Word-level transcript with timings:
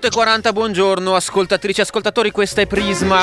Le 0.00 0.10
8.40, 0.10 0.52
buongiorno, 0.52 1.14
ascoltatrici 1.16 1.80
e 1.80 1.82
ascoltatori, 1.82 2.30
questa 2.30 2.60
è 2.60 2.66
Prisma. 2.66 3.20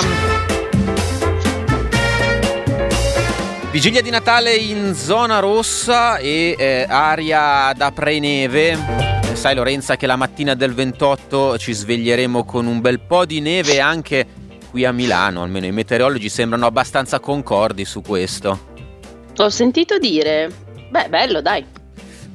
Vigilia 3.71 4.01
di 4.01 4.09
Natale 4.09 4.55
in 4.55 4.93
zona 4.93 5.39
rossa 5.39 6.17
e 6.17 6.53
eh, 6.57 6.85
aria 6.89 7.71
da 7.73 7.91
pre-neve. 7.91 8.77
Sai 9.33 9.55
Lorenza 9.55 9.95
che 9.95 10.05
la 10.05 10.17
mattina 10.17 10.53
del 10.53 10.73
28 10.73 11.57
ci 11.57 11.71
sveglieremo 11.71 12.43
con 12.43 12.65
un 12.65 12.81
bel 12.81 12.99
po' 12.99 13.25
di 13.25 13.39
neve 13.39 13.79
anche 13.79 14.27
qui 14.69 14.83
a 14.83 14.91
Milano, 14.91 15.43
almeno 15.43 15.67
i 15.67 15.71
meteorologi 15.71 16.27
sembrano 16.27 16.65
abbastanza 16.65 17.21
concordi 17.21 17.85
su 17.85 18.01
questo. 18.01 18.59
Ho 19.37 19.49
sentito 19.49 19.97
dire, 19.97 20.51
beh 20.89 21.07
bello 21.07 21.41
dai, 21.41 21.65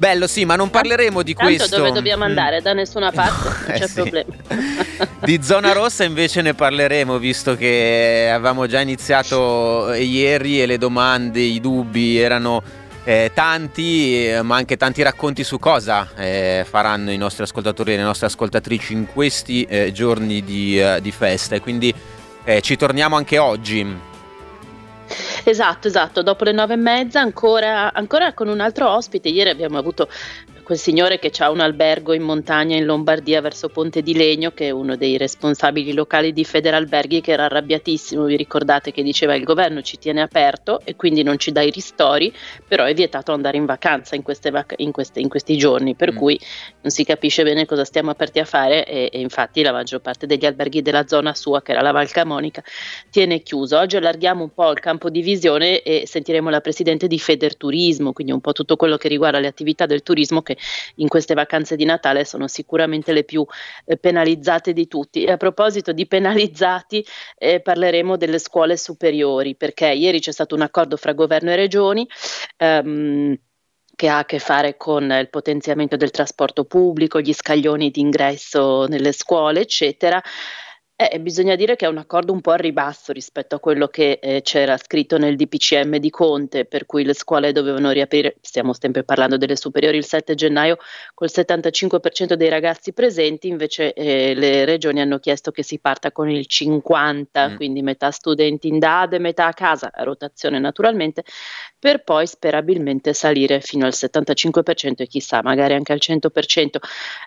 Bello, 0.01 0.25
sì, 0.25 0.45
ma 0.45 0.55
non 0.55 0.71
parleremo 0.71 1.21
di 1.21 1.35
Tanto 1.35 1.53
questo. 1.55 1.77
dove 1.77 1.91
dobbiamo 1.91 2.23
andare? 2.23 2.59
Da 2.59 2.73
nessuna 2.73 3.11
parte, 3.13 3.49
non 3.67 3.75
Eh, 3.75 3.79
c'è 3.81 3.87
sì. 3.87 3.93
problema. 3.93 4.33
Di 5.23 5.43
zona 5.43 5.73
rossa 5.73 6.03
invece 6.03 6.41
ne 6.41 6.55
parleremo, 6.55 7.19
visto 7.19 7.55
che 7.55 8.27
avevamo 8.33 8.65
già 8.65 8.79
iniziato 8.79 9.91
eh, 9.93 10.01
ieri 10.01 10.59
e 10.59 10.65
le 10.65 10.79
domande, 10.79 11.39
i 11.41 11.59
dubbi 11.59 12.17
erano 12.17 12.63
eh, 13.03 13.29
tanti, 13.35 14.27
eh, 14.27 14.41
ma 14.41 14.55
anche 14.55 14.75
tanti 14.75 15.03
racconti 15.03 15.43
su 15.43 15.59
cosa 15.59 16.09
eh, 16.17 16.65
faranno 16.67 17.11
i 17.11 17.17
nostri 17.17 17.43
ascoltatori 17.43 17.93
e 17.93 17.97
le 17.97 18.01
nostre 18.03 18.25
ascoltatrici 18.25 18.93
in 18.93 19.05
questi 19.05 19.65
eh, 19.65 19.91
giorni 19.91 20.43
di, 20.43 20.81
eh, 20.81 20.97
di 20.99 21.11
festa. 21.11 21.53
E 21.53 21.59
quindi 21.61 21.93
eh, 22.43 22.61
ci 22.61 22.75
torniamo 22.75 23.15
anche 23.17 23.37
oggi. 23.37 24.09
Esatto, 25.43 25.87
esatto, 25.87 26.21
dopo 26.21 26.43
le 26.43 26.51
nove 26.51 26.73
e 26.73 26.77
mezza 26.77 27.19
ancora, 27.19 27.91
ancora 27.93 28.33
con 28.33 28.47
un 28.47 28.59
altro 28.59 28.89
ospite, 28.89 29.29
ieri 29.29 29.49
abbiamo 29.49 29.77
avuto 29.77 30.07
quel 30.71 30.83
signore 30.83 31.19
che 31.19 31.33
ha 31.39 31.49
un 31.51 31.59
albergo 31.59 32.13
in 32.13 32.21
montagna 32.21 32.77
in 32.77 32.85
Lombardia 32.85 33.41
verso 33.41 33.67
Ponte 33.67 34.01
di 34.01 34.13
Legno, 34.13 34.51
che 34.51 34.67
è 34.67 34.69
uno 34.69 34.95
dei 34.95 35.17
responsabili 35.17 35.91
locali 35.91 36.31
di 36.31 36.45
Federalberghi, 36.45 37.19
che 37.19 37.33
era 37.33 37.43
arrabbiatissimo, 37.43 38.23
vi 38.23 38.37
ricordate 38.37 38.93
che 38.93 39.03
diceva 39.03 39.35
il 39.35 39.43
governo 39.43 39.81
ci 39.81 39.97
tiene 39.97 40.21
aperto 40.21 40.79
e 40.85 40.95
quindi 40.95 41.23
non 41.23 41.37
ci 41.37 41.51
dà 41.51 41.61
i 41.61 41.71
ristori, 41.71 42.33
però 42.65 42.85
è 42.85 42.93
vietato 42.93 43.33
andare 43.33 43.57
in 43.57 43.65
vacanza 43.65 44.15
in, 44.15 44.21
queste 44.21 44.49
vac- 44.49 44.75
in, 44.77 44.93
queste- 44.93 45.19
in 45.19 45.27
questi 45.27 45.57
giorni, 45.57 45.93
per 45.93 46.13
Mm. 46.13 46.15
cui 46.15 46.39
non 46.83 46.89
si 46.89 47.03
capisce 47.03 47.43
bene 47.43 47.65
cosa 47.65 47.83
stiamo 47.83 48.09
aperti 48.09 48.39
a 48.39 48.45
fare 48.45 48.85
e, 48.85 49.09
e 49.11 49.19
infatti 49.19 49.61
la 49.63 49.73
maggior 49.73 49.99
parte 49.99 50.25
degli 50.25 50.45
alberghi 50.45 50.81
della 50.81 51.05
zona 51.05 51.35
sua, 51.35 51.61
che 51.61 51.73
era 51.73 51.81
la 51.81 51.91
Val 51.91 52.09
Camonica, 52.09 52.63
tiene 53.09 53.41
chiuso. 53.41 53.77
Oggi 53.77 53.97
allarghiamo 53.97 54.41
un 54.41 54.53
po' 54.53 54.71
il 54.71 54.79
campo 54.79 55.09
di 55.09 55.21
visione 55.21 55.81
e 55.81 56.03
sentiremo 56.07 56.49
la 56.49 56.61
presidente 56.61 57.07
di 57.07 57.19
Federturismo, 57.19 58.13
quindi 58.13 58.31
un 58.31 58.39
po' 58.39 58.53
tutto 58.53 58.77
quello 58.77 58.95
che 58.95 59.09
riguarda 59.09 59.37
le 59.39 59.47
attività 59.47 59.85
del 59.85 60.01
turismo 60.01 60.41
che 60.41 60.55
in 60.95 61.07
queste 61.07 61.33
vacanze 61.33 61.75
di 61.75 61.85
Natale 61.85 62.25
sono 62.25 62.47
sicuramente 62.47 63.13
le 63.13 63.23
più 63.23 63.45
eh, 63.85 63.97
penalizzate 63.97 64.73
di 64.73 64.87
tutti. 64.87 65.23
E 65.23 65.31
a 65.31 65.37
proposito 65.37 65.91
di 65.91 66.07
penalizzati, 66.07 67.05
eh, 67.37 67.61
parleremo 67.61 68.17
delle 68.17 68.39
scuole 68.39 68.77
superiori, 68.77 69.55
perché 69.55 69.87
ieri 69.87 70.19
c'è 70.19 70.31
stato 70.31 70.55
un 70.55 70.61
accordo 70.61 70.97
fra 70.97 71.13
governo 71.13 71.51
e 71.51 71.55
regioni. 71.55 72.07
ehm, 72.57 73.37
che 74.01 74.07
ha 74.07 74.19
a 74.19 74.25
che 74.25 74.39
fare 74.39 74.77
con 74.77 75.11
il 75.11 75.29
potenziamento 75.29 75.95
del 75.95 76.09
trasporto 76.09 76.65
pubblico, 76.65 77.19
gli 77.19 77.33
scaglioni 77.33 77.91
di 77.91 77.99
ingresso 77.99 78.87
nelle 78.87 79.11
scuole, 79.11 79.59
eccetera. 79.59 80.19
Eh, 81.09 81.19
bisogna 81.19 81.55
dire 81.55 81.75
che 81.75 81.85
è 81.85 81.89
un 81.89 81.97
accordo 81.97 82.31
un 82.31 82.41
po' 82.41 82.51
a 82.51 82.57
ribasso 82.57 83.11
rispetto 83.11 83.55
a 83.55 83.59
quello 83.59 83.87
che 83.87 84.19
eh, 84.21 84.41
c'era 84.43 84.77
scritto 84.77 85.17
nel 85.17 85.35
DPCM 85.35 85.97
di 85.97 86.11
Conte, 86.11 86.65
per 86.65 86.85
cui 86.85 87.03
le 87.03 87.15
scuole 87.15 87.51
dovevano 87.51 87.89
riaprire, 87.89 88.35
stiamo 88.41 88.71
sempre 88.73 89.03
parlando 89.03 89.35
delle 89.37 89.55
superiori 89.55 89.97
il 89.97 90.05
7 90.05 90.35
gennaio, 90.35 90.77
col 91.15 91.29
75% 91.31 92.33
dei 92.33 92.49
ragazzi 92.49 92.93
presenti, 92.93 93.47
invece 93.47 93.93
eh, 93.93 94.35
le 94.35 94.63
regioni 94.65 95.01
hanno 95.01 95.17
chiesto 95.17 95.49
che 95.49 95.63
si 95.63 95.79
parta 95.79 96.11
con 96.11 96.29
il 96.29 96.45
50%, 96.47 97.49
Mm. 97.49 97.55
quindi 97.55 97.81
metà 97.81 98.11
studenti 98.11 98.67
in 98.67 98.77
DAD 98.77 99.13
e 99.13 99.19
metà 99.19 99.47
a 99.47 99.53
casa, 99.53 99.89
a 99.91 100.03
rotazione 100.03 100.59
naturalmente, 100.59 101.23
per 101.81 102.03
poi 102.03 102.27
sperabilmente 102.27 103.11
salire 103.11 103.59
fino 103.59 103.87
al 103.87 103.93
75% 103.95 105.01
e 105.01 105.07
chissà, 105.07 105.41
magari 105.41 105.73
anche 105.73 105.91
al 105.91 105.97
100%. 105.99 106.77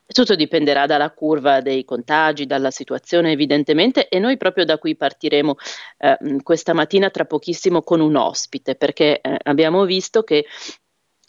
Tutto 0.06 0.36
dipenderà 0.36 0.86
dalla 0.86 1.10
curva 1.10 1.60
dei 1.60 1.84
contagi, 1.84 2.46
dalla 2.46 2.70
situazione 2.70 3.32
evidentemente 3.32 4.06
e 4.06 4.20
noi 4.20 4.36
proprio 4.36 4.64
da 4.64 4.78
qui 4.78 4.94
partiremo 4.94 5.56
eh, 5.98 6.16
questa 6.44 6.72
mattina 6.72 7.10
tra 7.10 7.24
pochissimo 7.24 7.82
con 7.82 7.98
un 7.98 8.14
ospite 8.14 8.76
perché 8.76 9.20
eh, 9.20 9.38
abbiamo 9.42 9.84
visto 9.84 10.22
che 10.22 10.46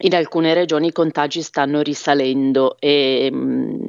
in 0.04 0.14
alcune 0.14 0.54
regioni 0.54 0.88
i 0.88 0.92
contagi 0.92 1.42
stanno 1.42 1.82
risalendo 1.82 2.78
e, 2.78 3.32
mh, 3.32 3.88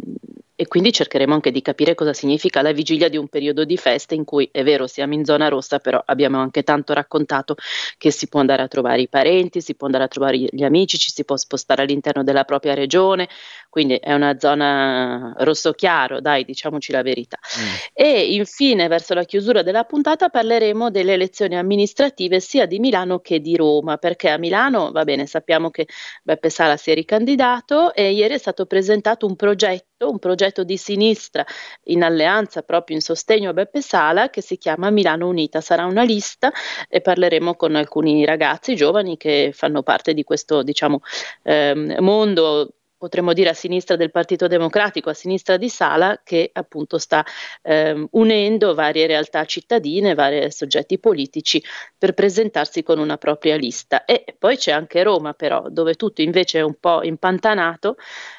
e 0.57 0.67
quindi 0.67 0.91
cercheremo 0.91 1.35
anche 1.35 1.51
di 1.51 1.61
capire 1.61 1.95
cosa 1.95 2.15
significa 2.15 2.63
la 2.63 2.73
vigilia 2.73 3.09
di 3.09 3.19
un 3.19 3.29
periodo 3.29 3.65
di 3.65 3.77
festa 3.77 4.15
in 4.15 4.25
cui 4.25 4.49
è 4.51 4.65
vero 4.65 4.87
siamo 4.87 5.13
in 5.13 5.25
zona 5.25 5.49
rossa, 5.49 5.79
però 5.79 6.03
abbiamo 6.05 6.39
anche 6.39 6.63
tanto 6.63 6.95
raccontato 6.95 7.57
che 7.99 8.11
si 8.11 8.27
può 8.27 8.41
andare 8.41 8.63
a 8.63 8.69
trovare 8.69 9.03
i 9.03 9.09
parenti, 9.09 9.61
si 9.61 9.75
può 9.75 9.87
andare 9.87 10.05
a 10.05 10.09
trovare 10.09 10.39
gli 10.39 10.65
amici, 10.65 10.99
ci 10.99 11.11
si 11.11 11.25
può 11.25 11.37
spostare 11.37 11.83
all'interno 11.83 12.25
della 12.25 12.45
propria 12.45 12.73
regione, 12.73 13.29
quindi 13.69 13.97
è 13.97 14.15
una 14.15 14.39
zona 14.39 15.35
rosso 15.39 15.73
chiaro, 15.73 16.21
dai, 16.21 16.45
diciamoci 16.45 16.93
la 16.93 17.03
verità. 17.03 17.39
Mm. 17.61 17.75
E 17.93 18.35
infine, 18.35 18.89
verso 18.89 19.13
la 19.13 19.25
chiusura 19.25 19.63
della 19.63 19.85
puntata, 19.85 20.31
parleremo 20.31 20.91
delle 20.91 21.13
elezioni 21.13 21.59
amministrative 21.59 22.41
sia 22.41 22.65
di 22.65 22.79
Milano 22.79 23.19
che 23.19 23.41
di 23.41 23.55
Roma, 23.55 23.99
perché 23.99 24.31
a 24.31 24.39
Milano, 24.39 24.93
va 24.93 25.05
bene, 25.05 25.27
sappiamo 25.27 25.69
che 25.69 25.87
Beppe 26.23 26.49
Sala 26.49 26.79
si 26.79 26.91
è 26.91 26.95
ricandidato 26.95 27.93
e 27.93 28.13
ieri 28.13 28.33
è 28.33 28.39
stato 28.39 28.65
presentato 28.65 29.27
un 29.27 29.37
progetto, 29.37 29.96
un 30.05 30.19
progetto 30.19 30.63
di 30.63 30.77
sinistra 30.77 31.45
in 31.85 32.03
alleanza 32.03 32.63
proprio 32.63 32.97
in 32.97 33.03
sostegno 33.03 33.51
a 33.51 33.53
Beppe 33.55 33.81
Sala 33.81 34.29
che 34.29 34.43
si 34.43 34.59
chiama 34.59 34.91
Milano 34.91 35.29
Unita. 35.29 35.61
Sarà 35.61 35.87
una 35.87 36.03
lista 36.03 36.53
e 36.89 37.01
parleremo 37.01 37.55
con 37.55 37.75
alcuni 37.77 38.25
ragazzi 38.27 38.77
giovani 38.77 39.17
che 39.17 39.51
fanno 39.55 39.83
parte 39.83 40.13
di 40.13 40.23
questo, 40.25 40.63
diciamo, 40.63 41.01
ehm, 41.43 41.97
mondo 42.01 42.73
potremmo 43.07 43.33
dire 43.33 43.51
a 43.51 43.55
sinistra 43.55 43.95
del 43.95 44.11
Partito 44.11 44.49
Democratico, 44.49 45.11
a 45.11 45.15
sinistra 45.15 45.57
di 45.57 45.69
Sala, 45.69 46.23
che 46.25 46.51
appunto 46.53 46.99
sta 46.99 47.25
ehm, 47.63 48.09
unendo 48.13 48.75
varie 48.75 49.07
realtà 49.07 49.45
cittadine, 49.45 50.15
vari 50.15 50.51
soggetti 50.51 50.99
politici 50.99 51.63
per 51.97 52.15
presentarsi 52.15 52.83
con 52.83 52.99
una 52.99 53.17
propria 53.17 53.55
lista. 53.55 54.05
E 54.05 54.35
poi 54.37 54.57
c'è 54.57 54.73
anche 54.73 55.05
Roma, 55.05 55.35
però, 55.35 55.69
dove 55.69 55.95
tutto 55.95 56.21
invece 56.21 56.59
è 56.59 56.63
un 56.63 56.75
po' 56.81 57.05
impantanato. 57.05 57.95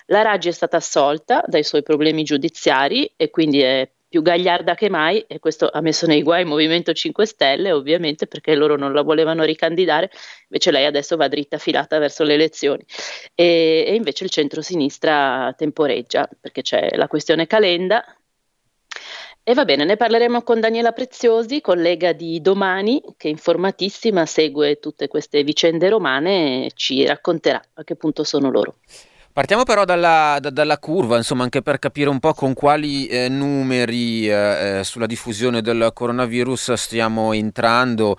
La 0.07 0.21
Raggi 0.21 0.49
è 0.49 0.51
stata 0.51 0.75
assolta 0.77 1.41
dai 1.47 1.63
suoi 1.63 1.81
problemi 1.81 2.23
giudiziari 2.23 3.13
e 3.15 3.29
quindi 3.29 3.61
è 3.61 3.89
più 4.07 4.21
gagliarda 4.21 4.75
che 4.75 4.89
mai 4.89 5.21
e 5.27 5.39
questo 5.39 5.69
ha 5.69 5.81
messo 5.81 6.05
nei 6.05 6.23
guai 6.23 6.41
il 6.41 6.47
Movimento 6.47 6.93
5 6.93 7.25
Stelle 7.25 7.71
ovviamente 7.71 8.27
perché 8.27 8.55
loro 8.55 8.77
non 8.77 8.93
la 8.93 9.01
volevano 9.01 9.43
ricandidare, 9.43 10.09
invece 10.49 10.71
lei 10.71 10.85
adesso 10.85 11.17
va 11.17 11.27
dritta 11.27 11.57
filata 11.57 11.99
verso 11.99 12.23
le 12.23 12.33
elezioni 12.35 12.83
e, 13.35 13.83
e 13.87 13.95
invece 13.95 14.23
il 14.23 14.29
centro-sinistra 14.29 15.53
temporeggia 15.57 16.29
perché 16.39 16.61
c'è 16.61 16.95
la 16.95 17.07
questione 17.07 17.47
Calenda 17.47 18.03
e 19.49 19.53
va 19.53 19.63
bene, 19.63 19.85
ne 19.85 19.95
parleremo 19.95 20.41
con 20.41 20.59
Daniela 20.59 20.91
Preziosi, 20.91 21.61
collega 21.61 22.11
di 22.11 22.41
Domani, 22.41 23.01
che 23.15 23.29
informatissima 23.29 24.25
segue 24.25 24.77
tutte 24.77 25.07
queste 25.07 25.41
vicende 25.43 25.87
romane 25.87 26.65
e 26.65 26.71
ci 26.75 27.05
racconterà 27.05 27.61
a 27.75 27.83
che 27.85 27.95
punto 27.95 28.25
sono 28.25 28.51
loro. 28.51 28.79
Partiamo 29.37 29.65
però 29.65 29.85
dalla, 29.85 30.39
da- 30.41 30.49
dalla 30.49 30.79
curva, 30.79 31.15
insomma, 31.15 31.43
anche 31.43 31.61
per 31.61 31.77
capire 31.77 32.09
un 32.09 32.19
po' 32.19 32.33
con 32.33 32.55
quali 32.55 33.05
eh, 33.05 33.29
numeri 33.29 34.27
eh, 34.27 34.79
eh, 34.79 34.83
sulla 34.83 35.05
diffusione 35.05 35.61
del 35.61 35.91
coronavirus 35.93 36.73
stiamo 36.73 37.33
entrando 37.33 38.17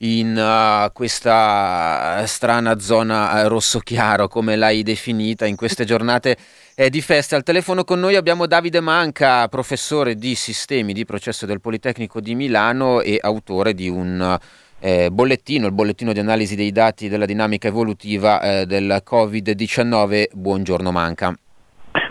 in 0.00 0.36
uh, 0.36 0.92
questa 0.92 2.22
strana 2.26 2.78
zona 2.80 3.40
eh, 3.40 3.48
rosso 3.48 3.78
chiaro, 3.78 4.28
come 4.28 4.56
l'hai 4.56 4.82
definita, 4.82 5.46
in 5.46 5.56
queste 5.56 5.86
giornate 5.86 6.36
eh, 6.74 6.90
di 6.90 7.00
festa. 7.00 7.34
Al 7.34 7.44
telefono 7.44 7.82
con 7.82 7.98
noi 7.98 8.16
abbiamo 8.16 8.44
Davide 8.44 8.80
Manca, 8.80 9.48
professore 9.48 10.16
di 10.16 10.34
sistemi 10.34 10.92
di 10.92 11.06
processo 11.06 11.46
del 11.46 11.62
Politecnico 11.62 12.20
di 12.20 12.34
Milano 12.34 13.00
e 13.00 13.16
autore 13.18 13.72
di 13.72 13.88
un 13.88 14.38
eh, 14.80 15.10
bollettino, 15.10 15.66
il 15.66 15.72
bollettino 15.72 16.12
di 16.12 16.18
analisi 16.18 16.54
dei 16.54 16.72
dati 16.72 17.08
della 17.08 17.26
dinamica 17.26 17.68
evolutiva 17.68 18.40
eh, 18.40 18.66
del 18.66 19.02
Covid-19. 19.04 20.28
Buongiorno 20.32 20.90
Manca. 20.90 21.34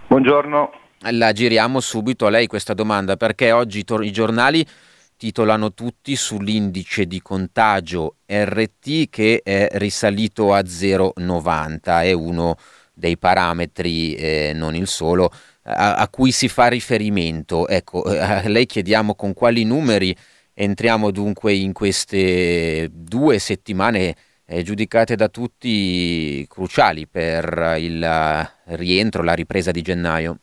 Buongiorno. 0.08 0.72
La 1.12 1.32
giriamo 1.32 1.80
subito 1.80 2.26
a 2.26 2.30
lei 2.30 2.48
questa 2.48 2.74
domanda 2.74 3.18
perché 3.18 3.52
oggi 3.52 3.84
tor- 3.84 4.04
i 4.04 4.12
giornali 4.12 4.66
titolano 5.16 5.74
tutti 5.74 6.16
sull'indice 6.16 7.06
di 7.06 7.22
contagio 7.22 8.18
RT 8.26 9.10
che 9.10 9.42
è 9.44 9.70
risalito 9.74 10.54
a 10.54 10.60
0,90, 10.60 12.04
è 12.04 12.12
uno 12.12 12.56
dei 12.94 13.18
parametri, 13.18 14.16
eh, 14.16 14.52
non 14.56 14.76
il 14.76 14.88
solo, 14.88 15.32
a, 15.64 15.96
a 15.96 16.10
cui 16.10 16.32
si 16.32 16.48
fa 16.48 16.68
riferimento. 16.68 17.68
Ecco, 17.68 18.12
eh, 18.12 18.18
a 18.18 18.48
lei 18.48 18.66
chiediamo 18.66 19.16
con 19.16 19.34
quali 19.34 19.64
numeri 19.64 20.16
entriamo 20.60 21.12
dunque 21.12 21.54
in 21.54 21.72
queste 21.72 22.90
due 22.92 23.38
settimane 23.38 24.16
eh, 24.48 24.64
giudicate 24.64 25.16
da 25.16 25.28
tutti 25.28 26.44
cruciali 26.50 27.06
per 27.06 27.76
il 27.78 28.50
rientro, 28.76 29.22
la 29.22 29.34
ripresa 29.34 29.70
di 29.72 29.82
gennaio. 29.84 30.38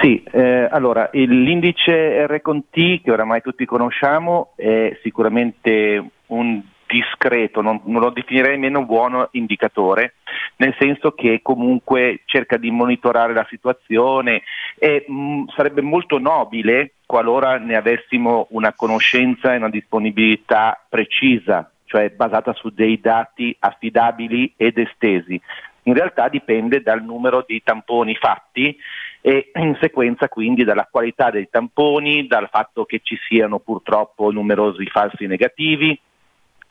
Sì, 0.00 0.22
eh, 0.32 0.68
allora 0.70 1.08
l'indice 1.12 2.26
R-T 2.26 3.02
che 3.02 3.10
oramai 3.10 3.40
tutti 3.42 3.64
conosciamo 3.64 4.52
è 4.56 4.98
sicuramente 5.02 6.04
un 6.26 6.60
discreto, 6.86 7.62
non, 7.62 7.80
non, 7.84 8.02
lo 8.02 8.10
definirei 8.10 8.58
meno 8.58 8.84
buono 8.84 9.28
indicatore, 9.32 10.14
nel 10.56 10.74
senso 10.78 11.12
che 11.12 11.40
comunque 11.42 12.20
cerca 12.26 12.56
di 12.56 12.70
monitorare 12.70 13.32
la 13.32 13.46
situazione 13.48 14.42
e 14.78 15.04
mh, 15.06 15.14
mm, 15.14 15.44
sarebbe 15.56 15.80
molto 15.80 16.18
nobile 16.18 16.94
qualora 17.06 17.58
ne 17.58 17.76
avessimo 17.76 18.46
una 18.50 18.72
conoscenza 18.72 19.52
e 19.52 19.58
una 19.58 19.70
disponibilità 19.70 20.80
precisa, 20.88 21.70
cioè 21.84 22.10
basata 22.10 22.52
su 22.52 22.70
dei 22.70 23.00
dati 23.00 23.54
affidabili 23.58 24.54
ed 24.56 24.78
estesi. 24.78 25.40
In 25.86 25.94
realtà 25.94 26.28
dipende 26.28 26.80
dal 26.80 27.02
numero 27.02 27.44
di 27.46 27.62
tamponi 27.62 28.14
fatti 28.14 28.74
e 29.20 29.50
in 29.54 29.76
sequenza 29.80 30.28
quindi 30.28 30.64
dalla 30.64 30.88
qualità 30.90 31.30
dei 31.30 31.48
tamponi, 31.50 32.26
dal 32.26 32.48
fatto 32.50 32.84
che 32.84 33.00
ci 33.02 33.18
siano 33.28 33.58
purtroppo 33.58 34.30
numerosi 34.30 34.86
falsi 34.86 35.26
negativi, 35.26 35.98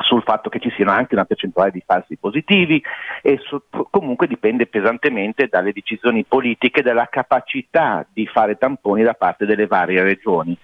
sul 0.03 0.23
fatto 0.23 0.49
che 0.49 0.59
ci 0.59 0.71
siano 0.75 0.91
anche 0.91 1.15
una 1.15 1.25
percentuale 1.25 1.71
di 1.71 1.83
falsi 1.85 2.17
positivi 2.17 2.81
e 3.21 3.39
su, 3.43 3.61
comunque 3.89 4.27
dipende 4.27 4.67
pesantemente 4.67 5.47
dalle 5.47 5.73
decisioni 5.73 6.23
politiche, 6.23 6.81
dalla 6.81 7.07
capacità 7.07 8.05
di 8.11 8.27
fare 8.27 8.57
tamponi 8.57 9.03
da 9.03 9.13
parte 9.13 9.45
delle 9.45 9.67
varie 9.67 10.03
regioni. 10.03 10.57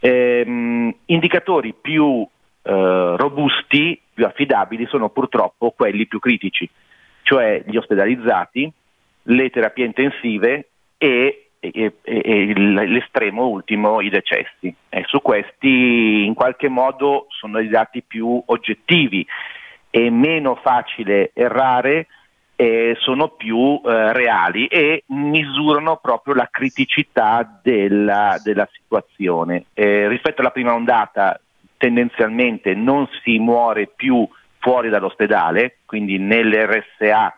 Ehm, 0.00 0.94
indicatori 1.06 1.74
più 1.78 2.26
eh, 2.62 3.14
robusti, 3.16 4.00
più 4.12 4.24
affidabili 4.26 4.86
sono 4.86 5.10
purtroppo 5.10 5.70
quelli 5.70 6.06
più 6.06 6.18
critici, 6.18 6.68
cioè 7.22 7.62
gli 7.66 7.76
ospedalizzati, 7.76 8.70
le 9.24 9.50
terapie 9.50 9.84
intensive 9.84 10.68
e 10.98 11.49
e, 11.60 11.92
e, 12.02 12.52
l'estremo 12.54 13.46
ultimo 13.46 14.00
i 14.00 14.08
decessi. 14.08 14.74
E 14.88 15.04
su 15.06 15.20
questi 15.20 16.24
in 16.24 16.34
qualche 16.34 16.68
modo 16.68 17.26
sono 17.28 17.60
i 17.60 17.68
dati 17.68 18.02
più 18.02 18.42
oggettivi, 18.46 19.24
è 19.90 20.08
meno 20.08 20.56
facile 20.56 21.30
errare, 21.34 22.06
eh, 22.56 22.96
sono 23.00 23.28
più 23.28 23.80
eh, 23.84 24.12
reali 24.12 24.66
e 24.66 25.04
misurano 25.06 25.96
proprio 25.96 26.34
la 26.34 26.48
criticità 26.50 27.60
della, 27.62 28.40
della 28.42 28.68
situazione. 28.72 29.66
Eh, 29.74 30.08
rispetto 30.08 30.40
alla 30.40 30.50
prima 30.50 30.74
ondata 30.74 31.40
tendenzialmente 31.76 32.74
non 32.74 33.08
si 33.22 33.38
muore 33.38 33.86
più 33.86 34.28
fuori 34.58 34.90
dall'ospedale, 34.90 35.78
quindi 35.86 36.18
nell'RSA 36.18 37.34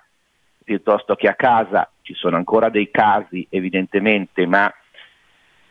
piuttosto 0.65 1.15
che 1.15 1.29
a 1.29 1.35
casa 1.35 1.89
ci 2.03 2.15
sono 2.15 2.37
ancora 2.37 2.69
dei 2.69 2.91
casi 2.91 3.47
evidentemente, 3.51 4.47
ma 4.47 4.73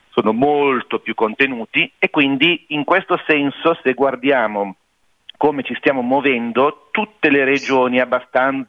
sono 0.09 0.33
molto 0.33 0.99
più 0.99 1.13
contenuti 1.13 1.91
e 1.97 2.09
quindi 2.09 2.65
in 2.69 2.83
questo 2.83 3.19
senso 3.25 3.77
se 3.81 3.93
guardiamo 3.93 4.75
come 5.37 5.63
ci 5.63 5.73
stiamo 5.75 6.01
muovendo, 6.03 6.89
tutte 6.91 7.31
le 7.31 7.43
regioni 7.43 7.99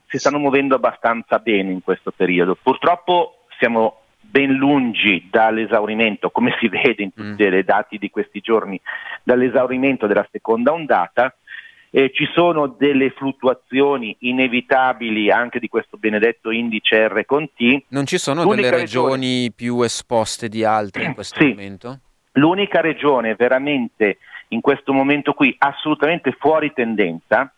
si 0.06 0.18
stanno 0.18 0.38
muovendo 0.38 0.74
abbastanza 0.74 1.38
bene 1.38 1.70
in 1.70 1.82
questo 1.82 2.12
periodo. 2.12 2.56
Purtroppo 2.60 3.44
siamo 3.58 4.04
ben 4.20 4.54
lungi 4.54 5.28
dall'esaurimento, 5.30 6.30
come 6.30 6.56
si 6.58 6.68
vede 6.68 7.02
in 7.02 7.12
tutti 7.12 7.44
mm. 7.44 7.52
i 7.52 7.64
dati 7.64 7.98
di 7.98 8.08
questi 8.08 8.40
giorni, 8.40 8.80
dall'esaurimento 9.22 10.06
della 10.06 10.26
seconda 10.30 10.72
ondata 10.72 11.36
eh, 11.94 12.10
ci 12.14 12.26
sono 12.32 12.68
delle 12.68 13.10
fluttuazioni 13.10 14.16
inevitabili 14.20 15.30
anche 15.30 15.58
di 15.58 15.68
questo 15.68 15.98
benedetto 15.98 16.50
indice 16.50 17.06
R 17.06 17.24
con 17.26 17.46
T. 17.54 17.84
Non 17.88 18.06
ci 18.06 18.16
sono 18.16 18.42
L'unica 18.42 18.70
delle 18.70 18.82
regioni 18.82 19.26
regione... 19.26 19.52
più 19.54 19.82
esposte 19.82 20.48
di 20.48 20.64
altre 20.64 21.04
in 21.04 21.12
questo 21.14 21.40
sì. 21.40 21.48
momento? 21.48 21.98
L'unica 22.32 22.80
regione 22.80 23.34
veramente 23.34 24.18
in 24.48 24.62
questo 24.62 24.94
momento 24.94 25.34
qui 25.34 25.54
assolutamente 25.58 26.32
fuori 26.32 26.72
tendenza 26.72 27.52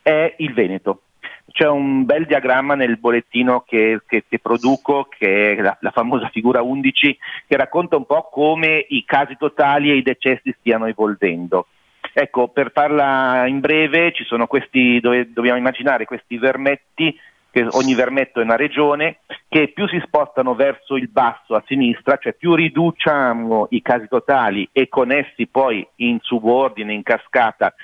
è 0.00 0.34
il 0.38 0.52
Veneto. 0.54 1.02
C'è 1.50 1.66
un 1.66 2.04
bel 2.04 2.26
diagramma 2.26 2.76
nel 2.76 2.96
bollettino 2.96 3.64
che, 3.66 4.02
che, 4.06 4.24
che 4.28 4.38
produco, 4.38 5.08
che 5.10 5.56
è 5.56 5.60
la, 5.60 5.76
la, 5.80 5.90
famosa 5.90 6.28
figura 6.28 6.62
11, 6.62 7.18
che 7.48 7.56
racconta 7.56 7.96
un 7.96 8.06
po' 8.06 8.28
come 8.30 8.86
i 8.88 9.04
casi 9.04 9.36
totali 9.36 9.90
e 9.90 9.96
i 9.96 10.02
decessi 10.02 10.54
stiano 10.60 10.86
evolvendo. 10.86 11.66
Ecco, 12.12 12.48
per 12.48 12.72
farla 12.72 13.46
in 13.46 13.60
breve, 13.60 14.12
ci 14.12 14.24
sono 14.24 14.46
questi, 14.46 15.00
dove 15.00 15.32
dobbiamo 15.32 15.58
immaginare 15.58 16.04
questi 16.04 16.38
vermetti, 16.38 17.18
che 17.50 17.66
ogni 17.70 17.94
vermetto 17.94 18.40
è 18.40 18.44
una 18.44 18.56
regione, 18.56 19.18
che 19.48 19.68
più 19.68 19.88
si 19.88 20.00
spostano 20.04 20.54
verso 20.54 20.96
il 20.96 21.08
basso 21.08 21.54
a 21.54 21.62
sinistra, 21.66 22.16
cioè 22.16 22.32
più 22.34 22.54
riduciamo 22.54 23.68
i 23.70 23.82
casi 23.82 24.06
totali 24.08 24.68
e 24.72 24.88
con 24.88 25.10
essi 25.10 25.46
poi 25.46 25.86
in 25.96 26.18
subordine, 26.20 26.92
in 26.92 27.02
cascata, 27.02 27.74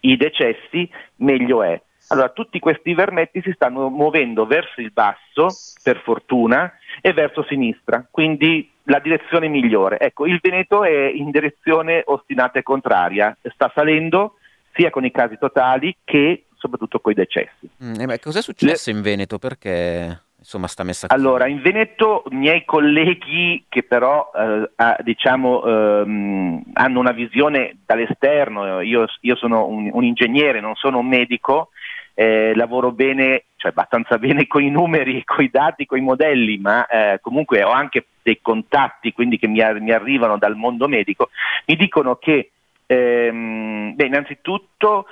i 0.00 0.16
decessi, 0.16 0.88
meglio 1.16 1.62
è. 1.62 1.80
Allora, 2.12 2.28
tutti 2.28 2.58
questi 2.58 2.92
vermetti 2.92 3.40
si 3.42 3.52
stanno 3.54 3.88
muovendo 3.88 4.44
verso 4.44 4.80
il 4.80 4.92
basso, 4.92 5.48
per 5.82 6.00
fortuna, 6.04 6.72
e 7.00 7.12
verso 7.12 7.42
sinistra, 7.48 8.06
quindi 8.10 8.70
la 8.84 8.98
direzione 8.98 9.48
migliore. 9.48 9.98
Ecco, 9.98 10.26
il 10.26 10.38
Veneto 10.42 10.84
è 10.84 11.10
in 11.10 11.30
direzione 11.30 12.02
ostinata 12.04 12.58
e 12.58 12.62
contraria, 12.62 13.36
sta 13.54 13.70
salendo 13.74 14.36
sia 14.74 14.90
con 14.90 15.04
i 15.04 15.10
casi 15.10 15.38
totali 15.38 15.96
che 16.04 16.44
soprattutto 16.54 17.00
con 17.00 17.12
i 17.12 17.14
decessi. 17.14 17.68
Mm, 17.82 18.08
eh 18.10 18.20
cosa 18.20 18.38
è 18.38 18.42
successo 18.42 18.90
Le... 18.90 18.96
in 18.96 19.02
Veneto? 19.02 19.38
Perché 19.38 20.20
insomma 20.38 20.66
sta 20.66 20.82
messa 20.84 21.06
così? 21.06 21.18
Allora, 21.18 21.46
in 21.46 21.60
Veneto 21.60 22.24
miei 22.30 22.64
colleghi 22.64 23.64
che 23.68 23.82
però 23.82 24.30
eh, 24.34 24.96
diciamo, 25.02 25.64
ehm, 25.64 26.62
hanno 26.74 27.00
una 27.00 27.12
visione 27.12 27.78
dall'esterno, 27.84 28.80
io, 28.80 29.06
io 29.20 29.36
sono 29.36 29.66
un, 29.66 29.90
un, 29.92 30.04
ingegnere, 30.04 30.60
non 30.60 30.74
sono 30.74 30.98
un 30.98 31.06
medico, 31.06 31.70
eh, 32.14 32.52
lavoro 32.54 32.92
bene, 32.92 33.44
cioè 33.56 33.70
abbastanza 33.70 34.18
bene 34.18 34.46
con 34.46 34.62
i 34.62 34.70
numeri, 34.70 35.22
con 35.24 35.44
i 35.44 35.50
dati, 35.50 35.86
con 35.86 35.98
i 35.98 36.02
modelli, 36.02 36.58
ma 36.58 36.86
eh, 36.86 37.18
comunque 37.20 37.62
ho 37.62 37.70
anche 37.70 38.06
dei 38.22 38.40
contatti 38.40 39.12
quindi 39.12 39.38
che 39.38 39.48
mi, 39.48 39.62
mi, 39.80 39.90
arrivano 39.90 40.38
dal 40.38 40.56
mondo 40.56 40.88
medico, 40.88 41.30
mi 41.66 41.76
dicono 41.76 42.16
che 42.16 42.50
ehm, 42.86 43.94
beh, 43.94 44.06
innanzitutto 44.06 45.06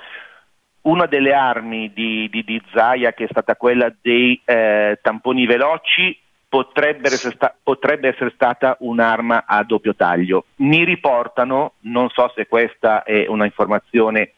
una 0.81 1.05
delle 1.05 1.33
armi 1.33 1.91
di, 1.93 2.27
di, 2.29 2.43
di, 2.43 2.61
Zaia, 2.73 3.13
che 3.13 3.25
è 3.25 3.27
stata 3.29 3.55
quella 3.55 3.93
dei 4.01 4.39
eh, 4.43 4.97
tamponi 5.01 5.45
veloci, 5.45 6.17
potrebbe 6.49 7.07
essere, 7.07 7.35
sta- 7.35 7.55
potrebbe 7.61 8.09
essere, 8.09 8.31
stata 8.33 8.75
un'arma 8.79 9.45
a 9.45 9.63
doppio 9.63 9.95
taglio. 9.95 10.45
Mi 10.57 10.83
riportano, 10.83 11.73
non 11.81 12.09
so 12.09 12.31
se 12.35 12.47
questa 12.47 13.03
è 13.03 13.27
una 13.27 13.45
informazione 13.45 14.33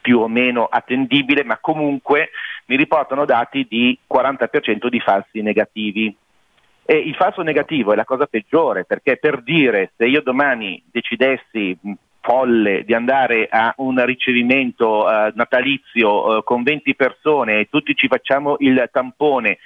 più 0.00 0.20
o 0.20 0.28
meno 0.28 0.64
attendibile, 0.64 1.44
ma 1.44 1.58
comunque 1.58 2.30
mi 2.66 2.76
riportano 2.76 3.24
dati 3.24 3.66
di 3.68 3.98
40% 4.12 4.88
di 4.88 5.00
falsi 5.00 5.42
negativi. 5.42 6.14
E 6.84 6.96
il 6.96 7.14
falso 7.14 7.42
negativo 7.42 7.92
è 7.92 7.96
la 7.96 8.04
cosa 8.04 8.26
peggiore 8.26 8.84
perché 8.84 9.16
per 9.16 9.42
dire 9.42 9.92
se 9.96 10.06
io 10.06 10.22
domani 10.22 10.82
decidessi 10.90 11.78
folle 12.20 12.84
di 12.84 12.94
andare 12.94 13.48
a 13.50 13.72
un 13.78 14.04
ricevimento 14.04 15.04
uh, 15.04 15.30
natalizio 15.34 16.38
uh, 16.38 16.44
con 16.44 16.62
20 16.62 16.94
persone 16.94 17.60
e 17.60 17.68
tutti 17.70 17.94
ci 17.94 18.08
facciamo 18.08 18.56
il 18.58 18.88
tampone 18.92 19.58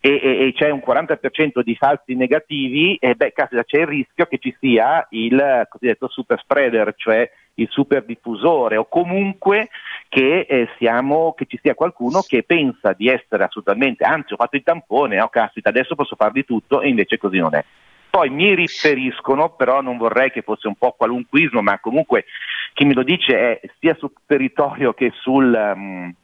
e, 0.00 0.20
e, 0.22 0.46
e 0.46 0.52
c'è 0.52 0.68
un 0.68 0.82
40% 0.86 1.60
di 1.62 1.74
falsi 1.76 2.14
negativi, 2.14 2.96
e 2.96 3.14
beh, 3.14 3.32
caspita, 3.32 3.64
c'è 3.64 3.80
il 3.80 3.86
rischio 3.86 4.26
che 4.26 4.36
ci 4.36 4.54
sia 4.60 5.06
il 5.10 5.66
cosiddetto 5.70 6.08
super 6.08 6.38
spreader, 6.40 6.92
cioè 6.94 7.30
il 7.54 7.68
super 7.70 8.04
diffusore 8.04 8.76
o 8.76 8.86
comunque 8.86 9.68
che, 10.08 10.40
eh, 10.40 10.68
siamo, 10.78 11.34
che 11.34 11.46
ci 11.46 11.58
sia 11.62 11.74
qualcuno 11.74 12.20
che 12.20 12.42
pensa 12.42 12.92
di 12.92 13.08
essere 13.08 13.44
assolutamente, 13.44 14.04
anzi 14.04 14.32
ho 14.32 14.36
fatto 14.36 14.56
il 14.56 14.62
tampone, 14.62 15.20
oh 15.20 15.28
caspita, 15.28 15.68
adesso 15.68 15.94
posso 15.94 16.16
far 16.16 16.32
di 16.32 16.44
tutto 16.44 16.80
e 16.80 16.88
invece 16.88 17.18
così 17.18 17.38
non 17.38 17.54
è. 17.54 17.64
Poi 18.10 18.30
mi 18.30 18.54
riferiscono, 18.54 19.50
però 19.50 19.80
non 19.80 19.96
vorrei 19.96 20.30
che 20.30 20.42
fosse 20.42 20.68
un 20.68 20.76
po' 20.76 20.92
qualunquismo, 20.92 21.62
ma 21.62 21.80
comunque 21.80 22.26
chi 22.72 22.84
me 22.84 22.94
lo 22.94 23.02
dice 23.02 23.60
è 23.60 23.60
sia 23.80 23.94
sul 23.96 24.12
territorio 24.26 24.92
che 24.94 25.12
sul... 25.14 25.72
Um, 25.74 26.14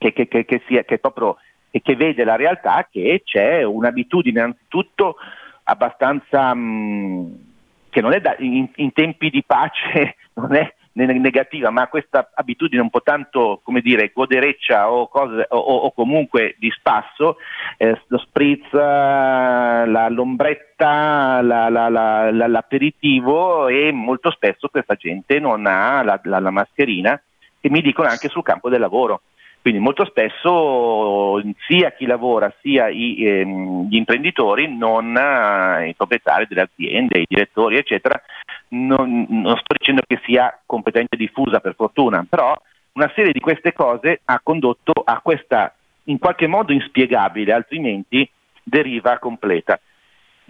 che, 0.00 0.14
che, 0.14 0.46
che, 0.46 0.62
sia, 0.66 0.82
che 0.82 0.98
proprio 0.98 1.36
e 1.70 1.82
che 1.82 1.94
vede 1.94 2.24
la 2.24 2.36
realtà 2.36 2.88
che 2.90 3.20
c'è 3.24 3.62
un'abitudine 3.62 4.40
innanzitutto 4.40 5.16
abbastanza 5.64 6.54
mh, 6.54 7.49
che 7.90 8.00
non 8.00 8.12
è 8.12 8.20
da, 8.20 8.34
in, 8.38 8.68
in, 8.76 8.92
tempi 8.92 9.28
di 9.30 9.44
pace 9.44 10.16
non 10.34 10.54
è 10.54 10.72
negativa, 10.92 11.70
ma 11.70 11.86
questa 11.88 12.30
abitudine 12.34 12.82
un 12.82 12.90
po' 12.90 13.02
tanto, 13.02 13.60
come 13.62 13.80
dire, 13.80 14.10
godereccia 14.12 14.90
o, 14.90 15.08
cose, 15.08 15.46
o, 15.48 15.58
o 15.58 15.92
comunque 15.92 16.56
di 16.58 16.70
spasso, 16.70 17.36
eh, 17.76 18.00
lo 18.06 18.18
spritz, 18.18 18.72
la, 18.72 20.08
l'ombretta, 20.08 21.40
la, 21.42 21.68
la, 21.68 22.30
l'aperitivo 22.30 23.68
e 23.68 23.92
molto 23.92 24.30
spesso 24.30 24.68
questa 24.68 24.94
gente 24.94 25.38
non 25.38 25.66
ha 25.66 26.02
la, 26.02 26.20
la 26.22 26.50
mascherina 26.50 27.20
e 27.60 27.70
mi 27.70 27.82
dicono 27.82 28.08
anche 28.08 28.28
sul 28.28 28.42
campo 28.42 28.68
del 28.68 28.80
lavoro 28.80 29.22
Quindi 29.62 29.80
molto 29.80 30.06
spesso 30.06 31.42
sia 31.66 31.92
chi 31.92 32.06
lavora 32.06 32.52
sia 32.62 32.88
i, 32.88 33.24
ehm, 33.26 33.88
gli 33.88 33.96
imprenditori, 33.96 34.74
non 34.74 35.14
eh, 35.14 35.88
i 35.88 35.94
proprietari 35.94 36.46
delle 36.48 36.62
aziende, 36.62 37.20
i 37.20 37.26
direttori 37.28 37.76
eccetera, 37.76 38.20
non, 38.68 39.26
non 39.28 39.56
sto 39.56 39.74
dicendo 39.76 40.02
che 40.06 40.18
sia 40.24 40.58
competente 40.64 41.16
diffusa 41.16 41.60
per 41.60 41.74
fortuna, 41.74 42.24
però 42.28 42.54
una 42.92 43.12
serie 43.14 43.32
di 43.32 43.40
queste 43.40 43.72
cose 43.72 44.20
ha 44.24 44.40
condotto 44.42 44.92
a 45.04 45.20
questa 45.20 45.74
in 46.04 46.18
qualche 46.18 46.46
modo 46.46 46.72
inspiegabile, 46.72 47.52
altrimenti 47.52 48.28
deriva 48.62 49.18
completa. 49.18 49.78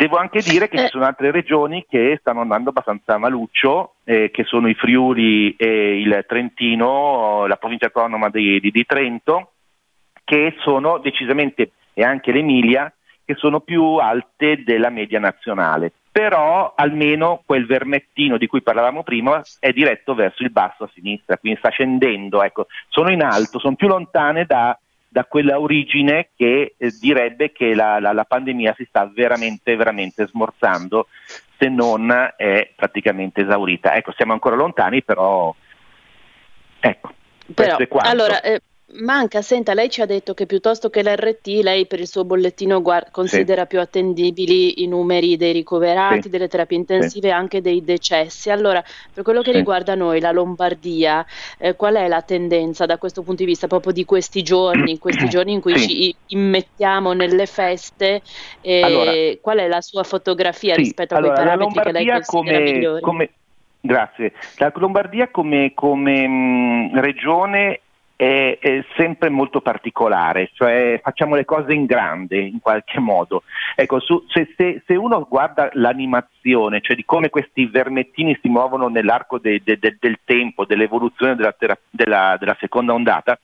Devo 0.01 0.17
anche 0.17 0.41
dire 0.41 0.71
che 0.71 0.79
ci 0.79 0.85
eh. 0.85 0.89
sono 0.89 1.05
altre 1.05 1.31
regioni 1.31 1.85
che 1.87 2.17
stanno 2.21 2.41
andando 2.41 2.71
abbastanza 2.71 3.19
maluccio, 3.19 3.97
eh, 4.05 4.31
che 4.31 4.45
sono 4.45 4.67
i 4.67 4.73
Friuli 4.73 5.55
e 5.59 6.01
il 6.01 6.25
Trentino, 6.27 7.47
la 7.47 7.57
provincia 7.57 7.91
autonoma 7.93 8.31
di, 8.31 8.59
di, 8.61 8.71
di 8.71 8.87
Trento, 8.87 9.51
che 10.25 10.55
sono 10.61 10.97
decisamente, 10.97 11.73
e 11.93 12.03
anche 12.03 12.33
l'Emilia, 12.33 12.91
che 13.23 13.35
sono 13.35 13.61
più 13.61 13.97
alte 13.97 14.63
della 14.65 14.89
media 14.89 15.19
nazionale. 15.19 15.93
Però 16.11 16.73
almeno 16.75 17.43
quel 17.45 17.67
vermettino 17.67 18.39
di 18.39 18.47
cui 18.47 18.63
parlavamo 18.63 19.03
prima 19.03 19.43
è 19.59 19.71
diretto 19.71 20.15
verso 20.15 20.43
il 20.43 20.51
basso 20.51 20.85
a 20.85 20.91
sinistra, 20.95 21.37
quindi 21.37 21.59
sta 21.59 21.69
scendendo, 21.69 22.43
ecco. 22.43 22.69
sono 22.89 23.11
in 23.11 23.23
alto, 23.23 23.59
sono 23.59 23.75
più 23.75 23.87
lontane 23.87 24.47
da 24.47 24.79
da 25.13 25.25
quella 25.25 25.59
origine 25.59 26.29
che 26.37 26.77
eh, 26.79 26.91
direbbe 27.01 27.51
che 27.51 27.75
la, 27.75 27.99
la, 27.99 28.13
la, 28.13 28.25
pandemia 28.25 28.75
si 28.77 28.87
sta 28.89 29.11
veramente, 29.13 29.75
veramente 29.75 30.29
smorzando, 30.29 31.09
se 31.59 31.69
non 31.69 32.13
è 32.37 32.71
praticamente 32.77 33.43
esaurita. 33.43 33.95
Ecco, 33.97 34.13
siamo 34.13 34.33
ancora 34.33 34.55
lontani, 34.55 35.03
però 35.03 35.53
ecco, 36.79 37.13
però, 37.53 37.77
allora, 37.99 38.41
eh, 38.41 38.61
Manca, 38.93 39.41
senta, 39.41 39.73
lei 39.73 39.89
ci 39.89 40.01
ha 40.01 40.07
detto 40.07 40.35
che 40.35 40.47
piuttosto 40.47 40.91
che 40.91 41.03
l'RT, 41.03 41.47
lei 41.63 41.87
per 41.87 42.01
il 42.01 42.09
suo 42.09 42.25
bollettino 42.25 42.83
guard- 42.83 43.13
considera 43.13 43.63
sì. 43.63 43.69
più 43.69 43.81
attendibili 43.81 44.83
i 44.83 44.89
numeri 44.89 45.37
dei 45.37 45.53
ricoverati, 45.53 46.23
sì. 46.23 46.29
delle 46.29 46.49
terapie 46.49 46.77
intensive 46.77 47.29
e 47.29 47.31
sì. 47.31 47.37
anche 47.37 47.61
dei 47.61 47.85
decessi. 47.85 48.51
Allora, 48.51 48.83
per 49.15 49.23
quello 49.23 49.43
che 49.43 49.53
riguarda 49.53 49.95
noi, 49.95 50.19
la 50.19 50.33
Lombardia, 50.33 51.25
eh, 51.59 51.77
qual 51.77 51.95
è 51.95 52.09
la 52.09 52.23
tendenza 52.23 52.85
da 52.85 52.99
questo 52.99 53.23
punto 53.23 53.45
di 53.45 53.49
vista 53.49 53.69
proprio 53.69 53.93
di 53.93 54.05
questi 54.05 54.43
giorni, 54.43 54.99
questi 54.99 55.29
giorni 55.31 55.53
in 55.53 55.61
cui 55.61 55.79
ci 55.79 56.13
immettiamo 56.27 57.13
nelle 57.13 57.47
feste? 57.47 58.23
Eh, 58.61 58.83
allora, 58.83 59.13
qual 59.41 59.59
è 59.59 59.69
la 59.69 59.81
sua 59.83 60.03
fotografia 60.03 60.75
rispetto 60.75 61.15
a 61.15 61.19
allora, 61.19 61.35
quei 61.35 61.47
parametri 61.47 61.83
che 61.83 61.93
lei 61.93 62.07
considera 62.07 62.59
come, 62.59 62.73
migliori? 62.73 63.01
Come... 63.03 63.31
Grazie. 63.83 64.33
La 64.57 64.73
Lombardia 64.75 65.29
come, 65.31 65.73
come 65.75 66.27
mh, 66.27 67.01
regione 67.01 67.81
è, 68.21 68.59
è, 68.61 68.85
sempre 68.99 69.31
molto 69.31 69.63
particolare, 69.63 70.51
cioè 70.53 71.01
facciamo 71.03 71.37
le 71.37 71.47
cose 71.47 71.73
in 71.73 71.87
grande 71.87 72.39
in 72.39 72.61
qualche 72.61 73.01
modo. 73.01 73.45
Ecco, 73.75 73.99
su, 73.99 74.27
se, 74.29 74.53
se, 74.59 74.83
se, 74.85 74.95
uno 74.95 75.27
guarda 75.27 75.71
l'animazione, 75.73 76.83
cioè 76.83 76.97
di 76.97 77.07
come 77.07 77.31
questi 77.31 77.65
vermettini 77.65 78.39
si 78.43 78.51
muovono 78.51 78.89
nell'arco 78.89 79.39
de, 79.39 79.63
de, 79.65 79.79
de, 79.79 79.97
del 79.99 80.19
tempo, 80.23 80.67
dell'evoluzione 80.67 81.35
della, 81.35 81.57
della, 81.89 82.37
della, 82.39 82.57
seconda 82.61 82.93
ondata, 82.93 83.41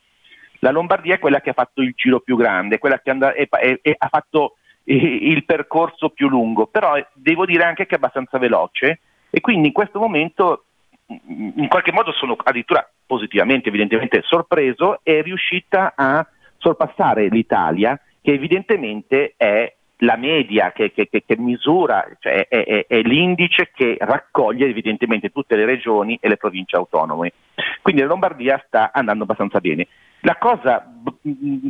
la 0.59 0.69
Lombardia 0.69 1.15
è 1.15 1.19
quella 1.19 1.41
che 1.41 1.49
ha 1.49 1.53
fatto 1.53 1.81
il 1.81 1.93
giro 1.95 2.19
più 2.19 2.37
grande, 2.37 2.77
quella 2.77 2.99
che 2.99 3.09
and- 3.09 3.23
è, 3.23 3.47
è, 3.49 3.95
ha 3.97 4.07
fatto 4.09 4.57
il 4.83 5.43
percorso 5.43 6.09
più 6.09 6.29
lungo, 6.29 6.67
però 6.67 6.93
devo 7.13 7.47
dire 7.47 7.63
anche 7.63 7.87
che 7.87 7.95
è 7.95 7.97
abbastanza 7.97 8.37
veloce 8.37 8.99
e 9.31 9.41
quindi 9.41 9.69
in 9.69 9.73
questo 9.73 9.97
momento 9.97 10.65
in 11.07 11.67
qualche 11.67 11.91
modo 11.91 12.11
sono 12.11 12.35
addirittura 12.37 12.87
positivamente 13.07 13.69
evidentemente 13.69 14.21
sorpreso, 14.23 14.99
è 15.01 15.21
riuscita 15.23 15.93
a 15.95 16.27
sorpassare 16.57 17.29
l'Italia 17.29 17.99
che 18.21 18.33
evidentemente 18.33 19.33
è 19.37 19.73
la 20.01 20.15
media 20.15 20.71
che, 20.71 20.91
che, 20.91 21.07
che, 21.09 21.23
misura, 21.37 22.05
cioè 22.19 22.47
è, 22.47 22.63
è, 22.63 22.85
è, 22.87 23.01
l'indice 23.01 23.71
che 23.73 23.97
raccoglie 23.99 24.67
evidentemente 24.67 25.31
tutte 25.31 25.55
le 25.55 25.65
regioni 25.65 26.19
e 26.21 26.27
le 26.27 26.37
province 26.37 26.75
autonome. 26.75 27.33
Quindi 27.81 28.01
la 28.01 28.07
Lombardia 28.07 28.61
sta 28.67 28.91
andando 28.93 29.23
abbastanza 29.23 29.59
bene. 29.59 29.87
La 30.21 30.35
cosa 30.35 30.85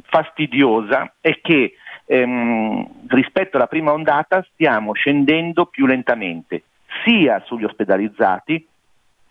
fastidiosa 0.06 1.14
è 1.22 1.40
che 1.42 1.76
ehm, 2.06 3.08
rispetto 3.08 3.58
alla 3.58 3.68
prima 3.68 3.92
ondata 3.92 4.46
stiamo 4.52 4.94
scendendo 4.94 5.66
più 5.68 5.86
lentamente, 5.86 6.64
sia 7.06 7.42
sugli 7.46 7.66
ospedalizzati 7.66 8.68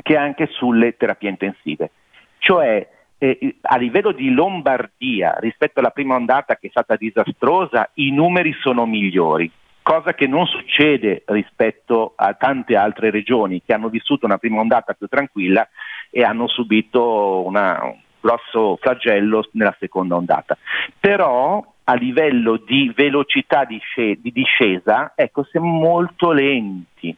che 0.06 0.16
anche 0.16 0.46
sulle 0.52 0.96
terapie 0.96 1.30
intensive. 1.30 1.90
Cioè 2.38 2.88
eh, 3.18 3.56
a 3.60 3.76
livello 3.76 4.12
di 4.12 4.30
Lombardia 4.30 5.36
rispetto 5.40 5.80
alla 5.80 5.90
prima 5.90 6.14
ondata 6.14 6.54
che 6.54 6.68
è 6.68 6.70
stata 6.70 6.94
disastrosa, 6.94 7.90
i 7.94 8.12
numeri 8.12 8.52
sono 8.60 8.86
migliori, 8.86 9.50
cosa 9.82 10.14
che 10.14 10.28
non 10.28 10.46
succede 10.46 11.24
rispetto 11.26 12.12
a 12.14 12.34
tante 12.34 12.76
altre 12.76 13.10
regioni 13.10 13.62
che 13.66 13.72
hanno 13.72 13.88
vissuto 13.88 14.26
una 14.26 14.38
prima 14.38 14.60
ondata 14.60 14.92
più 14.92 15.08
tranquilla 15.08 15.68
e 16.10 16.22
hanno 16.22 16.46
subito 16.46 17.44
una, 17.44 17.82
un 17.82 17.98
grosso 18.20 18.76
flagello 18.80 19.48
nella 19.54 19.74
seconda 19.80 20.14
ondata. 20.14 20.56
Però 21.00 21.64
a 21.82 21.94
livello 21.94 22.62
di 22.64 22.92
velocità 22.94 23.64
di, 23.64 23.80
sc- 23.82 24.20
di 24.20 24.30
discesa, 24.30 25.14
ecco, 25.16 25.42
siamo 25.42 25.66
molto 25.66 26.30
lenti. 26.30 27.16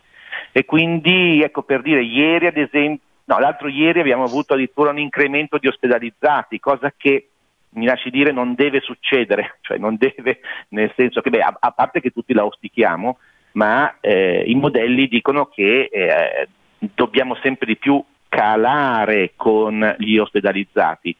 E 0.52 0.64
quindi, 0.64 1.42
ecco 1.42 1.62
per 1.62 1.82
dire, 1.82 2.02
ieri 2.02 2.46
ad 2.46 2.56
esempio, 2.56 3.06
no, 3.24 3.38
l'altro 3.38 3.68
ieri 3.68 4.00
abbiamo 4.00 4.24
avuto 4.24 4.54
addirittura 4.54 4.90
un 4.90 4.98
incremento 4.98 5.58
di 5.58 5.68
ospedalizzati, 5.68 6.58
cosa 6.58 6.92
che 6.96 7.28
mi 7.70 7.84
lasci 7.84 8.10
dire 8.10 8.32
non 8.32 8.54
deve 8.54 8.80
succedere, 8.80 9.58
cioè 9.62 9.78
non 9.78 9.96
deve, 9.96 10.40
nel 10.68 10.92
senso 10.96 11.20
che, 11.20 11.30
beh, 11.30 11.40
a, 11.40 11.56
a 11.58 11.70
parte 11.72 12.00
che 12.00 12.10
tutti 12.10 12.32
la 12.32 12.42
auspichiamo, 12.42 13.18
ma 13.52 13.96
eh, 14.00 14.44
i 14.46 14.54
modelli 14.54 15.08
dicono 15.08 15.46
che 15.46 15.88
eh, 15.90 16.48
dobbiamo 16.78 17.34
sempre 17.42 17.66
di 17.66 17.76
più 17.76 18.02
calare 18.28 19.32
con 19.36 19.96
gli 19.98 20.16
ospedalizzati. 20.16 21.14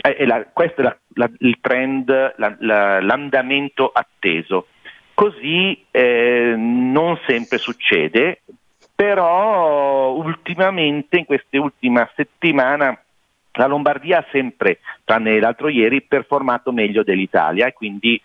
Eh, 0.00 0.26
la, 0.26 0.46
questo 0.52 0.80
è 0.80 0.84
la, 0.84 0.96
la, 1.14 1.30
il 1.38 1.58
trend, 1.60 2.34
l'andamento 2.36 3.90
atteso. 3.92 4.68
Così 5.14 5.84
eh, 5.92 6.54
non 6.56 7.18
sempre 7.26 7.58
succede, 7.58 8.42
però 8.94 10.10
ultimamente, 10.10 11.18
in 11.18 11.24
queste 11.24 11.56
ultime 11.56 12.10
settimane, 12.16 13.04
la 13.52 13.66
Lombardia 13.66 14.18
ha 14.18 14.26
sempre, 14.30 14.80
tranne 15.04 15.38
l'altro 15.38 15.68
ieri, 15.68 16.02
performato 16.02 16.72
meglio 16.72 17.04
dell'Italia 17.04 17.66
e 17.66 17.72
quindi 17.72 18.20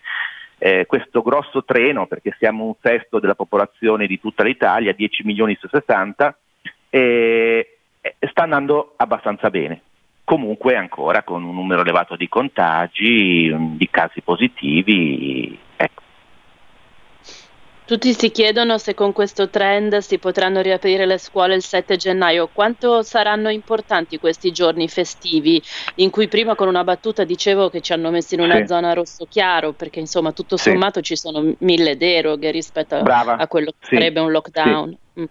eh, 0.58 0.86
questo 0.86 1.22
grosso 1.22 1.64
treno, 1.64 2.06
perché 2.06 2.34
siamo 2.38 2.64
un 2.64 2.74
sesto 2.80 3.18
della 3.18 3.34
popolazione 3.34 4.06
di 4.06 4.20
tutta 4.20 4.42
l'Italia, 4.42 4.92
10 4.92 5.24
milioni 5.24 5.56
su 5.58 5.68
60, 5.68 6.36
eh, 6.90 7.78
sta 8.28 8.42
andando 8.42 8.94
abbastanza 8.96 9.48
bene. 9.50 9.80
Comunque 10.24 10.76
ancora 10.76 11.22
con 11.22 11.42
un 11.42 11.54
numero 11.54 11.80
elevato 11.80 12.14
di 12.14 12.28
contagi, 12.28 13.52
di 13.76 13.88
casi 13.90 14.20
positivi, 14.20 15.58
ecco. 15.76 16.02
Tutti 17.90 18.12
si 18.12 18.30
chiedono 18.30 18.78
se 18.78 18.94
con 18.94 19.12
questo 19.12 19.48
trend 19.50 19.96
si 19.96 20.20
potranno 20.20 20.60
riaprire 20.60 21.06
le 21.06 21.18
scuole 21.18 21.56
il 21.56 21.62
7 21.62 21.96
gennaio. 21.96 22.48
Quanto 22.52 23.02
saranno 23.02 23.48
importanti 23.48 24.20
questi 24.20 24.52
giorni 24.52 24.88
festivi 24.88 25.60
in 25.96 26.10
cui 26.10 26.28
prima 26.28 26.54
con 26.54 26.68
una 26.68 26.84
battuta 26.84 27.24
dicevo 27.24 27.68
che 27.68 27.80
ci 27.80 27.92
hanno 27.92 28.12
messo 28.12 28.36
in 28.36 28.42
una 28.42 28.58
sì. 28.58 28.66
zona 28.68 28.92
rosso 28.92 29.26
chiaro 29.28 29.72
perché 29.72 29.98
insomma 29.98 30.30
tutto 30.30 30.56
sommato 30.56 31.00
sì. 31.00 31.06
ci 31.06 31.16
sono 31.16 31.52
mille 31.58 31.96
deroghe 31.96 32.52
rispetto 32.52 32.94
a, 32.94 33.02
a 33.02 33.48
quello 33.48 33.72
che 33.72 33.86
sì. 33.88 33.96
sarebbe 33.96 34.20
un 34.20 34.30
lockdown. 34.30 34.96
Mm. 35.18 35.24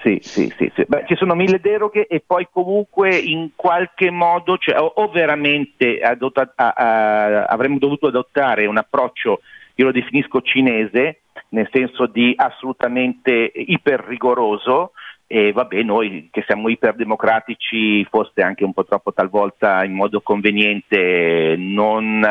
Sì, 0.00 0.18
sì, 0.22 0.50
sì, 0.56 0.72
sì. 0.74 0.84
Beh, 0.86 1.04
ci 1.06 1.16
sono 1.16 1.34
mille 1.34 1.60
deroghe 1.60 2.06
e 2.06 2.22
poi 2.26 2.48
comunque 2.50 3.14
in 3.14 3.50
qualche 3.54 4.10
modo, 4.10 4.56
cioè, 4.56 4.80
o, 4.80 4.86
o, 4.86 5.10
veramente 5.10 6.00
adotta, 6.00 6.50
a, 6.54 6.68
a, 6.70 7.44
avremmo 7.44 7.76
dovuto 7.76 8.06
adottare 8.06 8.64
un 8.64 8.78
approccio, 8.78 9.42
io 9.74 9.84
lo 9.84 9.92
definisco 9.92 10.40
cinese, 10.40 11.20
nel 11.56 11.68
senso 11.72 12.06
di 12.06 12.34
assolutamente 12.36 13.50
iper 13.54 14.04
rigoroso 14.06 14.92
e 15.26 15.52
vabbè 15.52 15.82
noi 15.82 16.28
che 16.30 16.44
siamo 16.46 16.68
iperdemocratici 16.68 18.04
forse 18.04 18.42
anche 18.42 18.62
un 18.62 18.74
po' 18.74 18.84
troppo 18.84 19.14
talvolta 19.14 19.82
in 19.82 19.94
modo 19.94 20.20
conveniente 20.20 21.54
non 21.56 22.22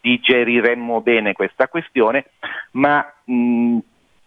digeriremmo 0.00 1.00
bene 1.00 1.32
questa 1.32 1.68
questione 1.68 2.26
ma 2.72 3.06
mh, 3.24 3.78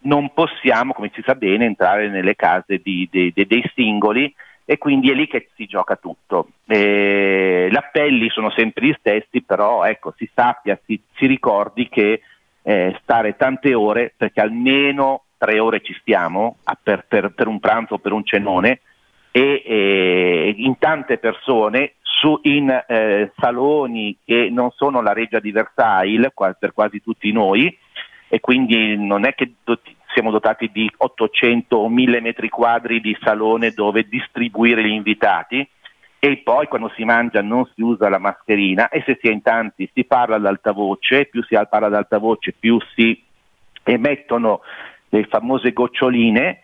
non 0.03 0.33
possiamo 0.33 0.93
come 0.93 1.11
si 1.13 1.21
sa 1.23 1.35
bene 1.35 1.65
entrare 1.65 2.09
nelle 2.09 2.35
case 2.35 2.79
di, 2.81 3.07
di, 3.11 3.31
di, 3.35 3.45
dei 3.45 3.69
singoli 3.75 4.33
e 4.65 4.77
quindi 4.77 5.11
è 5.11 5.13
lì 5.13 5.27
che 5.27 5.49
si 5.55 5.65
gioca 5.65 5.97
tutto. 5.97 6.47
Gli 6.65 7.75
appelli 7.75 8.29
sono 8.29 8.49
sempre 8.51 8.85
gli 8.85 8.95
stessi, 8.97 9.41
però 9.41 9.83
ecco, 9.83 10.13
si 10.15 10.29
sappia, 10.33 10.79
si, 10.85 10.97
si 11.15 11.25
ricordi 11.25 11.89
che 11.89 12.21
eh, 12.63 12.97
stare 13.01 13.35
tante 13.35 13.73
ore, 13.73 14.13
perché 14.15 14.41
almeno 14.41 15.25
tre 15.37 15.59
ore 15.59 15.81
ci 15.81 15.95
stiamo 15.99 16.57
per, 16.81 17.05
per, 17.07 17.33
per 17.33 17.47
un 17.47 17.59
pranzo 17.59 17.95
o 17.95 17.99
per 17.99 18.11
un 18.13 18.25
cenone, 18.25 18.79
e 19.31 19.63
eh, 19.65 20.53
in 20.57 20.77
tante 20.77 21.17
persone 21.17 21.95
su, 22.01 22.39
in 22.43 22.69
eh, 22.69 23.31
saloni 23.35 24.17
che 24.23 24.49
non 24.51 24.69
sono 24.71 25.01
la 25.01 25.11
reggia 25.11 25.39
di 25.39 25.51
Versailles 25.51 26.31
per 26.59 26.71
quasi 26.71 27.01
tutti 27.01 27.31
noi 27.31 27.75
e 28.29 28.39
quindi 28.39 28.95
non 28.95 29.25
è 29.25 29.33
che 29.33 29.53
doti- 29.63 29.95
siamo 30.13 30.31
dotati 30.31 30.69
di 30.71 30.89
800 30.95 31.75
o 31.75 31.89
1000 31.89 32.21
metri 32.21 32.49
quadri 32.49 33.01
di 33.01 33.17
salone 33.21 33.71
dove 33.71 34.07
distribuire 34.07 34.83
gli 34.83 34.91
invitati 34.91 35.67
e 36.25 36.37
poi 36.37 36.67
quando 36.67 36.89
si 36.95 37.03
mangia 37.03 37.41
non 37.41 37.69
si 37.75 37.81
usa 37.81 38.07
la 38.07 38.17
mascherina 38.17 38.87
e 38.87 39.03
se 39.05 39.17
si 39.19 39.27
è 39.27 39.31
in 39.33 39.41
tanti 39.41 39.89
si 39.93 40.05
parla 40.05 40.37
ad 40.37 40.45
alta 40.45 40.71
voce, 40.71 41.25
più 41.25 41.43
si 41.43 41.59
parla 41.69 41.87
ad 41.87 41.95
alta 41.95 42.17
voce 42.17 42.53
più 42.57 42.79
si 42.95 43.21
emettono 43.83 44.61
le 45.09 45.25
famose 45.25 45.73
goccioline 45.73 46.61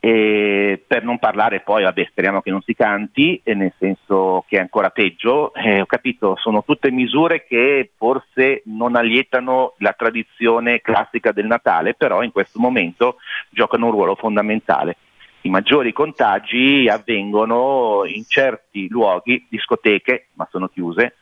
e 0.00 0.82
per 0.86 1.04
non 1.04 1.18
parlare 1.18 1.60
poi, 1.60 1.82
vabbè, 1.82 2.06
speriamo 2.08 2.40
che 2.40 2.50
non 2.50 2.62
si 2.62 2.74
canti, 2.74 3.38
nel 3.44 3.74
senso 3.78 4.46
che 4.48 4.56
è 4.56 4.60
ancora 4.60 4.88
peggio, 4.88 5.52
eh, 5.54 5.82
ho 5.82 5.86
capito, 5.86 6.34
sono 6.38 6.64
tutte 6.64 6.90
misure 6.90 7.44
che 7.44 7.90
forse 7.98 8.62
non 8.64 8.96
allietano 8.96 9.74
la 9.78 9.92
tradizione 9.92 10.80
classica 10.80 11.32
del 11.32 11.46
Natale, 11.46 11.92
però 11.92 12.22
in 12.22 12.32
questo 12.32 12.58
momento 12.58 13.16
giocano 13.50 13.86
un 13.86 13.92
ruolo 13.92 14.14
fondamentale. 14.14 14.96
I 15.44 15.50
maggiori 15.50 15.92
contagi 15.92 16.88
avvengono 16.88 18.02
in 18.06 18.24
certi 18.28 18.86
luoghi, 18.88 19.44
discoteche, 19.48 20.28
ma 20.34 20.46
sono 20.48 20.68
chiuse, 20.68 21.16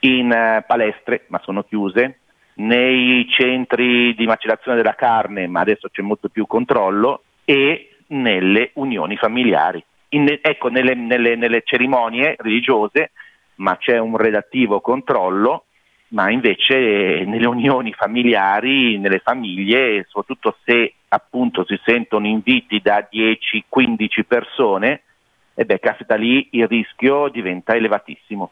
in 0.00 0.26
uh, 0.26 0.64
palestre, 0.64 1.24
ma 1.28 1.40
sono 1.42 1.64
chiuse, 1.64 2.20
nei 2.54 3.28
centri 3.28 4.14
di 4.14 4.24
macellazione 4.24 4.76
della 4.76 4.94
carne, 4.94 5.48
ma 5.48 5.60
adesso 5.60 5.88
c'è 5.88 6.02
molto 6.02 6.28
più 6.28 6.46
controllo, 6.46 7.24
e 7.44 7.96
nelle 8.08 8.70
unioni 8.74 9.16
familiari. 9.16 9.82
In, 10.10 10.38
ecco, 10.40 10.68
nelle, 10.68 10.94
nelle, 10.94 11.34
nelle 11.34 11.62
cerimonie 11.64 12.36
religiose, 12.38 13.10
ma 13.56 13.76
c'è 13.78 13.98
un 13.98 14.16
relativo 14.16 14.80
controllo, 14.80 15.64
ma 16.08 16.30
invece 16.30 17.24
nelle 17.24 17.46
unioni 17.46 17.92
familiari, 17.92 18.96
nelle 18.98 19.18
famiglie, 19.18 20.04
soprattutto 20.08 20.56
se 20.64 20.94
appunto 21.08 21.64
si 21.66 21.78
sentono 21.84 22.26
inviti 22.26 22.80
da 22.80 23.08
10-15 23.10 24.24
persone, 24.26 25.02
e 25.54 25.64
beh, 25.64 25.78
caspita 25.78 26.14
lì 26.14 26.48
il 26.52 26.66
rischio 26.66 27.28
diventa 27.28 27.74
elevatissimo. 27.74 28.50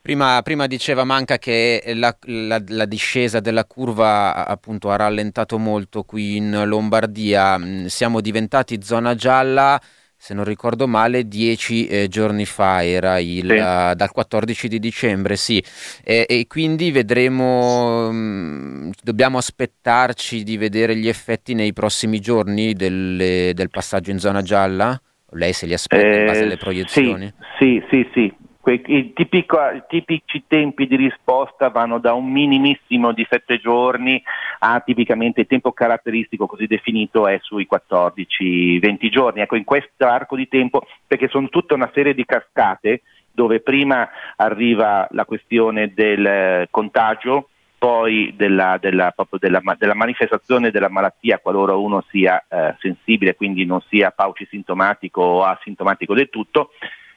Prima, 0.00 0.42
prima, 0.42 0.66
diceva 0.66 1.04
Manca 1.04 1.38
che 1.38 1.82
la, 1.94 2.14
la, 2.26 2.62
la, 2.68 2.84
discesa 2.84 3.40
della 3.40 3.64
curva 3.64 4.46
appunto 4.46 4.90
ha 4.90 4.96
rallentato 4.96 5.56
molto 5.56 6.02
qui 6.02 6.36
in 6.36 6.64
Lombardia, 6.66 7.56
mm, 7.56 7.86
siamo 7.86 8.20
diventati 8.20 8.82
zona 8.82 9.14
gialla 9.14 9.80
se 10.24 10.32
non 10.32 10.44
ricordo 10.44 10.88
male, 10.88 11.28
dieci 11.28 11.86
eh, 11.86 12.08
giorni 12.08 12.46
fa, 12.46 12.82
era 12.82 13.18
il, 13.18 13.46
sì. 13.46 13.56
uh, 13.56 13.92
dal 13.94 14.10
14 14.10 14.68
di 14.68 14.78
dicembre, 14.78 15.36
sì. 15.36 15.62
E, 16.02 16.24
e 16.26 16.46
quindi 16.46 16.90
vedremo, 16.90 18.10
mh, 18.10 18.16
mm, 18.16 18.90
dobbiamo 19.02 19.36
aspettarci 19.36 20.42
di 20.42 20.56
vedere 20.56 20.96
gli 20.96 21.08
effetti 21.08 21.52
nei 21.52 21.74
prossimi 21.74 22.20
giorni 22.20 22.72
delle, 22.72 23.52
del 23.52 23.68
passaggio 23.68 24.12
in 24.12 24.18
zona 24.18 24.40
gialla? 24.40 24.98
Lei 25.32 25.52
se 25.52 25.66
li 25.66 25.74
aspetta 25.74 26.06
eh, 26.06 26.20
in 26.20 26.24
base 26.24 26.42
alle 26.44 26.56
proiezioni? 26.56 27.30
Sì, 27.58 27.82
sì, 27.90 28.06
sì. 28.10 28.10
sì. 28.14 28.43
I, 28.66 29.12
tipici 29.12 30.44
tempi 30.46 30.86
di 30.86 30.96
risposta 30.96 31.68
vanno 31.68 31.98
da 31.98 32.14
un 32.14 32.30
minimissimo 32.30 33.12
di 33.12 33.26
sette 33.28 33.58
giorni 33.58 34.22
a 34.60 34.80
tipicamente 34.80 35.42
il 35.42 35.46
tempo 35.46 35.72
caratteristico 35.72 36.46
così 36.46 36.66
definito 36.66 37.26
è 37.26 37.38
sui 37.42 37.68
14-20 37.70 39.08
giorni. 39.10 39.40
Ecco, 39.42 39.56
in 39.56 39.64
questo 39.64 40.06
arco 40.06 40.36
di 40.36 40.48
tempo, 40.48 40.86
perché 41.06 41.28
sono 41.28 41.48
tutta 41.48 41.74
una 41.74 41.90
serie 41.92 42.14
di 42.14 42.24
cascate 42.24 43.02
dove 43.30 43.60
prima 43.60 44.08
arriva 44.36 45.06
la 45.10 45.24
questione 45.24 45.92
del 45.92 46.68
contagio, 46.70 47.48
poi 47.76 48.32
della, 48.34 48.78
della, 48.80 49.12
della, 49.38 49.62
della, 49.76 49.94
manifestazione 49.94 50.70
della 50.70 50.88
malattia 50.88 51.38
qualora 51.38 51.74
uno 51.74 52.02
sia 52.08 52.42
eh, 52.48 52.76
sensibile, 52.78 53.34
quindi 53.34 53.66
non 53.66 53.82
sia 53.90 54.10
paucisintomatico 54.10 55.20
o 55.20 55.44
asintomatico 55.44 56.14
del 56.14 56.30
tutto, 56.30 56.70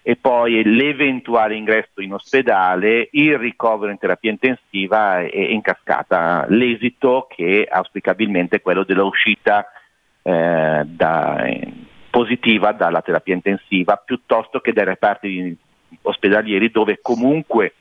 e 0.08 0.16
poi 0.16 0.64
l'eventuale 0.64 1.56
ingresso 1.56 2.00
in 2.00 2.14
ospedale, 2.14 3.10
il 3.12 3.38
ricovero 3.38 3.92
in 3.92 3.98
terapia 3.98 4.32
intensiva 4.32 5.20
e 5.20 5.52
in 5.52 5.60
cascata 5.60 6.46
l'esito 6.48 7.28
che 7.30 7.68
auspicabilmente 7.70 8.56
è 8.56 8.62
quello 8.62 8.86
dell'uscita 8.86 9.66
eh, 10.22 10.84
da, 10.86 11.44
eh, 11.44 11.74
positiva 12.10 12.72
dalla 12.72 13.02
terapia 13.02 13.34
intensiva 13.34 13.98
piuttosto 13.98 14.62
che 14.62 14.72
dai 14.72 14.86
reparti 14.86 15.58
ospedalieri 16.04 16.72
dove 16.72 17.00
comunque 17.02 17.74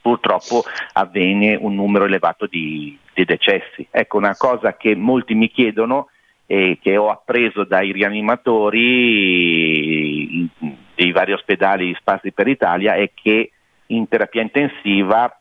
purtroppo 0.00 0.62
avviene 0.94 1.56
un 1.56 1.74
numero 1.74 2.06
elevato 2.06 2.46
di, 2.46 2.98
di 3.12 3.26
decessi. 3.26 3.86
Ecco 3.90 4.16
una 4.16 4.34
cosa 4.34 4.78
che 4.78 4.96
molti 4.96 5.34
mi 5.34 5.50
chiedono 5.50 6.08
e 6.46 6.78
che 6.80 6.96
ho 6.96 7.10
appreso 7.10 7.64
dai 7.64 7.92
rianimatori 7.92 10.48
dei 11.00 11.12
vari 11.12 11.32
ospedali 11.32 11.96
sparsi 11.98 12.30
per 12.30 12.46
l'Italia 12.46 12.94
è 12.94 13.10
che 13.14 13.52
in 13.86 14.06
terapia 14.06 14.42
intensiva 14.42 15.34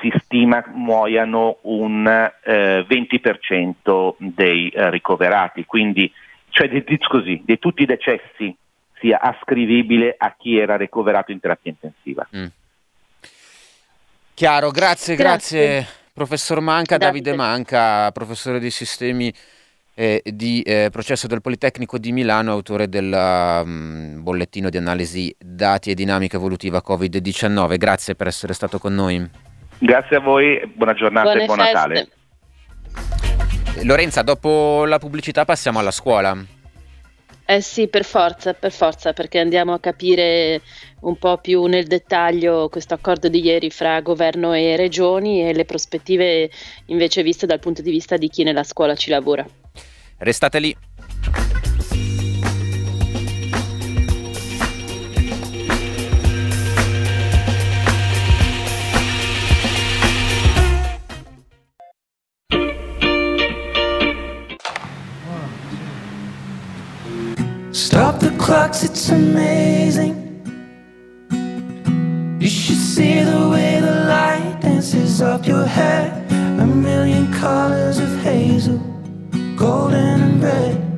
si 0.00 0.12
stima 0.22 0.62
muoiano 0.72 1.58
un 1.62 2.06
eh, 2.06 2.86
20% 2.88 4.14
dei 4.18 4.68
eh, 4.68 4.90
ricoverati, 4.90 5.64
quindi 5.64 6.10
cioè 6.50 6.68
di, 6.68 6.84
di, 6.84 6.98
così, 6.98 7.42
di 7.44 7.58
tutti 7.58 7.82
i 7.82 7.86
decessi 7.86 8.56
sia 9.00 9.20
ascrivibile 9.20 10.14
a 10.16 10.34
chi 10.38 10.56
era 10.56 10.76
ricoverato 10.76 11.32
in 11.32 11.40
terapia 11.40 11.72
intensiva. 11.72 12.28
Mm. 12.36 12.46
Chiaro, 14.34 14.70
grazie, 14.70 15.16
grazie, 15.16 15.66
grazie 15.66 16.00
professor 16.12 16.60
Manca, 16.60 16.96
Davide. 16.96 17.30
Davide 17.30 17.36
Manca, 17.36 18.12
professore 18.12 18.60
di 18.60 18.70
sistemi 18.70 19.34
eh, 19.94 20.22
di 20.24 20.62
eh, 20.62 20.88
processo 20.90 21.26
del 21.26 21.40
Politecnico 21.40 21.98
di 21.98 22.12
Milano, 22.12 22.52
autore 22.52 22.88
del 22.88 23.12
um, 23.64 24.22
bollettino 24.22 24.70
di 24.70 24.76
analisi 24.76 25.34
dati 25.38 25.90
e 25.90 25.94
dinamica 25.94 26.36
evolutiva 26.36 26.82
Covid-19. 26.86 27.76
Grazie 27.76 28.14
per 28.14 28.26
essere 28.26 28.54
stato 28.54 28.78
con 28.78 28.94
noi. 28.94 29.28
Grazie 29.78 30.16
a 30.16 30.20
voi, 30.20 30.60
buona 30.74 30.94
giornata 30.94 31.26
Buone 31.26 31.42
e 31.42 31.46
buon 31.46 31.58
feste. 31.58 31.72
Natale. 31.72 32.08
Lorenza, 33.84 34.22
dopo 34.22 34.84
la 34.84 34.98
pubblicità 34.98 35.44
passiamo 35.44 35.78
alla 35.78 35.90
scuola. 35.90 36.36
Eh 37.44 37.60
sì, 37.60 37.88
per 37.88 38.04
forza, 38.04 38.54
per 38.54 38.70
forza, 38.70 39.12
perché 39.12 39.40
andiamo 39.40 39.72
a 39.72 39.80
capire 39.80 40.60
un 41.00 41.16
po' 41.16 41.38
più 41.38 41.64
nel 41.64 41.86
dettaglio 41.86 42.68
questo 42.68 42.94
accordo 42.94 43.28
di 43.28 43.44
ieri 43.44 43.70
fra 43.70 44.00
governo 44.00 44.54
e 44.54 44.76
regioni 44.76 45.42
e 45.42 45.52
le 45.52 45.64
prospettive 45.64 46.48
invece 46.86 47.22
viste 47.22 47.46
dal 47.46 47.58
punto 47.58 47.82
di 47.82 47.90
vista 47.90 48.16
di 48.16 48.28
chi 48.28 48.44
nella 48.44 48.62
scuola 48.62 48.94
ci 48.94 49.10
lavora. 49.10 49.44
Restate 50.24 50.60
lì. 50.60 50.76
Stop 67.72 68.20
the 68.20 68.30
clocks, 68.38 68.84
it's 68.84 69.10
amazing. 69.10 70.14
You 72.38 72.48
should 72.48 72.76
see 72.76 73.24
the 73.24 73.48
way 73.50 73.80
the 73.80 74.04
light 74.06 74.60
dances 74.60 75.20
up 75.20 75.48
your 75.48 75.66
hair. 75.66 76.12
A 76.60 76.64
million 76.64 77.32
colors 77.32 77.98
of 77.98 78.22
hazel. 78.22 78.80
Golden 79.56 80.22
and 80.22 80.42
red. 80.42 80.90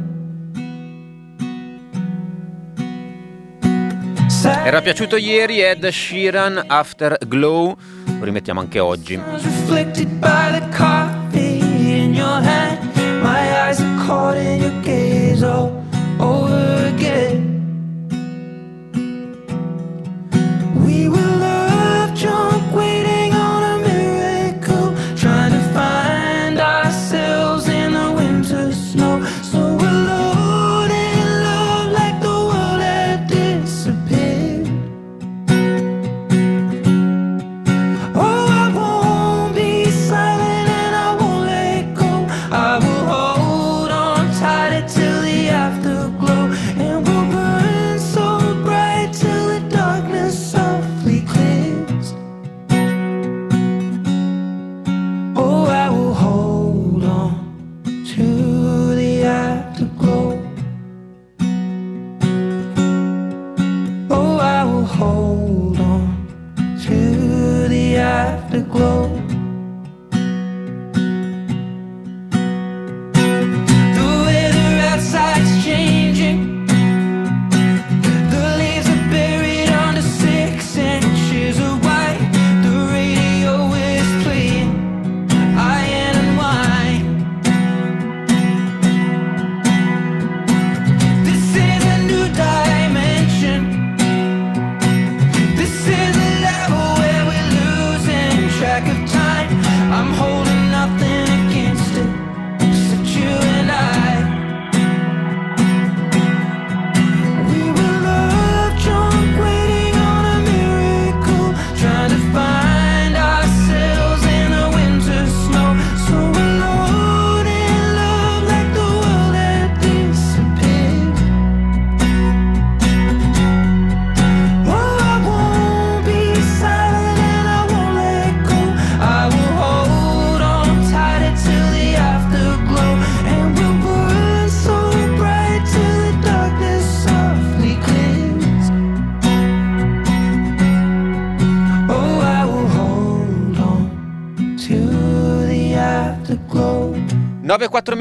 Era 4.64 4.80
piaciuto 4.80 5.16
ieri 5.16 5.60
Ed 5.60 5.86
Sheeran 5.88 6.64
After 6.66 7.18
Glow, 7.26 7.76
lo 8.18 8.24
rimettiamo 8.24 8.60
anche 8.60 8.78
oggi. 8.78 9.20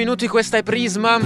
Minuti, 0.04 0.28
questa 0.28 0.58
è 0.58 0.64
Prisma. 0.64 1.18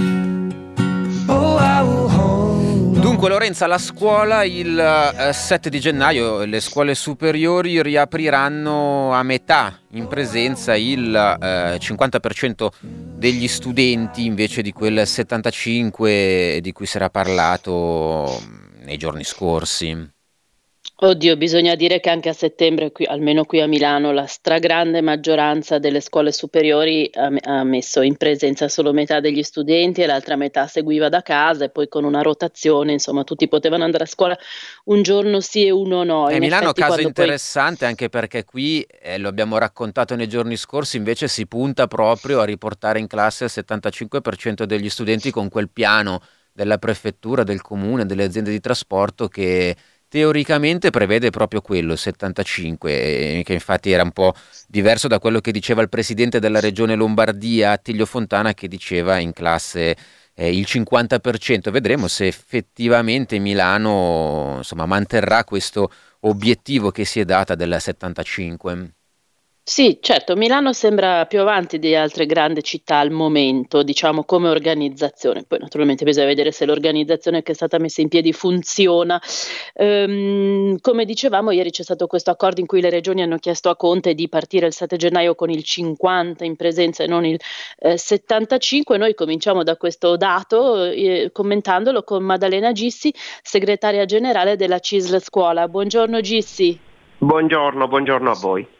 Dunque 3.00 3.28
Lorenza, 3.28 3.66
la 3.66 3.78
scuola 3.78 4.44
il 4.44 5.30
7 5.32 5.66
eh, 5.66 5.70
di 5.70 5.80
gennaio, 5.80 6.44
le 6.44 6.60
scuole 6.60 6.94
superiori 6.94 7.82
riapriranno 7.82 9.12
a 9.12 9.24
metà, 9.24 9.80
in 9.92 10.06
presenza 10.06 10.76
il 10.76 11.10
50% 11.10 12.66
eh, 12.66 12.70
degli 12.80 13.48
studenti 13.48 14.24
invece 14.24 14.62
di 14.62 14.70
quel 14.70 14.98
75% 14.98 16.58
di 16.58 16.72
cui 16.72 16.86
si 16.86 16.96
era 16.96 17.10
parlato 17.10 18.40
nei 18.84 18.96
giorni 18.96 19.24
scorsi. 19.24 20.16
Oddio, 21.00 21.36
bisogna 21.36 21.76
dire 21.76 22.00
che 22.00 22.10
anche 22.10 22.28
a 22.28 22.32
settembre, 22.32 22.90
qui, 22.90 23.04
almeno 23.04 23.44
qui 23.44 23.60
a 23.60 23.68
Milano, 23.68 24.10
la 24.10 24.26
stragrande 24.26 25.00
maggioranza 25.00 25.78
delle 25.78 26.00
scuole 26.00 26.32
superiori 26.32 27.08
ha, 27.14 27.30
ha, 27.40 27.62
messo 27.62 28.00
in 28.00 28.16
presenza 28.16 28.68
solo 28.68 28.92
metà 28.92 29.20
degli 29.20 29.44
studenti 29.44 30.02
e 30.02 30.06
l'altra 30.06 30.34
metà 30.34 30.66
seguiva 30.66 31.08
da 31.08 31.22
casa 31.22 31.66
e 31.66 31.70
poi 31.70 31.86
con 31.86 32.02
una 32.02 32.20
rotazione, 32.20 32.90
insomma, 32.90 33.22
tutti 33.22 33.46
potevano 33.46 33.84
andare 33.84 34.02
a 34.02 34.06
scuola 34.08 34.36
un 34.86 35.02
giorno 35.02 35.38
sì 35.38 35.66
e 35.66 35.70
uno 35.70 36.02
no. 36.02 36.28
E 36.30 36.34
in 36.34 36.40
Milano 36.40 36.70
effetti, 36.70 36.80
caso 36.80 37.00
interessante 37.00 37.78
poi... 37.78 37.88
anche 37.88 38.08
perché 38.08 38.44
qui, 38.44 38.84
eh, 39.00 39.18
lo 39.18 39.28
abbiamo 39.28 39.56
raccontato 39.56 40.16
nei 40.16 40.28
giorni 40.28 40.56
scorsi, 40.56 40.96
invece 40.96 41.28
si 41.28 41.46
punta 41.46 41.86
proprio 41.86 42.40
a 42.40 42.44
riportare 42.44 42.98
in 42.98 43.06
classe 43.06 43.44
il 43.44 43.52
75% 43.54 44.64
degli 44.64 44.90
studenti 44.90 45.30
con 45.30 45.48
quel 45.48 45.70
piano 45.70 46.20
della 46.52 46.78
prefettura, 46.78 47.44
del 47.44 47.62
comune, 47.62 48.04
delle 48.04 48.24
aziende 48.24 48.50
di 48.50 48.58
trasporto 48.58 49.28
che 49.28 49.76
teoricamente 50.08 50.90
prevede 50.90 51.30
proprio 51.30 51.60
quello, 51.60 51.96
75, 51.96 53.42
che 53.44 53.52
infatti 53.52 53.90
era 53.90 54.02
un 54.02 54.12
po' 54.12 54.34
diverso 54.66 55.08
da 55.08 55.18
quello 55.18 55.40
che 55.40 55.52
diceva 55.52 55.82
il 55.82 55.88
presidente 55.88 56.40
della 56.40 56.60
regione 56.60 56.94
Lombardia, 56.94 57.72
Attilio 57.72 58.06
Fontana, 58.06 58.54
che 58.54 58.68
diceva 58.68 59.18
in 59.18 59.32
classe 59.32 59.96
eh, 60.34 60.56
il 60.56 60.66
50%. 60.68 61.70
Vedremo 61.70 62.08
se 62.08 62.26
effettivamente 62.26 63.38
Milano 63.38 64.54
insomma, 64.58 64.86
manterrà 64.86 65.44
questo 65.44 65.90
obiettivo 66.20 66.90
che 66.90 67.04
si 67.04 67.20
è 67.20 67.24
data 67.24 67.54
del 67.54 67.76
75. 67.78 68.97
Sì, 69.68 69.98
certo, 70.00 70.34
Milano 70.34 70.72
sembra 70.72 71.26
più 71.26 71.40
avanti 71.40 71.78
di 71.78 71.94
altre 71.94 72.24
grandi 72.24 72.62
città 72.62 73.00
al 73.00 73.10
momento, 73.10 73.82
diciamo 73.82 74.24
come 74.24 74.48
organizzazione. 74.48 75.44
Poi 75.46 75.58
naturalmente 75.58 76.04
bisogna 76.06 76.24
vedere 76.24 76.52
se 76.52 76.64
l'organizzazione 76.64 77.42
che 77.42 77.52
è 77.52 77.54
stata 77.54 77.78
messa 77.78 78.00
in 78.00 78.08
piedi 78.08 78.32
funziona. 78.32 79.20
Ehm, 79.74 80.78
come 80.80 81.04
dicevamo, 81.04 81.50
ieri 81.50 81.70
c'è 81.70 81.82
stato 81.82 82.06
questo 82.06 82.30
accordo 82.30 82.60
in 82.60 82.66
cui 82.66 82.80
le 82.80 82.88
regioni 82.88 83.20
hanno 83.20 83.36
chiesto 83.36 83.68
a 83.68 83.76
Conte 83.76 84.14
di 84.14 84.26
partire 84.30 84.64
il 84.66 84.72
7 84.72 84.96
gennaio 84.96 85.34
con 85.34 85.50
il 85.50 85.62
50 85.62 86.46
in 86.46 86.56
presenza 86.56 87.04
e 87.04 87.06
non 87.06 87.26
il 87.26 87.38
eh, 87.80 87.98
75. 87.98 88.96
Noi 88.96 89.12
cominciamo 89.12 89.64
da 89.64 89.76
questo 89.76 90.16
dato 90.16 90.82
eh, 90.84 91.28
commentandolo 91.30 92.04
con 92.04 92.24
Maddalena 92.24 92.72
Gissi, 92.72 93.12
segretaria 93.42 94.06
generale 94.06 94.56
della 94.56 94.78
CISL 94.78 95.20
Scuola. 95.20 95.68
Buongiorno 95.68 96.22
Gissi. 96.22 96.80
Buongiorno, 97.18 97.86
buongiorno 97.86 98.30
a 98.30 98.34
voi. 98.34 98.76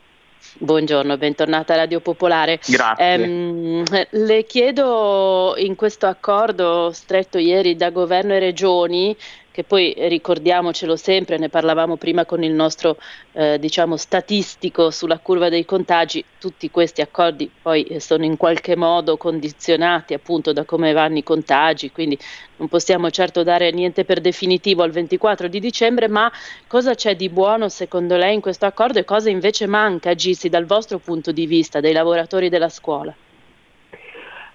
Buongiorno, 0.60 1.16
bentornata 1.16 1.74
a 1.74 1.76
Radio 1.76 2.00
Popolare. 2.00 2.58
Grazie. 2.66 3.26
Um, 3.26 3.84
le 4.10 4.44
chiedo 4.44 5.54
in 5.56 5.76
questo 5.76 6.06
accordo 6.06 6.90
stretto 6.92 7.38
ieri 7.38 7.76
da 7.76 7.90
governo 7.90 8.32
e 8.34 8.38
regioni 8.38 9.16
che 9.58 9.64
poi 9.64 9.92
ricordiamocelo 9.96 10.94
sempre, 10.94 11.36
ne 11.36 11.48
parlavamo 11.48 11.96
prima 11.96 12.24
con 12.24 12.44
il 12.44 12.52
nostro 12.52 12.96
eh, 13.32 13.58
diciamo 13.58 13.96
statistico 13.96 14.92
sulla 14.92 15.18
curva 15.18 15.48
dei 15.48 15.64
contagi, 15.64 16.24
tutti 16.38 16.70
questi 16.70 17.00
accordi 17.00 17.50
poi 17.60 17.96
sono 17.98 18.24
in 18.24 18.36
qualche 18.36 18.76
modo 18.76 19.16
condizionati 19.16 20.14
appunto 20.14 20.52
da 20.52 20.64
come 20.64 20.92
vanno 20.92 21.18
i 21.18 21.24
contagi, 21.24 21.90
quindi 21.90 22.16
non 22.58 22.68
possiamo 22.68 23.10
certo 23.10 23.42
dare 23.42 23.72
niente 23.72 24.04
per 24.04 24.20
definitivo 24.20 24.84
al 24.84 24.92
24 24.92 25.48
di 25.48 25.58
dicembre, 25.58 26.06
ma 26.06 26.30
cosa 26.68 26.94
c'è 26.94 27.16
di 27.16 27.28
buono 27.28 27.68
secondo 27.68 28.16
lei 28.16 28.34
in 28.34 28.40
questo 28.40 28.64
accordo 28.64 29.00
e 29.00 29.04
cosa 29.04 29.28
invece 29.28 29.66
manca, 29.66 30.14
Gissi, 30.14 30.48
dal 30.48 30.66
vostro 30.66 31.00
punto 31.00 31.32
di 31.32 31.46
vista, 31.46 31.80
dei 31.80 31.92
lavoratori 31.92 32.48
della 32.48 32.68
scuola? 32.68 33.12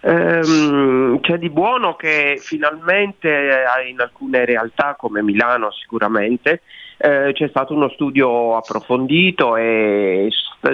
Ehm, 0.05 1.21
c'è 1.21 1.37
di 1.37 1.49
buono 1.49 1.95
che 1.95 2.35
finalmente 2.37 3.29
eh, 3.29 3.87
in 3.87 4.01
alcune 4.01 4.43
realtà 4.43 4.95
come 4.97 5.23
Milano 5.23 5.71
sicuramente 5.71 6.61
eh, 6.97 7.31
c'è 7.33 7.47
stato 7.47 7.73
uno 7.73 7.87
studio 7.87 8.57
approfondito 8.57 9.55
e 9.55 10.27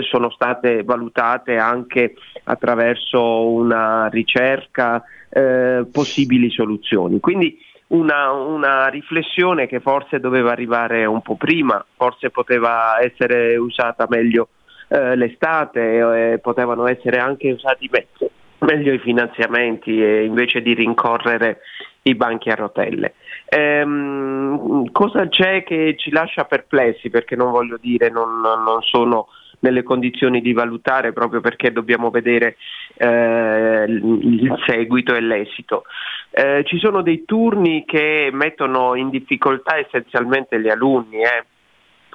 sono 0.10 0.32
state 0.32 0.84
valutate 0.84 1.58
anche 1.58 2.16
attraverso 2.46 3.48
una 3.50 4.08
ricerca 4.08 5.04
eh, 5.30 5.86
possibili 5.92 6.50
soluzioni. 6.50 7.20
Quindi 7.20 7.56
una, 7.90 8.32
una, 8.32 8.88
riflessione 8.88 9.68
che 9.68 9.80
forse 9.80 10.20
doveva 10.20 10.52
arrivare 10.52 11.06
un 11.06 11.22
po' 11.22 11.36
prima, 11.36 11.84
forse 11.96 12.32
poteva 12.32 13.00
essere 13.00 13.58
usata 13.58 14.08
meglio 14.10 14.50
eh, 14.88 15.16
l'estate, 15.16 16.32
eh, 16.32 16.40
potevano 16.40 16.88
essere 16.88 17.20
anche 17.20 17.52
usati 17.52 17.88
meglio 17.92 18.32
meglio 18.60 18.94
i 18.94 19.00
finanziamenti 19.00 20.02
e 20.04 20.24
invece 20.24 20.62
di 20.62 20.74
rincorrere 20.74 21.62
i 22.04 22.16
banchi 22.16 22.50
a 22.50 22.56
rotelle. 22.56 23.14
Ehm, 23.46 24.92
cosa 24.92 25.28
c'è 25.28 25.64
che 25.64 25.96
ci 25.98 26.12
lascia 26.12 26.46
perplessi? 26.46 27.10
Perché 27.10 27.36
non 27.36 27.52
voglio 27.52 27.78
dire, 27.80 28.10
non, 28.10 28.40
non 28.42 28.82
sono 28.82 29.28
nelle 29.62 29.84
condizioni 29.84 30.42
di 30.42 30.54
valutare 30.54 31.12
proprio 31.12 31.42
perché 31.42 31.72
dobbiamo 31.72 32.10
vedere 32.10 32.56
eh, 32.96 33.86
il 33.88 34.56
seguito 34.66 35.16
e 35.16 35.20
l'esito. 35.20 35.84
Eh, 36.30 36.64
ci 36.66 36.78
sono 36.78 37.02
dei 37.02 37.26
turni 37.26 37.84
che 37.86 38.30
mettono 38.32 38.96
in 38.96 39.10
difficoltà 39.10 39.78
essenzialmente 39.78 40.60
gli 40.62 40.70
alunni, 40.70 41.22
eh. 41.22 41.46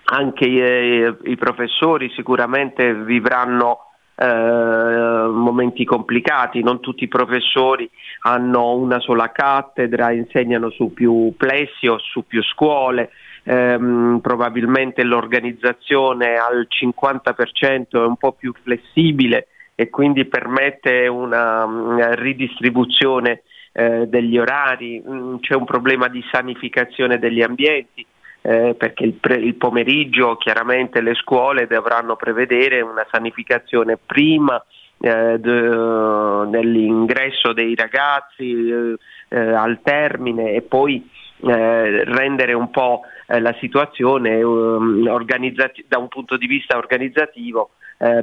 anche 0.05 0.45
i, 0.47 1.31
i 1.31 1.37
professori 1.37 2.11
sicuramente 2.15 2.95
vivranno 2.95 3.94
eh, 4.17 5.27
momenti 5.31 5.85
complicati, 5.85 6.63
non 6.63 6.81
tutti 6.81 7.05
i 7.05 7.09
professori 7.09 7.89
hanno 8.21 8.75
una 8.75 9.01
sola 9.01 9.31
cattedra, 9.33 10.13
insegnano 10.13 10.71
su 10.71 10.93
più 10.93 11.35
plessi 11.37 11.87
o 11.87 11.99
su 11.99 12.25
più 12.27 12.43
scuole, 12.43 13.11
ehm, 13.43 14.21
probabilmente 14.23 15.03
l'organizzazione 15.03 16.37
al 16.37 16.67
50% 16.69 18.03
è 18.03 18.07
un 18.07 18.17
po' 18.17 18.33
più 18.33 18.53
flessibile 18.63 19.49
e 19.75 19.91
quindi 19.91 20.25
permette 20.27 21.09
una, 21.09 21.65
una 21.65 22.15
ridistribuzione 22.15 23.43
eh, 23.73 24.07
degli 24.07 24.39
orari, 24.39 25.03
mm, 25.05 25.37
c'è 25.41 25.55
un 25.55 25.65
problema 25.65 26.09
di 26.09 26.25
sanificazione 26.31 27.19
degli 27.19 27.43
ambienti, 27.43 28.07
eh, 28.47 28.75
perché 28.75 29.05
il, 29.05 29.15
pre- 29.15 29.37
il, 29.37 29.55
pomeriggio 29.55 30.37
chiaramente 30.37 31.01
le 31.01 31.15
scuole 31.15 31.67
dovranno 31.67 32.15
prevedere 32.15 32.83
una 32.83 33.07
sanificazione 33.11 33.97
prima 33.97 34.63
eh, 35.01 35.39
de- 35.39 36.51
dell'ingresso 36.51 37.55
dei 37.55 37.75
ragazzi 37.75 38.69
eh, 38.69 38.97
eh 39.31 39.55
al 39.55 39.81
termine 39.83 40.53
e 40.53 40.61
poi 40.61 41.09
eh, 41.41 42.05
rendere 42.05 42.53
un 42.53 42.71
po' 42.71 43.01
eh, 43.29 43.41
la 43.41 43.57
situazione 43.61 44.43
um, 44.43 45.07
organizzati- 45.09 45.87
da 45.89 45.97
un 45.97 46.09
punto 46.09 46.37
di 46.37 46.47
vista 46.47 46.77
organizzativo 46.77 47.71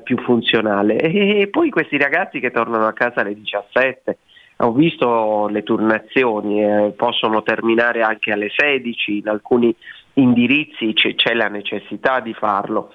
più 0.03 0.17
funzionale. 0.19 0.97
E-, 0.99 1.39
e 1.39 1.47
poi 1.47 1.71
questi 1.71 1.97
ragazzi 1.97 2.39
che 2.39 2.51
tornano 2.51 2.85
a 2.85 2.93
casa 2.93 3.21
alle 3.21 3.33
17 3.33 4.17
ho 4.63 4.71
visto 4.73 5.47
le 5.47 5.63
turnazioni, 5.63 6.63
eh, 6.63 6.93
possono 6.95 7.41
terminare 7.41 8.01
anche 8.03 8.31
alle 8.31 8.49
16, 8.55 9.17
in 9.17 9.27
alcuni 9.27 9.75
indirizzi 10.13 10.93
c- 10.93 11.15
c'è 11.15 11.33
la 11.33 11.47
necessità 11.47 12.19
di 12.19 12.33
farlo 12.33 12.91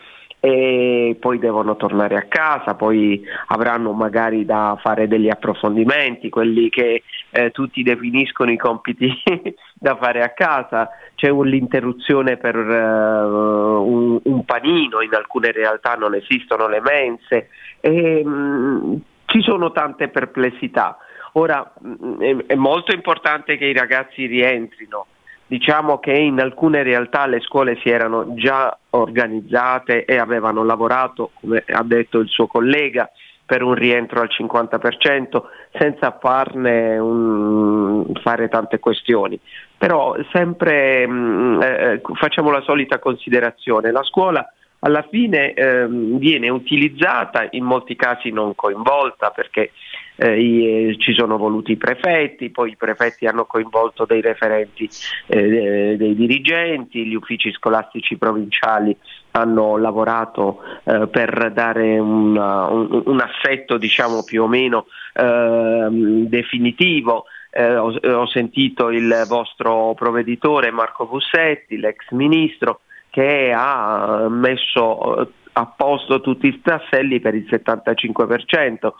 e 0.46 1.16
poi 1.18 1.38
devono 1.38 1.76
tornare 1.76 2.14
a 2.14 2.26
casa, 2.28 2.74
poi 2.74 3.20
avranno 3.48 3.92
magari 3.92 4.44
da 4.44 4.78
fare 4.80 5.08
degli 5.08 5.28
approfondimenti, 5.28 6.28
quelli 6.28 6.68
che 6.68 7.02
eh, 7.30 7.50
tutti 7.50 7.82
definiscono 7.82 8.52
i 8.52 8.56
compiti 8.56 9.10
da 9.74 9.96
fare 9.96 10.22
a 10.22 10.30
casa, 10.30 10.90
c'è 11.16 11.32
l'interruzione 11.32 12.36
per 12.36 12.54
uh, 12.54 13.82
un, 13.82 14.20
un, 14.22 14.44
panino, 14.44 15.00
in 15.00 15.14
alcune 15.14 15.50
realtà 15.50 15.94
non 15.94 16.14
esistono 16.14 16.68
le 16.68 16.80
mense, 16.80 17.48
e, 17.80 18.22
mh, 18.24 18.28
mm, 18.28 18.94
ci 19.24 19.42
sono 19.42 19.72
tante 19.72 20.08
perplessità. 20.08 20.98
Ora 21.32 21.72
mm, 21.84 22.20
è, 22.20 22.36
è 22.46 22.54
molto 22.54 22.94
importante 22.94 23.56
che 23.56 23.64
i 23.64 23.72
ragazzi 23.72 24.26
rientrino. 24.26 25.06
Diciamo 25.48 25.98
che 25.98 26.12
in 26.12 26.40
alcune 26.40 26.82
realtà 26.82 27.26
le 27.26 27.40
scuole 27.40 27.78
si 27.80 27.88
erano 27.88 28.34
già 28.34 28.76
organizzate 28.90 30.04
e 30.04 30.16
avevano 30.16 30.64
lavorato, 30.64 31.30
come 31.40 31.62
ha 31.68 31.84
detto 31.84 32.18
il 32.18 32.28
suo 32.28 32.46
collega, 32.46 33.08
per 33.46 33.62
un 33.62 33.74
rientro 33.74 34.20
al 34.20 34.28
50% 34.28 35.42
senza 35.78 36.18
farne 36.20 36.98
un, 36.98 38.12
fare 38.22 38.48
tante 38.48 38.80
questioni. 38.80 39.38
Però 39.78 40.16
sempre 40.32 41.06
mh, 41.06 41.12
mm, 41.12 41.62
eh, 41.62 42.00
facciamo 42.14 42.50
la 42.50 42.62
solita 42.62 42.98
considerazione, 42.98 43.92
la 43.92 44.02
scuola 44.02 44.44
alla 44.80 45.06
fine 45.10 45.54
eh, 45.54 45.86
viene 45.88 46.48
utilizzata, 46.48 47.46
in 47.50 47.64
molti 47.64 47.96
casi 47.96 48.30
non 48.30 48.54
coinvolta 48.54 49.30
perché 49.30 49.70
eh, 50.16 50.40
i, 50.40 50.88
eh, 50.88 50.96
ci 50.98 51.14
sono 51.14 51.36
voluti 51.36 51.72
i 51.72 51.76
prefetti, 51.76 52.50
poi 52.50 52.70
i 52.72 52.76
prefetti 52.76 53.26
hanno 53.26 53.44
coinvolto 53.44 54.04
dei 54.04 54.20
referenti 54.20 54.88
eh, 55.26 55.96
dei 55.96 56.14
dirigenti, 56.14 57.06
gli 57.06 57.14
uffici 57.14 57.52
scolastici 57.52 58.16
provinciali 58.16 58.96
hanno 59.32 59.76
lavorato 59.76 60.60
eh, 60.84 61.08
per 61.08 61.52
dare 61.52 61.98
una, 61.98 62.68
un, 62.68 63.02
un, 63.04 63.20
assetto 63.20 63.76
diciamo 63.76 64.24
più 64.24 64.44
o 64.44 64.48
meno 64.48 64.86
ehm, 65.12 66.26
definitivo. 66.26 67.24
Eh, 67.50 67.76
ho, 67.76 67.94
ho, 67.94 68.26
sentito 68.26 68.90
il 68.90 69.24
vostro 69.28 69.94
provveditore 69.94 70.70
Marco 70.70 71.06
Bussetti, 71.06 71.78
l'ex 71.78 72.10
ministro, 72.10 72.80
che 73.10 73.52
ha 73.54 74.26
messo 74.28 75.30
a 75.52 75.66
posto 75.66 76.20
tutti 76.20 76.48
i 76.48 76.60
tasselli 76.60 77.20
per 77.20 77.34
il 77.34 77.46
75%. 77.48 78.92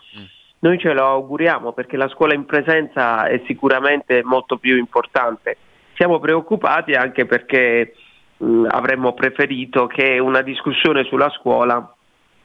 Noi 0.59 0.79
ce 0.79 0.91
lo 0.93 1.05
auguriamo 1.05 1.71
perché 1.71 1.97
la 1.97 2.07
scuola 2.07 2.33
in 2.33 2.45
presenza 2.45 3.27
è 3.27 3.41
sicuramente 3.45 4.23
molto 4.23 4.57
più 4.57 4.75
importante. 4.77 5.57
Siamo 5.93 6.19
preoccupati 6.19 6.93
anche 6.93 7.25
perché 7.25 7.93
mh, 8.37 8.65
avremmo 8.69 9.13
preferito 9.13 9.85
che 9.85 10.17
una 10.17 10.41
discussione 10.41 11.03
sulla 11.03 11.29
scuola 11.29 11.93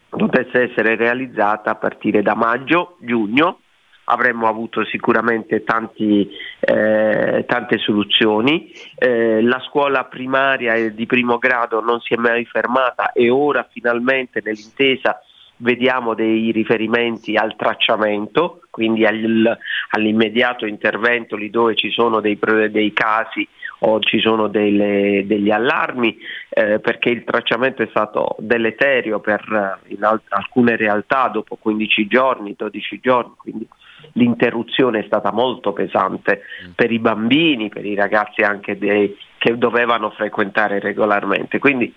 potesse 0.08 0.70
essere 0.70 0.94
realizzata 0.94 1.70
a 1.70 1.74
partire 1.76 2.20
da 2.20 2.34
maggio, 2.34 2.96
giugno, 3.00 3.60
avremmo 4.04 4.46
avuto 4.46 4.84
sicuramente 4.84 5.64
tanti, 5.64 6.28
eh, 6.60 7.44
tante 7.46 7.78
soluzioni. 7.78 8.72
Eh, 8.94 9.40
la 9.42 9.60
scuola 9.60 10.04
primaria 10.04 10.90
di 10.90 11.06
primo 11.06 11.38
grado 11.38 11.80
non 11.80 12.00
si 12.00 12.12
è 12.12 12.16
mai 12.18 12.44
fermata 12.44 13.12
e 13.12 13.30
ora 13.30 13.66
finalmente 13.70 14.42
nell'intesa 14.44 15.18
vediamo 15.62 16.14
dei 16.14 16.50
riferimenti 16.50 17.36
al 17.36 17.56
tracciamento, 17.56 18.62
quindi 18.70 19.06
al, 19.06 19.56
all'immediato 19.90 20.66
intervento 20.66 21.36
lì 21.36 21.50
dove 21.50 21.74
ci 21.74 21.90
sono 21.90 22.20
dei, 22.20 22.38
dei 22.70 22.92
casi 22.92 23.46
o 23.84 23.98
ci 24.00 24.20
sono 24.20 24.48
delle, 24.48 25.24
degli 25.26 25.50
allarmi, 25.50 26.16
eh, 26.50 26.78
perché 26.78 27.08
il 27.08 27.24
tracciamento 27.24 27.82
è 27.82 27.88
stato 27.90 28.36
deleterio 28.38 29.18
per 29.18 29.80
in 29.88 30.04
al- 30.04 30.20
alcune 30.28 30.76
realtà 30.76 31.28
dopo 31.28 31.56
15 31.56 32.06
giorni, 32.06 32.54
12 32.56 33.00
giorni, 33.00 33.32
quindi 33.36 33.66
l'interruzione 34.12 35.00
è 35.00 35.04
stata 35.04 35.32
molto 35.32 35.72
pesante 35.72 36.42
mm. 36.66 36.70
per 36.74 36.90
i 36.90 36.98
bambini, 36.98 37.68
per 37.68 37.84
i 37.84 37.94
ragazzi 37.94 38.42
anche 38.42 38.78
dei, 38.78 39.16
che 39.38 39.58
dovevano 39.58 40.10
frequentare 40.10 40.78
regolarmente. 40.78 41.58
Quindi 41.58 41.92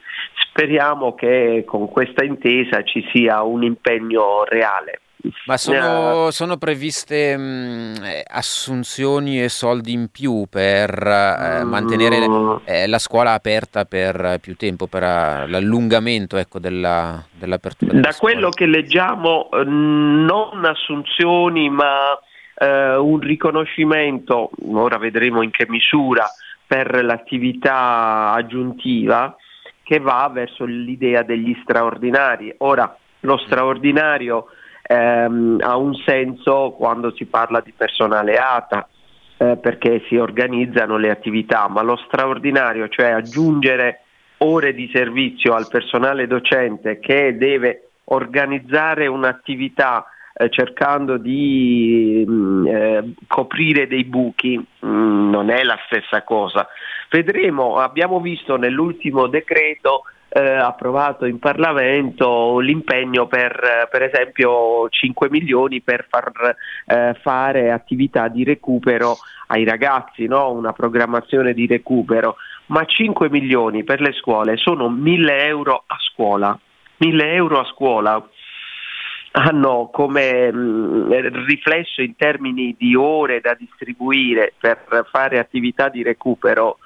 speriamo 0.50 1.14
che 1.14 1.64
con 1.66 1.90
questa 1.90 2.24
intesa 2.24 2.84
ci 2.84 3.06
sia 3.12 3.44
un 3.44 3.64
impegno 3.64 4.44
reale. 4.46 5.02
Ma 5.46 5.58
sono, 5.58 6.32
sono 6.32 6.58
previste 6.58 7.36
mh, 7.38 8.04
eh, 8.04 8.24
assunzioni 8.26 9.42
e 9.42 9.50
soldi 9.50 9.92
in 9.92 10.10
più 10.10 10.46
per 10.50 10.90
eh, 10.90 11.64
mantenere 11.64 12.28
mm. 12.28 12.56
eh, 12.66 12.88
la 12.88 13.00
scuola 13.00 13.34
aperta 13.34 13.86
per 13.86 14.40
più 14.42 14.56
tempo, 14.56 14.88
per 14.88 15.04
uh, 15.04 15.48
l'allungamento 15.48 16.38
ecco, 16.38 16.60
della, 16.60 17.24
dell'apertura? 17.32 17.92
Della 17.92 18.08
da 18.08 18.12
scuola. 18.12 18.34
quello 18.34 18.50
che 18.50 18.66
leggiamo, 18.66 19.50
eh, 19.52 19.64
non 19.64 20.66
assunzioni, 20.66 21.70
ma 21.70 22.18
eh, 22.56 22.96
un 22.96 23.20
riconoscimento, 23.20 24.50
ora 24.72 24.98
vedremo 24.98 25.42
in 25.42 25.52
che 25.52 25.66
misura, 25.68 26.26
per 26.68 27.04
l'attività 27.04 28.32
aggiuntiva 28.32 29.36
che 29.84 30.00
va 30.00 30.30
verso 30.34 30.66
l'idea 30.66 31.22
degli 31.22 31.56
straordinari. 31.62 32.54
Ora, 32.60 32.98
lo 33.22 33.38
straordinario 33.38 34.48
ehm, 34.88 35.60
ha 35.62 35.76
un 35.78 35.96
senso 36.06 36.76
quando 36.78 37.14
si 37.16 37.26
parla 37.26 37.62
di 37.62 37.74
personale 37.76 38.38
ATA, 38.38 38.88
eh, 39.38 39.58
perché 39.58 40.04
si 40.08 40.16
organizzano 40.18 40.98
le 40.98 41.10
attività, 41.10 41.68
ma 41.68 41.82
lo 41.82 41.98
straordinario, 42.06 42.88
cioè 42.88 43.10
aggiungere 43.10 44.02
ore 44.40 44.74
di 44.74 44.90
servizio 44.94 45.54
al 45.54 45.68
personale 45.68 46.28
docente 46.28 47.00
che 47.00 47.38
deve 47.38 47.90
organizzare 48.06 49.08
un'attività 49.08 50.06
eh, 50.38 50.50
cercando 50.50 51.18
di 51.18 52.24
mh, 52.28 52.34
mm, 52.34 52.68
eh, 52.68 53.14
coprire 53.28 53.88
dei 53.88 54.04
buchi, 54.04 54.58
mh, 54.58 54.88
mm, 54.88 55.30
non 55.30 55.50
è 55.50 55.64
la 55.64 55.80
stessa 55.86 56.24
cosa. 56.24 56.68
Vedremo, 57.10 57.78
abbiamo 57.78 58.20
visto 58.20 58.58
nell'ultimo 58.58 59.28
decreto 59.28 60.04
eh, 60.30 60.42
approvato 60.42 61.26
in 61.26 61.40
Parlamento 61.40 62.60
l'impegno 62.60 63.28
per, 63.28 63.88
per 63.90 64.04
esempio 64.04 64.90
5 64.90 65.30
milioni 65.30 65.82
per 65.82 66.06
far 66.10 66.56
eh, 66.86 67.18
fare 67.22 67.72
attività 67.72 68.28
di 68.28 68.44
recupero 68.44 69.18
ai 69.48 69.64
ragazzi, 69.64 70.26
no? 70.26 70.52
una 70.52 70.74
programmazione 70.74 71.54
di 71.54 71.68
recupero, 71.68 72.36
ma 72.68 72.84
5 72.84 73.30
milioni 73.30 73.84
per 73.84 74.02
le 74.02 74.12
scuole 74.14 74.58
sono 74.58 74.90
1000 74.90 75.46
euro 75.46 75.84
a 75.86 75.98
scuola. 76.00 76.58
1000 76.98 77.34
euro 77.34 77.60
a 77.60 77.66
scuola 77.66 78.30
hanno 79.32 79.90
come 79.92 80.52
mh, 80.52 80.58
mm, 80.58 81.12
riflesso 81.46 82.02
in 82.02 82.16
termini 82.16 82.76
di 82.78 82.96
ore 82.96 83.42
da 83.42 83.54
distribuire 83.54 84.54
per 84.58 85.06
fare 85.12 85.40
attività 85.40 85.90
di 85.90 86.04
recupero 86.04 86.78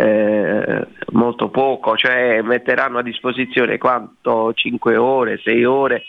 eh, 0.00 0.86
molto 1.10 1.48
poco, 1.48 1.96
cioè 1.96 2.40
metteranno 2.42 2.98
a 2.98 3.02
disposizione 3.02 3.78
quanto 3.78 4.52
5 4.54 4.96
ore, 4.96 5.40
6 5.42 5.64
ore 5.64 6.04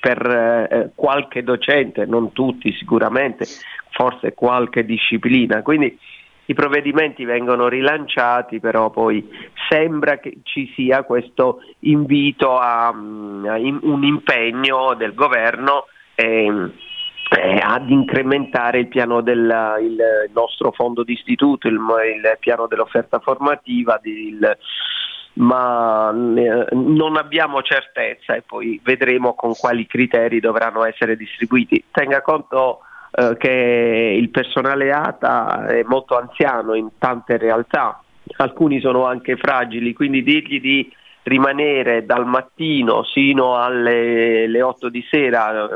per 0.00 0.26
eh, 0.26 0.90
qualche 0.94 1.42
docente, 1.42 2.06
non 2.06 2.32
tutti 2.32 2.72
sicuramente, 2.72 3.44
forse 3.90 4.32
qualche 4.32 4.86
disciplina. 4.86 5.60
Quindi 5.60 5.94
i 6.46 6.54
provvedimenti 6.54 7.26
vengono 7.26 7.68
rilanciati, 7.68 8.60
però 8.60 8.88
poi 8.88 9.28
sembra 9.68 10.18
che 10.18 10.38
ci 10.44 10.72
sia 10.74 11.02
questo 11.02 11.60
invito 11.80 12.56
a, 12.56 12.86
a 12.86 12.92
un 12.92 14.00
impegno 14.04 14.94
del 14.94 15.12
governo. 15.12 15.84
Eh, 16.14 16.70
eh, 17.36 17.60
ad 17.62 17.90
incrementare 17.90 18.78
il 18.78 18.88
piano 18.88 19.20
del 19.20 19.76
il 19.80 20.30
nostro 20.32 20.72
fondo 20.72 21.02
d'istituto, 21.02 21.68
il, 21.68 21.74
il 21.74 22.36
piano 22.38 22.66
dell'offerta 22.66 23.18
formativa, 23.18 23.98
il, 24.02 24.56
ma 25.34 26.10
eh, 26.10 26.66
non 26.72 27.16
abbiamo 27.16 27.62
certezza 27.62 28.34
e 28.34 28.42
poi 28.42 28.80
vedremo 28.82 29.34
con 29.34 29.54
quali 29.54 29.86
criteri 29.86 30.40
dovranno 30.40 30.84
essere 30.84 31.16
distribuiti. 31.16 31.84
Tenga 31.90 32.22
conto 32.22 32.80
eh, 33.10 33.36
che 33.36 34.16
il 34.18 34.28
personale 34.30 34.92
ATA 34.92 35.66
è 35.66 35.82
molto 35.84 36.16
anziano 36.16 36.74
in 36.74 36.90
tante 36.98 37.36
realtà, 37.36 38.00
alcuni 38.36 38.80
sono 38.80 39.06
anche 39.06 39.36
fragili, 39.36 39.92
quindi 39.92 40.22
dirgli 40.22 40.60
di 40.60 40.92
rimanere 41.24 42.04
dal 42.04 42.26
mattino 42.26 43.02
sino 43.02 43.56
alle 43.56 44.60
8 44.60 44.88
di 44.90 45.02
sera 45.10 45.66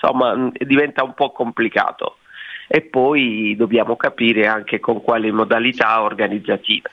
insomma 0.00 0.50
diventa 0.52 1.02
un 1.02 1.14
po' 1.14 1.30
complicato 1.32 2.18
e 2.68 2.82
poi 2.82 3.54
dobbiamo 3.56 3.96
capire 3.96 4.46
anche 4.46 4.78
con 4.78 5.02
quali 5.02 5.32
modalità 5.32 6.02
organizzative. 6.02 6.90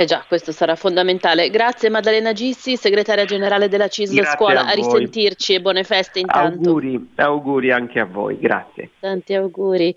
Eh 0.00 0.04
già, 0.04 0.24
questo 0.28 0.52
sarà 0.52 0.76
fondamentale. 0.76 1.50
Grazie 1.50 1.88
Maddalena 1.88 2.32
Gissi, 2.32 2.76
segretaria 2.76 3.24
generale 3.24 3.68
della 3.68 3.88
CISL 3.88 4.26
Scuola, 4.26 4.60
a, 4.60 4.68
a, 4.68 4.72
risentirci 4.72 5.54
e 5.54 5.60
buone 5.60 5.82
feste 5.82 6.20
intanto. 6.20 6.68
Auguri, 6.68 7.08
auguri 7.16 7.72
anche 7.72 7.98
a 7.98 8.04
voi, 8.04 8.38
grazie. 8.38 8.90
Tanti 9.00 9.34
auguri. 9.34 9.92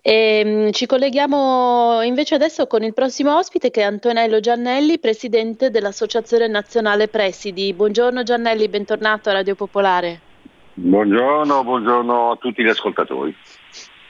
E, 0.00 0.12
ehm, 0.44 0.70
ci 0.70 0.86
colleghiamo 0.86 2.00
invece 2.02 2.36
adesso 2.36 2.68
con 2.68 2.84
il 2.84 2.94
prossimo 2.94 3.36
ospite 3.36 3.72
che 3.72 3.80
è 3.80 3.84
Antonello 3.84 4.38
Giannelli, 4.38 5.00
presidente 5.00 5.70
dell'Associazione 5.70 6.46
Nazionale 6.46 7.08
Presidi. 7.08 7.74
Buongiorno 7.74 8.22
Giannelli, 8.22 8.68
bentornato 8.68 9.30
a 9.30 9.32
Radio 9.32 9.56
Popolare. 9.56 10.29
Buongiorno, 10.74 11.64
buongiorno 11.64 12.30
a 12.30 12.36
tutti 12.36 12.62
gli 12.62 12.68
ascoltatori. 12.68 13.34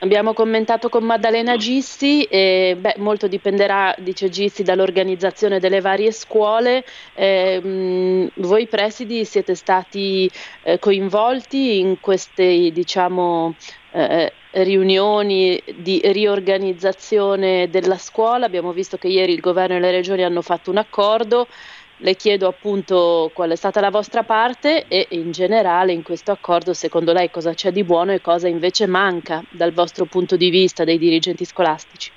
Abbiamo 0.02 0.32
commentato 0.32 0.88
con 0.88 1.04
Maddalena 1.04 1.56
Gissi 1.56 2.22
e 2.24 2.74
beh, 2.78 2.94
molto 2.98 3.28
dipenderà, 3.28 3.94
dice 3.98 4.30
Gissi, 4.30 4.62
dall'organizzazione 4.62 5.60
delle 5.60 5.82
varie 5.82 6.10
scuole. 6.10 6.84
Eh, 7.14 7.60
mh, 7.60 8.30
voi 8.36 8.66
presidi 8.66 9.26
siete 9.26 9.54
stati 9.54 10.30
eh, 10.62 10.78
coinvolti 10.78 11.80
in 11.80 12.00
queste 12.00 12.70
diciamo, 12.70 13.54
eh, 13.92 14.32
riunioni 14.52 15.62
di 15.76 16.00
riorganizzazione 16.02 17.68
della 17.68 17.98
scuola. 17.98 18.46
Abbiamo 18.46 18.72
visto 18.72 18.96
che 18.96 19.08
ieri 19.08 19.34
il 19.34 19.40
governo 19.40 19.76
e 19.76 19.80
le 19.80 19.90
regioni 19.90 20.24
hanno 20.24 20.40
fatto 20.40 20.70
un 20.70 20.78
accordo 20.78 21.46
le 22.02 22.14
chiedo 22.16 22.48
appunto 22.48 23.30
qual 23.34 23.50
è 23.50 23.56
stata 23.56 23.80
la 23.80 23.90
vostra 23.90 24.22
parte 24.22 24.86
e 24.88 25.06
in 25.10 25.32
generale 25.32 25.92
in 25.92 26.02
questo 26.02 26.32
accordo 26.32 26.72
secondo 26.72 27.12
lei 27.12 27.30
cosa 27.30 27.52
c'è 27.54 27.72
di 27.72 27.84
buono 27.84 28.12
e 28.12 28.20
cosa 28.20 28.48
invece 28.48 28.86
manca 28.86 29.42
dal 29.50 29.72
vostro 29.72 30.06
punto 30.06 30.36
di 30.36 30.50
vista 30.50 30.84
dei 30.84 30.98
dirigenti 30.98 31.44
scolastici. 31.44 32.10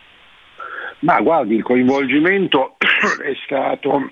Ma 1.00 1.19
guardi, 1.19 1.56
il 1.56 1.63
coinvolgimento 1.63 2.76
è 3.24 3.34
stato 3.43 4.10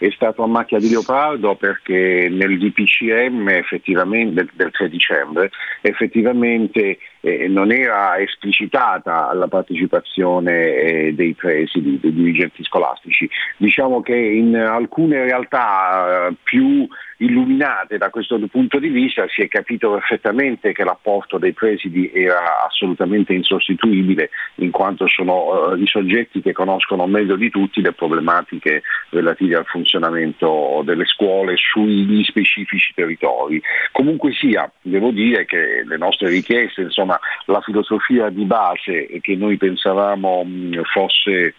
è 0.00 0.10
stato 0.12 0.42
a 0.42 0.46
macchia 0.46 0.78
di 0.78 0.88
leopardo 0.88 1.56
perché 1.56 2.28
nel 2.30 2.58
DPCM 2.58 3.50
effettivamente, 3.50 4.46
del 4.54 4.70
3 4.70 4.88
dicembre 4.88 5.50
effettivamente 5.82 6.98
eh, 7.20 7.48
non 7.48 7.72
era 7.72 8.18
esplicitata 8.18 9.32
la 9.34 9.48
partecipazione 9.48 10.74
eh, 10.74 11.14
dei 11.14 11.34
presidi, 11.34 11.98
dei 12.00 12.12
dirigenti 12.12 12.64
scolastici. 12.64 13.28
Diciamo 13.56 14.00
che 14.00 14.16
in 14.16 14.56
alcune 14.56 15.24
realtà 15.24 16.28
eh, 16.28 16.34
più 16.42 16.88
illuminate 17.20 17.98
da 17.98 18.10
questo 18.10 18.38
punto 18.50 18.78
di 18.78 18.88
vista 18.88 19.26
si 19.28 19.42
è 19.42 19.48
capito 19.48 19.92
perfettamente 19.92 20.72
che 20.72 20.84
l'apporto 20.84 21.38
dei 21.38 21.52
presidi 21.52 22.10
era 22.12 22.64
assolutamente 22.66 23.32
insostituibile 23.32 24.30
in 24.56 24.70
quanto 24.70 25.06
sono 25.06 25.72
uh, 25.72 25.76
i 25.76 25.86
soggetti 25.86 26.40
che 26.40 26.52
conoscono 26.52 27.06
meglio 27.06 27.36
di 27.36 27.50
tutti 27.50 27.80
le 27.82 27.92
problematiche 27.92 28.82
relative 29.10 29.56
al 29.56 29.66
funzionamento 29.66 30.82
delle 30.84 31.04
scuole 31.04 31.56
sugli 31.56 32.24
specifici 32.24 32.92
territori. 32.94 33.60
Comunque 33.92 34.32
sia, 34.32 34.70
devo 34.80 35.10
dire 35.10 35.44
che 35.44 35.82
le 35.84 35.96
nostre 35.96 36.30
richieste, 36.30 36.82
insomma, 36.82 37.09
la 37.46 37.60
filosofia 37.60 38.28
di 38.28 38.44
base 38.44 39.08
che 39.20 39.36
noi 39.36 39.56
pensavamo 39.56 40.44
mh, 40.44 40.82
fosse 40.92 41.54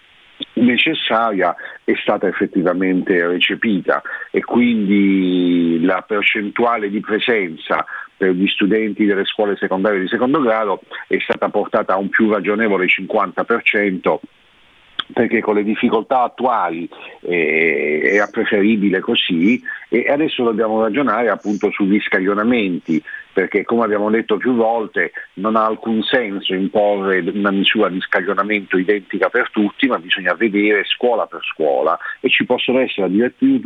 necessaria 0.54 1.56
è 1.84 1.94
stata 2.02 2.28
effettivamente 2.28 3.26
recepita 3.28 4.02
e 4.32 4.44
quindi 4.44 5.84
la 5.84 6.02
percentuale 6.02 6.90
di 6.90 7.00
presenza 7.00 7.86
per 8.18 8.32
gli 8.32 8.48
studenti 8.48 9.06
delle 9.06 9.26
scuole 9.26 9.56
secondarie 9.58 10.00
di 10.00 10.08
secondo 10.08 10.40
grado 10.42 10.82
è 11.08 11.18
stata 11.20 11.50
portata 11.50 11.94
a 11.94 11.98
un 11.98 12.10
più 12.10 12.32
ragionevole 12.32 12.86
50% 12.86 14.20
perché 15.14 15.42
con 15.42 15.56
le 15.56 15.64
difficoltà 15.64 16.22
attuali 16.22 16.88
eh, 17.22 18.02
era 18.04 18.28
preferibile 18.28 19.00
così 19.00 19.62
e 19.94 20.10
adesso 20.10 20.46
dobbiamo 20.46 20.82
ragionare 20.82 21.28
appunto 21.28 21.70
sugli 21.70 22.00
scaglionamenti 22.00 23.04
perché 23.34 23.64
come 23.64 23.84
abbiamo 23.84 24.10
detto 24.10 24.38
più 24.38 24.56
volte 24.56 25.12
non 25.36 25.56
ha 25.56 25.66
alcun 25.66 26.02
senso 26.04 26.54
imporre 26.54 27.20
una 27.20 27.52
misura 27.52 27.90
di 27.90 28.00
scaglionamento 28.02 28.78
identica 28.78 29.30
per 29.30 29.50
tutti, 29.52 29.88
ma 29.88 29.98
bisogna 30.00 30.34
vedere 30.34 30.84
scuola 30.86 31.26
per 31.26 31.42
scuola 31.44 31.98
e 32.20 32.30
ci 32.30 32.46
possono 32.46 32.80
essere 32.80 33.08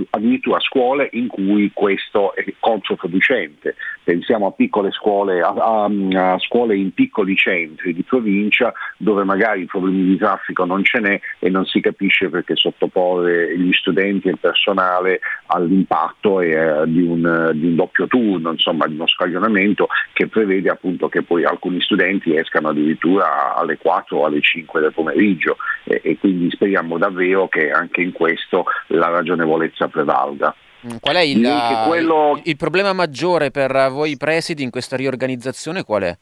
addirittura 0.10 0.60
scuole 0.60 1.10
in 1.14 1.28
cui 1.28 1.72
questo 1.74 2.36
è 2.36 2.44
controproducente. 2.60 3.76
Pensiamo 4.04 4.48
a 4.48 4.52
piccole 4.52 4.92
scuole, 4.92 5.42
a, 5.42 5.50
a, 5.50 5.86
a 6.34 6.40
scuole 6.40 6.76
in 6.76 6.94
piccoli 6.94 7.36
centri 7.36 7.94
di 7.94 8.04
provincia 8.04 8.72
dove 8.98 9.24
magari 9.24 9.66
problemi 9.66 10.04
di 10.04 10.18
traffico 10.18 10.66
non 10.66 10.84
ce 10.84 11.00
n'è 11.00 11.20
e 11.40 11.50
non 11.50 11.66
si 11.66 11.82
capisce 11.82 12.30
perché 12.30 12.56
sottoporre 12.56 13.58
gli 13.58 13.72
studenti 13.74 14.28
e 14.28 14.32
il 14.32 14.40
personale 14.40 15.20
all'impatto 15.48 16.15
eh, 16.22 16.84
di, 16.88 17.02
un, 17.02 17.52
di 17.54 17.68
un 17.68 17.76
doppio 17.76 18.08
turno, 18.08 18.52
insomma 18.52 18.88
di 18.88 18.96
uno 18.96 19.08
scaglionamento 19.08 19.88
che 20.14 20.28
prevede 20.28 20.70
appunto 20.70 21.08
che 21.08 21.24
poi 21.24 21.44
alcuni 21.44 21.82
studenti 21.82 22.36
escano 22.36 22.70
addirittura 22.70 23.56
alle 23.56 23.78
4 23.78 24.18
o 24.18 24.26
alle 24.26 24.42
5 24.42 24.82
del 24.82 24.94
pomeriggio 24.94 25.58
e, 25.84 26.02
e 26.04 26.18
quindi 26.18 26.50
speriamo 26.52 26.98
davvero 26.98 27.48
che 27.48 27.70
anche 27.70 28.02
in 28.02 28.12
questo 28.12 28.66
la 28.88 29.10
ragionevolezza 29.10 29.88
prevalga. 29.88 30.56
Mm, 30.86 30.98
qual 31.00 31.16
è 31.16 31.22
il, 31.22 31.48
quello... 31.88 32.40
il, 32.44 32.56
problema 32.58 32.94
maggiore 32.94 33.52
per 33.52 33.72
voi 33.90 34.18
presidi 34.18 34.64
in 34.64 34.70
questa 34.70 34.96
riorganizzazione? 34.96 35.84
Qual 35.84 36.04
è? 36.04 36.18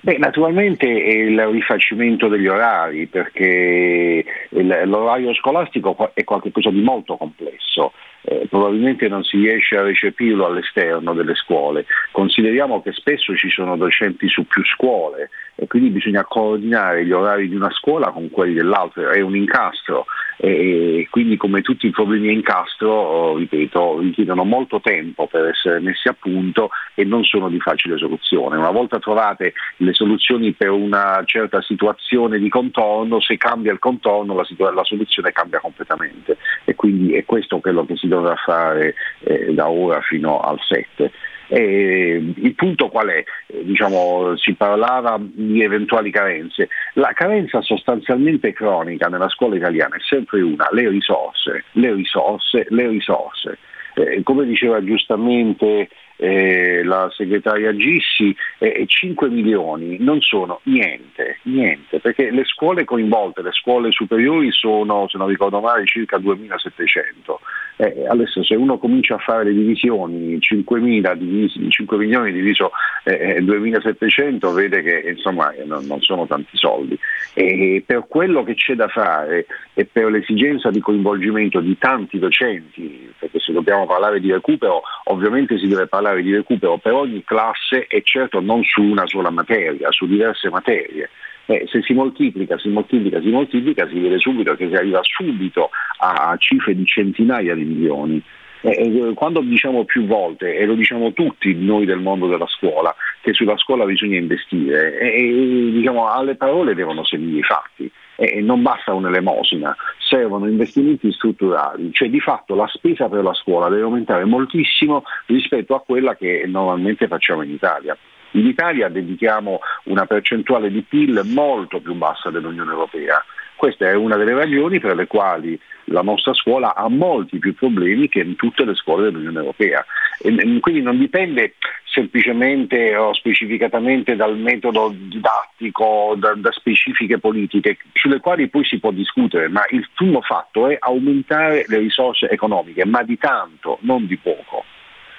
Beh, 0.00 0.18
naturalmente 0.18 0.86
è 0.86 1.14
il 1.14 1.46
rifacimento 1.46 2.28
degli 2.28 2.46
orari, 2.46 3.06
perché 3.06 4.24
l'orario 4.50 5.34
scolastico 5.34 6.10
è 6.14 6.22
qualcosa 6.24 6.70
di 6.70 6.80
molto 6.80 7.16
complesso 7.16 7.92
eh, 8.28 8.46
probabilmente 8.48 9.08
non 9.08 9.22
si 9.22 9.36
riesce 9.36 9.76
a 9.76 9.82
recepirlo 9.82 10.46
all'esterno 10.46 11.14
delle 11.14 11.34
scuole. 11.36 11.86
Consideriamo 12.10 12.82
che 12.82 12.92
spesso 12.92 13.36
ci 13.36 13.48
sono 13.48 13.76
docenti 13.76 14.28
su 14.28 14.46
più 14.46 14.64
scuole 14.64 15.30
e 15.54 15.66
quindi 15.66 15.90
bisogna 15.90 16.24
coordinare 16.24 17.06
gli 17.06 17.12
orari 17.12 17.48
di 17.48 17.54
una 17.54 17.70
scuola 17.70 18.10
con 18.10 18.28
quelli 18.30 18.54
dell'altra, 18.54 19.12
è 19.12 19.20
un 19.20 19.36
incastro 19.36 20.06
e 20.38 21.06
quindi 21.10 21.36
come 21.38 21.62
tutti 21.62 21.86
i 21.86 21.90
problemi 21.90 22.28
a 22.28 22.32
incastro, 22.32 22.90
oh, 22.90 23.36
ripeto, 23.38 24.00
richiedono 24.00 24.44
molto 24.44 24.80
tempo 24.80 25.26
per 25.26 25.46
essere 25.46 25.80
messi 25.80 26.08
a 26.08 26.16
punto 26.18 26.70
e 26.94 27.04
non 27.04 27.24
sono 27.24 27.48
di 27.48 27.58
facile 27.58 27.96
soluzione. 27.96 28.56
Una 28.56 28.70
volta 28.70 28.98
trovate 28.98 29.54
le 29.78 29.94
soluzioni 29.94 30.52
per 30.52 30.70
una 30.70 31.22
certa 31.24 31.62
situazione 31.62 32.38
di 32.38 32.50
contorno, 32.50 33.20
se 33.20 33.38
cambia 33.38 33.72
il 33.72 33.78
contorno 33.78 34.34
la, 34.34 34.44
situ- 34.44 34.72
la 34.74 34.84
soluzione 34.84 35.32
cambia 35.32 35.60
completamente 35.60 36.36
e 36.64 36.74
quindi 36.74 37.14
è 37.14 37.24
questo 37.24 37.58
quello 37.60 37.86
che 37.86 37.96
si 37.96 38.06
dovrà 38.16 38.36
fare 38.36 38.94
eh, 39.20 39.52
da 39.52 39.68
ora 39.68 40.00
fino 40.00 40.40
al 40.40 40.58
7. 40.60 41.10
E 41.48 42.32
il 42.34 42.54
punto 42.54 42.88
qual 42.88 43.08
è? 43.08 43.24
Eh, 43.46 43.64
diciamo, 43.64 44.36
si 44.36 44.54
parlava 44.54 45.18
di 45.20 45.62
eventuali 45.62 46.10
carenze. 46.10 46.68
La 46.94 47.12
carenza 47.12 47.60
sostanzialmente 47.62 48.52
cronica 48.52 49.08
nella 49.08 49.28
scuola 49.28 49.56
italiana 49.56 49.96
è 49.96 50.00
sempre 50.00 50.40
una, 50.40 50.68
le 50.72 50.88
risorse, 50.88 51.64
le 51.72 51.94
risorse, 51.94 52.66
le 52.70 52.88
risorse. 52.88 53.58
Eh, 53.94 54.22
come 54.22 54.44
diceva 54.44 54.82
giustamente 54.84 55.88
eh, 56.16 56.82
la 56.82 57.10
segretaria 57.14 57.74
Gissi, 57.74 58.34
eh, 58.58 58.84
5 58.86 59.28
milioni 59.28 59.96
non 60.00 60.20
sono 60.20 60.60
niente, 60.64 61.38
niente, 61.42 62.00
perché 62.00 62.30
le 62.30 62.44
scuole 62.44 62.84
coinvolte, 62.84 63.42
le 63.42 63.52
scuole 63.52 63.90
superiori 63.92 64.50
sono, 64.52 65.06
se 65.08 65.18
non 65.18 65.28
ricordo 65.28 65.60
male, 65.60 65.84
circa 65.86 66.18
2700. 66.18 67.40
Eh, 67.78 68.06
adesso 68.08 68.42
se 68.42 68.54
uno 68.54 68.78
comincia 68.78 69.16
a 69.16 69.18
fare 69.18 69.44
le 69.44 69.52
divisioni, 69.52 70.40
5, 70.40 70.80
divisi, 71.16 71.68
5 71.68 71.98
milioni 71.98 72.32
diviso 72.32 72.70
eh, 73.04 73.38
2700 73.42 74.50
vede 74.52 74.82
che 74.82 75.10
insomma 75.10 75.52
eh, 75.52 75.64
non, 75.64 75.84
non, 75.84 76.00
sono 76.00 76.26
tanti 76.26 76.56
soldi. 76.56 76.98
E 77.34 77.82
per 77.84 78.06
quello 78.08 78.44
che 78.44 78.54
c'è 78.54 78.74
da 78.74 78.88
fare 78.88 79.46
e 79.74 79.84
per 79.84 80.10
l'esigenza 80.10 80.70
di 80.70 80.80
coinvolgimento 80.80 81.60
di 81.60 81.76
tanti 81.76 82.18
docenti, 82.18 83.12
perché 83.18 83.40
se 83.40 83.52
dobbiamo 83.52 83.84
parlare 83.84 84.20
di 84.20 84.32
recupero 84.32 84.80
ovviamente 85.04 85.58
si 85.58 85.66
deve 85.66 85.86
parlare 85.86 86.05
parlare 86.06 86.22
di 86.22 86.32
recupero 86.32 86.78
per 86.78 86.92
ogni 86.92 87.24
classe 87.24 87.86
e 87.88 88.02
certo 88.02 88.40
non 88.40 88.62
su 88.62 88.82
una 88.82 89.06
sola 89.06 89.30
materia, 89.30 89.90
su 89.90 90.06
diverse 90.06 90.48
materie. 90.48 91.10
Eh, 91.46 91.64
se 91.68 91.82
si 91.82 91.92
moltiplica, 91.92 92.58
si 92.58 92.68
moltiplica, 92.68 93.20
si 93.20 93.28
moltiplica, 93.28 93.88
si 93.88 93.98
vede 93.98 94.18
subito 94.18 94.54
che 94.54 94.68
si 94.68 94.74
arriva 94.74 95.00
subito 95.02 95.70
a 95.98 96.36
cifre 96.38 96.74
di 96.74 96.84
centinaia 96.84 97.54
di 97.54 97.64
milioni. 97.64 98.22
Eh, 98.62 98.70
eh, 98.70 99.14
quando 99.14 99.40
diciamo 99.40 99.84
più 99.84 100.06
volte, 100.06 100.56
e 100.56 100.64
lo 100.64 100.74
diciamo 100.74 101.12
tutti 101.12 101.54
noi 101.54 101.86
del 101.86 102.00
mondo 102.00 102.26
della 102.26 102.46
scuola, 102.46 102.94
che 103.20 103.32
sulla 103.32 103.56
scuola 103.56 103.84
bisogna 103.84 104.16
investire 104.16 104.98
e, 104.98 105.70
diciamo, 105.72 106.08
alle 106.08 106.34
parole 106.34 106.74
devono 106.74 107.04
seguire 107.04 107.38
i 107.38 107.42
fatti 107.42 107.90
e 108.16 108.40
non 108.40 108.62
basta 108.62 108.92
un'elemosina, 108.92 109.76
servono 109.98 110.48
investimenti 110.48 111.12
strutturali, 111.12 111.92
cioè 111.92 112.08
di 112.08 112.20
fatto 112.20 112.54
la 112.54 112.66
spesa 112.68 113.08
per 113.08 113.22
la 113.22 113.34
scuola 113.34 113.68
deve 113.68 113.82
aumentare 113.82 114.24
moltissimo 114.24 115.04
rispetto 115.26 115.74
a 115.74 115.80
quella 115.80 116.16
che 116.16 116.44
normalmente 116.46 117.06
facciamo 117.06 117.42
in 117.42 117.50
Italia. 117.50 117.96
In 118.32 118.46
Italia 118.46 118.88
dedichiamo 118.88 119.60
una 119.84 120.04
percentuale 120.06 120.70
di 120.70 120.82
PIL 120.82 121.22
molto 121.24 121.80
più 121.80 121.94
bassa 121.94 122.30
dell'Unione 122.30 122.70
Europea. 122.70 123.22
Questa 123.54 123.88
è 123.88 123.94
una 123.94 124.16
delle 124.16 124.34
ragioni 124.34 124.78
per 124.80 124.94
le 124.94 125.06
quali 125.06 125.58
la 125.84 126.02
nostra 126.02 126.34
scuola 126.34 126.74
ha 126.74 126.88
molti 126.88 127.38
più 127.38 127.54
problemi 127.54 128.08
che 128.08 128.20
in 128.20 128.36
tutte 128.36 128.64
le 128.64 128.74
scuole 128.74 129.04
dell'Unione 129.04 129.38
Europea. 129.38 129.84
E 130.20 130.60
quindi 130.60 130.82
non 130.82 130.98
dipende 130.98 131.54
semplicemente 131.96 132.94
o 132.94 133.14
specificatamente 133.14 134.16
dal 134.16 134.36
metodo 134.36 134.94
didattico, 134.94 136.14
da, 136.18 136.34
da, 136.34 136.52
specifiche 136.52 137.18
politiche, 137.18 137.78
sulle 137.94 138.20
quali 138.20 138.48
poi 138.48 138.64
si 138.66 138.78
può 138.78 138.90
discutere, 138.90 139.48
ma 139.48 139.64
il 139.70 139.88
primo 139.94 140.20
fatto 140.20 140.68
è 140.68 140.76
aumentare 140.78 141.64
le 141.68 141.78
risorse 141.78 142.28
economiche, 142.28 142.84
ma 142.84 143.02
di 143.02 143.16
tanto, 143.16 143.78
non 143.80 144.06
di 144.06 144.18
poco 144.18 144.64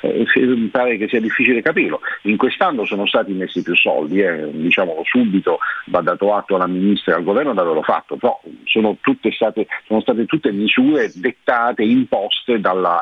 eh, 0.02 0.26
mi 0.36 0.68
pare 0.68 0.98
che 0.98 1.08
sia 1.08 1.20
difficile 1.20 1.62
capirlo. 1.62 2.02
In 2.24 2.38
quest'anno 2.38 2.86
sono 2.86 3.06
stati 3.08 3.32
messi 3.34 3.64
più 3.64 3.76
soldi, 3.76 4.20
eh, 4.22 4.50
diciamolo 4.52 5.04
subito, 5.04 5.60
va 5.86 6.02
dato 6.02 6.34
atto 6.34 6.56
alla 6.56 6.68
Ministra 6.68 7.14
e 7.14 7.16
al 7.16 7.24
Governo 7.24 7.54
di 7.54 7.60
averlo 7.60 7.82
fatto, 7.82 8.16
però 8.18 8.40
sono, 8.66 8.98
state, 9.32 9.68
sono 9.86 10.02
state 10.02 10.26
tutte 10.26 10.52
misure 10.52 11.12
dettate, 11.16 11.84
imposte 11.84 12.60
dalla 12.60 13.02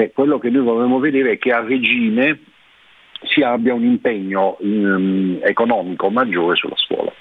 Eh, 0.00 0.12
quello 0.14 0.38
che 0.38 0.48
noi 0.48 0.62
vorremmo 0.62 0.98
vedere 0.98 1.32
è 1.32 1.38
che 1.38 1.52
a 1.52 1.60
regime 1.60 2.38
si 3.22 3.42
abbia 3.42 3.74
un 3.74 3.84
impegno 3.84 4.56
um, 4.60 5.38
economico 5.42 6.08
maggiore 6.08 6.56
sulla 6.56 6.76
scuola. 6.76 7.12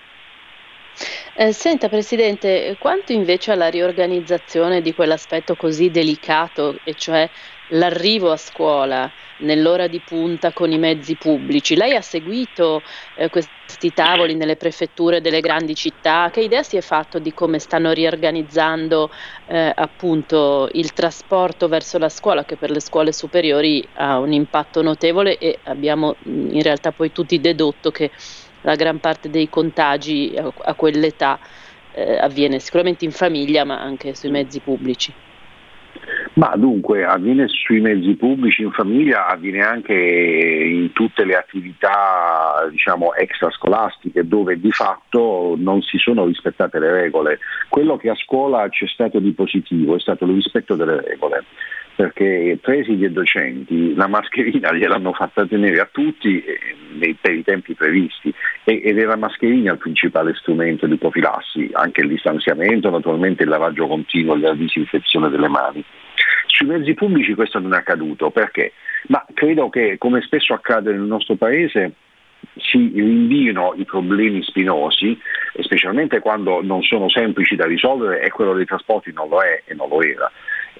Eh, 1.41 1.53
senta 1.53 1.87
Presidente, 1.87 2.75
quanto 2.77 3.13
invece 3.13 3.53
alla 3.53 3.69
riorganizzazione 3.69 4.81
di 4.81 4.93
quell'aspetto 4.93 5.55
così 5.55 5.89
delicato, 5.89 6.81
e 6.83 6.95
cioè 6.95 7.29
l'arrivo 7.67 8.31
a 8.31 8.35
scuola 8.35 9.09
nell'ora 9.37 9.87
di 9.87 10.01
punta 10.01 10.51
con 10.51 10.69
i 10.73 10.77
mezzi 10.77 11.15
pubblici. 11.15 11.77
Lei 11.77 11.95
ha 11.95 12.01
seguito 12.01 12.83
eh, 13.13 13.29
questi 13.29 13.93
tavoli 13.93 14.35
nelle 14.35 14.57
prefetture 14.57 15.21
delle 15.21 15.39
grandi 15.39 15.75
città? 15.75 16.29
Che 16.29 16.41
idea 16.41 16.61
si 16.61 16.75
è 16.75 16.81
fatto 16.81 17.19
di 17.19 17.33
come 17.33 17.59
stanno 17.59 17.93
riorganizzando 17.93 19.09
eh, 19.45 19.71
appunto 19.73 20.67
il 20.73 20.91
trasporto 20.91 21.69
verso 21.69 21.97
la 21.97 22.09
scuola, 22.09 22.43
che 22.43 22.57
per 22.57 22.69
le 22.69 22.81
scuole 22.81 23.13
superiori 23.13 23.87
ha 23.93 24.19
un 24.19 24.33
impatto 24.33 24.81
notevole 24.81 25.37
e 25.37 25.61
abbiamo 25.63 26.17
in 26.25 26.61
realtà 26.61 26.91
poi 26.91 27.13
tutti 27.13 27.39
dedotto 27.39 27.91
che 27.91 28.11
la 28.61 28.75
gran 28.75 28.99
parte 28.99 29.29
dei 29.29 29.49
contagi 29.49 30.33
a, 30.37 30.51
a 30.63 30.73
quell'età 30.73 31.39
eh, 31.93 32.17
avviene 32.17 32.59
sicuramente 32.59 33.05
in 33.05 33.11
famiglia 33.11 33.63
ma 33.63 33.79
anche 33.79 34.15
sui 34.15 34.29
mezzi 34.29 34.59
pubblici. 34.59 35.13
Ma 36.33 36.53
dunque 36.55 37.03
avviene 37.03 37.47
sui 37.47 37.81
mezzi 37.81 38.15
pubblici 38.15 38.61
in 38.61 38.71
famiglia, 38.71 39.27
avviene 39.27 39.61
anche 39.61 39.93
in 39.93 40.93
tutte 40.93 41.25
le 41.25 41.35
attività 41.35 42.67
diciamo, 42.69 43.13
extrascolastiche 43.15 44.25
dove 44.25 44.59
di 44.59 44.71
fatto 44.71 45.55
non 45.57 45.81
si 45.81 45.97
sono 45.97 46.25
rispettate 46.25 46.79
le 46.79 46.91
regole. 46.91 47.39
Quello 47.67 47.97
che 47.97 48.09
a 48.09 48.15
scuola 48.15 48.69
c'è 48.69 48.87
stato 48.87 49.19
di 49.19 49.33
positivo 49.33 49.95
è 49.95 49.99
stato 49.99 50.25
il 50.25 50.35
rispetto 50.35 50.75
delle 50.75 51.01
regole 51.01 51.43
perché 51.99 52.57
presidi 52.61 53.03
e 53.03 53.11
docenti 53.11 53.93
la 53.93 54.07
mascherina 54.07 54.71
gliel'hanno 54.71 55.11
fatta 55.11 55.45
tenere 55.45 55.81
a 55.81 55.89
tutti 55.91 56.41
eh, 56.41 57.17
per 57.19 57.33
i 57.33 57.43
tempi 57.43 57.73
previsti 57.73 58.33
ed 58.63 58.97
è 58.97 59.03
la 59.03 59.17
mascherina 59.17 59.73
il 59.73 59.79
principale 59.79 60.33
strumento 60.35 60.87
di 60.87 60.95
profilassi, 60.95 61.69
anche 61.73 61.99
il 61.99 62.07
distanziamento, 62.07 62.89
naturalmente 62.89 63.43
il 63.43 63.49
lavaggio 63.49 63.85
continuo 63.87 64.35
e 64.35 64.39
la 64.39 64.53
disinfezione 64.53 65.27
delle 65.27 65.49
mani. 65.49 65.83
Sui 66.45 66.67
mezzi 66.67 66.93
pubblici 66.93 67.33
questo 67.33 67.59
non 67.59 67.73
è 67.73 67.79
accaduto, 67.79 68.29
perché? 68.29 68.71
Ma 69.07 69.25
credo 69.33 69.67
che 69.67 69.97
come 69.97 70.21
spesso 70.21 70.53
accade 70.53 70.93
nel 70.93 71.01
nostro 71.01 71.35
Paese 71.35 71.95
si 72.55 72.91
rinviino 72.95 73.73
i 73.75 73.83
problemi 73.83 74.41
spinosi, 74.43 75.19
specialmente 75.59 76.21
quando 76.21 76.61
non 76.61 76.81
sono 76.81 77.09
semplici 77.09 77.57
da 77.57 77.65
risolvere 77.65 78.21
e 78.21 78.29
quello 78.29 78.53
dei 78.53 78.63
trasporti 78.63 79.11
non 79.11 79.27
lo 79.27 79.41
è 79.41 79.63
e 79.65 79.73
non 79.73 79.89
lo 79.89 80.01
era. 80.01 80.31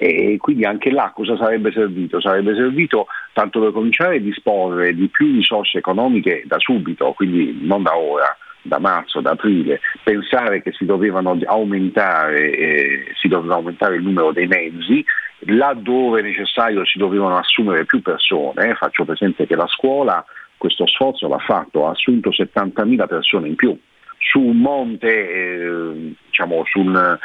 E 0.02 0.38
quindi 0.39 0.64
anche 0.64 0.91
là 0.91 1.12
cosa 1.14 1.36
sarebbe 1.36 1.74
servito? 1.74 2.22
Sarebbe 2.22 2.56
servito 2.56 3.08
tanto 3.34 3.60
per 3.60 3.74
cominciare 3.74 4.16
a 4.16 4.20
disporre 4.20 4.95
di 4.95 5.10
più 5.10 5.36
risorse 5.36 5.80
economiche 5.80 6.43
da 6.45 6.58
subito, 6.58 7.12
quindi 7.12 7.60
non 7.64 7.84
da 7.84 7.97
ora, 7.97 8.34
da 8.62 8.80
marzo, 8.80 9.20
da 9.20 9.32
aprile, 9.32 9.82
pensare 10.02 10.62
che 10.62 10.72
si 10.72 10.86
dovevano 10.86 11.38
aumentare, 11.43 12.50
eh, 12.52 13.14
si 13.20 13.28
doveva 13.28 13.56
aumentare 13.56 13.95
il 13.97 14.04
numero 14.04 14.32
dei 14.32 14.47
mezzi, 14.47 15.04
laddove 15.39 16.22
necessario 16.22 16.86
si 16.86 16.97
dovevano 16.97 17.38
assumere 17.38 17.84
più 17.84 18.02
persone, 18.02 18.76
faccio 18.76 19.04
presente 19.04 19.45
che 19.45 19.56
la 19.56 19.68
scuola 19.68 20.24
questo 20.56 20.88
sforzo 20.88 21.28
l'ha 21.28 21.39
fatto, 21.39 21.88
ha 21.88 21.91
assunto 21.91 22.30
70.000 22.30 23.06
persone 23.06 23.50
in 23.50 23.56
più 23.56 23.78
su 24.20 24.39
un 24.39 24.57
monte, 24.57 25.07
eh, 25.09 26.13
diciamo, 26.26 26.63
su, 26.65 26.80
un, 26.80 27.17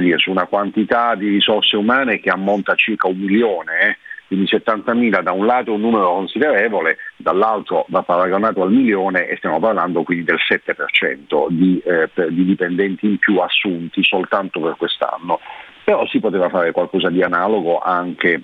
dire, 0.00 0.18
su, 0.18 0.30
una 0.30 0.46
quantità 0.46 1.14
di 1.14 1.28
risorse 1.28 1.76
umane 1.76 2.20
che 2.20 2.30
ammonta 2.30 2.72
a 2.72 2.76
circa 2.76 3.08
un 3.08 3.18
milione. 3.18 3.80
Eh? 3.80 3.96
quindi 4.26 4.46
70.000 4.46 5.22
da 5.22 5.32
un 5.32 5.46
lato 5.46 5.70
è 5.70 5.74
un 5.74 5.80
numero 5.80 6.12
considerevole, 6.14 6.96
dall'altro 7.16 7.84
va 7.88 8.02
paragonato 8.02 8.62
al 8.62 8.72
milione 8.72 9.28
e 9.28 9.36
stiamo 9.36 9.60
parlando 9.60 10.02
quindi 10.02 10.24
del 10.24 10.38
7% 10.40 11.46
di, 11.50 11.80
eh, 11.84 12.10
di 12.30 12.44
dipendenti 12.44 13.06
in 13.06 13.18
più 13.18 13.38
assunti 13.38 14.02
soltanto 14.02 14.60
per 14.60 14.76
quest'anno. 14.76 15.40
Però 15.84 16.06
si 16.06 16.18
poteva 16.18 16.48
fare 16.48 16.72
qualcosa 16.72 17.10
di 17.10 17.22
analogo 17.22 17.78
anche 17.78 18.42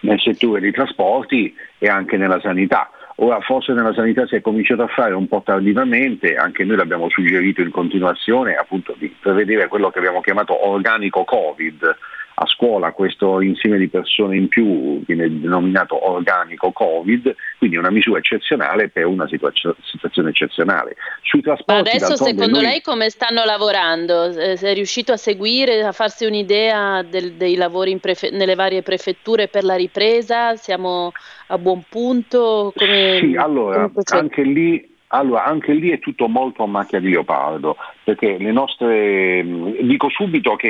nel 0.00 0.20
settore 0.20 0.60
dei 0.60 0.72
trasporti 0.72 1.54
e 1.78 1.88
anche 1.88 2.16
nella 2.16 2.40
sanità. 2.40 2.90
Ora 3.18 3.40
forse 3.40 3.72
nella 3.72 3.94
sanità 3.94 4.26
si 4.26 4.34
è 4.34 4.42
cominciato 4.42 4.82
a 4.82 4.88
fare 4.88 5.14
un 5.14 5.26
po' 5.26 5.42
tardivamente, 5.42 6.36
anche 6.36 6.64
noi 6.64 6.76
l'abbiamo 6.76 7.08
suggerito 7.08 7.62
in 7.62 7.70
continuazione, 7.70 8.56
appunto 8.56 8.94
di 8.98 9.08
prevedere 9.18 9.68
quello 9.68 9.88
che 9.90 9.98
abbiamo 9.98 10.20
chiamato 10.20 10.68
organico 10.68 11.24
Covid, 11.24 11.96
a 12.38 12.46
scuola 12.46 12.92
questo 12.92 13.40
insieme 13.40 13.78
di 13.78 13.88
persone 13.88 14.36
in 14.36 14.48
più 14.48 15.02
viene 15.06 15.40
denominato 15.40 16.10
organico 16.10 16.70
Covid, 16.70 17.34
quindi 17.56 17.76
una 17.76 17.90
misura 17.90 18.18
eccezionale 18.18 18.90
per 18.90 19.06
una 19.06 19.26
situazio- 19.26 19.74
situazione 19.82 20.30
eccezionale. 20.30 20.96
Sui 21.22 21.40
trasporti, 21.40 21.72
Ma 21.72 21.78
adesso 21.78 22.16
secondo 22.16 22.58
noi... 22.58 22.62
lei 22.62 22.82
come 22.82 23.08
stanno 23.08 23.42
lavorando? 23.44 24.26
Eh, 24.26 24.52
è 24.52 24.74
riuscito 24.74 25.12
a 25.12 25.16
seguire, 25.16 25.82
a 25.82 25.92
farsi 25.92 26.26
un'idea 26.26 27.02
del, 27.02 27.32
dei 27.34 27.54
lavori 27.54 27.96
prefe- 27.96 28.30
nelle 28.30 28.54
varie 28.54 28.82
prefetture 28.82 29.48
per 29.48 29.64
la 29.64 29.74
ripresa? 29.76 30.56
Siamo 30.56 31.12
a 31.46 31.56
buon 31.56 31.84
punto? 31.88 32.70
Come, 32.76 33.18
sì, 33.18 33.34
allora, 33.36 33.90
anche 34.12 34.42
lì 34.42 34.94
allora, 35.16 35.44
anche 35.44 35.72
lì 35.72 35.90
è 35.90 35.98
tutto 35.98 36.28
molto 36.28 36.62
a 36.62 36.66
macchia 36.66 37.00
di 37.00 37.10
leopardo, 37.10 37.76
perché 38.04 38.36
le 38.38 38.52
nostre, 38.52 39.42
dico 39.82 40.08
subito 40.10 40.56
che 40.56 40.68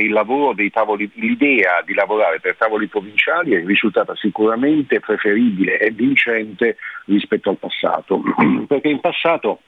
tavoli, 0.71 1.11
l'idea 1.15 1.83
di 1.85 1.95
lavorare 1.95 2.41
per 2.41 2.57
tavoli 2.57 2.87
provinciali 2.87 3.53
è 3.53 3.65
risultata 3.65 4.15
sicuramente 4.15 5.01
preferibile 5.01 5.79
e 5.79 5.91
vincente 5.91 6.77
rispetto 7.07 7.51
al 7.51 7.59
passato, 7.59 8.23
perché 8.67 8.89
in 8.89 9.01
passato 9.01 9.61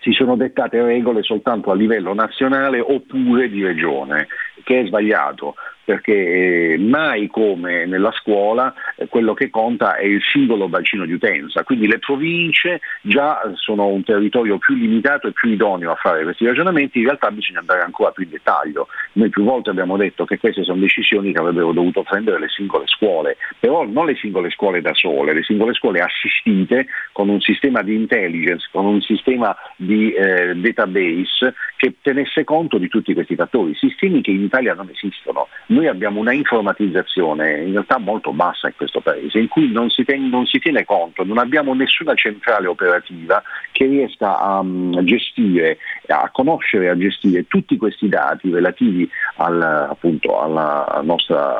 si 0.00 0.12
sono 0.12 0.36
dettate 0.36 0.80
regole 0.82 1.22
soltanto 1.22 1.70
a 1.70 1.74
livello 1.74 2.14
nazionale 2.14 2.80
oppure 2.80 3.48
di 3.48 3.62
regione, 3.64 4.28
che 4.64 4.80
è 4.80 4.86
sbagliato 4.86 5.54
perché 5.86 6.72
eh, 6.72 6.78
mai 6.78 7.28
come 7.28 7.86
nella 7.86 8.10
scuola 8.10 8.74
eh, 8.96 9.06
quello 9.06 9.34
che 9.34 9.50
conta 9.50 9.94
è 9.94 10.04
il 10.04 10.20
singolo 10.20 10.68
bacino 10.68 11.06
di 11.06 11.12
utenza, 11.12 11.62
quindi 11.62 11.86
le 11.86 12.00
province 12.00 12.80
già 13.02 13.40
sono 13.54 13.86
un 13.86 14.02
territorio 14.02 14.58
più 14.58 14.74
limitato 14.74 15.28
e 15.28 15.32
più 15.32 15.48
idoneo 15.48 15.92
a 15.92 15.94
fare 15.94 16.24
questi 16.24 16.44
ragionamenti, 16.44 16.98
in 16.98 17.04
realtà 17.04 17.30
bisogna 17.30 17.60
andare 17.60 17.82
ancora 17.82 18.10
più 18.10 18.24
in 18.24 18.30
dettaglio. 18.30 18.88
Noi 19.12 19.28
più 19.28 19.44
volte 19.44 19.70
abbiamo 19.70 19.96
detto 19.96 20.24
che 20.24 20.38
queste 20.38 20.64
sono 20.64 20.80
decisioni 20.80 21.32
che 21.32 21.38
avrebbero 21.38 21.70
dovuto 21.70 22.02
prendere 22.02 22.40
le 22.40 22.48
singole 22.48 22.88
scuole, 22.88 23.36
però 23.60 23.86
non 23.86 24.06
le 24.06 24.16
singole 24.16 24.50
scuole 24.50 24.80
da 24.80 24.92
sole, 24.92 25.34
le 25.34 25.44
singole 25.44 25.72
scuole 25.72 26.00
assistite 26.00 26.86
con 27.12 27.28
un 27.28 27.40
sistema 27.40 27.82
di 27.82 27.94
intelligence, 27.94 28.68
con 28.72 28.86
un 28.86 29.00
sistema 29.02 29.56
di 29.76 30.10
eh, 30.10 30.52
database 30.56 31.54
che 31.76 31.94
tenesse 32.02 32.42
conto 32.42 32.76
di 32.78 32.88
tutti 32.88 33.14
questi 33.14 33.36
fattori, 33.36 33.74
sistemi 33.76 34.20
che 34.20 34.32
in 34.32 34.42
Italia 34.42 34.74
non 34.74 34.90
esistono 34.92 35.46
noi 35.76 35.88
abbiamo 35.88 36.20
una 36.20 36.32
informatizzazione 36.32 37.64
in 37.64 37.72
realtà 37.72 37.98
molto 37.98 38.32
bassa 38.32 38.68
in 38.68 38.74
questo 38.76 39.00
paese, 39.00 39.38
in 39.38 39.48
cui 39.48 39.70
non 39.70 39.90
si, 39.90 40.04
ten, 40.04 40.26
non 40.28 40.46
si 40.46 40.58
tiene 40.58 40.86
conto, 40.86 41.22
non 41.22 41.36
abbiamo 41.36 41.74
nessuna 41.74 42.14
centrale 42.14 42.66
operativa 42.66 43.42
che 43.72 43.84
riesca 43.84 44.38
a, 44.38 44.58
a 44.58 45.04
gestire, 45.04 45.76
a 46.06 46.30
conoscere 46.32 46.86
e 46.86 46.88
a 46.88 46.96
gestire 46.96 47.46
tutti 47.46 47.76
questi 47.76 48.08
dati 48.08 48.50
relativi 48.50 49.08
al, 49.36 49.60
appunto, 49.60 50.40
alla 50.40 51.02
nostra 51.04 51.54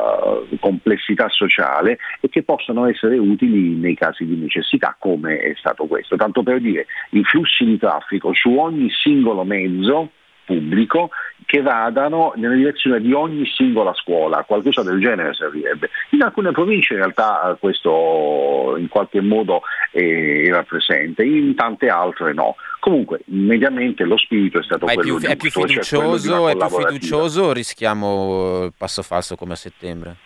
complessità 0.61 1.29
sociale 1.29 1.99
e 2.21 2.31
che 2.31 2.43
possano 2.43 2.87
essere 2.87 3.19
utili 3.19 3.75
nei 3.75 3.95
casi 3.95 4.25
di 4.25 4.37
necessità, 4.37 4.97
come 4.99 5.39
è 5.41 5.53
stato 5.59 5.85
questo. 5.85 6.17
Tanto 6.17 6.43
per 6.43 6.61
dire, 6.61 6.87
i 7.11 7.23
flussi 7.23 7.67
di 7.67 7.77
traffico 7.77 8.33
su 8.33 8.57
ogni 8.57 8.89
singolo 8.91 9.45
mezzo 9.45 10.11
pubblico 10.47 11.11
che 11.45 11.61
vadano 11.61 12.33
nella 12.37 12.55
direzione 12.55 13.01
di 13.01 13.13
ogni 13.13 13.47
singola 13.47 13.93
scuola, 13.95 14.45
qualcosa 14.45 14.83
del 14.83 15.01
genere 15.01 15.35
servirebbe. 15.35 15.91
In 16.11 16.23
alcune 16.23 16.53
province 16.53 16.95
in 16.95 17.01
realtà 17.01 17.51
eh, 17.51 17.57
questo 17.59 18.75
in 18.79 18.89
qualche 18.89 19.21
modo 19.21 19.63
era 19.93 20.63
presente, 20.63 21.25
in 21.25 21.55
tante 21.55 21.89
altre 21.89 22.33
no. 22.33 22.57
Comunque, 22.81 23.21
mediamente 23.27 24.05
lo 24.05 24.17
spirito 24.17 24.59
è 24.59 24.63
stato 24.63 24.87
Ma 24.87 24.95
quello 24.95 25.17
è 25.17 25.19
più, 25.19 25.27
di 25.27 25.33
è 25.33 25.37
più 25.37 25.51
fiducioso, 25.51 26.29
cioè 26.29 26.53
è 26.53 26.57
più 26.57 26.69
fiducioso 26.69 27.43
o 27.43 27.53
rischiamo 27.53 28.65
il 28.65 28.73
passo 28.77 29.03
falso 29.03 29.37
come 29.37 29.53
a 29.53 29.57
settembre? 29.57 30.17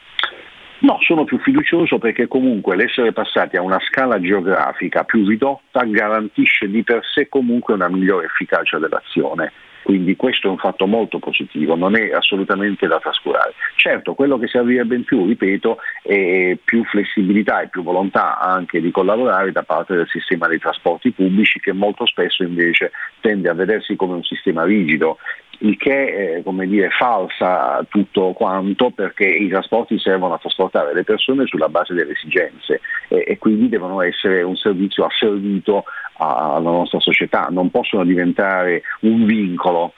No, 0.81 0.97
sono 1.03 1.25
più 1.25 1.39
fiducioso 1.39 1.99
perché 1.99 2.27
comunque 2.27 2.75
l'essere 2.75 3.13
passati 3.13 3.57
a 3.57 3.63
una 3.63 3.79
scala 3.81 4.19
geografica 4.19 5.05
più 5.05 5.27
ridotta 5.27 5.85
garantisce 5.85 6.71
di 6.71 6.83
per 6.83 7.03
sé 7.05 7.29
comunque 7.29 7.75
una 7.75 7.89
migliore 7.89 8.27
efficacia 8.27 8.79
dell'azione. 8.79 9.53
Quindi 9.83 10.17
questo 10.17 10.47
è 10.47 10.51
un 10.51 10.59
fatto 10.59 10.87
molto 10.87 11.19
positivo, 11.19 11.75
non 11.75 11.97
è 11.97 12.13
assolutamente 12.13 12.87
da 12.87 12.99
trascurare. 12.99 13.55
Certo, 13.77 14.15
quello 14.15 14.39
che 14.39 14.47
servirebbe 14.47 14.95
in 14.95 15.05
più, 15.05 15.27
ripeto, 15.27 15.79
è 16.03 16.57
più 16.63 16.85
flessibilità 16.85 17.61
e 17.61 17.69
più 17.69 17.83
volontà 17.83 18.39
anche 18.39 18.81
di 18.81 18.91
collaborare 18.91 19.53
da 19.53 19.63
parte 19.63 19.95
del 19.95 20.09
sistema 20.09 20.47
dei 20.49 20.59
trasporti 20.59 21.11
pubblici 21.11 21.61
che 21.61 21.73
molto 21.73 22.07
spesso 22.07 22.43
invece 22.43 22.93
tende 23.21 23.49
a 23.49 23.55
vedersi 23.55 23.97
come 23.97 24.15
un 24.15 24.23
sistema 24.23 24.65
rigido 24.65 25.19
il 25.63 25.77
che 25.77 26.37
eh, 26.37 26.43
come 26.43 26.67
dire, 26.67 26.91
falsa 26.91 27.85
tutto 27.89 28.33
quanto 28.33 28.91
perché 28.91 29.27
i 29.27 29.49
trasporti 29.49 29.99
servono 29.99 30.35
a 30.35 30.39
trasportare 30.39 30.95
le 30.95 31.05
persone 31.05 31.47
sulla 31.47 31.69
base 31.69 31.95
delle 31.95 32.13
esigenze 32.13 32.81
e, 33.09 33.25
e 33.27 33.39
quindi 33.39 33.69
devono 33.69 34.01
essere 34.01 34.43
un 34.43 34.57
servizio 34.57 35.05
asservito 35.05 35.85
alla 36.17 36.59
nostra 36.59 37.01
società, 37.01 37.49
non 37.51 37.71
possono 37.71 38.05
diventare 38.05 38.83
un 39.01 39.25
vincolo. 39.25 39.95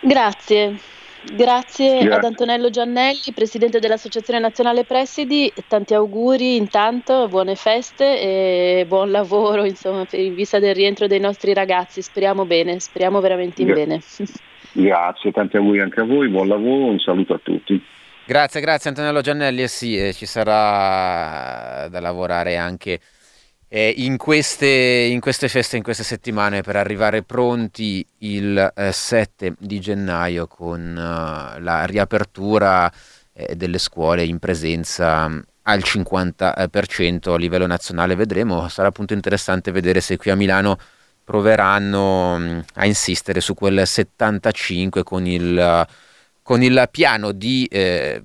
Grazie. 0.00 0.95
Grazie, 1.32 1.98
Grazie, 1.98 2.14
ad 2.14 2.24
Antonello 2.24 2.70
Giannelli, 2.70 3.32
Presidente 3.34 3.78
dell'Associazione 3.80 4.38
Nazionale 4.38 4.84
Presidi, 4.84 5.52
tanti 5.66 5.94
auguri 5.94 6.56
intanto, 6.56 7.28
buone 7.28 7.56
feste 7.56 8.20
e 8.20 8.84
buon 8.86 9.10
lavoro 9.10 9.64
insomma, 9.64 10.06
in 10.12 10.34
vista 10.34 10.58
del 10.58 10.74
rientro 10.74 11.06
dei 11.06 11.20
nostri 11.20 11.52
ragazzi, 11.52 12.00
speriamo 12.00 12.44
bene, 12.46 12.78
speriamo 12.78 13.20
veramente 13.20 13.62
in 13.62 13.74
bene. 13.74 14.00
Grazie, 14.72 15.32
tanti 15.32 15.56
auguri 15.56 15.80
anche 15.80 16.00
a 16.00 16.04
voi, 16.04 16.28
buon 16.28 16.48
lavoro, 16.48 16.86
un 16.86 16.98
saluto 17.00 17.34
a 17.34 17.40
tutti. 17.42 17.82
Grazie, 18.24 18.60
grazie 18.60 18.90
Antonello 18.90 19.20
Giannelli, 19.20 19.62
e 19.62 19.68
sì, 19.68 19.96
eh, 19.96 20.12
ci 20.12 20.26
sarà 20.26 21.88
da 21.88 22.00
lavorare 22.00 22.56
anche 22.56 22.98
eh, 23.68 23.92
in, 23.96 24.16
queste, 24.16 24.66
in, 24.66 25.20
queste, 25.20 25.48
feste, 25.48 25.76
in 25.76 25.82
queste 25.82 26.04
settimane 26.04 26.62
per 26.62 26.76
arrivare 26.76 27.22
pronti 27.22 28.06
il 28.18 28.72
eh, 28.74 28.92
7 28.92 29.54
di 29.58 29.80
gennaio 29.80 30.46
con 30.46 30.80
uh, 30.80 31.60
la 31.60 31.84
riapertura 31.84 32.90
eh, 33.32 33.56
delle 33.56 33.78
scuole 33.78 34.24
in 34.24 34.38
presenza 34.38 35.28
mm, 35.28 35.38
al 35.62 35.80
50% 35.80 37.32
a 37.32 37.36
livello 37.36 37.66
nazionale. 37.66 38.14
Vedremo, 38.14 38.68
sarà 38.68 38.88
appunto 38.88 39.14
interessante 39.14 39.72
vedere 39.72 40.00
se 40.00 40.16
qui 40.16 40.30
a 40.30 40.36
Milano 40.36 40.78
proveranno 41.24 42.38
mm, 42.38 42.58
a 42.74 42.86
insistere 42.86 43.40
su 43.40 43.54
quel 43.54 43.84
75 43.84 45.02
con 45.02 45.26
il, 45.26 45.86
con 46.42 46.62
il 46.62 46.88
piano 46.92 47.32
di 47.32 47.66
eh, 47.66 48.22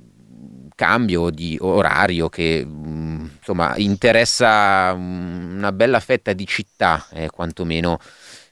cambio 0.75 1.29
di 1.29 1.57
orario 1.59 2.29
che 2.29 2.63
mm, 2.65 3.25
insomma 3.37 3.75
interessa 3.77 4.93
mm, 4.95 5.57
una 5.57 5.71
bella 5.71 5.99
fetta 5.99 6.33
di 6.33 6.45
città, 6.45 7.05
eh, 7.11 7.29
quantomeno 7.29 7.99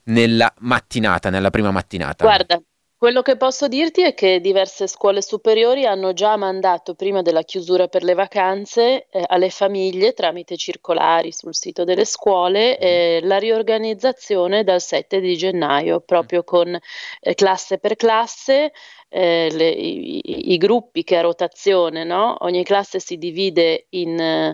nella 0.05 0.51
mattinata, 0.59 1.29
nella 1.29 1.49
prima 1.49 1.71
mattinata. 1.71 2.23
Guarda, 2.23 2.61
quello 2.99 3.21
che 3.21 3.37
posso 3.37 3.69
dirti 3.69 4.01
è 4.03 4.13
che 4.13 4.41
diverse 4.41 4.85
scuole 4.85 5.21
superiori 5.21 5.85
hanno 5.85 6.11
già 6.11 6.35
mandato, 6.35 6.95
prima 6.95 7.21
della 7.21 7.43
chiusura 7.43 7.87
per 7.87 8.03
le 8.03 8.13
vacanze, 8.13 9.07
eh, 9.09 9.23
alle 9.25 9.49
famiglie 9.49 10.11
tramite 10.11 10.57
circolari 10.57 11.31
sul 11.31 11.55
sito 11.55 11.85
delle 11.85 12.03
scuole 12.03 12.77
eh, 12.77 13.21
la 13.23 13.37
riorganizzazione 13.37 14.65
dal 14.65 14.81
7 14.81 15.21
di 15.21 15.37
gennaio, 15.37 16.01
proprio 16.01 16.43
con 16.43 16.77
eh, 17.21 17.35
classe 17.35 17.77
per 17.77 17.95
classe 17.95 18.73
eh, 19.07 19.47
le, 19.49 19.69
i, 19.69 20.51
i, 20.51 20.57
gruppi 20.57 21.05
che 21.05 21.15
a 21.15 21.21
rotazione, 21.21 22.03
no? 22.03 22.35
ogni 22.41 22.65
classe 22.65 22.99
si 22.99 23.17
divide 23.17 23.85
in, 23.91 24.53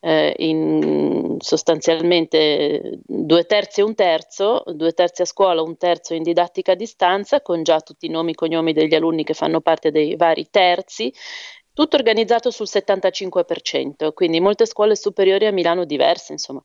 eh, 0.00 0.34
in, 0.38 1.36
sostanzialmente 1.38 2.98
due 3.04 3.44
terzi 3.44 3.80
e 3.80 3.84
un 3.84 3.94
terzo, 3.94 4.64
due 4.66 4.92
terzi 4.92 5.22
a 5.22 5.26
scuola, 5.26 5.62
un 5.62 5.76
terzo 5.76 6.14
in 6.14 6.22
didattica 6.22 6.72
a 6.72 6.76
distanza, 6.76 7.42
con 7.42 7.62
già 7.62 7.80
tutti 7.80 8.06
i 8.06 8.10
nomi 8.10 8.32
e 8.32 8.34
cognomi 8.34 8.72
degli 8.72 8.94
alunni 8.94 9.24
che 9.24 9.34
fanno 9.34 9.60
parte 9.60 9.90
dei 9.90 10.16
vari 10.16 10.48
terzi 10.50 11.12
tutto 11.72 11.96
organizzato 11.96 12.50
sul 12.50 12.66
75%, 12.68 14.12
quindi 14.12 14.40
molte 14.40 14.66
scuole 14.66 14.96
superiori 14.96 15.46
a 15.46 15.52
Milano 15.52 15.84
diverse, 15.84 16.32
insomma, 16.32 16.62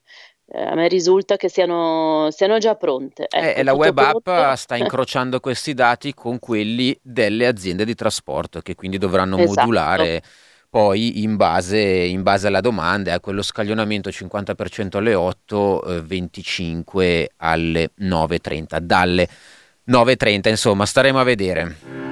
eh, 0.48 0.62
a 0.62 0.76
me 0.76 0.88
risulta 0.88 1.38
che 1.38 1.48
siano, 1.48 2.30
siano 2.32 2.58
già 2.58 2.76
pronte. 2.76 3.28
Eh, 3.30 3.50
ecco, 3.50 3.60
e 3.60 3.64
la 3.64 3.74
web 3.74 3.96
pronto. 3.96 4.32
app 4.32 4.56
sta 4.58 4.76
incrociando 4.76 5.40
questi 5.40 5.74
dati 5.74 6.14
con 6.14 6.40
quelli 6.40 6.98
delle 7.02 7.48
aziende 7.48 7.86
di 7.86 7.96
trasporto 7.96 8.60
che 8.62 8.76
quindi 8.76 8.98
dovranno 8.98 9.38
esatto. 9.38 9.62
modulare 9.62 10.22
poi 10.76 11.24
in 11.24 11.38
base, 11.38 11.80
in 11.80 12.22
base, 12.22 12.48
alla 12.48 12.60
domanda, 12.60 13.14
a 13.14 13.22
quello 13.22 13.42
scaglionamento 13.42 14.10
50% 14.10 14.98
alle 14.98 15.16
8, 15.16 15.84
eh, 15.86 16.02
25 16.02 17.32
alle 17.38 17.92
9.30, 18.02 18.80
dalle 18.80 19.26
9.30 19.90 20.50
insomma 20.50 20.86
staremo 20.86 21.18
a 21.18 21.24
vedere. 21.24 22.05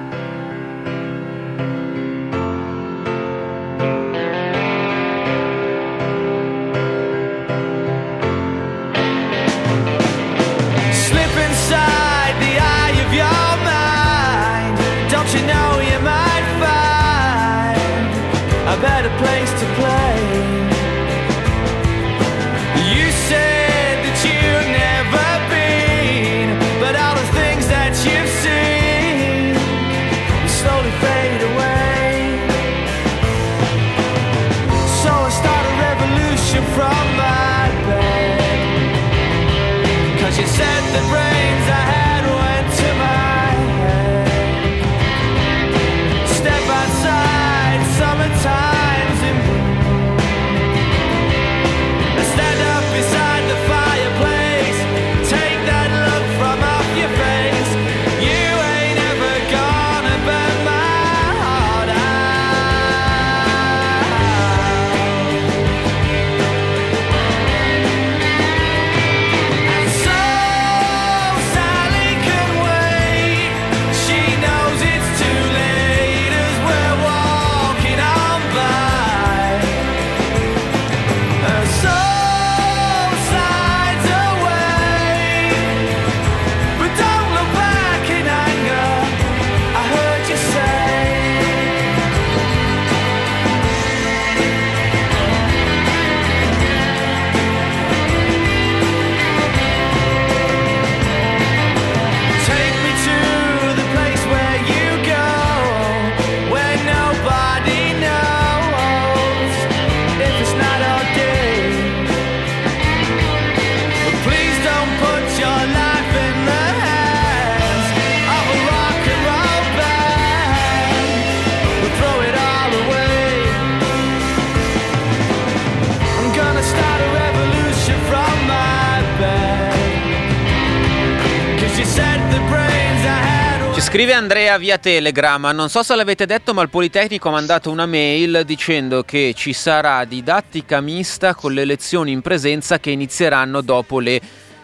Scrive 133.84 134.14
Andrea 134.14 134.56
via 134.56 134.78
Telegram, 134.78 135.50
non 135.54 135.68
so 135.68 135.82
se 135.84 135.94
l'avete 135.94 136.26
detto 136.26 136.52
ma 136.54 136.62
il 136.62 136.70
Politecnico 136.70 137.28
ha 137.28 137.32
mandato 137.32 137.70
una 137.70 137.86
mail 137.86 138.42
dicendo 138.44 139.04
che 139.04 139.34
ci 139.36 139.52
sarà 139.52 140.04
didattica 140.04 140.80
mista 140.80 141.34
con 141.34 141.52
le 141.52 141.64
lezioni 141.64 142.10
in 142.10 142.22
presenza 142.22 142.80
che 142.80 142.90
inizieranno 142.90 143.60
dopo 143.60 144.00
le 144.00 144.20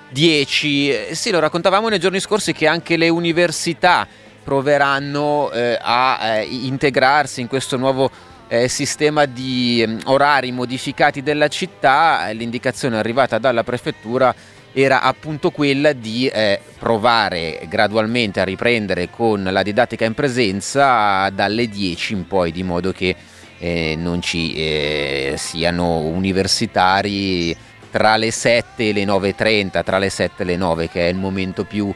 10. 0.09 0.91
Eh, 0.91 1.15
sì, 1.15 1.31
lo 1.31 1.39
raccontavamo 1.39 1.89
nei 1.89 2.01
giorni 2.01 2.19
scorsi 2.19 2.53
che 2.53 2.67
anche 2.67 2.97
le 2.97 3.09
università 3.09 4.09
proveranno 4.43 5.53
eh, 5.53 5.79
a 5.81 6.19
eh, 6.23 6.45
integrarsi 6.47 7.43
in 7.43 7.47
questo 7.47 7.77
nuovo 7.77 8.11
eh, 8.49 8.69
sistema 8.69 9.27
di 9.27 9.83
eh, 9.83 9.99
orari 10.07 10.51
modificati 10.51 11.23
della 11.23 11.47
città. 11.47 12.29
L'indicazione 12.33 12.99
arrivata 12.99 13.39
dalla 13.39 13.63
prefettura 13.63 14.35
era 14.73 15.03
appunto 15.03 15.51
quella 15.51 15.93
di 15.93 16.27
eh, 16.29 16.61
provare 16.79 17.61
gradualmente 17.69 18.41
a 18.41 18.45
riprendere 18.45 19.11
con 19.11 19.43
la 19.43 19.63
didattica 19.63 20.05
in 20.05 20.15
presenza 20.15 21.29
dalle 21.31 21.69
10 21.69 22.13
in 22.13 22.27
poi, 22.27 22.53
di 22.53 22.63
modo 22.63 22.93
che 22.93 23.17
eh, 23.59 23.95
non 23.97 24.23
ci 24.23 24.55
eh, 24.55 25.35
siano 25.37 25.99
universitari 25.99 27.57
tra 27.91 28.17
le 28.17 28.31
7 28.31 28.89
e 28.89 28.93
le 28.93 29.05
9.30, 29.05 29.83
tra 29.83 29.99
le 29.99 30.09
7 30.09 30.43
e 30.43 30.47
le 30.47 30.57
9, 30.57 30.89
che 30.89 31.07
è 31.07 31.11
il 31.11 31.17
momento 31.17 31.65
più 31.65 31.93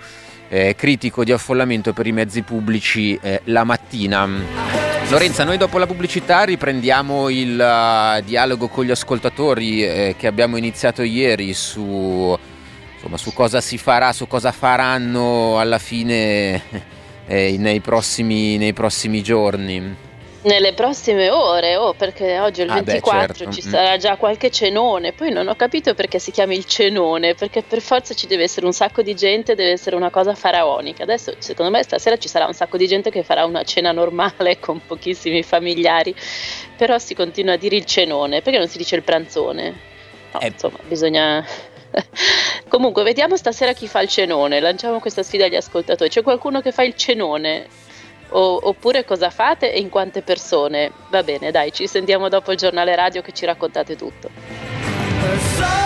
eh, 0.49 0.75
critico 0.77 1.23
di 1.23 1.33
affollamento 1.33 1.93
per 1.93 2.07
i 2.07 2.13
mezzi 2.13 2.43
pubblici 2.43 3.19
eh, 3.23 3.41
la 3.45 3.63
mattina. 3.63 4.29
Lorenza, 5.09 5.45
noi 5.45 5.59
dopo 5.59 5.79
la 5.79 5.87
pubblicità 5.87 6.45
riprendiamo 6.45 7.29
il 7.29 7.53
uh, 7.61 8.25
dialogo 8.25 8.69
con 8.69 8.87
gli 8.87 8.91
ascoltatori 8.91 10.15
che 10.17 10.27
abbiamo 10.27 10.57
iniziato 10.57 11.03
ieri 11.03 11.53
su 11.53 12.37
insomma, 13.05 13.17
su 13.19 13.33
cosa 13.33 13.61
si 13.61 13.79
farà, 13.79 14.13
su 14.13 14.27
cosa 14.27 14.53
faranno 14.53 15.59
alla 15.59 15.79
fine 15.79 16.63
eh, 17.27 17.57
nei, 17.59 17.81
prossimi, 17.81 18.57
nei 18.57 18.73
prossimi 18.73 19.23
giorni. 19.23 20.13
Nelle 20.45 20.75
prossime 20.75 21.31
ore, 21.31 21.77
oh, 21.77 21.95
perché 21.95 22.39
oggi 22.39 22.61
è 22.61 22.65
il 22.65 22.71
ah 22.71 22.83
24 22.83 23.27
beh, 23.27 23.35
certo. 23.35 23.53
ci 23.53 23.67
mm. 23.67 23.71
sarà 23.71 23.97
già 23.97 24.17
qualche 24.17 24.51
cenone. 24.51 25.13
Poi 25.13 25.31
non 25.31 25.49
ho 25.49 25.55
capito 25.55 25.95
perché 25.95 26.19
si 26.19 26.31
chiama 26.31 26.53
il 26.53 26.67
cenone, 26.67 27.35
perché 27.35 27.63
per 27.63 27.81
forza 27.81 28.13
ci 28.13 28.27
deve 28.27 28.43
essere 28.43 28.67
un 28.67 28.75
sacco 28.75 29.01
di 29.01 29.15
gente, 29.15 29.55
deve 29.55 29.71
essere 29.71 29.97
una 29.97 30.11
cosa 30.11 30.35
faraonica. 30.35 31.05
Adesso, 31.05 31.37
secondo 31.39 31.71
me, 31.71 31.83
stasera 31.83 32.19
ci 32.19 32.29
sarà 32.29 32.45
un 32.45 32.53
sacco 32.53 32.77
di 32.77 32.87
gente 32.87 33.11
che 33.11 33.23
farà 33.23 33.47
una 33.47 33.63
cena 33.63 33.93
normale 33.93 34.59
con 34.61 34.83
pochissimi 34.87 35.43
familiari, 35.43 36.15
però 36.77 36.99
si 36.99 37.15
continua 37.15 37.55
a 37.55 37.57
dire 37.57 37.77
il 37.77 37.87
cenone, 37.87 38.43
perché 38.43 38.59
non 38.59 38.69
si 38.69 38.77
dice 38.77 38.97
il 38.97 39.03
pranzone? 39.03 39.93
No, 40.31 40.41
eh. 40.41 40.49
insomma, 40.49 40.79
bisogna 40.87 41.43
Comunque, 42.69 43.03
vediamo 43.03 43.37
stasera 43.37 43.73
chi 43.73 43.87
fa 43.87 44.01
il 44.01 44.09
cenone. 44.09 44.61
Lanciamo 44.61 44.99
questa 45.01 45.23
sfida 45.23 45.45
agli 45.45 45.57
ascoltatori. 45.57 46.11
C'è 46.11 46.23
qualcuno 46.23 46.61
che 46.61 46.73
fa 46.73 46.83
il 46.83 46.95
cenone? 46.95 47.67
O, 48.31 48.59
oppure 48.63 49.05
cosa 49.05 49.31
fate 49.31 49.73
e 49.73 49.79
in 49.79 49.91
quante 49.91 50.23
persone? 50.23 50.91
Va 51.11 51.23
bene, 51.23 51.51
dai, 51.51 51.73
ci 51.73 51.87
sentiamo 51.87 52.29
dopo 52.29 52.51
il 52.53 52.59
giornale 52.59 52.97
radio 52.97 53.23
che 53.23 53.33
ci 53.33 53.45
raccontate 53.47 53.97
tutto. 53.97 55.84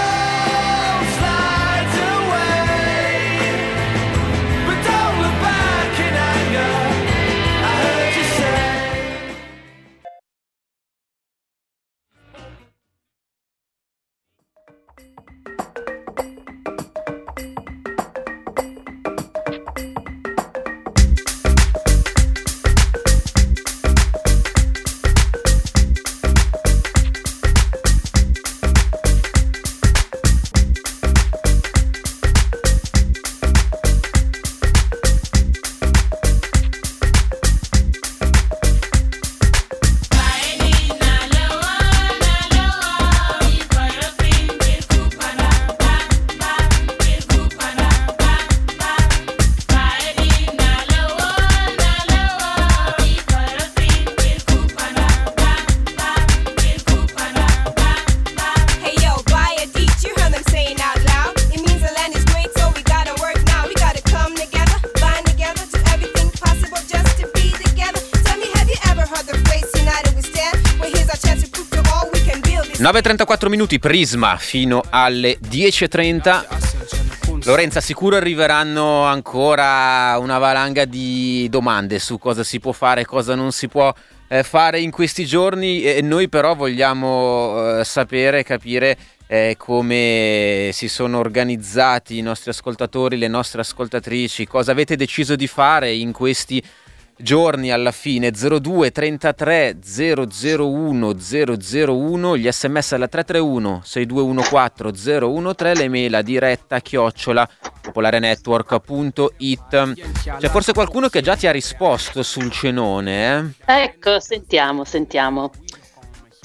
Minuti 73.58 73.80
Prisma 73.80 74.36
fino 74.36 74.84
alle 74.88 75.36
10.30. 75.42 77.42
Lorenza, 77.44 77.80
sicuro 77.80 78.14
arriveranno 78.14 79.02
ancora 79.02 80.16
una 80.18 80.38
valanga 80.38 80.84
di 80.84 81.48
domande 81.50 81.98
su 81.98 82.18
cosa 82.18 82.44
si 82.44 82.60
può 82.60 82.70
fare 82.70 83.00
e 83.00 83.04
cosa 83.04 83.34
non 83.34 83.50
si 83.50 83.66
può 83.66 83.92
eh, 84.28 84.44
fare 84.44 84.78
in 84.78 84.92
questi 84.92 85.26
giorni 85.26 85.82
e 85.82 86.00
noi 86.02 86.28
però 86.28 86.54
vogliamo 86.54 87.80
eh, 87.80 87.84
sapere, 87.84 88.44
capire 88.44 88.96
eh, 89.26 89.56
come 89.58 90.70
si 90.72 90.86
sono 90.86 91.18
organizzati 91.18 92.16
i 92.16 92.22
nostri 92.22 92.50
ascoltatori, 92.50 93.18
le 93.18 93.26
nostre 93.26 93.62
ascoltatrici, 93.62 94.46
cosa 94.46 94.70
avete 94.70 94.94
deciso 94.94 95.34
di 95.34 95.48
fare 95.48 95.92
in 95.92 96.12
questi 96.12 96.62
giorni 96.62 96.86
giorni 97.18 97.70
alla 97.70 97.90
fine 97.90 98.30
02 98.30 98.90
33 98.90 99.76
001 99.80 101.14
001 101.14 102.36
gli 102.36 102.50
sms 102.50 102.92
alla 102.92 103.08
331 103.08 103.80
6214 103.84 105.54
013 105.54 105.82
le 105.82 105.88
mail 105.88 106.14
a 106.14 106.22
diretta 106.22 106.80
chiocciola 106.80 107.48
popolarenetwork.it 107.80 109.92
c'è 110.38 110.48
forse 110.48 110.72
qualcuno 110.72 111.08
che 111.08 111.20
già 111.20 111.36
ti 111.36 111.46
ha 111.46 111.52
risposto 111.52 112.22
sul 112.22 112.50
cenone 112.50 113.54
eh? 113.66 113.82
ecco 113.82 114.20
sentiamo 114.20 114.84
sentiamo 114.84 115.50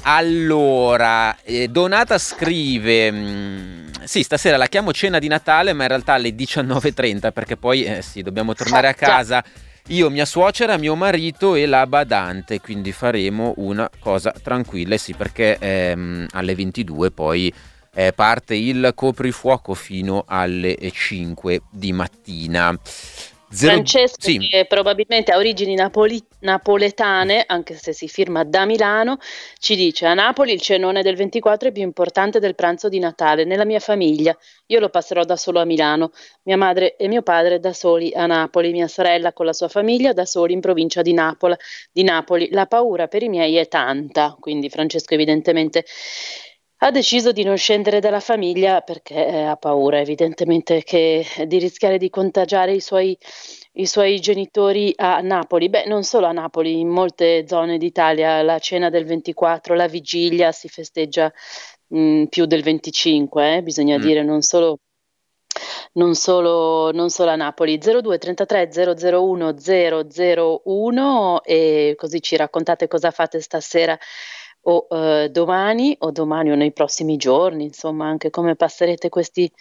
allora, 0.05 1.37
eh, 1.43 1.69
Donata 1.69 2.17
scrive: 2.17 3.09
mh, 3.09 3.17
mm, 3.17 3.87
Sì, 4.03 4.21
stasera 4.21 4.57
la 4.57 4.67
chiamo 4.67 4.91
cena 4.91 5.17
di 5.17 5.29
Natale, 5.29 5.71
ma 5.71 5.83
in 5.83 5.89
realtà 5.89 6.13
alle 6.13 6.31
19.30 6.31 7.31
perché 7.31 7.55
poi 7.55 7.85
eh, 7.85 8.01
sì, 8.01 8.21
dobbiamo 8.21 8.53
tornare 8.53 8.89
a 8.89 8.93
casa. 8.93 9.41
Io, 9.87 10.09
mia 10.09 10.23
suocera, 10.23 10.77
mio 10.77 10.95
marito 10.95 11.55
e 11.55 11.65
la 11.65 11.85
badante, 11.85 12.61
quindi 12.61 12.93
faremo 12.93 13.53
una 13.57 13.89
cosa 13.99 14.31
tranquilla, 14.31 14.95
sì, 14.95 15.13
perché 15.13 15.57
ehm, 15.59 16.27
alle 16.31 16.55
22 16.55 17.11
poi 17.11 17.53
eh, 17.93 18.13
parte 18.13 18.55
il 18.55 18.93
coprifuoco 18.95 19.73
fino 19.73 20.23
alle 20.25 20.77
5 20.89 21.63
di 21.69 21.91
mattina. 21.91 22.73
Zero... 23.53 23.73
Francesco, 23.73 24.21
sì. 24.21 24.39
che 24.39 24.65
probabilmente 24.65 25.31
ha 25.31 25.37
origini 25.37 25.75
napoli... 25.75 26.19
napoletane, 26.39 27.43
anche 27.45 27.75
se 27.75 27.93
si 27.93 28.07
firma 28.07 28.43
da 28.43 28.65
Milano, 28.65 29.17
ci 29.59 29.75
dice 29.75 30.07
a 30.07 30.13
Napoli 30.13 30.53
il 30.53 30.61
cenone 30.61 31.03
del 31.03 31.15
24 31.15 31.69
è 31.69 31.71
più 31.71 31.83
importante 31.83 32.39
del 32.39 32.55
pranzo 32.55 32.89
di 32.89 32.97
Natale. 32.99 33.45
Nella 33.45 33.65
mia 33.65 33.79
famiglia 33.79 34.35
io 34.65 34.79
lo 34.79 34.89
passerò 34.89 35.23
da 35.23 35.35
solo 35.35 35.59
a 35.59 35.65
Milano, 35.65 36.11
mia 36.43 36.57
madre 36.57 36.95
e 36.95 37.07
mio 37.07 37.21
padre 37.21 37.59
da 37.59 37.73
soli 37.73 38.11
a 38.13 38.25
Napoli, 38.25 38.71
mia 38.71 38.87
sorella 38.87 39.33
con 39.33 39.45
la 39.45 39.53
sua 39.53 39.67
famiglia 39.67 40.13
da 40.13 40.25
soli 40.25 40.53
in 40.53 40.59
provincia 40.59 41.01
di, 41.01 41.13
Napola, 41.13 41.57
di 41.91 42.03
Napoli. 42.03 42.49
La 42.51 42.65
paura 42.65 43.07
per 43.07 43.21
i 43.21 43.29
miei 43.29 43.55
è 43.57 43.67
tanta, 43.67 44.35
quindi 44.39 44.69
Francesco 44.69 45.13
evidentemente 45.13 45.85
ha 46.83 46.91
deciso 46.91 47.31
di 47.31 47.43
non 47.43 47.55
scendere 47.55 48.01
dalla 48.01 48.19
famiglia 48.19 48.81
perché 48.81 49.15
eh, 49.25 49.43
ha 49.43 49.55
paura 49.55 49.99
evidentemente 49.99 50.83
che, 50.83 51.25
di 51.47 51.57
rischiare 51.57 51.97
di 51.97 52.09
contagiare 52.09 52.73
i 52.73 52.81
suoi, 52.81 53.17
i 53.73 53.85
suoi, 53.85 54.19
genitori 54.19 54.93
a 54.97 55.21
Napoli. 55.21 55.69
Beh, 55.69 55.85
non 55.85 56.03
solo 56.03 56.25
a 56.25 56.33
Napoli, 56.33 56.81
in 56.81 56.89
molte 56.89 57.47
zone 57.47 57.77
d'Italia 57.77 58.41
la 58.41 58.59
cena 58.59 58.89
del 58.89 59.05
24, 59.05 59.75
la 59.75 59.87
vigilia 59.87 60.51
si 60.51 60.67
festeggia 60.67 61.31
mh, 61.87 61.99
mm, 61.99 62.23
più 62.25 62.45
del 62.45 62.63
25, 62.63 63.55
eh, 63.55 63.63
bisogna 63.63 63.97
mm. 63.97 64.01
dire, 64.01 64.23
non 64.23 64.41
solo 64.41 64.79
non 65.93 66.15
solo, 66.15 66.91
non 66.91 67.09
solo, 67.09 67.29
a 67.29 67.35
Napoli 67.35 67.77
02 67.77 68.17
33 68.17 68.69
001 68.95 69.53
001 69.55 71.43
e 71.43 71.93
così 71.95 72.21
ci 72.21 72.35
raccontate 72.35 72.87
cosa 72.87 73.11
fate 73.11 73.39
stasera 73.39 73.97
o 74.63 74.87
eh, 74.89 75.29
domani 75.29 75.95
o 75.99 76.11
domani 76.11 76.51
o 76.51 76.55
nei 76.55 76.71
prossimi 76.71 77.17
giorni, 77.17 77.65
insomma, 77.65 78.07
anche 78.07 78.29
come 78.29 78.55
passerete 78.55 79.09
questi, 79.09 79.51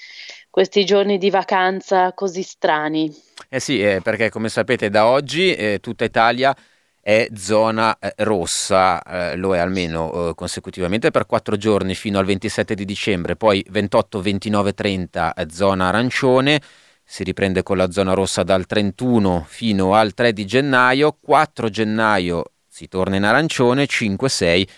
questi 0.51 0.85
giorni 0.85 1.19
di 1.19 1.31
vacanza 1.31 2.13
così 2.13 2.43
strani. 2.43 3.13
Eh 3.49 3.61
sì, 3.61 3.83
eh, 3.83 4.01
perché 4.03 4.31
come 4.31 4.49
sapete 4.49 4.91
da 4.91 5.07
oggi 5.07 5.55
eh, 5.55 5.79
tutta 5.81 6.05
Italia 6.05 6.55
è 7.01 7.27
zona 7.35 7.99
eh, 7.99 8.15
rossa, 8.19 9.03
eh, 9.03 9.37
lo 9.37 9.57
è 9.57 9.59
almeno 9.59 10.31
eh, 10.31 10.35
consecutivamente 10.37 11.11
per 11.11 11.27
quattro 11.27 11.57
giorni 11.57 11.95
fino 11.97 12.19
al 12.19 12.25
27 12.25 12.75
di 12.75 12.85
dicembre, 12.85 13.35
poi 13.35 13.65
28, 13.69 14.21
29, 14.21 14.73
30 14.73 15.35
zona 15.51 15.89
arancione, 15.89 16.61
si 17.05 17.25
riprende 17.25 17.65
con 17.65 17.77
la 17.77 17.91
zona 17.91 18.15
rossa 18.15 18.45
dal 18.45 18.67
31 18.67 19.45
fino 19.49 19.95
al 19.95 20.15
3 20.15 20.33
di 20.33 20.47
gennaio, 20.47 21.19
4 21.21 21.69
gennaio 21.69 22.45
si 22.69 22.87
torna 22.89 23.17
in 23.17 23.25
arancione, 23.25 23.87
5, 23.87 24.29
6 24.29 24.69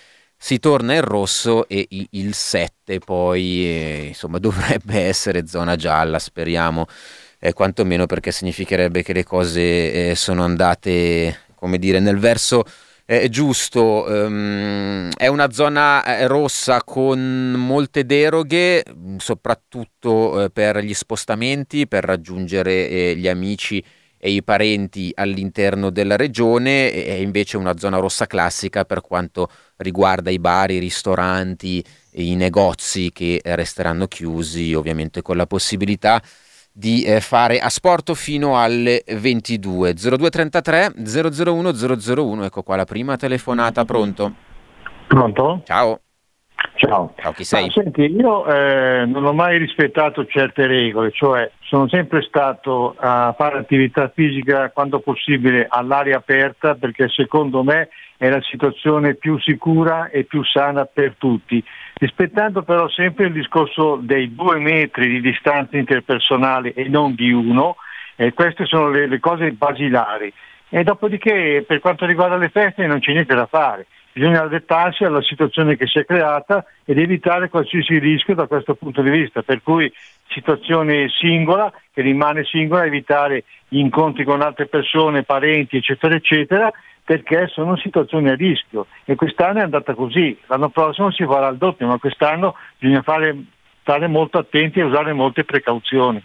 si 0.45 0.59
torna 0.59 0.93
in 0.93 1.01
rosso 1.01 1.67
e 1.69 1.89
il 2.11 2.35
7 2.35 2.99
poi 2.99 3.65
eh, 3.65 4.05
insomma 4.09 4.37
dovrebbe 4.39 5.01
essere 5.01 5.47
zona 5.47 5.75
gialla, 5.75 6.19
speriamo, 6.19 6.85
eh, 7.39 7.55
quantomeno 7.55 8.05
perché 8.05 8.31
significherebbe 8.31 9.03
che 9.03 9.15
le 9.15 9.25
cose 9.25 10.11
eh, 10.11 10.15
sono 10.15 10.45
andate, 10.45 11.45
come 11.55 11.79
dire, 11.79 11.99
nel 11.99 12.19
verso 12.19 12.63
eh, 13.07 13.31
giusto. 13.31 14.05
Um, 14.07 15.09
è 15.17 15.29
una 15.29 15.51
zona 15.51 16.05
eh, 16.05 16.27
rossa 16.27 16.83
con 16.85 17.55
molte 17.57 18.05
deroghe, 18.05 18.85
soprattutto 19.17 20.43
eh, 20.43 20.51
per 20.51 20.77
gli 20.85 20.93
spostamenti, 20.93 21.89
per 21.89 22.05
raggiungere 22.05 23.17
gli 23.17 23.29
amici 23.29 23.83
e 24.25 24.31
i 24.31 24.43
parenti 24.43 25.13
all'interno 25.15 25.91
della 25.91 26.17
regione, 26.17 26.91
è 26.91 27.13
invece 27.13 27.59
una 27.59 27.77
zona 27.77 27.99
rossa 27.99 28.27
classica 28.27 28.87
per 28.87 29.03
quanto 29.03 29.51
riguarda 29.77 30.31
i 30.31 30.39
bar, 30.39 30.71
i 30.71 30.79
ristoranti, 30.79 31.85
i 32.13 32.35
negozi 32.35 33.13
che 33.13 33.43
resteranno 33.45 34.07
chiusi, 34.07 34.73
ovviamente 34.73 35.21
con 35.21 35.37
la 35.37 35.45
possibilità 35.45 36.23
di 36.73 37.03
eh, 37.03 37.21
fare 37.21 37.59
asporto 37.59 38.15
fino 38.15 38.59
alle 38.59 39.05
22 39.07 39.93
0233 39.93 40.95
001 41.45 41.73
001 42.17 42.45
ecco 42.47 42.63
qua 42.63 42.77
la 42.77 42.85
prima 42.87 43.17
telefonata. 43.17 43.85
Pronto? 43.85 44.33
Pronto? 45.07 45.61
Ciao. 45.67 46.01
Ciao. 46.77 47.13
Ciao, 47.17 47.33
chi 47.33 47.45
sei? 47.45 47.67
Ah, 47.67 47.71
senti, 47.71 48.03
io 48.03 48.47
eh, 48.47 49.05
non 49.05 49.25
ho 49.25 49.33
mai 49.33 49.59
rispettato 49.59 50.25
certe 50.25 50.67
regole, 50.67 51.11
cioè 51.13 51.51
sono 51.75 51.89
sempre 51.89 52.23
stato 52.23 52.95
a 52.97 53.35
fare 53.37 53.59
attività 53.59 54.09
fisica 54.15 54.71
quando 54.71 55.01
possibile 55.01 55.67
all'aria 55.69 56.19
aperta 56.19 56.77
perché 56.77 57.09
secondo 57.09 57.65
me 57.65 57.89
è 58.17 58.31
la 58.31 58.41
situazione 58.43 59.17
più 59.17 59.41
sicura 59.41 60.09
e 60.09 60.23
più 60.23 60.45
sana 60.45 60.85
per 60.85 61.17
tutti, 61.19 61.61
rispettando 61.95 62.63
però 62.63 62.89
sempre 62.89 63.27
il 63.27 63.33
discorso 63.33 63.97
dei 64.01 64.33
due 64.37 64.61
metri 64.61 65.09
di 65.09 65.21
distanza 65.21 65.77
interpersonale 65.77 66.75
e 66.75 66.89
non 66.89 67.17
di 67.17 67.33
uno, 67.33 67.75
e 68.15 68.33
queste 68.35 68.67
sono 68.67 68.89
le, 68.89 69.09
le 69.09 69.19
cose 69.19 69.51
basilari. 69.51 70.33
E 70.69 70.85
dopodiché 70.85 71.65
per 71.67 71.81
quanto 71.81 72.07
riguarda 72.07 72.37
le 72.37 72.51
feste 72.51 72.87
non 72.87 73.01
c'è 73.01 73.11
niente 73.11 73.35
da 73.35 73.47
fare 73.47 73.87
bisogna 74.15 74.43
adattarsi 74.43 75.03
alla 75.03 75.23
situazione 75.23 75.77
che 75.77 75.87
si 75.89 75.99
è 75.99 76.05
creata 76.05 76.65
ed 76.85 76.99
evitare 76.99 77.49
qualsiasi 77.49 77.99
rischio 77.99 78.37
da 78.37 78.47
questo 78.47 78.77
punto 78.77 79.03
di 79.03 79.11
vista, 79.11 79.43
per 79.43 79.61
cui 79.61 79.93
situazione 80.29 81.09
singola, 81.09 81.73
che 81.93 82.01
rimane 82.01 82.45
singola, 82.45 82.85
evitare 82.85 83.43
gli 83.67 83.79
incontri 83.79 84.25
con 84.25 84.41
altre 84.41 84.67
persone, 84.67 85.25
parenti, 85.25 85.79
eccetera, 85.79 86.15
eccetera, 86.15 86.71
perché 87.05 87.49
sono 87.49 87.77
situazioni 87.77 88.31
a 88.31 88.37
rischio. 88.37 88.87
E 89.05 89.17
quest'anno 89.17 89.59
è 89.59 89.63
andata 89.63 89.95
così, 89.95 90.39
l'anno 90.47 90.69
prossimo 90.69 91.11
si 91.11 91.25
farà 91.25 91.49
il 91.49 91.59
doppio, 91.59 91.89
ma 91.89 91.99
quest'anno 91.99 92.55
bisogna 92.79 93.03
fare, 93.03 93.37
stare 93.81 94.07
molto 94.07 94.39
attenti 94.39 94.79
e 94.79 94.85
usare 94.85 95.13
molte 95.13 95.43
precauzioni. 95.43 96.23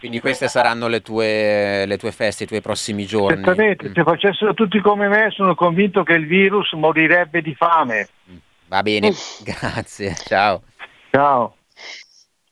Quindi 0.00 0.18
queste 0.18 0.48
saranno 0.48 0.88
le 0.88 1.02
tue, 1.02 1.84
le 1.84 1.98
tue 1.98 2.10
feste, 2.10 2.44
i 2.44 2.46
tuoi 2.46 2.62
prossimi 2.62 3.04
giorni. 3.04 3.42
Esattamente, 3.42 3.90
mm. 3.90 3.92
se 3.92 4.02
facessero 4.02 4.54
tutti 4.54 4.80
come 4.80 5.08
me 5.08 5.30
sono 5.30 5.54
convinto 5.54 6.02
che 6.02 6.14
il 6.14 6.26
virus 6.26 6.72
morirebbe 6.72 7.42
di 7.42 7.54
fame. 7.54 8.08
Mm. 8.30 8.36
Va 8.68 8.82
bene, 8.82 9.12
grazie, 9.44 10.14
ciao. 10.14 10.62
Ciao. 11.10 11.56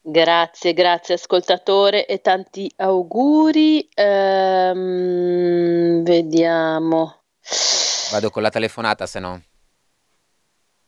Grazie, 0.03 0.74
grazie 0.74 1.14
ascoltatore 1.14 2.05
e 2.05 2.20
tanti 2.20 2.70
auguri. 2.76 3.88
Ehm, 3.94 5.22
vediamo. 6.03 7.22
Vado 8.12 8.28
con 8.30 8.42
la 8.42 8.51
telefonata 8.51 9.07
se 9.07 9.20
no. 9.20 9.42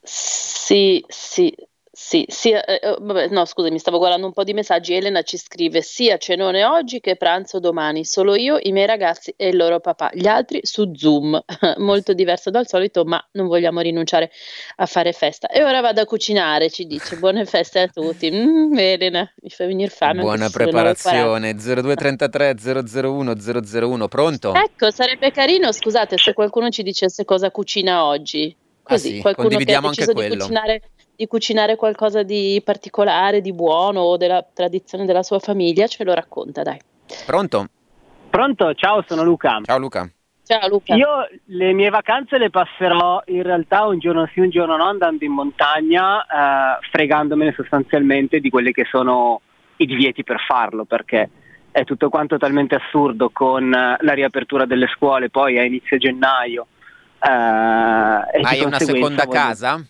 Sì, 0.03 1.03
sì, 1.09 1.55
sì, 2.03 2.25
sia, 2.29 2.65
eh, 2.65 2.81
eh, 2.83 2.97
vabbè, 2.99 3.29
no, 3.29 3.45
scusami, 3.45 3.79
stavo 3.79 3.99
guardando 3.99 4.25
un 4.25 4.33
po' 4.33 4.43
di 4.43 4.55
messaggi. 4.55 4.95
Elena 4.95 5.21
ci 5.21 5.37
scrive 5.37 5.83
sia 5.83 6.17
cenone 6.17 6.65
oggi 6.65 6.99
che 6.99 7.15
pranzo 7.15 7.61
domani. 7.61 8.07
Solo 8.07 8.35
io, 8.37 8.59
i 8.63 8.73
miei 8.73 8.87
ragazzi 8.87 9.35
e 9.37 9.49
il 9.49 9.57
loro 9.57 9.81
papà. 9.81 10.11
Gli 10.15 10.27
altri 10.27 10.61
su 10.63 10.93
Zoom. 10.95 11.39
Molto 11.77 12.15
diverso 12.15 12.49
dal 12.49 12.67
solito, 12.67 13.05
ma 13.05 13.23
non 13.33 13.49
vogliamo 13.49 13.81
rinunciare 13.81 14.31
a 14.77 14.87
fare 14.87 15.13
festa. 15.13 15.49
E 15.49 15.63
ora 15.63 15.83
vado 15.83 16.01
a 16.01 16.07
cucinare, 16.07 16.71
ci 16.71 16.87
dice. 16.87 17.17
Buone 17.17 17.45
feste 17.45 17.81
a 17.81 17.89
tutti. 17.89 18.31
Mm, 18.31 18.79
Elena, 18.79 19.31
mi 19.43 19.51
fa 19.51 19.67
venire 19.67 19.91
fame. 19.91 20.23
Buona 20.23 20.49
preparazione. 20.49 21.55
0233 21.55 22.57
001 23.05 23.35
001, 23.35 24.09
pronto? 24.09 24.55
Ecco, 24.55 24.91
sarebbe 24.91 25.31
carino, 25.33 25.71
scusate, 25.71 26.17
se 26.17 26.33
qualcuno 26.33 26.71
ci 26.71 26.83
dicesse 26.83 27.27
cosa 27.27 27.51
cucina 27.51 28.07
oggi. 28.07 28.57
Così, 28.83 29.09
ah 29.09 29.13
sì, 29.17 29.21
qualcuno 29.21 29.59
che 29.59 29.75
ha 29.75 29.81
deciso 29.81 30.13
di 30.15 30.29
cucinare 30.29 30.83
di 31.21 31.27
cucinare 31.27 31.77
qualcosa 31.77 32.23
di 32.23 32.63
particolare, 32.65 33.43
di 33.43 33.53
buono 33.53 34.01
o 34.01 34.17
della 34.17 34.43
tradizione 34.43 35.05
della 35.05 35.23
sua 35.23 35.39
famiglia, 35.39 35.87
ce 35.87 36.03
lo 36.03 36.15
racconta, 36.15 36.63
dai. 36.63 36.81
Pronto? 37.27 37.67
Pronto, 38.31 38.73
ciao, 38.73 39.05
sono 39.07 39.23
Luca. 39.23 39.61
Ciao 39.63 39.77
Luca. 39.77 40.11
Ciao 40.43 40.67
Luca. 40.67 40.95
Io 40.95 41.29
le 41.45 41.75
mie 41.75 41.91
vacanze 41.91 42.39
le 42.39 42.49
passerò 42.49 43.23
in 43.27 43.43
realtà 43.43 43.85
un 43.85 43.99
giorno 43.99 44.31
sì, 44.33 44.41
un 44.41 44.49
giorno 44.49 44.79
no, 44.79 44.85
andando 44.85 45.23
in 45.23 45.33
montagna, 45.33 46.23
eh, 46.23 46.79
fregandomene 46.91 47.53
sostanzialmente 47.55 48.41
di 48.41 48.49
quelli 48.49 48.73
che 48.73 48.87
sono 48.91 49.43
i 49.77 49.85
divieti 49.85 50.25
per 50.25 50.41
farlo, 50.49 50.87
perché 50.87 51.29
è 51.71 51.85
tutto 51.85 52.09
quanto 52.09 52.39
talmente 52.39 52.77
assurdo 52.77 53.29
con 53.29 53.71
eh, 53.71 53.97
la 54.01 54.13
riapertura 54.15 54.65
delle 54.65 54.87
scuole 54.87 55.29
poi 55.29 55.59
a 55.59 55.65
inizio 55.65 55.99
gennaio. 55.99 56.67
Eh, 57.23 57.29
Hai 57.29 58.63
una 58.65 58.79
seconda 58.79 59.25
voglio... 59.27 59.39
casa? 59.39 59.85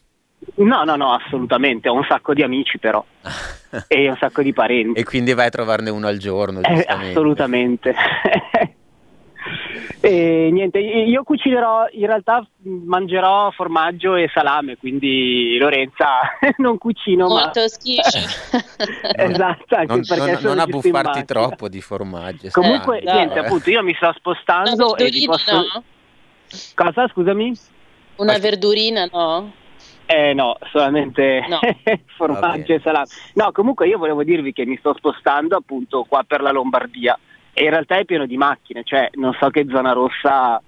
No, 0.56 0.84
no, 0.84 0.96
no, 0.96 1.12
assolutamente. 1.12 1.88
Ho 1.88 1.94
un 1.94 2.04
sacco 2.08 2.34
di 2.34 2.42
amici, 2.42 2.78
però. 2.78 3.04
e 3.88 4.08
un 4.08 4.16
sacco 4.18 4.42
di 4.42 4.52
parenti. 4.52 4.98
E 4.98 5.04
quindi 5.04 5.34
vai 5.34 5.46
a 5.46 5.50
trovarne 5.50 5.90
uno 5.90 6.06
al 6.06 6.18
giorno. 6.18 6.60
Eh, 6.62 6.84
assolutamente. 6.86 7.94
e 10.00 10.48
niente, 10.50 10.78
io 10.78 11.22
cucinerò, 11.24 11.86
in 11.92 12.06
realtà 12.06 12.46
mangerò 12.62 13.50
formaggio 13.50 14.14
e 14.14 14.30
salame, 14.32 14.76
quindi 14.76 15.56
Lorenza 15.58 16.20
non 16.58 16.78
cucino 16.78 17.26
Molto 17.26 17.60
ma... 17.60 17.68
schifo. 17.68 18.08
esatto, 19.14 19.74
anche 19.74 19.94
non, 19.94 20.02
perché 20.06 20.32
non, 20.32 20.42
non 20.42 20.58
abbuffarti 20.58 21.24
troppo 21.24 21.68
di 21.68 21.80
formaggio. 21.80 22.48
Comunque, 22.50 23.00
eh, 23.00 23.12
niente, 23.12 23.40
no. 23.40 23.46
appunto, 23.46 23.70
io 23.70 23.82
mi 23.82 23.94
sto 23.94 24.12
spostando 24.16 24.96
e 24.96 25.10
vi 25.10 25.26
posso... 25.26 25.54
No? 25.54 25.82
Cosa, 26.74 27.06
scusami? 27.08 27.52
Una 28.16 28.38
verdurina, 28.38 29.08
no? 29.10 29.52
Eh 30.12 30.34
no, 30.34 30.56
solamente 30.72 31.44
no. 31.46 31.60
formaggio 32.16 32.74
e 32.74 32.80
salame. 32.82 33.06
No, 33.34 33.52
comunque 33.52 33.86
io 33.86 33.96
volevo 33.96 34.24
dirvi 34.24 34.52
che 34.52 34.66
mi 34.66 34.76
sto 34.78 34.92
spostando 34.94 35.56
appunto 35.56 36.02
qua 36.02 36.24
per 36.24 36.40
la 36.40 36.50
Lombardia 36.50 37.16
e 37.52 37.62
in 37.62 37.70
realtà 37.70 37.96
è 37.96 38.04
pieno 38.04 38.26
di 38.26 38.36
macchine, 38.36 38.82
cioè 38.82 39.08
non 39.12 39.36
so 39.38 39.50
che 39.50 39.66
zona 39.68 39.92
rossa 39.92 40.60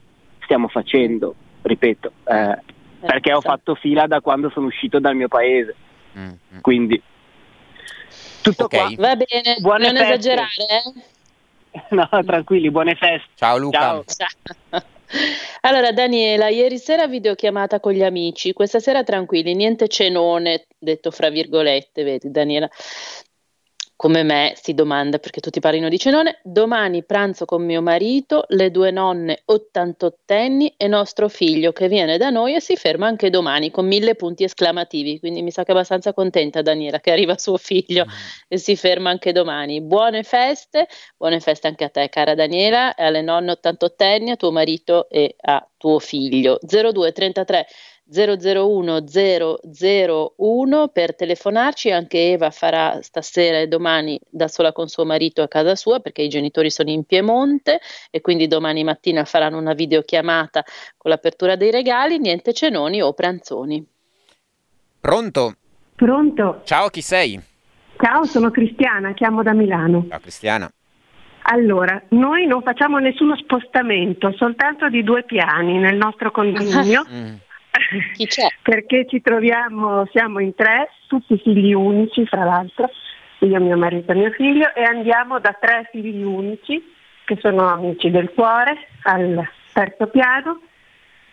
stiamo 0.43 0.69
facendo, 0.69 1.35
ripeto, 1.63 2.13
eh, 2.25 2.51
eh, 2.51 2.59
perché 3.01 3.33
ho 3.33 3.41
fatto 3.41 3.75
fila 3.75 4.07
da 4.07 4.21
quando 4.21 4.49
sono 4.51 4.67
uscito 4.67 5.01
dal 5.01 5.17
mio 5.17 5.27
paese. 5.27 5.75
Mm-hmm. 6.17 6.61
Quindi 6.61 7.03
tutto 8.43 8.67
okay. 8.67 8.95
qua. 8.95 9.09
Va 9.09 9.17
bene, 9.17 9.57
buone 9.59 9.91
non 9.91 9.97
feste. 9.97 10.13
esagerare. 10.13 10.51
Eh? 10.69 11.11
No, 11.89 12.07
tranquilli, 12.27 12.71
buone 12.71 12.95
feste. 12.95 13.31
Ciao 13.35 13.57
Luca. 13.57 14.03
Ciao. 14.05 14.83
Allora, 15.61 15.93
Daniela, 15.93 16.49
ieri 16.49 16.79
sera 16.79 17.07
videochiamata 17.07 17.81
con 17.81 17.93
gli 17.93 18.03
amici, 18.03 18.53
questa 18.53 18.81
sera 18.81 19.03
tranquilli, 19.03 19.55
niente 19.55 19.89
cenone, 19.89 20.67
detto 20.79 21.11
fra 21.11 21.29
virgolette, 21.29 22.03
vedi 22.03 22.31
Daniela 22.31 22.69
come 24.03 24.25
me 24.25 24.55
si 24.61 24.75
domanda 24.75 25.19
perché 25.19 25.41
tutti 25.41 25.61
parlino 25.61 25.89
di 25.89 25.97
cenone, 25.97 26.41
domani 26.43 27.05
pranzo 27.05 27.45
con 27.45 27.65
mio 27.65 27.81
marito, 27.81 28.47
le 28.49 28.73
due 28.73 28.91
nonne 28.91 29.43
ottantottenni 29.45 30.75
e 30.77 30.89
nostro 30.89 31.29
figlio 31.29 31.71
che 31.71 31.87
viene 31.87 32.19
da 32.19 32.29
noi 32.29 32.57
e 32.57 32.61
si 32.61 32.75
ferma 32.75 33.07
anche 33.07 33.31
domani 33.31 33.71
con 33.71 33.87
mille 33.87 34.17
punti 34.17 34.43
esclamativi, 34.43 35.21
quindi 35.21 35.41
mi 35.43 35.53
sa 35.53 35.63
che 35.63 35.71
è 35.71 35.75
abbastanza 35.77 36.13
contenta 36.13 36.63
Daniela 36.63 36.99
che 36.99 37.13
arriva 37.13 37.39
suo 37.39 37.57
figlio 37.57 38.05
mm. 38.05 38.11
e 38.49 38.59
si 38.59 38.75
ferma 38.75 39.09
anche 39.09 39.31
domani. 39.31 39.81
Buone 39.81 40.25
feste, 40.25 40.89
buone 41.17 41.39
feste 41.39 41.69
anche 41.69 41.85
a 41.85 41.89
te 41.89 42.09
cara 42.09 42.35
Daniela, 42.35 42.97
alle 42.97 43.23
nonne 43.23 43.53
ottantottenni, 43.53 44.33
a 44.33 44.37
tuo 44.37 44.51
marito 44.51 45.09
e 45.11 45.37
a 45.43 45.65
tuo 45.77 46.01
figlio. 46.01 46.59
02 46.61 47.13
33 47.13 47.67
001 48.11 49.05
001 49.05 50.89
per 50.89 51.15
telefonarci. 51.15 51.91
Anche 51.91 52.33
Eva 52.33 52.51
farà 52.51 53.01
stasera 53.03 53.59
e 53.59 53.69
domani 53.69 54.21
da 54.29 54.49
sola 54.49 54.73
con 54.73 54.89
suo 54.89 55.05
marito 55.05 55.43
a 55.43 55.49
casa 55.49 55.75
sua 55.75 56.01
perché 56.01 56.23
i 56.23 56.29
genitori 56.29 56.71
sono 56.71 56.91
in 56.91 57.05
Piemonte 57.05 57.81
e 58.11 58.21
quindi 58.21 58.47
domani 58.49 58.85
mattina 58.85 59.25
faranno 59.25 59.59
una 59.59 59.75
videochiamata 59.75 60.65
con 60.97 61.11
l'apertura 61.11 61.57
dei 61.57 61.71
regali. 61.71 62.19
Niente 62.19 62.53
cenoni 62.53 63.01
o 63.01 63.13
pranzoni. 63.13 63.87
Pronto? 65.01 65.55
Pronto? 65.95 66.61
Ciao, 66.65 66.89
chi 66.89 67.01
sei? 67.01 67.41
Ciao, 67.97 68.25
sono 68.25 68.51
Cristiana, 68.51 69.15
chiamo 69.15 69.43
da 69.43 69.53
Milano. 69.53 70.07
Ciao 70.09 70.21
Cristiana. 70.21 70.71
Allora, 71.45 72.01
noi 72.11 72.47
non 72.47 72.63
facciamo 72.63 72.99
nessuno 72.99 73.37
spostamento, 73.37 74.33
soltanto 74.33 74.89
di 74.89 75.03
due 75.03 75.25
piani 75.25 75.79
nel 75.79 75.97
nostro 75.97 76.31
condominio. 76.31 77.05
Chi 78.15 78.27
c'è? 78.27 78.47
Perché 78.63 79.07
ci 79.09 79.21
troviamo, 79.21 80.07
siamo 80.13 80.41
in 80.41 80.55
tre, 80.55 80.91
tutti 81.07 81.39
figli 81.39 81.73
unici, 81.73 82.27
fra 82.27 82.45
l'altro, 82.45 82.91
io, 83.41 83.61
mio 83.61 83.77
marito 83.77 84.13
e 84.13 84.15
mio 84.15 84.31
figlio, 84.31 84.73
e 84.75 84.83
andiamo 84.83 85.41
da 85.41 85.57
tre 85.59 85.89
figli 85.91 86.23
unici, 86.23 86.95
che 87.25 87.39
sono 87.41 87.67
amici 87.67 88.11
del 88.11 88.31
cuore, 88.35 88.89
al 89.05 89.49
terzo 89.73 90.07
piano, 90.07 90.61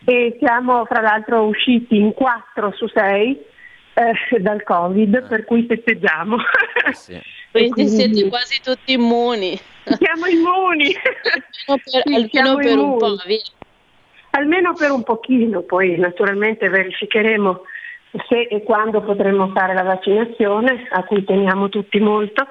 e 0.06 0.38
siamo 0.40 0.86
fra 0.86 1.02
l'altro 1.02 1.44
usciti 1.44 1.98
in 1.98 2.14
quattro 2.14 2.72
su 2.72 2.88
sei 2.88 3.38
eh, 3.94 4.40
dal 4.40 4.64
Covid, 4.64 5.16
eh. 5.16 5.22
per 5.24 5.46
cui 5.46 5.66
festeggiamo. 5.66 6.38
Eh 6.86 6.94
sì. 6.94 7.20
quindi, 7.52 7.72
quindi 7.72 7.92
siete 7.92 8.30
quasi 8.30 8.62
tutti 8.62 8.94
immuni. 8.94 9.60
Siamo 9.84 10.26
immuni. 10.28 10.96
almeno 11.66 12.28
per, 12.28 12.46
almeno 12.46 12.56
per 12.56 12.78
un 12.78 12.98
po', 12.98 13.16
via. 13.26 13.42
Almeno 14.32 14.73
per 14.73 14.91
un 14.91 15.03
pochino, 15.03 15.61
poi 15.61 15.97
naturalmente 15.97 16.69
verificheremo 16.69 17.61
se 18.27 18.41
e 18.41 18.63
quando 18.63 19.01
potremo 19.01 19.49
fare 19.49 19.73
la 19.73 19.84
vaccinazione, 19.84 20.88
a 20.91 21.03
cui 21.03 21.23
teniamo 21.23 21.69
tutti 21.69 21.99
molto, 21.99 22.47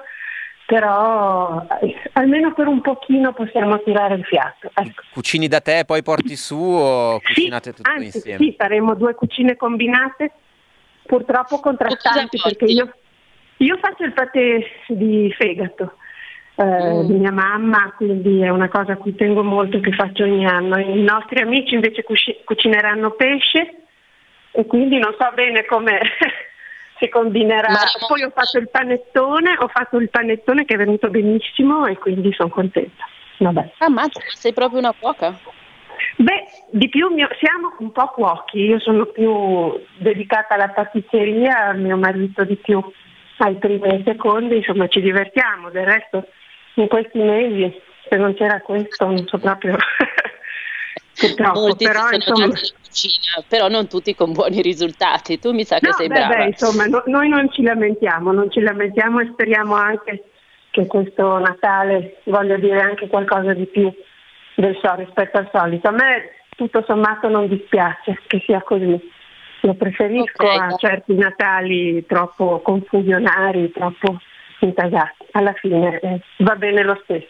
però 0.65 1.65
eh, 1.81 1.95
almeno 2.13 2.53
per 2.53 2.67
un 2.67 2.81
pochino 2.81 3.33
possiamo 3.33 3.81
tirare 3.81 4.15
il 4.15 4.23
fiato. 4.23 4.69
Ecco. 4.73 5.01
Cucini 5.13 5.47
da 5.47 5.61
te, 5.61 5.83
poi 5.85 6.03
porti 6.03 6.35
su 6.35 6.55
o 6.55 7.19
cucinate 7.19 7.71
sì, 7.71 7.75
tutto 7.75 7.89
anzi, 7.89 8.17
insieme? 8.17 8.37
Sì, 8.43 8.55
faremo 8.57 8.93
due 8.95 9.15
cucine 9.15 9.55
combinate, 9.55 10.31
purtroppo 11.05 11.59
contrastanti 11.59 12.39
perché 12.41 12.65
io, 12.65 12.93
io 13.57 13.77
faccio 13.81 14.03
il 14.03 14.13
patè 14.13 14.59
di 14.87 15.33
fegato 15.37 15.95
eh, 16.59 17.05
di 17.05 17.13
mia 17.13 17.31
mamma, 17.31 17.93
quindi 17.95 18.41
è 18.41 18.49
una 18.49 18.67
cosa 18.67 18.93
a 18.93 18.97
cui 18.97 19.15
tengo 19.15 19.43
molto 19.43 19.79
che 19.79 19.93
faccio 19.93 20.23
ogni 20.23 20.45
anno. 20.45 20.77
I 20.77 21.01
nostri 21.01 21.41
amici 21.41 21.73
invece 21.73 22.03
cuci- 22.03 22.41
cucineranno 22.43 23.11
pesce 23.11 23.75
e 24.51 24.65
quindi 24.65 24.97
non 24.97 25.15
so 25.17 25.31
bene 25.33 25.65
come 25.65 26.01
si 26.99 27.07
combinerà. 27.07 27.69
Ma... 27.69 27.79
Poi 28.05 28.23
ho 28.23 28.31
fatto 28.31 28.57
il 28.57 28.69
panettone, 28.69 29.55
ho 29.57 29.69
fatto 29.69 29.97
il 29.99 30.09
panettone 30.09 30.65
che 30.65 30.73
è 30.73 30.77
venuto 30.77 31.09
benissimo 31.09 31.85
e 31.85 31.97
quindi 31.97 32.33
sono 32.33 32.49
contenta. 32.49 33.05
Vabbè. 33.37 33.71
Ah, 33.77 33.89
ma 33.89 34.03
sei 34.33 34.51
proprio 34.51 34.79
una 34.79 34.93
cuoca? 34.99 35.39
Beh, 36.17 36.43
di 36.71 36.89
più 36.89 37.07
mio, 37.07 37.29
siamo 37.39 37.73
un 37.79 37.93
po' 37.93 38.07
cuochi, 38.07 38.59
io 38.59 38.79
sono 38.79 39.05
più 39.05 39.81
dedicata 39.97 40.55
alla 40.55 40.67
pasticceria, 40.67 41.71
mio 41.71 41.95
marito 41.95 42.43
di 42.43 42.57
più 42.57 42.83
ai 43.37 43.55
primi 43.55 43.87
e 43.87 43.95
ai 43.95 44.03
secondi, 44.05 44.57
insomma 44.57 44.89
ci 44.89 44.99
divertiamo, 44.99 45.69
del 45.69 45.85
resto 45.85 46.27
in 46.81 46.87
questi 46.87 47.19
mesi, 47.19 47.81
se 48.09 48.15
non 48.17 48.33
c'era 48.35 48.61
questo, 48.61 49.05
non 49.05 49.25
so 49.27 49.37
proprio. 49.37 49.75
Purtroppo, 51.19 51.59
Molti 51.59 51.85
però, 51.85 52.09
insomma... 52.11 52.47
cucina, 52.47 53.43
però 53.47 53.67
non 53.67 53.87
tutti 53.87 54.15
con 54.15 54.31
buoni 54.31 54.61
risultati. 54.61 55.37
Tu 55.37 55.51
mi 55.51 55.65
sa 55.65 55.79
che 55.79 55.87
no, 55.87 55.93
sei 55.93 56.07
beh, 56.07 56.15
brava. 56.15 56.35
Beh, 56.35 56.45
insomma, 56.45 56.85
no, 56.85 57.03
noi 57.07 57.27
non 57.27 57.51
ci 57.51 57.61
lamentiamo, 57.61 58.31
non 58.31 58.49
ci 58.49 58.61
lamentiamo 58.61 59.19
e 59.19 59.29
speriamo 59.33 59.75
anche 59.75 60.23
che 60.71 60.85
questo 60.87 61.37
Natale 61.39 62.21
voglia 62.25 62.57
dire 62.57 62.79
anche 62.79 63.07
qualcosa 63.07 63.53
di 63.53 63.65
più 63.65 63.91
del 64.55 64.77
so 64.81 64.95
rispetto 64.95 65.37
al 65.37 65.49
solito. 65.51 65.89
A 65.89 65.91
me 65.91 66.31
tutto 66.55 66.83
sommato 66.87 67.27
non 67.27 67.47
dispiace 67.47 68.19
che 68.27 68.41
sia 68.45 68.61
così. 68.61 68.99
Lo 69.61 69.73
preferisco 69.73 70.45
okay. 70.45 70.57
a 70.57 70.75
certi 70.77 71.15
Natali 71.15 72.05
troppo 72.05 72.61
confusionari, 72.61 73.71
troppo 73.71 74.19
intasati. 74.65 75.25
Alla 75.31 75.53
fine 75.53 75.99
eh, 75.99 76.21
va 76.39 76.55
bene 76.55 76.83
lo 76.83 76.99
stesso. 77.03 77.27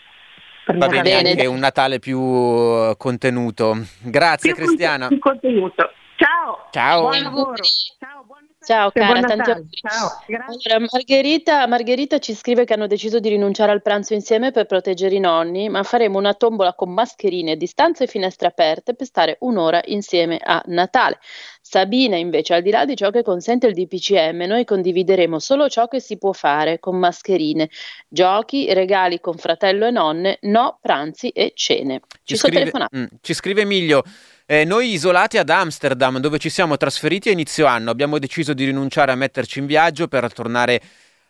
Va 0.65 0.87
bene, 0.87 1.01
bene 1.01 1.29
anche 1.31 1.45
un 1.47 1.57
Natale 1.57 1.99
più 1.99 2.19
eh, 2.19 2.95
contenuto. 2.97 3.75
Grazie 4.01 4.53
più 4.53 4.63
Cristiana. 4.63 5.07
Più 5.07 5.19
contenuto. 5.19 5.91
Ciao. 6.15 6.67
Ciao. 6.71 7.01
Buon 7.01 7.21
lavoro. 7.23 7.63
Ciao, 7.99 8.23
buon 8.25 8.38
Ciao 8.61 8.91
cara, 8.91 9.21
tanti 9.21 9.51
auguri. 9.51 9.81
Allora, 9.83 10.87
Margherita, 10.91 11.65
Margherita, 11.65 12.19
ci 12.19 12.33
scrive 12.33 12.65
che 12.65 12.73
hanno 12.73 12.87
deciso 12.87 13.19
di 13.19 13.29
rinunciare 13.29 13.71
al 13.71 13.81
pranzo 13.81 14.13
insieme 14.13 14.51
per 14.51 14.65
proteggere 14.65 15.15
i 15.15 15.19
nonni, 15.19 15.69
ma 15.69 15.83
faremo 15.83 16.17
una 16.17 16.33
tombola 16.33 16.73
con 16.73 16.91
mascherine, 16.91 17.55
distanze 17.55 18.03
e 18.03 18.07
finestre 18.07 18.47
aperte 18.47 18.95
per 18.95 19.07
stare 19.07 19.37
un'ora 19.41 19.81
insieme 19.85 20.39
a 20.43 20.61
Natale. 20.65 21.19
Sabina 21.61 22.17
invece, 22.17 22.53
al 22.53 22.61
di 22.61 22.71
là 22.71 22.83
di 22.83 22.95
ciò 22.95 23.11
che 23.11 23.23
consente 23.23 23.67
il 23.67 23.73
DPCM, 23.73 24.43
noi 24.45 24.65
condivideremo 24.65 25.39
solo 25.39 25.69
ciò 25.69 25.87
che 25.87 25.99
si 26.01 26.17
può 26.17 26.33
fare 26.33 26.79
con 26.79 26.97
mascherine, 26.97 27.69
giochi, 28.07 28.73
regali 28.73 29.21
con 29.21 29.37
fratello 29.37 29.85
e 29.85 29.91
nonne, 29.91 30.37
no 30.41 30.79
pranzi 30.81 31.29
e 31.29 31.53
cene. 31.55 32.01
Ci, 32.23 32.35
ci 32.35 32.37
scrive, 32.37 32.71
mm, 32.95 33.05
ci 33.21 33.33
scrive 33.33 33.61
Emilio. 33.61 34.03
Eh, 34.51 34.65
noi 34.65 34.93
isolati 34.93 35.37
ad 35.37 35.51
Amsterdam, 35.51 36.17
dove 36.17 36.39
ci 36.39 36.49
siamo 36.49 36.75
trasferiti 36.75 37.29
a 37.29 37.31
inizio 37.31 37.67
anno, 37.67 37.91
abbiamo 37.91 38.17
deciso 38.17 38.55
di 38.55 38.65
rinunciare 38.65 39.11
a 39.11 39.15
metterci 39.15 39.59
in 39.59 39.67
viaggio 39.67 40.07
per 40.07 40.33
tornare 40.33 40.81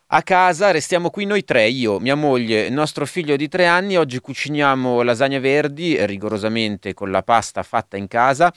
a 0.06 0.22
casa. 0.22 0.70
Restiamo 0.70 1.10
qui 1.10 1.26
noi 1.26 1.44
tre, 1.44 1.68
io, 1.68 1.98
mia 1.98 2.14
moglie, 2.14 2.64
il 2.64 2.72
nostro 2.72 3.04
figlio 3.04 3.36
di 3.36 3.46
tre 3.46 3.66
anni. 3.66 3.98
Oggi 3.98 4.20
cuciniamo 4.20 5.02
lasagne 5.02 5.38
verdi, 5.38 6.02
rigorosamente 6.06 6.94
con 6.94 7.10
la 7.10 7.22
pasta 7.22 7.62
fatta 7.62 7.98
in 7.98 8.08
casa 8.08 8.50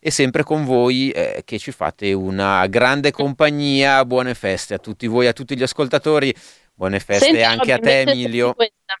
e 0.00 0.10
sempre 0.10 0.42
con 0.42 0.64
voi 0.64 1.10
eh, 1.10 1.42
che 1.44 1.60
ci 1.60 1.70
fate 1.70 2.12
una 2.12 2.66
grande 2.66 3.12
compagnia. 3.12 4.04
Buone 4.04 4.34
feste 4.34 4.74
a 4.74 4.78
tutti 4.78 5.06
voi, 5.06 5.28
a 5.28 5.32
tutti 5.32 5.56
gli 5.56 5.62
ascoltatori. 5.62 6.34
Buone 6.74 6.98
feste 6.98 7.26
Senti, 7.26 7.42
anche 7.44 7.72
a 7.72 7.78
te, 7.78 8.00
Emilio. 8.00 8.52
Questa 8.54 8.96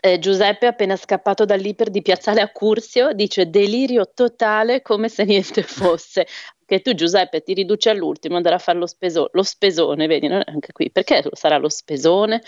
eh, 0.00 0.18
Giuseppe, 0.18 0.66
appena 0.66 0.96
scappato 0.96 1.44
dall'iper 1.44 1.90
di 1.90 2.02
Piazzale 2.02 2.40
a 2.40 2.50
Curzio, 2.50 3.12
dice 3.12 3.50
delirio 3.50 4.10
totale 4.14 4.82
come 4.82 5.08
se 5.08 5.24
niente 5.24 5.62
fosse. 5.64 6.26
Che 6.66 6.80
tu, 6.80 6.94
Giuseppe, 6.94 7.42
ti 7.42 7.54
riduci 7.54 7.88
all'ultimo, 7.88 8.36
andare 8.36 8.56
a 8.56 8.58
fare 8.58 8.78
lo, 8.78 8.86
speso- 8.86 9.28
lo 9.32 9.42
spesone, 9.44 10.08
vedi, 10.08 10.26
non 10.26 10.42
anche 10.44 10.72
qui, 10.72 10.90
perché 10.90 11.22
sarà 11.32 11.58
lo 11.58 11.68
spesone 11.68 12.42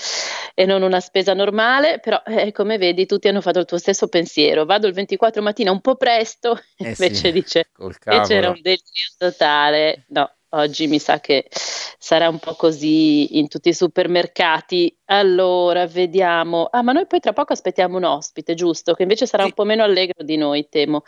e 0.55 0.65
non 0.67 0.83
una 0.83 0.99
spesa 0.99 1.35
normale? 1.35 2.01
Però, 2.01 2.21
eh, 2.27 2.51
come 2.51 2.79
vedi, 2.79 3.07
tutti 3.07 3.29
hanno 3.29 3.41
fatto 3.41 3.61
il 3.61 3.65
tuo 3.65 3.79
stesso 3.79 4.09
pensiero. 4.09 4.65
Vado 4.65 4.89
il 4.89 4.93
24 4.93 5.41
mattina 5.41 5.71
un 5.71 5.81
po' 5.81 5.95
presto, 5.95 6.59
eh 6.79 6.95
invece 6.99 7.15
sì, 7.15 7.33
dice, 7.33 7.71
invece 8.07 8.35
era 8.35 8.49
un 8.49 8.61
delirio 8.61 9.13
totale. 9.17 10.05
No, 10.09 10.29
Oggi 10.51 10.87
mi 10.87 10.99
sa 10.99 11.21
che 11.21 11.47
sarà 11.51 12.31
un 12.31 12.39
po' 12.39 12.55
così 12.55 13.37
in 13.39 13.49
tutti 13.49 13.69
i 13.69 13.75
supermercati. 13.75 14.97
Allora, 15.07 15.87
vediamo. 15.87 16.69
Ah, 16.71 16.81
ma 16.83 16.93
noi 16.93 17.07
poi 17.07 17.21
tra 17.21 17.35
poco 17.35 17.53
aspettiamo 17.53 17.99
un 17.99 18.05
ospite, 18.05 18.55
giusto? 18.55 18.95
Che 18.95 19.03
invece 19.03 19.27
sarà 19.27 19.43
sì. 19.43 19.49
un 19.51 19.55
po' 19.55 19.65
meno 19.65 19.83
allegro 19.83 20.25
di 20.25 20.37
noi, 20.37 20.69
temo, 20.71 21.03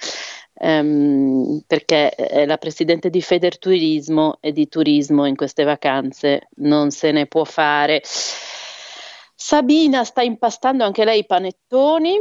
um, 0.54 1.62
perché 1.66 2.10
è 2.10 2.44
la 2.44 2.58
presidente 2.58 3.08
di 3.08 3.22
Federturismo 3.22 4.38
e 4.40 4.52
di 4.52 4.68
turismo 4.68 5.24
in 5.24 5.36
queste 5.36 5.64
vacanze. 5.64 6.48
Non 6.56 6.90
se 6.90 7.10
ne 7.10 7.26
può 7.26 7.44
fare. 7.44 8.02
Sabina 9.34 10.04
sta 10.04 10.20
impastando 10.20 10.84
anche 10.84 11.04
lei 11.04 11.20
i 11.20 11.26
panettoni 11.26 12.20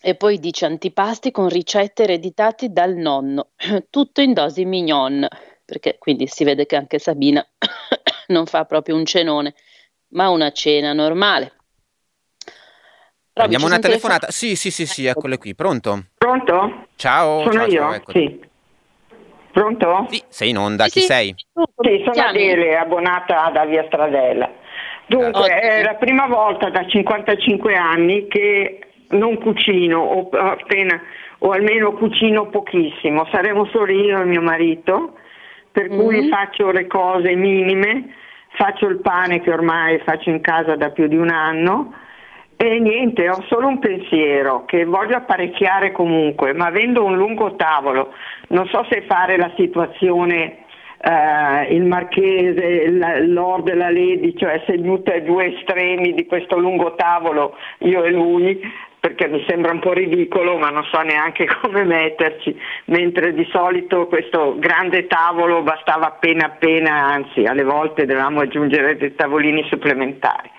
e 0.00 0.14
poi 0.14 0.38
dice 0.38 0.66
antipasti 0.66 1.32
con 1.32 1.48
ricette 1.48 2.04
ereditate 2.04 2.70
dal 2.70 2.94
nonno, 2.94 3.48
tutto 3.90 4.20
in 4.20 4.34
dosi 4.34 4.64
mignon 4.64 5.26
perché 5.68 5.96
quindi 5.98 6.26
si 6.26 6.44
vede 6.44 6.64
che 6.64 6.76
anche 6.76 6.98
Sabina 6.98 7.46
non 8.28 8.46
fa 8.46 8.64
proprio 8.64 8.96
un 8.96 9.04
cenone, 9.04 9.52
ma 10.12 10.30
una 10.30 10.50
cena 10.50 10.94
normale. 10.94 11.52
Abbiamo 13.34 13.66
una 13.66 13.78
telefonata. 13.78 14.30
Sì, 14.30 14.56
sì, 14.56 14.70
sì, 14.70 14.86
sì, 14.86 15.04
ecco. 15.04 15.18
eccole 15.18 15.36
qui. 15.36 15.54
Pronto? 15.54 16.06
Pronto? 16.16 16.86
Ciao. 16.96 17.42
Sono 17.42 17.52
ciao, 17.52 17.66
io? 17.66 17.80
Ciao, 17.80 18.02
sì. 18.06 18.40
Pronto? 19.52 20.06
Sì, 20.08 20.22
sei 20.28 20.48
in 20.48 20.56
onda, 20.56 20.84
sì, 20.84 20.90
chi 20.90 21.00
sì. 21.00 21.06
sei? 21.06 21.34
Sì, 21.36 22.02
sono 22.10 22.26
Adele, 22.26 22.78
abbonata 22.78 23.50
da 23.50 23.66
Via 23.66 23.84
Stradella. 23.88 24.50
Dunque, 25.06 25.52
ah, 25.52 25.60
è 25.60 25.82
la 25.82 25.94
prima 25.96 26.26
volta 26.26 26.70
da 26.70 26.86
55 26.86 27.74
anni 27.76 28.26
che 28.26 28.78
non 29.10 29.38
cucino, 29.38 30.00
o 30.00 30.28
appena, 30.30 30.98
o 31.40 31.50
almeno 31.50 31.92
cucino 31.92 32.48
pochissimo. 32.48 33.28
Saremo 33.30 33.66
solo 33.66 33.92
io 33.92 34.22
e 34.22 34.24
mio 34.24 34.40
marito 34.40 35.12
per 35.70 35.88
mm-hmm. 35.88 36.00
cui 36.00 36.28
faccio 36.28 36.70
le 36.70 36.86
cose 36.86 37.34
minime, 37.34 38.14
faccio 38.50 38.86
il 38.86 39.00
pane 39.00 39.40
che 39.40 39.52
ormai 39.52 39.98
faccio 40.00 40.30
in 40.30 40.40
casa 40.40 40.76
da 40.76 40.90
più 40.90 41.06
di 41.06 41.16
un 41.16 41.30
anno 41.30 41.92
E 42.60 42.80
niente, 42.80 43.28
ho 43.28 43.40
solo 43.46 43.68
un 43.68 43.78
pensiero 43.78 44.64
che 44.64 44.84
voglio 44.84 45.14
apparecchiare 45.14 45.92
comunque, 45.92 46.52
ma 46.52 46.66
avendo 46.66 47.04
un 47.04 47.16
lungo 47.16 47.54
tavolo, 47.54 48.12
non 48.48 48.66
so 48.66 48.84
se 48.90 49.04
fare 49.06 49.36
la 49.36 49.52
situazione 49.54 50.64
eh, 51.00 51.74
il 51.74 51.84
marchese, 51.84 52.64
il 52.64 53.32
lord 53.32 53.68
e 53.68 53.74
la 53.74 53.90
lady, 53.90 54.34
cioè 54.36 54.60
seduti 54.66 55.10
ai 55.10 55.22
due 55.22 55.54
estremi 55.54 56.14
di 56.14 56.26
questo 56.26 56.58
lungo 56.58 56.96
tavolo, 56.96 57.54
io 57.78 58.02
e 58.02 58.10
lui, 58.10 58.60
perché 59.00 59.28
mi 59.28 59.44
sembra 59.46 59.72
un 59.72 59.78
po' 59.78 59.92
ridicolo, 59.92 60.56
ma 60.58 60.70
non 60.70 60.84
so 60.84 61.00
neanche 61.02 61.46
come 61.60 61.84
metterci, 61.84 62.58
mentre 62.86 63.32
di 63.32 63.46
solito 63.50 64.06
questo 64.06 64.56
grande 64.58 65.06
tavolo 65.06 65.62
bastava 65.62 66.06
appena 66.06 66.46
appena, 66.46 67.06
anzi 67.06 67.44
alle 67.44 67.64
volte 67.64 68.06
dovevamo 68.06 68.40
aggiungere 68.40 68.96
dei 68.96 69.14
tavolini 69.14 69.64
supplementari. 69.68 70.50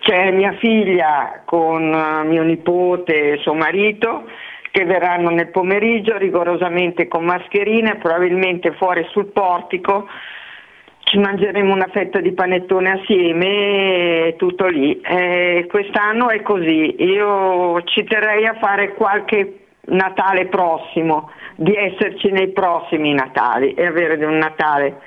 C'è 0.00 0.30
mia 0.30 0.52
figlia 0.54 1.42
con 1.44 1.92
eh, 1.92 2.24
mio 2.24 2.42
nipote 2.42 3.32
e 3.32 3.38
suo 3.38 3.54
marito 3.54 4.24
che 4.70 4.84
verranno 4.84 5.28
nel 5.28 5.48
pomeriggio 5.48 6.16
rigorosamente 6.16 7.06
con 7.06 7.24
mascherine, 7.24 7.96
probabilmente 7.96 8.72
fuori 8.72 9.06
sul 9.10 9.26
portico. 9.26 10.08
Ci 11.12 11.18
mangeremo 11.18 11.74
una 11.74 11.90
fetta 11.92 12.20
di 12.20 12.32
panettone 12.32 12.92
assieme 12.92 14.28
e 14.28 14.34
tutto 14.38 14.66
lì. 14.66 14.98
Eh, 15.02 15.66
quest'anno 15.68 16.30
è 16.30 16.40
così. 16.40 17.02
Io 17.02 17.82
ci 17.82 18.02
terrei 18.04 18.46
a 18.46 18.56
fare 18.58 18.94
qualche 18.94 19.58
Natale 19.84 20.46
prossimo, 20.46 21.30
di 21.56 21.74
esserci 21.74 22.30
nei 22.30 22.52
prossimi 22.52 23.12
Natali 23.12 23.74
e 23.74 23.84
avere 23.84 24.24
un 24.24 24.38
Natale 24.38 25.00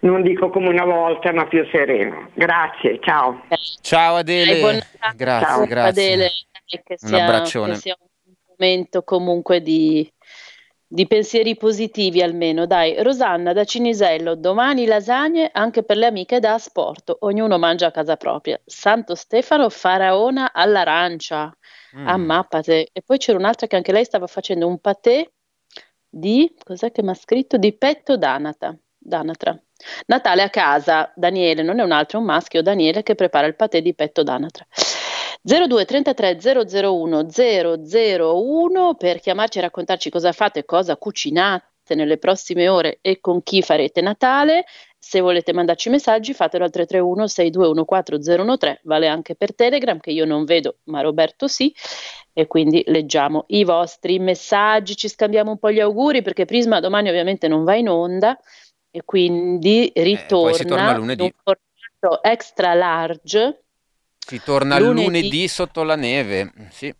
non 0.00 0.22
dico 0.22 0.48
come 0.48 0.68
una 0.68 0.86
volta, 0.86 1.34
ma 1.34 1.46
più 1.46 1.68
sereno. 1.70 2.30
Grazie, 2.32 2.98
ciao. 3.02 3.42
Ciao 3.82 4.14
Adele. 4.14 4.82
Grazie, 5.14 5.46
ciao. 5.46 5.66
grazie. 5.66 6.12
Adele, 6.12 6.30
che 6.64 6.96
sia, 6.96 7.08
un 7.08 7.22
abbraccione. 7.22 7.72
Che 7.74 7.78
sia 7.78 7.96
un 8.00 8.34
momento 8.56 9.02
comunque 9.02 9.60
di, 9.60 10.10
di 10.92 11.06
pensieri 11.06 11.56
positivi 11.56 12.20
almeno. 12.20 12.66
Dai, 12.66 13.02
Rosanna 13.02 13.54
da 13.54 13.64
Cinisello, 13.64 14.34
domani 14.34 14.84
lasagne 14.84 15.48
anche 15.50 15.82
per 15.84 15.96
le 15.96 16.04
amiche 16.04 16.38
da 16.38 16.58
sport. 16.58 17.16
Ognuno 17.20 17.56
mangia 17.56 17.86
a 17.86 17.90
casa 17.90 18.16
propria. 18.16 18.60
Santo 18.62 19.14
Stefano, 19.14 19.70
faraona 19.70 20.52
all'arancia. 20.52 21.50
Mm. 21.96 22.06
Ammappate. 22.06 22.90
E 22.92 23.00
poi 23.00 23.16
c'era 23.16 23.38
un'altra 23.38 23.66
che 23.66 23.76
anche 23.76 23.90
lei 23.90 24.04
stava 24.04 24.26
facendo 24.26 24.66
un 24.66 24.78
patè 24.80 25.26
di, 26.10 26.54
cos'è 26.62 26.92
che 26.92 27.02
mi 27.02 27.08
ha 27.08 27.14
scritto? 27.14 27.56
Di 27.56 27.72
petto 27.72 28.18
d'anata. 28.18 28.76
D'anatra. 28.98 29.58
Natale 30.06 30.42
a 30.42 30.50
casa, 30.50 31.10
Daniele, 31.16 31.62
non 31.62 31.80
è 31.80 31.82
un 31.82 31.92
altro, 31.92 32.18
è 32.18 32.20
un 32.20 32.26
maschio, 32.26 32.60
Daniele 32.60 33.02
che 33.02 33.14
prepara 33.14 33.46
il 33.46 33.56
patè 33.56 33.80
di 33.80 33.94
petto 33.94 34.22
d'anatra. 34.22 34.66
02 35.44 35.84
33 35.84 36.38
001 36.40 37.26
001 37.28 38.94
per 38.94 39.20
chiamarci 39.20 39.58
e 39.58 39.60
raccontarci 39.62 40.08
cosa 40.08 40.32
fate 40.32 40.60
e 40.60 40.64
cosa 40.64 40.96
cucinate 40.96 41.94
nelle 41.94 42.16
prossime 42.16 42.68
ore 42.68 42.98
e 43.00 43.18
con 43.20 43.42
chi 43.42 43.60
farete 43.60 44.00
Natale. 44.00 44.64
Se 44.96 45.20
volete 45.20 45.52
mandarci 45.52 45.90
messaggi 45.90 46.32
fatelo 46.32 46.64
al 46.64 46.70
331 46.70 47.26
6214 47.26 48.56
013, 48.56 48.80
vale 48.84 49.08
anche 49.08 49.34
per 49.34 49.52
Telegram 49.52 49.98
che 49.98 50.12
io 50.12 50.24
non 50.24 50.44
vedo 50.44 50.76
ma 50.84 51.00
Roberto 51.00 51.48
sì 51.48 51.74
e 52.32 52.46
quindi 52.46 52.84
leggiamo 52.86 53.44
i 53.48 53.64
vostri 53.64 54.20
messaggi, 54.20 54.96
ci 54.96 55.08
scambiamo 55.08 55.50
un 55.50 55.58
po' 55.58 55.72
gli 55.72 55.80
auguri 55.80 56.22
perché 56.22 56.44
Prisma 56.44 56.78
domani 56.78 57.08
ovviamente 57.08 57.48
non 57.48 57.64
va 57.64 57.74
in 57.74 57.88
onda 57.88 58.38
e 58.92 59.02
quindi 59.04 59.90
ritorna, 59.92 60.50
eh, 60.50 60.54
si 60.54 60.64
torna 60.66 60.96
lunedì. 60.96 61.22
un 61.22 61.30
formato 61.42 62.22
extra 62.22 62.74
large. 62.74 63.61
Si 64.24 64.40
torna 64.44 64.78
lunedì, 64.78 65.04
lunedì 65.04 65.48
sotto 65.48 65.82
la 65.82 65.96
neve, 65.96 66.52
sì. 66.70 66.94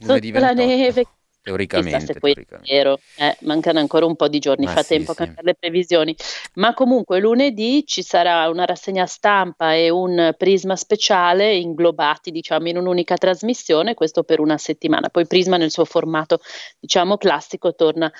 Lunedì 0.00 0.28
sotto 0.28 0.40
28. 0.40 0.40
la 0.40 0.52
neve. 0.52 1.06
Teoricamente, 1.46 2.06
se 2.06 2.14
poi 2.18 2.34
teoricamente. 2.34 2.72
È 2.72 2.76
vero, 2.76 2.98
eh, 3.18 3.36
mancano 3.42 3.78
ancora 3.78 4.04
un 4.04 4.16
po' 4.16 4.26
di 4.26 4.40
giorni, 4.40 4.64
Ma 4.64 4.72
fa 4.72 4.82
sì, 4.82 4.96
tempo 4.96 5.12
a 5.12 5.14
cambiare 5.14 5.42
le 5.44 5.54
previsioni. 5.54 6.14
Ma 6.54 6.74
comunque 6.74 7.20
lunedì 7.20 7.86
ci 7.86 8.02
sarà 8.02 8.48
una 8.48 8.64
rassegna 8.64 9.06
stampa 9.06 9.72
e 9.74 9.88
un 9.88 10.34
prisma 10.36 10.74
speciale 10.74 11.54
inglobati, 11.54 12.32
diciamo, 12.32 12.68
in 12.68 12.78
un'unica 12.78 13.16
trasmissione, 13.16 13.94
questo 13.94 14.24
per 14.24 14.40
una 14.40 14.58
settimana. 14.58 15.08
Poi 15.08 15.24
Prisma 15.28 15.56
nel 15.56 15.70
suo 15.70 15.84
formato, 15.84 16.40
diciamo, 16.80 17.16
classico 17.16 17.76
torna 17.76 18.12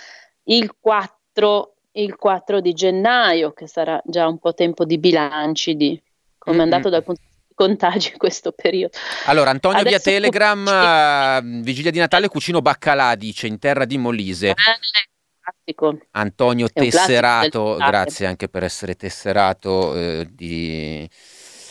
il 0.44 0.76
4 0.78 1.72
il 1.96 2.14
4 2.14 2.60
di 2.60 2.72
gennaio, 2.74 3.52
che 3.52 3.66
sarà 3.66 4.00
già 4.04 4.28
un 4.28 4.38
po' 4.38 4.54
tempo 4.54 4.84
di 4.84 4.98
bilanci 4.98 5.74
di 5.74 6.00
come 6.38 6.58
è 6.58 6.60
andato 6.60 6.88
dal 6.90 7.02
punto 7.02 7.20
di 7.20 7.26
vista 7.26 7.35
contagi 7.56 8.10
in 8.12 8.18
questo 8.18 8.52
periodo. 8.52 8.96
Allora, 9.24 9.50
Antonio 9.50 9.80
Adesso 9.80 9.96
via 9.96 10.12
Telegram, 10.12 10.64
cucino... 10.64 11.62
vigilia 11.62 11.90
di 11.90 11.98
Natale, 11.98 12.28
cucino 12.28 12.60
baccalà, 12.60 13.16
dice, 13.16 13.48
in 13.48 13.58
terra 13.58 13.84
di 13.84 13.98
Molise. 13.98 14.50
Eh, 14.50 15.74
Antonio 16.12 16.68
Tesserato, 16.68 17.76
grazie 17.76 18.26
anche 18.26 18.48
per 18.48 18.62
essere 18.62 18.94
tesserato 18.94 19.94
eh, 19.96 20.28
di... 20.30 21.08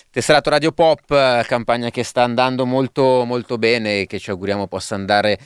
Tesserato 0.09 0.49
Radio 0.49 0.71
Pop, 0.71 1.43
campagna 1.43 1.89
che 1.89 2.03
sta 2.03 2.23
andando 2.23 2.65
molto 2.65 3.25
molto 3.25 3.57
bene 3.57 3.99
e 3.99 4.05
che 4.05 4.17
ci 4.17 4.29
auguriamo 4.29 4.65
possa 4.65 4.95
andare 4.95 5.37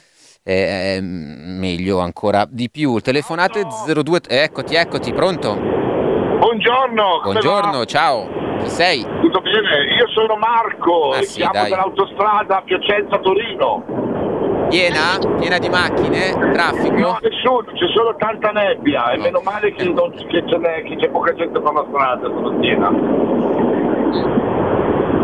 eh, 0.44 1.00
meglio 1.02 1.98
ancora 1.98 2.46
di 2.48 2.70
più. 2.70 3.00
Telefonate 3.00 3.66
02, 3.66 4.22
eccoti, 4.28 4.76
eccoti, 4.76 5.12
pronto? 5.12 5.56
Buongiorno. 5.56 7.22
Buongiorno, 7.24 7.86
ciao. 7.86 8.39
Chi 8.62 8.70
sei? 8.70 9.05
Tutto 9.22 9.41
bene, 9.41 9.95
io 9.97 10.07
sono 10.10 10.36
Marco 10.36 11.12
ah, 11.12 11.20
e 11.20 11.24
sì, 11.24 11.41
siamo 11.41 11.68
dall'autostrada 11.68 12.62
Piacenza-Torino. 12.62 14.68
Piena? 14.70 15.18
Piena 15.39 15.57
di 15.57 15.70
macchine? 15.70 16.32
Traffico? 16.51 16.95
No, 16.95 17.18
nessuno, 17.22 17.64
c'è 17.74 17.88
solo 17.93 18.16
tanta 18.18 18.51
nebbia 18.51 19.12
e 19.12 19.18
no. 19.18 19.24
meno 19.24 19.41
male 19.43 19.74
che, 19.74 19.84
non, 19.86 20.12
che, 20.12 20.43
c'è, 20.43 20.84
che, 20.84 20.95
c'è, 20.97 21.10
poca 21.10 21.34
gente 21.34 21.60
per 21.60 21.74
la 21.74 21.86
strada 21.89 22.30
stamattina. 22.30 22.89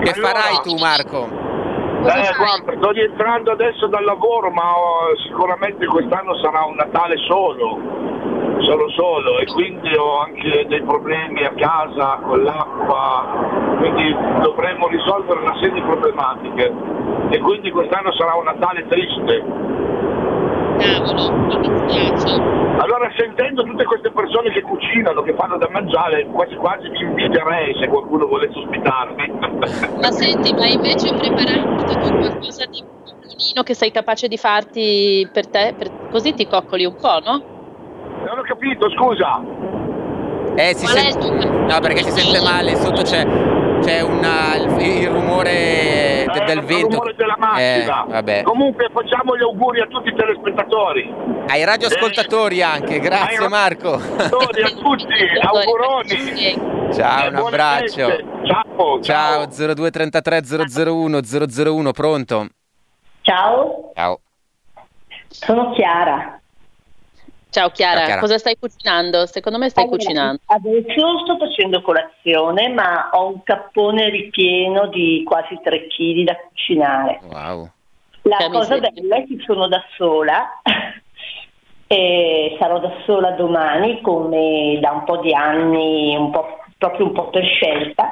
Che 0.01 0.11
allora, 0.11 0.27
farai 0.27 0.59
tu 0.63 0.75
Marco? 0.77 1.43
Eh, 2.05 2.33
guarda, 2.37 2.73
sto 2.77 2.91
rientrando 2.91 3.51
adesso 3.51 3.87
dal 3.87 4.03
lavoro, 4.03 4.51
ma 4.51 4.77
oh, 4.77 5.17
sicuramente 5.27 5.85
quest'anno 5.85 6.35
sarà 6.37 6.65
un 6.65 6.75
Natale 6.75 7.17
solo, 7.27 7.79
solo 8.59 8.89
solo, 8.91 9.39
e 9.39 9.45
quindi 9.45 9.95
ho 9.95 10.19
anche 10.19 10.65
dei 10.67 10.81
problemi 10.83 11.43
a 11.43 11.53
casa 11.55 12.19
con 12.23 12.43
l'acqua, 12.43 13.75
quindi 13.77 14.15
dovremmo 14.41 14.87
risolvere 14.87 15.39
una 15.39 15.55
serie 15.55 15.73
di 15.73 15.81
problematiche. 15.81 16.73
E 17.29 17.39
quindi 17.39 17.71
quest'anno 17.71 18.11
sarà 18.13 18.35
un 18.35 18.43
Natale 18.45 18.85
triste. 18.87 19.43
Cavolo, 20.77 21.31
mi 21.33 21.59
dispiace. 21.59 22.41
Allora 22.77 23.09
sentendo 23.15 23.63
tutte 23.63 23.85
queste 23.85 24.11
persone 24.11 24.51
che 24.51 24.61
cucinano, 24.61 25.21
che 25.21 25.33
fanno 25.35 25.57
da 25.57 25.67
mangiare, 25.69 26.25
quasi 26.27 26.55
quasi 26.55 26.89
mi 26.89 27.01
inviterei 27.01 27.75
se 27.79 27.87
qualcuno 27.87 28.27
volesse 28.27 28.59
ospitarmi. 28.59 29.31
Ma 30.01 30.11
senti, 30.11 30.53
ma 30.53 30.67
invece 30.67 31.13
preparando 31.15 31.83
tu 31.83 31.99
qualcosa 31.99 32.65
di 32.65 32.83
buonino 33.35 33.63
che 33.63 33.73
sei 33.73 33.91
capace 33.91 34.27
di 34.27 34.37
farti 34.37 35.27
per 35.31 35.47
te, 35.47 35.73
per... 35.77 36.09
così 36.09 36.33
ti 36.33 36.47
coccoli 36.47 36.85
un 36.85 36.95
po', 36.95 37.19
no? 37.23 37.54
Non 38.25 38.39
ho 38.39 38.41
capito, 38.43 38.89
scusa. 38.91 39.41
Eh, 40.55 40.73
si 40.73 40.85
sente... 40.85 41.45
No, 41.47 41.79
perché 41.79 42.03
si 42.03 42.11
sente 42.11 42.41
male, 42.41 42.75
sotto 42.75 43.01
c'è, 43.01 43.25
c'è 43.81 44.01
una, 44.01 44.55
il, 44.55 44.79
il 44.79 45.09
rumore 45.09 46.25
de, 46.31 46.43
del 46.45 46.57
il 46.59 46.63
vento. 46.63 46.87
Il 46.87 46.91
rumore 46.93 47.15
della 47.15 47.35
macchina. 47.37 48.23
Eh, 48.23 48.43
Comunque 48.43 48.89
facciamo 48.93 49.35
gli 49.35 49.41
auguri 49.41 49.81
a 49.81 49.87
tutti 49.87 50.09
i 50.09 50.15
telespettatori. 50.15 51.13
Ai 51.47 51.63
radioascoltatori 51.65 52.59
eh, 52.59 52.63
anche, 52.63 52.99
grazie 52.99 53.43
ai 53.43 53.49
Marco. 53.49 53.93
Ascoltatori 53.95 54.61
a 54.61 54.69
tutti, 54.69 55.13
auguroni. 55.41 56.93
Ciao, 56.93 57.29
un 57.29 57.35
abbraccio. 57.35 58.07
Ciao, 58.43 59.01
ciao. 59.01 59.45
Ciao, 59.47 59.73
0233 59.73 60.41
001 60.85 61.19
001, 61.19 61.91
pronto? 61.91 62.47
Ciao. 63.21 63.91
Ciao. 63.93 64.19
Sono 65.27 65.71
Chiara. 65.73 66.39
Ciao 67.55 67.69
Chiara. 67.69 67.99
Ciao 67.99 68.05
Chiara, 68.05 68.19
cosa 68.19 68.37
stai 68.37 68.57
cucinando? 68.59 69.25
Secondo 69.27 69.57
me 69.57 69.69
stai 69.69 69.85
allora, 69.85 69.97
cucinando. 69.97 70.41
Adesso 70.47 71.19
sto 71.23 71.37
facendo 71.37 71.81
colazione, 71.81 72.67
ma 72.67 73.11
ho 73.13 73.27
un 73.27 73.43
cappone 73.43 74.09
ripieno 74.09 74.87
di 74.87 75.23
quasi 75.25 75.57
3 75.63 75.87
kg 75.87 76.23
da 76.25 76.35
cucinare. 76.35 77.21
Wow. 77.31 77.69
La 78.23 78.37
che 78.37 78.49
cosa 78.49 78.77
bella 78.77 79.15
è 79.15 79.25
che 79.25 79.37
sono 79.45 79.69
da 79.69 79.81
sola 79.95 80.59
e 81.87 82.57
sarò 82.59 82.79
da 82.79 82.91
sola 83.05 83.31
domani 83.31 84.01
come 84.01 84.77
da 84.81 84.91
un 84.91 85.05
po' 85.05 85.19
di 85.19 85.33
anni, 85.33 86.13
un 86.13 86.31
po', 86.31 86.59
proprio 86.77 87.05
un 87.05 87.13
po' 87.13 87.29
per 87.29 87.45
scelta, 87.45 88.11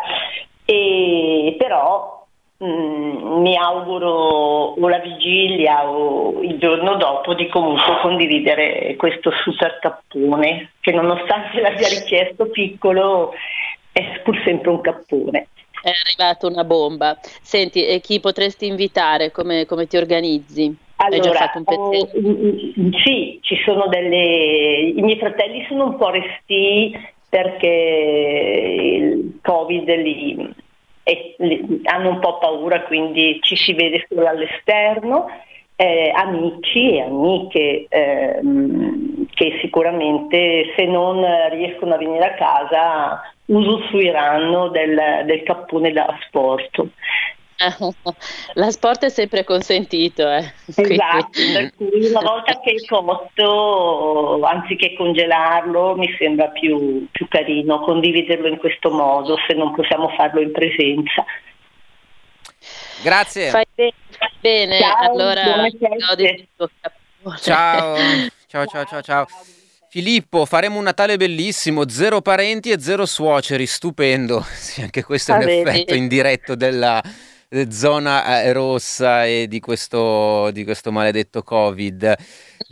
e 0.63 1.53
però 1.59 2.22
Mm, 2.63 3.41
mi 3.41 3.57
auguro 3.57 4.09
o 4.09 4.87
la 4.87 4.99
vigilia 4.99 5.89
o 5.89 6.41
il 6.41 6.57
giorno 6.59 6.95
dopo 6.95 7.33
di 7.33 7.49
comunque 7.49 7.99
condividere 8.01 8.95
questo 8.95 9.31
super 9.43 9.79
cappone 9.79 10.71
che 10.79 10.91
nonostante 10.91 11.59
l'abbia 11.59 11.87
richiesto 11.87 12.45
piccolo 12.45 13.33
è 13.91 14.21
pur 14.23 14.39
sempre 14.45 14.69
un 14.69 14.81
cappone. 14.81 15.47
è 15.81 15.89
arrivata 15.89 16.47
una 16.47 16.63
bomba. 16.63 17.17
Senti, 17.41 17.85
e 17.85 17.99
chi 17.99 18.19
potresti 18.19 18.67
invitare? 18.67 19.31
Come, 19.31 19.65
come 19.65 19.87
ti 19.87 19.97
organizzi? 19.97 20.73
Allora, 20.97 21.21
Hai 21.21 21.21
già 21.21 21.33
fatto 21.33 21.57
un 21.57 21.63
pensiero? 21.65 22.29
Oh, 22.29 22.99
sì, 23.03 23.39
ci 23.41 23.57
sono 23.65 23.87
delle... 23.87 24.93
I 24.95 25.01
miei 25.01 25.17
fratelli 25.17 25.65
sono 25.67 25.85
un 25.85 25.97
po' 25.97 26.11
resti 26.11 26.95
perché 27.27 27.67
il 27.67 29.39
Covid 29.41 29.89
li, 29.89 30.53
e, 31.03 31.35
hanno 31.83 32.09
un 32.09 32.19
po' 32.19 32.37
paura, 32.37 32.81
quindi 32.83 33.39
ci 33.41 33.55
si 33.55 33.73
vede 33.73 34.05
solo 34.07 34.27
all'esterno. 34.27 35.27
Eh, 35.75 36.11
amici 36.15 36.97
e 36.97 37.01
amiche 37.01 37.87
ehm, 37.89 39.25
che 39.33 39.57
sicuramente 39.59 40.71
se 40.75 40.85
non 40.85 41.25
riescono 41.49 41.95
a 41.95 41.97
venire 41.97 42.25
a 42.25 42.33
casa 42.35 43.21
usufruiranno 43.45 44.69
del, 44.69 45.23
del 45.25 45.43
cappone 45.43 45.91
da 45.91 46.15
sport. 46.27 46.85
La 48.53 48.71
sport 48.71 49.05
è 49.05 49.09
sempre 49.09 49.43
consentito. 49.43 50.29
Eh. 50.29 50.51
Esatto, 50.65 51.39
per 51.53 51.73
cui 51.75 52.07
una 52.07 52.21
volta 52.21 52.59
che 52.59 52.71
è 52.71 52.85
cotto, 52.87 54.43
anziché 54.43 54.95
congelarlo, 54.95 55.95
mi 55.95 56.13
sembra 56.17 56.47
più, 56.49 57.07
più 57.11 57.27
carino 57.27 57.79
condividerlo 57.79 58.47
in 58.47 58.57
questo 58.57 58.91
modo, 58.91 59.37
se 59.47 59.53
non 59.53 59.73
possiamo 59.73 60.09
farlo 60.09 60.41
in 60.41 60.51
presenza. 60.51 61.25
Grazie. 63.01 63.49
Fai 63.49 63.65
bene, 63.73 63.93
fai 64.09 64.31
bene. 64.39 64.77
Ciao, 64.79 65.11
allora 65.11 65.43
ciao, 67.35 67.95
ciao, 68.47 68.65
ciao, 68.65 68.85
ciao, 68.85 69.01
ciao. 69.01 69.27
Filippo, 69.93 70.45
faremo 70.45 70.79
un 70.79 70.85
Natale 70.85 71.17
bellissimo, 71.17 71.87
zero 71.87 72.21
parenti 72.21 72.71
e 72.71 72.79
zero 72.79 73.05
suoceri, 73.05 73.67
stupendo. 73.67 74.41
Sì, 74.49 74.81
anche 74.81 75.03
questo 75.03 75.33
è 75.33 75.35
un 75.35 75.47
effetto 75.47 75.93
indiretto 75.93 76.55
della, 76.55 76.99
zona 77.69 78.41
eh, 78.41 78.51
rossa 78.53 79.25
e 79.25 79.47
di 79.47 79.59
questo, 79.59 80.51
di 80.51 80.63
questo 80.63 80.91
maledetto 80.91 81.43
Covid. 81.43 82.15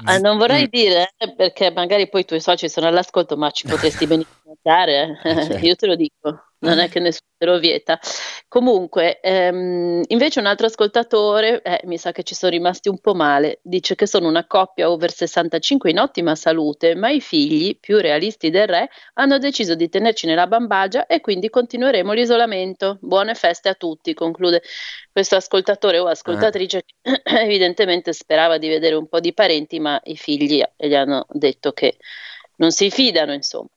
Ah, 0.04 0.18
non 0.18 0.38
vorrei 0.38 0.64
mm. 0.64 0.70
dire 0.70 1.14
eh, 1.18 1.34
perché 1.36 1.72
magari 1.72 2.10
poi 2.10 2.22
i 2.22 2.26
tuoi 2.26 2.42
soci 2.42 2.70
sono 2.70 2.88
all'ascolto, 2.88 3.38
ma 3.38 3.52
ci 3.52 3.68
potresti 3.68 4.06
benissimo 4.08 4.58
dare, 4.62 5.20
certo. 5.22 5.58
io 5.66 5.76
te 5.76 5.88
lo 5.88 5.96
dico 5.96 6.51
non 6.62 6.80
è 6.80 6.90
che 6.90 7.00
nessuno 7.00 7.30
te 7.38 7.46
lo 7.46 7.60
vieta. 7.60 8.00
Comunque, 8.48 9.20
ehm, 9.20 10.04
invece 10.08 10.40
un 10.40 10.46
altro 10.46 10.68
ascoltatore, 10.68 11.62
eh, 11.62 11.82
mi 11.86 11.98
sa 11.98 12.12
che 12.12 12.24
ci 12.24 12.36
sono 12.36 12.52
rimasti 12.52 12.90
un 12.90 13.00
po' 13.00 13.14
male, 13.16 13.60
dice 13.64 13.96
che 13.96 14.06
sono 14.06 14.28
una 14.28 14.46
coppia 14.46 14.90
over 14.90 15.12
65 15.12 15.90
in 15.90 16.00
ottima 16.00 16.36
salute, 16.36 16.94
ma 16.96 17.10
i 17.10 17.20
figli, 17.22 17.78
più 17.80 17.98
realisti 17.98 18.50
del 18.50 18.68
re, 18.68 18.90
hanno 19.16 19.40
deciso 19.40 19.74
di 19.74 19.90
tenerci 19.90 20.28
nella 20.28 20.48
bambagia 20.48 21.08
e 21.08 21.20
quindi 21.22 21.50
continueremo 21.50 22.12
l'isolamento. 22.14 22.98
Buone 23.02 23.34
feste 23.34 23.70
a 23.70 23.74
tutti, 23.74 24.14
conclude 24.14 24.62
questo 25.12 25.36
ascoltatore 25.36 25.98
o 26.00 26.06
ascoltatrice 26.08 26.84
che 26.86 27.22
evidentemente 27.42 28.14
sperava 28.14 28.58
di 28.58 28.68
vedere 28.68 28.96
un 28.96 29.08
po' 29.08 29.20
di 29.20 29.34
parenti, 29.34 29.80
ma 29.80 30.00
i 30.04 30.16
figli 30.16 30.62
gli 30.78 30.94
hanno 30.94 31.26
detto 31.30 31.72
che 31.72 31.98
non 32.62 32.72
si 32.72 32.92
fidano, 32.92 33.34
insomma. 33.34 33.68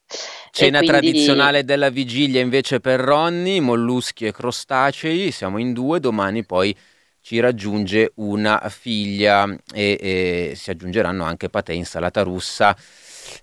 Cena 0.51 0.79
quindi... 0.79 0.99
tradizionale 0.99 1.65
della 1.65 1.89
vigilia 1.89 2.41
invece 2.41 2.81
per 2.81 3.01
Ronny, 3.01 3.59
molluschi 3.59 4.27
e 4.27 4.33
crostacei, 4.33 5.31
siamo 5.31 5.59
in 5.59 5.73
due, 5.73 6.01
domani 6.01 6.45
poi 6.45 6.77
ci 7.23 7.41
raggiunge 7.41 8.13
una 8.17 8.61
figlia 8.69 9.49
e, 9.73 9.97
e 9.99 10.53
si 10.55 10.71
aggiungeranno 10.71 11.25
anche 11.25 11.49
patè, 11.49 11.73
insalata 11.73 12.23
russa 12.23 12.77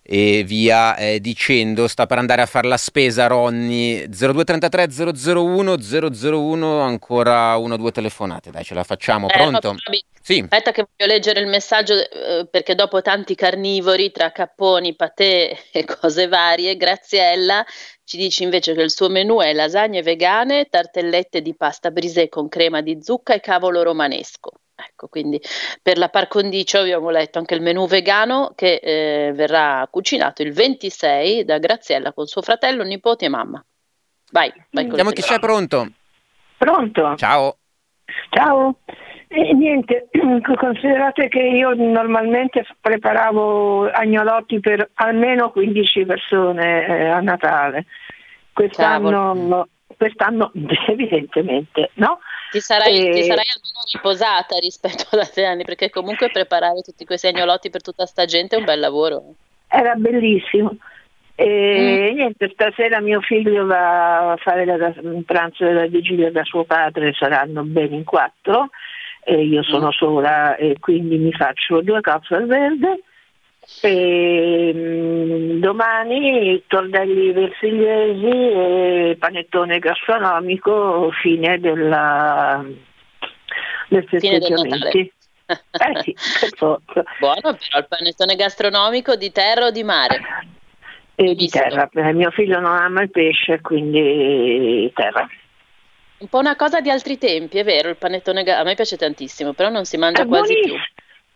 e 0.01 0.43
via 0.45 0.95
eh, 0.95 1.19
dicendo. 1.19 1.87
Sta 1.87 2.05
per 2.05 2.17
andare 2.17 2.41
a 2.41 2.45
fare 2.45 2.67
la 2.67 2.77
spesa 2.77 3.27
Ronny 3.27 4.07
0233 4.07 4.87
001 5.33 5.75
001 5.75 6.81
ancora 6.81 7.55
una 7.57 7.73
o 7.75 7.77
due 7.77 7.91
telefonate. 7.91 8.51
Dai, 8.51 8.63
ce 8.63 8.73
la 8.73 8.83
facciamo. 8.83 9.27
Eh, 9.27 9.33
Pronto? 9.33 9.75
sì. 10.21 10.39
Aspetta 10.39 10.71
che 10.71 10.85
voglio 10.95 11.11
leggere 11.11 11.39
il 11.39 11.47
messaggio 11.47 11.93
eh, 11.93 12.47
perché 12.49 12.75
dopo 12.75 13.01
tanti 13.01 13.35
carnivori 13.35 14.11
tra 14.11 14.31
capponi, 14.31 14.95
patè 14.95 15.57
e 15.71 15.85
cose 15.85 16.27
varie, 16.27 16.77
Graziella 16.77 17.65
ci 18.11 18.17
dice 18.17 18.43
invece 18.43 18.73
che 18.73 18.81
il 18.81 18.91
suo 18.91 19.07
menù 19.07 19.39
è 19.39 19.53
lasagne 19.53 20.01
vegane, 20.01 20.65
tartellette 20.65 21.41
di 21.41 21.55
pasta 21.55 21.91
brisée 21.91 22.27
con 22.27 22.49
crema 22.49 22.81
di 22.81 22.97
zucca 23.01 23.33
e 23.33 23.39
cavolo 23.39 23.83
romanesco. 23.83 24.51
Ecco, 24.87 25.07
quindi 25.07 25.39
per 25.81 25.97
la 25.97 26.09
par 26.09 26.27
condicio 26.27 26.79
abbiamo 26.79 27.09
letto 27.09 27.39
anche 27.39 27.55
il 27.55 27.61
menù 27.61 27.87
vegano 27.87 28.53
che 28.55 28.75
eh, 28.75 29.31
verrà 29.33 29.87
cucinato 29.89 30.41
il 30.41 30.53
26 30.53 31.45
da 31.45 31.57
Graziella 31.59 32.13
con 32.13 32.25
suo 32.25 32.41
fratello, 32.41 32.83
nipote 32.83 33.25
e 33.25 33.29
mamma. 33.29 33.63
Vai, 34.31 34.51
vai 34.71 34.85
Vediamo 34.87 35.11
chi 35.11 35.21
c'è 35.21 35.39
pronto. 35.39 35.87
Pronto? 36.57 37.15
Ciao. 37.15 37.57
Ciao. 38.29 38.77
Eh, 39.27 39.53
niente, 39.53 40.09
considerate 40.57 41.27
che 41.29 41.39
io 41.39 41.73
normalmente 41.73 42.65
preparavo 42.79 43.89
agnolotti 43.89 44.59
per 44.59 44.89
almeno 44.95 45.51
15 45.51 46.05
persone 46.05 46.85
eh, 46.85 47.07
a 47.07 47.19
Natale. 47.21 47.85
Quest'anno, 48.53 49.67
quest'anno 49.97 50.51
evidentemente 50.87 51.91
no. 51.95 52.19
Ti 52.51 52.59
sarai, 52.59 53.07
e... 53.07 53.11
ti 53.11 53.23
sarai 53.23 53.45
almeno 53.47 53.81
riposata 53.91 54.57
rispetto 54.59 55.07
ad 55.11 55.19
altri 55.19 55.45
anni, 55.45 55.63
perché 55.63 55.89
comunque 55.89 56.29
preparare 56.29 56.81
tutti 56.81 57.05
questi 57.05 57.27
agnolotti 57.27 57.69
per 57.69 57.81
tutta 57.81 58.05
sta 58.05 58.25
gente 58.25 58.55
è 58.55 58.59
un 58.59 58.65
bel 58.65 58.79
lavoro. 58.79 59.23
Era 59.67 59.95
bellissimo. 59.95 60.75
E 61.35 62.11
mm. 62.11 62.15
niente, 62.15 62.49
stasera 62.53 62.99
mio 62.99 63.21
figlio 63.21 63.65
va 63.65 64.33
a 64.33 64.37
fare 64.37 64.69
un 65.01 65.23
pranzo 65.23 65.63
della 65.63 65.87
vigilia 65.87 66.29
da 66.29 66.43
suo 66.43 66.65
padre, 66.65 67.13
saranno 67.13 67.63
ben 67.63 67.93
in 67.93 68.03
quattro, 68.03 68.69
e 69.23 69.45
io 69.45 69.63
sono 69.63 69.87
mm. 69.87 69.91
sola 69.91 70.55
e 70.57 70.75
quindi 70.79 71.17
mi 71.17 71.31
faccio 71.31 71.81
due 71.81 72.01
cozze 72.01 72.35
al 72.35 72.47
verde 72.47 73.03
e, 73.81 74.73
mh, 74.73 75.59
domani 75.59 76.63
tordelli 76.67 77.31
versigliesi 77.31 78.27
e 78.27 79.15
panettone 79.19 79.79
gastronomico 79.79 81.11
fine 81.21 81.59
della, 81.59 82.65
del 83.87 84.05
festeggiamenti. 84.07 85.11
Eh 85.47 86.01
sì, 86.01 86.15
Buono 86.59 87.41
però 87.41 87.79
il 87.79 87.87
panettone 87.87 88.35
gastronomico 88.35 89.15
di 89.15 89.31
terra 89.31 89.65
o 89.65 89.71
di 89.71 89.83
mare? 89.83 90.21
E 91.15 91.35
di 91.35 91.47
terra, 91.49 91.89
eh, 91.93 92.13
mio 92.13 92.31
figlio 92.31 92.59
non 92.59 92.73
ama 92.73 93.03
il 93.03 93.11
pesce, 93.11 93.61
quindi 93.61 94.89
terra. 94.95 95.27
Un 96.19 96.27
po' 96.27 96.39
una 96.39 96.55
cosa 96.55 96.81
di 96.81 96.89
altri 96.89 97.17
tempi, 97.17 97.57
è 97.57 97.63
vero, 97.63 97.89
il 97.89 97.97
panettone 97.97 98.41
a 98.43 98.63
me 98.63 98.75
piace 98.75 98.95
tantissimo, 98.95 99.53
però 99.53 99.69
non 99.69 99.85
si 99.85 99.97
mangia 99.97 100.23
è 100.23 100.27
quasi 100.27 100.57
più. 100.63 100.75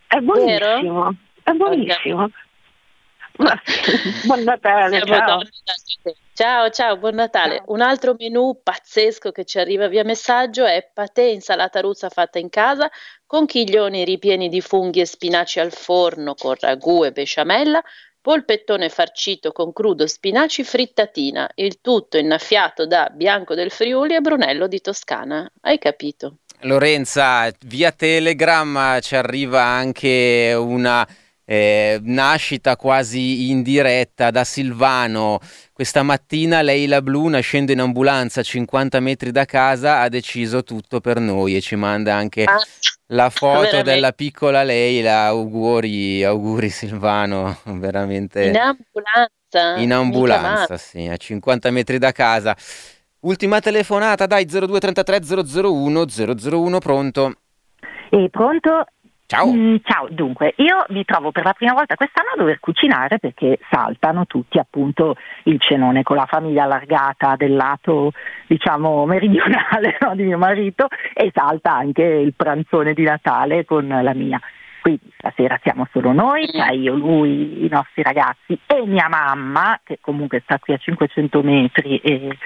È 0.08 0.20
buonissimo. 0.20 0.84
Vero? 0.84 1.16
È 1.46 1.52
buonissimo. 1.52 2.28
buon 4.26 4.42
Natale, 4.42 5.00
ciao. 5.06 5.42
ciao. 6.34 6.70
ciao, 6.72 6.98
buon 6.98 7.14
Natale. 7.14 7.62
Un 7.68 7.82
altro 7.82 8.16
menù 8.18 8.62
pazzesco 8.64 9.32
che 9.32 9.46
ci 9.46 9.60
arriva 9.60 9.88
via 9.88 10.04
messaggio 10.04 10.66
è 10.66 10.90
patè 10.92 11.22
insalata 11.22 11.82
russa 11.82 12.10
fatta 12.10 12.40
in 12.40 12.50
casa 12.50 12.90
con 13.28 13.46
chiglioni 13.46 14.04
ripieni 14.06 14.50
di 14.50 14.60
funghi 14.60 15.02
e 15.02 15.06
spinaci 15.06 15.60
al 15.60 15.72
forno 15.72 16.34
con 16.34 16.56
ragù 16.60 17.04
e 17.06 17.12
besciamella, 17.12 17.84
polpettone 18.20 18.90
farcito 18.90 19.52
con 19.52 19.72
crudo 19.72 20.08
spinaci 20.08 20.64
frittatina, 20.64 21.48
il 21.54 21.80
tutto 21.80 22.18
innaffiato 22.18 22.88
da 22.88 23.12
Bianco 23.14 23.54
del 23.54 23.70
Friuli 23.70 24.16
e 24.16 24.22
Brunello 24.22 24.66
di 24.66 24.82
Toscana. 24.82 25.48
Hai 25.62 25.78
capito? 25.78 26.38
Lorenza, 26.62 27.52
via 27.66 27.92
Telegram 27.92 29.00
ci 29.00 29.16
arriva 29.16 29.62
anche 29.62 30.56
una 30.58 31.08
eh, 31.46 32.00
nascita 32.04 32.76
quasi 32.76 33.50
in 33.52 33.62
diretta 33.62 34.32
da 34.32 34.44
Silvano. 34.44 35.40
Questa 35.72 36.04
mattina 36.04 36.62
Leila 36.62 37.02
Bluna 37.02 37.40
scende 37.40 37.74
in 37.74 37.80
ambulanza 37.80 38.40
a 38.40 38.44
50 38.44 39.00
metri 39.00 39.32
da 39.32 39.46
casa, 39.46 40.02
ha 40.02 40.10
deciso 40.10 40.64
tutto 40.64 41.00
per 41.00 41.20
noi 41.20 41.56
e 41.56 41.62
ci 41.62 41.76
manda 41.76 42.16
anche 42.16 42.44
ah, 42.44 42.58
la 43.08 43.30
foto 43.30 43.60
veramente. 43.60 43.92
della 43.92 44.12
piccola 44.12 44.64
Leila. 44.64 45.26
Auguri, 45.26 46.24
auguri 46.24 46.70
Silvano, 46.70 47.60
veramente. 47.78 48.46
In 48.46 48.58
ambulanza? 48.58 49.76
In 49.78 49.94
ambulanza, 49.94 50.78
sì, 50.78 51.08
a 51.08 51.16
50 51.16 51.72
metri 51.72 51.98
da 51.98 52.12
casa. 52.12 52.56
Ultima 53.22 53.60
telefonata, 53.60 54.26
dai, 54.28 54.46
0233 54.46 55.20
001 55.64 56.06
001, 56.06 56.80
pronto? 56.80 57.34
E 58.12 58.30
pronto? 58.30 58.86
Ciao. 59.28 59.52
Mm, 59.52 59.78
ciao, 59.84 60.08
dunque, 60.12 60.54
io 60.58 60.86
mi 60.90 61.04
trovo 61.04 61.32
per 61.32 61.46
la 61.46 61.54
prima 61.54 61.74
volta 61.74 61.96
quest'anno 61.96 62.30
a 62.34 62.38
dover 62.38 62.60
cucinare 62.60 63.18
perché 63.18 63.58
saltano 63.72 64.28
tutti 64.28 64.60
appunto 64.60 65.16
il 65.46 65.60
cenone 65.60 66.04
con 66.04 66.16
la 66.16 66.28
famiglia 66.28 66.66
allargata 66.66 67.36
del 67.36 67.56
lato 67.56 68.12
diciamo 68.46 69.04
meridionale 69.08 69.98
no, 70.02 70.14
di 70.14 70.24
mio 70.24 70.38
marito 70.38 70.88
e 71.14 71.32
salta 71.34 71.74
anche 71.74 72.04
il 72.04 72.36
pranzone 72.36 72.94
di 72.94 73.02
Natale 73.02 73.66
con 73.66 73.88
la 73.88 74.14
mia. 74.14 74.40
Quindi 74.80 75.12
stasera 75.18 75.60
siamo 75.64 75.88
solo 75.92 76.12
noi, 76.12 76.48
cioè 76.48 76.74
io, 76.74 76.94
lui, 76.94 77.66
i 77.66 77.68
nostri 77.68 78.04
ragazzi 78.04 78.60
e 78.68 78.86
mia 78.86 79.08
mamma 79.10 79.80
che 79.84 79.98
comunque 80.00 80.42
sta 80.44 80.60
qui 80.60 80.76
a 80.76 80.78
500 80.78 81.42
metri 81.42 81.98
e 81.98 82.38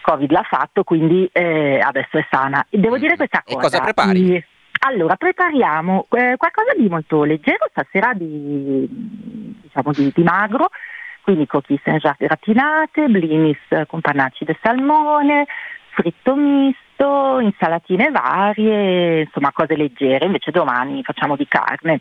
Covid 0.00 0.30
l'ha 0.30 0.46
fatto, 0.48 0.82
quindi 0.82 1.28
eh, 1.30 1.78
adesso 1.78 2.16
è 2.16 2.26
sana. 2.30 2.64
Devo 2.70 2.96
dire 2.96 3.16
questa 3.16 3.42
cosa. 3.44 3.58
E 3.58 3.60
cosa 3.60 3.80
prepari? 3.80 4.42
Allora, 4.86 5.16
prepariamo 5.16 6.06
eh, 6.10 6.36
qualcosa 6.36 6.72
di 6.78 6.88
molto 6.88 7.24
leggero, 7.24 7.66
stasera 7.70 8.12
di, 8.14 8.86
diciamo 8.88 9.90
di, 9.90 10.12
di 10.14 10.22
magro, 10.22 10.68
quindi 11.22 11.48
Saint-Jacques 11.50 12.28
gratinate, 12.28 13.08
blinis 13.08 13.58
con 13.88 14.00
pannacci 14.00 14.44
di 14.44 14.56
salmone, 14.62 15.46
fritto 15.88 16.36
misto, 16.36 17.40
insalatine 17.40 18.12
varie, 18.12 19.22
insomma 19.22 19.50
cose 19.50 19.74
leggere, 19.74 20.24
invece 20.24 20.52
domani 20.52 21.02
facciamo 21.02 21.34
di 21.34 21.48
carne. 21.48 22.00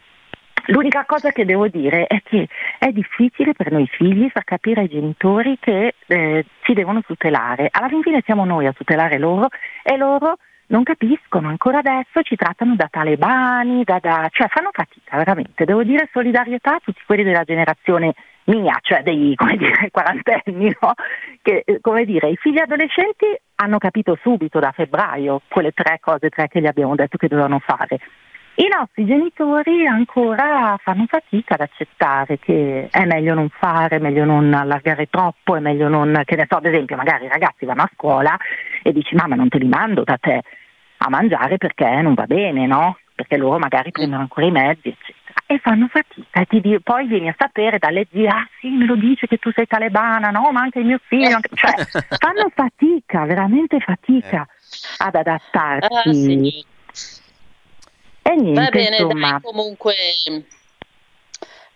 L'unica 0.68 1.06
cosa 1.06 1.32
che 1.32 1.44
devo 1.44 1.68
dire 1.68 2.06
è 2.06 2.22
che 2.22 2.48
è 2.78 2.92
difficile 2.92 3.54
per 3.54 3.72
noi 3.72 3.88
figli 3.88 4.30
far 4.30 4.44
capire 4.44 4.82
ai 4.82 4.90
genitori 4.90 5.58
che 5.60 5.96
eh, 6.06 6.46
ci 6.62 6.74
devono 6.74 7.02
tutelare. 7.02 7.68
Alla 7.72 7.90
fine 8.04 8.22
siamo 8.24 8.46
noi 8.46 8.68
a 8.68 8.74
tutelare 8.74 9.18
loro 9.18 9.48
e 9.82 9.98
loro 9.98 10.38
non 10.68 10.84
capiscono, 10.84 11.48
ancora 11.48 11.80
adesso 11.80 12.22
ci 12.24 12.36
trattano 12.36 12.76
da 12.76 12.88
talebani, 12.90 13.84
da, 13.84 14.00
da, 14.02 14.28
cioè 14.32 14.48
fanno 14.48 14.70
fatica 14.72 15.18
veramente. 15.18 15.66
Devo 15.66 15.84
dire 15.84 16.10
solidarietà 16.12 16.76
a 16.76 16.82
tutti 16.84 17.02
quelli 17.06 17.24
della 17.24 17.44
generazione 17.44 18.14
mia, 18.46 18.78
cioè 18.82 19.02
dei 19.04 19.36
dire, 19.58 19.90
quarantenni, 19.92 20.76
no? 20.80 20.94
che 21.42 21.64
eh, 21.66 22.06
dire, 22.06 22.30
i 22.30 22.36
figli 22.38 22.60
adolescenti 22.60 23.26
hanno 23.56 23.78
capito 23.78 24.18
subito 24.22 24.60
da 24.60 24.72
febbraio 24.72 25.42
quelle 25.48 25.72
tre 25.72 26.00
cose, 26.00 26.30
tre 26.30 26.48
che 26.48 26.62
gli 26.62 26.68
abbiamo 26.68 26.96
detto 26.96 27.18
che 27.18 27.28
dovevano 27.28 27.60
fare. 27.60 28.00
I 28.58 28.68
nostri 28.74 29.06
genitori 29.06 29.86
ancora 29.86 30.80
fanno 30.82 31.06
fatica 31.10 31.56
ad 31.56 31.62
accettare 31.62 32.40
che 32.40 32.88
è 32.90 33.04
meglio 33.04 33.34
non 33.34 33.50
fare, 33.50 33.98
è 33.98 34.00
meglio 34.00 34.24
non 34.24 34.54
allargare 34.54 35.08
troppo, 35.10 35.58
è 35.58 35.60
meglio 35.60 35.90
non, 35.90 36.22
che 36.24 36.38
ne 36.38 36.46
so, 36.48 36.56
ad 36.56 36.66
esempio, 36.66 36.96
magari 36.96 37.26
i 37.26 37.30
ragazzi 37.30 37.66
vanno 37.66 37.82
a 37.82 37.92
scuola 37.94 38.38
e 38.82 38.94
dici 38.94 39.14
mamma 39.14 39.36
non 39.36 39.50
te 39.50 39.58
li 39.58 39.68
mando 39.68 40.04
da 40.06 40.18
te 40.18 40.42
a 40.98 41.10
mangiare 41.10 41.58
perché 41.58 42.00
non 42.02 42.14
va 42.14 42.26
bene, 42.28 42.66
no? 42.66 42.98
Perché 43.14 43.36
loro 43.36 43.60
magari 43.60 43.92
prendono 43.92 44.22
ancora 44.22 44.46
i 44.46 44.52
mezzi, 44.52 44.88
eccetera. 44.88 45.34
E 45.48 45.60
fanno 45.60 45.90
fatica 45.90 46.40
e 46.40 46.46
ti, 46.46 46.80
poi 46.82 47.08
vieni 47.08 47.28
a 47.28 47.36
sapere 47.38 47.78
dalle 47.78 48.08
zie, 48.10 48.28
ah 48.30 48.48
sì, 48.62 48.70
me 48.70 48.86
lo 48.86 48.96
dice 48.96 49.28
che 49.28 49.36
tu 49.36 49.52
sei 49.52 49.68
talebana, 49.68 50.30
no, 50.30 50.50
ma 50.54 50.62
anche 50.62 50.80
il 50.80 50.86
mio 50.86 51.00
figlio, 51.04 51.36
anche... 51.36 51.50
cioè 51.54 51.74
fanno 52.20 52.50
fatica, 52.56 53.26
veramente 53.26 53.82
fatica 53.82 54.44
eh. 54.44 55.06
ad 55.06 55.16
adattarsi. 55.16 56.08
Ah, 56.08 56.14
sì 56.14 56.74
e 58.28 58.36
niente, 58.36 58.60
Va 58.60 58.70
bene, 58.70 58.98
insomma. 58.98 59.32
dai, 59.32 59.42
comunque. 59.42 59.94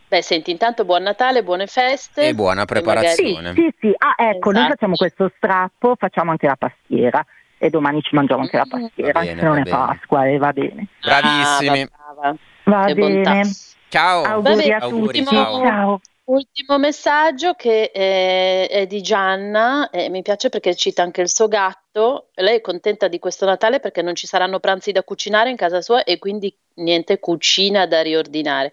Beh, 0.08 0.22
senti, 0.24 0.50
intanto 0.50 0.84
buon 0.84 1.04
Natale, 1.04 1.44
buone 1.44 1.68
feste. 1.68 2.30
E 2.30 2.34
buona 2.34 2.66
preparazione. 2.66 3.54
Sì, 3.54 3.62
sì, 3.62 3.76
sì. 3.80 3.94
Ah, 3.98 4.16
ecco, 4.18 4.50
esatto. 4.50 4.52
noi 4.52 4.68
facciamo 4.70 4.96
questo 4.96 5.32
strappo, 5.38 5.96
facciamo 5.96 6.32
anche 6.32 6.48
la 6.48 6.56
pastiera 6.56 7.24
e 7.60 7.70
domani 7.70 8.02
ci 8.02 8.16
mangiamo 8.16 8.42
anche 8.42 8.58
la 8.58 8.66
mm, 8.66 8.70
pastiera, 8.70 9.20
bene, 9.20 9.40
se 9.40 9.46
non 9.46 9.58
è 9.60 9.62
bene. 9.62 9.76
Pasqua 9.76 10.26
e 10.26 10.38
va 10.38 10.52
bene. 10.52 10.88
Bravissimi. 11.00 11.82
Ah, 11.82 12.14
va, 12.16 12.36
va 12.64 12.94
bene. 12.94 13.42
Ciao. 13.90 14.24
Auguri 14.24 14.72
a 14.72 14.80
tutti. 14.80 15.24
Ciao. 15.24 15.62
ciao. 15.62 16.02
Ultimo 16.24 16.78
messaggio 16.78 17.54
che 17.54 17.92
è, 17.92 18.68
è 18.70 18.86
di 18.88 19.02
Gianna, 19.02 19.90
e 19.90 20.10
mi 20.10 20.22
piace 20.22 20.50
perché 20.50 20.76
cita 20.76 21.02
anche 21.04 21.22
il 21.22 21.30
suo 21.30 21.48
gatto. 21.48 21.89
Lei 22.36 22.58
è 22.58 22.62
contenta 22.62 23.08
di 23.08 23.20
questo 23.20 23.46
Natale 23.46 23.80
perché 23.80 24.02
non 24.02 24.16
ci 24.16 24.28
saranno 24.28 24.60
pranzi 24.60 24.92
da 24.92 25.04
cucinare 25.04 25.50
in 25.50 25.56
casa 25.56 25.82
sua 25.82 26.04
e 26.04 26.18
quindi 26.18 26.56
niente 26.76 27.20
cucina 27.20 27.86
da 27.86 28.02
riordinare. 28.02 28.72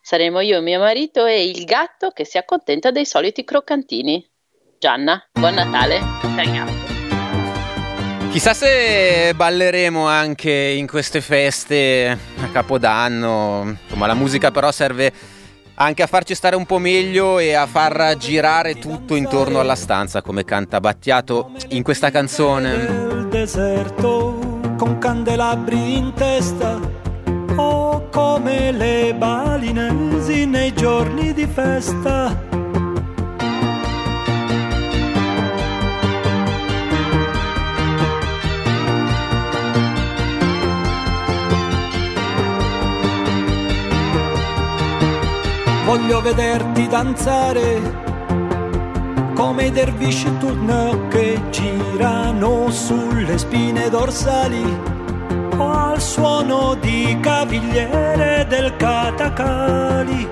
Saremo 0.00 0.40
io, 0.40 0.60
mio 0.60 0.78
marito 0.78 1.24
e 1.24 1.48
il 1.48 1.64
gatto 1.64 2.10
che 2.10 2.24
si 2.24 2.38
accontenta 2.38 2.90
dei 2.90 3.06
soliti 3.06 3.44
croccantini. 3.44 4.28
Gianna, 4.78 5.24
buon 5.32 5.54
Natale. 5.54 6.00
Chissà 8.30 8.52
se 8.52 9.32
balleremo 9.32 10.08
anche 10.08 10.50
in 10.50 10.88
queste 10.88 11.20
feste 11.20 12.18
a 12.40 12.48
Capodanno. 12.52 13.76
Insomma, 13.84 14.06
la 14.06 14.14
musica 14.14 14.50
però 14.50 14.72
serve 14.72 15.12
anche 15.74 16.02
a 16.02 16.06
farci 16.06 16.34
stare 16.34 16.56
un 16.56 16.66
po' 16.66 16.78
meglio 16.78 17.38
e 17.38 17.54
a 17.54 17.66
far 17.66 18.16
girare 18.16 18.78
tutto 18.78 19.14
intorno 19.14 19.60
alla 19.60 19.74
stanza 19.74 20.22
come 20.22 20.44
canta 20.44 20.80
Battiato 20.80 21.50
in 21.68 21.82
questa 21.82 22.10
canzone. 22.10 22.76
Nel 22.76 23.28
deserto 23.28 24.60
con 24.76 24.98
candelabri 24.98 25.96
in 25.96 26.12
testa 26.14 26.80
o 27.56 28.08
come 28.10 28.72
le 28.72 29.14
balinesi 29.16 30.46
nei 30.46 30.72
giorni 30.74 31.32
di 31.32 31.46
festa 31.46 32.63
voglio 45.96 46.20
vederti 46.20 46.88
danzare 46.88 47.80
come 49.32 49.66
i 49.66 49.70
dervisci 49.70 50.28
turno 50.38 51.06
che 51.06 51.40
girano 51.50 52.68
sulle 52.68 53.38
spine 53.38 53.88
dorsali 53.90 54.64
al 55.56 56.00
suono 56.00 56.74
di 56.80 57.16
cavigliere 57.20 58.44
del 58.48 58.74
catacali. 58.74 60.28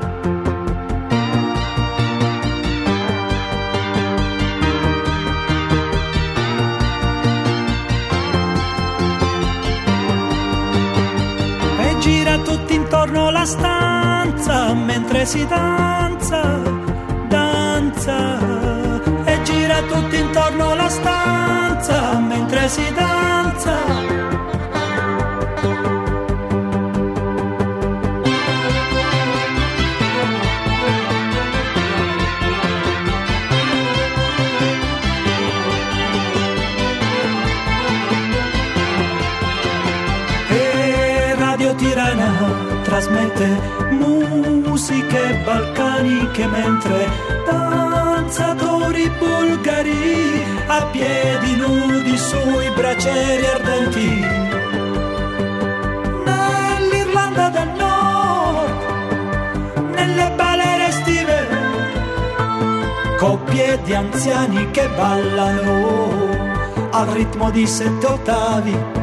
E 11.79 11.99
gira 12.01 12.37
tutti 12.39 12.75
intorno 12.75 13.31
la 13.31 13.45
stanza 13.45 13.91
danza 14.33 14.73
mentre 14.73 15.27
si 15.27 15.47
danza, 15.47 16.43
danza 17.29 18.39
e 19.25 19.43
gira 19.43 19.83
tutto 19.83 20.15
intorno 20.17 20.75
la 20.75 20.89
stanza 20.89 22.19
mentre 22.19 22.69
si 22.69 22.93
danza. 22.95 24.21
trasmette 42.85 43.82
musiche 44.83 45.41
balcaniche 45.45 46.45
mentre 46.49 47.09
danzatori 47.47 49.09
bulgari 49.17 50.43
a 50.67 50.83
piedi 50.87 51.55
nudi 51.55 52.17
sui 52.17 52.69
bracieri 52.75 53.47
ardenti. 53.47 54.27
Nell'Irlanda 56.25 57.49
del 57.51 57.69
Nord, 57.79 58.83
nelle 59.95 60.33
balere 60.35 60.89
estive, 60.89 61.47
coppie 63.19 63.81
di 63.85 63.95
anziani 63.95 64.69
che 64.73 64.89
ballano 64.97 66.29
al 66.91 67.07
ritmo 67.07 67.53
di 67.53 67.65
sette 67.69 68.07
ottavi 68.07 69.02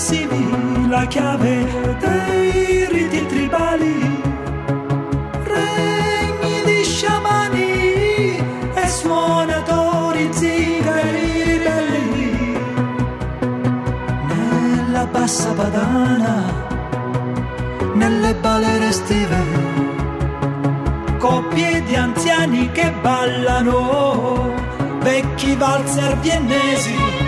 ossessivi 0.00 0.88
la 0.88 1.04
chiave 1.06 1.96
dei 1.98 2.86
riti 2.90 3.26
tribali, 3.26 4.22
regni 5.44 6.62
di 6.64 6.82
sciamani 6.82 8.36
e 8.74 8.88
suonatori 8.88 10.30
zingari 10.32 11.42
ribelli. 11.42 12.58
Nella 14.26 15.04
bassa 15.04 15.52
padana, 15.52 16.44
nelle 17.92 18.34
balere 18.36 18.88
estive, 18.88 19.42
coppie 21.18 21.82
di 21.82 21.94
anziani 21.94 22.72
che 22.72 22.90
ballano, 23.02 24.54
vecchi 25.00 25.54
valzer 25.56 26.16
viennesi 26.20 27.19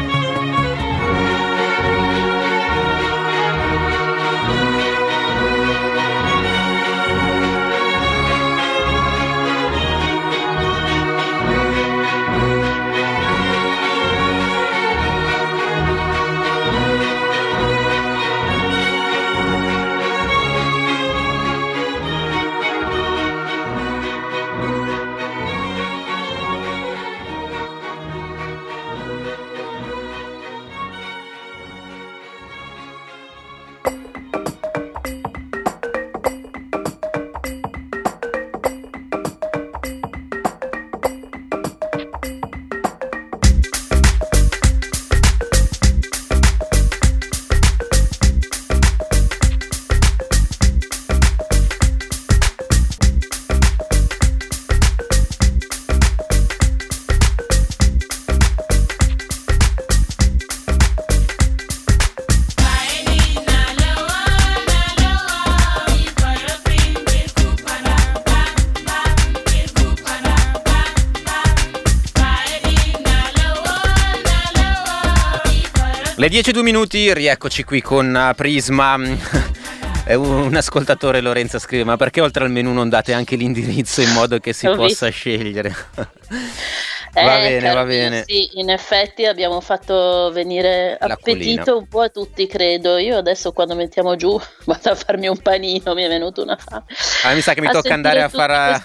Le 76.32 76.40
10 76.40 76.62
minuti, 76.62 77.12
rieccoci 77.12 77.62
qui 77.62 77.82
con 77.82 78.14
uh, 78.30 78.34
Prisma. 78.34 78.94
un 80.16 80.54
ascoltatore 80.56 81.20
Lorenzo 81.20 81.58
scrive: 81.58 81.84
Ma 81.84 81.98
perché 81.98 82.22
oltre 82.22 82.44
al 82.44 82.50
menu 82.50 82.72
non 82.72 82.88
date 82.88 83.12
anche 83.12 83.36
l'indirizzo 83.36 84.00
in 84.00 84.12
modo 84.12 84.38
che 84.38 84.54
si 84.54 84.66
possa 84.74 85.10
scegliere? 85.10 85.76
Eh, 87.14 87.26
va 87.26 87.36
bene, 87.40 87.74
va 87.74 87.84
bene. 87.84 88.24
Sì, 88.26 88.48
in 88.54 88.70
effetti 88.70 89.26
abbiamo 89.26 89.60
fatto 89.60 90.30
venire 90.32 90.96
appetito 90.98 91.76
un 91.76 91.86
po' 91.86 92.00
a 92.00 92.08
tutti, 92.08 92.46
credo. 92.46 92.96
Io 92.96 93.18
adesso 93.18 93.52
quando 93.52 93.74
mettiamo 93.74 94.16
giù 94.16 94.40
vado 94.64 94.88
a 94.88 94.94
farmi 94.94 95.28
un 95.28 95.36
panino, 95.36 95.92
mi 95.92 96.04
è 96.04 96.08
venuta 96.08 96.40
una 96.40 96.56
fame. 96.56 96.84
Ah, 97.24 97.34
mi 97.34 97.42
sa 97.42 97.52
che 97.52 97.60
mi 97.60 97.68
tocca 97.68 97.92
andare 97.92 98.22
a 98.22 98.30
fare 98.30 98.82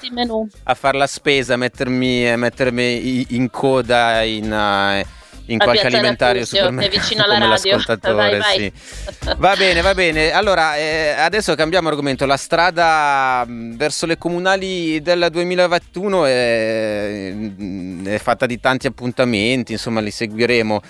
a 0.64 0.74
far 0.74 0.96
la 0.96 1.08
spesa, 1.08 1.56
mettermi, 1.56 2.36
mettermi 2.36 3.28
in 3.30 3.50
coda 3.50 4.24
in... 4.24 4.52
Uh, 5.06 5.17
in 5.48 5.60
qualche 5.60 5.88
alimentare 5.88 6.46
supermercato 6.46 6.96
è 6.96 7.00
vicino 7.00 7.24
alla 7.24 7.38
radio. 7.38 7.80
Vai, 8.14 8.38
vai. 8.38 8.58
Sì. 8.58 8.74
Va 9.38 9.56
bene, 9.56 9.82
va 9.82 9.94
bene. 9.94 10.32
Allora, 10.32 10.76
eh, 10.78 11.16
adesso 11.18 11.56
cambiamo 11.56 11.90
argomento. 11.90 12.26
La 12.26 12.38
strada 12.38 13.46
verso 13.48 14.06
le 14.06 14.18
comunali 14.18 15.02
del 15.02 15.28
2021 15.32 16.26
è, 16.26 17.34
è 18.04 18.18
fatta 18.18 18.46
di 18.46 18.60
tanti 18.60 18.88
appuntamenti, 18.88 19.74
insomma, 19.74 20.00
li 20.02 20.12
seguiremo. 20.12 20.82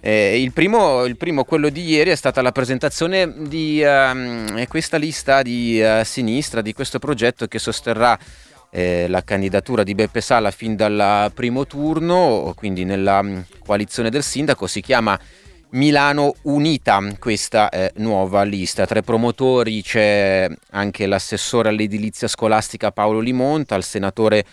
Eh, 0.00 0.40
il, 0.40 0.52
primo, 0.52 1.04
il, 1.04 1.16
primo, 1.16 1.44
quello 1.44 1.68
di 1.68 1.84
ieri, 1.84 2.10
è 2.10 2.14
stata 2.14 2.40
la 2.40 2.52
presentazione 2.52 3.32
di 3.48 3.82
uh, 3.82 4.64
questa 4.68 4.98
lista 4.98 5.42
di 5.42 5.82
uh, 5.82 6.04
sinistra, 6.04 6.60
di 6.60 6.72
questo 6.72 6.98
progetto 7.00 7.46
che 7.46 7.58
sosterrà 7.58 8.16
eh, 8.70 9.06
la 9.08 9.22
candidatura 9.22 9.82
di 9.82 9.94
Beppe 9.94 10.20
Sala 10.20 10.50
fin 10.50 10.76
dal 10.76 11.30
primo 11.34 11.66
turno, 11.66 12.52
quindi 12.56 12.84
nella 12.84 13.22
mm, 13.22 13.38
coalizione 13.64 14.10
del 14.10 14.22
sindaco, 14.22 14.66
si 14.66 14.80
chiama 14.80 15.18
Milano 15.70 16.34
Unita, 16.42 17.02
questa 17.18 17.68
è 17.68 17.90
nuova 17.96 18.42
lista. 18.42 18.86
Tra 18.86 19.00
i 19.00 19.02
promotori 19.02 19.82
c'è 19.82 20.48
anche 20.70 21.06
l'assessore 21.06 21.68
all'edilizia 21.68 22.28
scolastica 22.28 22.92
Paolo 22.92 23.20
Limonta, 23.20 23.74
il 23.74 23.82
senatore 23.82 24.44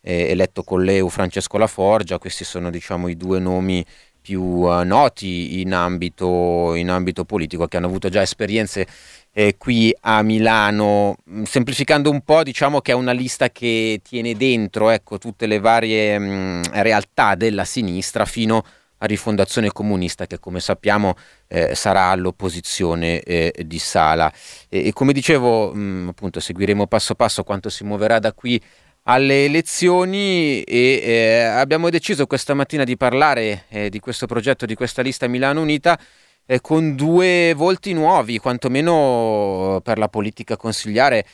eh, 0.00 0.30
eletto 0.30 0.62
con 0.62 0.82
l'EU 0.82 1.08
Francesco 1.08 1.58
Laforgia, 1.58 2.18
questi 2.18 2.44
sono 2.44 2.70
diciamo 2.70 3.08
i 3.08 3.16
due 3.16 3.38
nomi 3.38 3.84
più 4.20 4.42
uh, 4.42 4.84
noti 4.84 5.60
in 5.60 5.72
ambito, 5.72 6.74
in 6.74 6.90
ambito 6.90 7.24
politico 7.24 7.66
che 7.66 7.76
hanno 7.76 7.86
avuto 7.86 8.08
già 8.08 8.22
esperienze 8.22 8.86
eh, 9.32 9.56
qui 9.56 9.94
a 10.00 10.22
Milano. 10.22 11.16
Mm, 11.30 11.42
semplificando 11.44 12.10
un 12.10 12.22
po', 12.22 12.42
diciamo 12.42 12.80
che 12.80 12.92
è 12.92 12.94
una 12.94 13.12
lista 13.12 13.50
che 13.50 14.00
tiene 14.02 14.34
dentro 14.34 14.90
ecco, 14.90 15.18
tutte 15.18 15.46
le 15.46 15.58
varie 15.58 16.18
mh, 16.18 16.24
mm, 16.24 16.62
realtà 16.72 17.34
della 17.34 17.64
sinistra 17.64 18.24
fino 18.24 18.64
a 19.02 19.06
Rifondazione 19.06 19.72
Comunista 19.72 20.26
che 20.26 20.38
come 20.38 20.60
sappiamo 20.60 21.14
eh, 21.48 21.74
sarà 21.74 22.08
all'opposizione 22.08 23.20
eh, 23.20 23.52
di 23.64 23.78
Sala. 23.78 24.30
E, 24.68 24.88
e 24.88 24.92
come 24.92 25.12
dicevo, 25.12 25.72
mh, 25.72 25.80
mm, 25.80 26.08
appunto, 26.08 26.40
seguiremo 26.40 26.86
passo 26.86 27.14
passo 27.14 27.42
quanto 27.44 27.70
si 27.70 27.84
muoverà 27.84 28.18
da 28.18 28.32
qui 28.32 28.60
alle 29.04 29.46
elezioni 29.46 30.62
e 30.62 31.00
eh, 31.02 31.40
abbiamo 31.42 31.88
deciso 31.88 32.26
questa 32.26 32.52
mattina 32.52 32.84
di 32.84 32.96
parlare 32.98 33.64
eh, 33.68 33.88
di 33.88 33.98
questo 33.98 34.26
progetto, 34.26 34.66
di 34.66 34.74
questa 34.74 35.00
lista 35.02 35.26
Milano 35.26 35.62
Unita 35.62 35.98
eh, 36.46 36.60
con 36.60 36.94
due 36.94 37.52
volti 37.56 37.92
nuovi, 37.92 38.38
quantomeno 38.38 39.80
per 39.82 39.98
la 39.98 40.08
politica 40.08 40.56
consigliare 40.56 41.24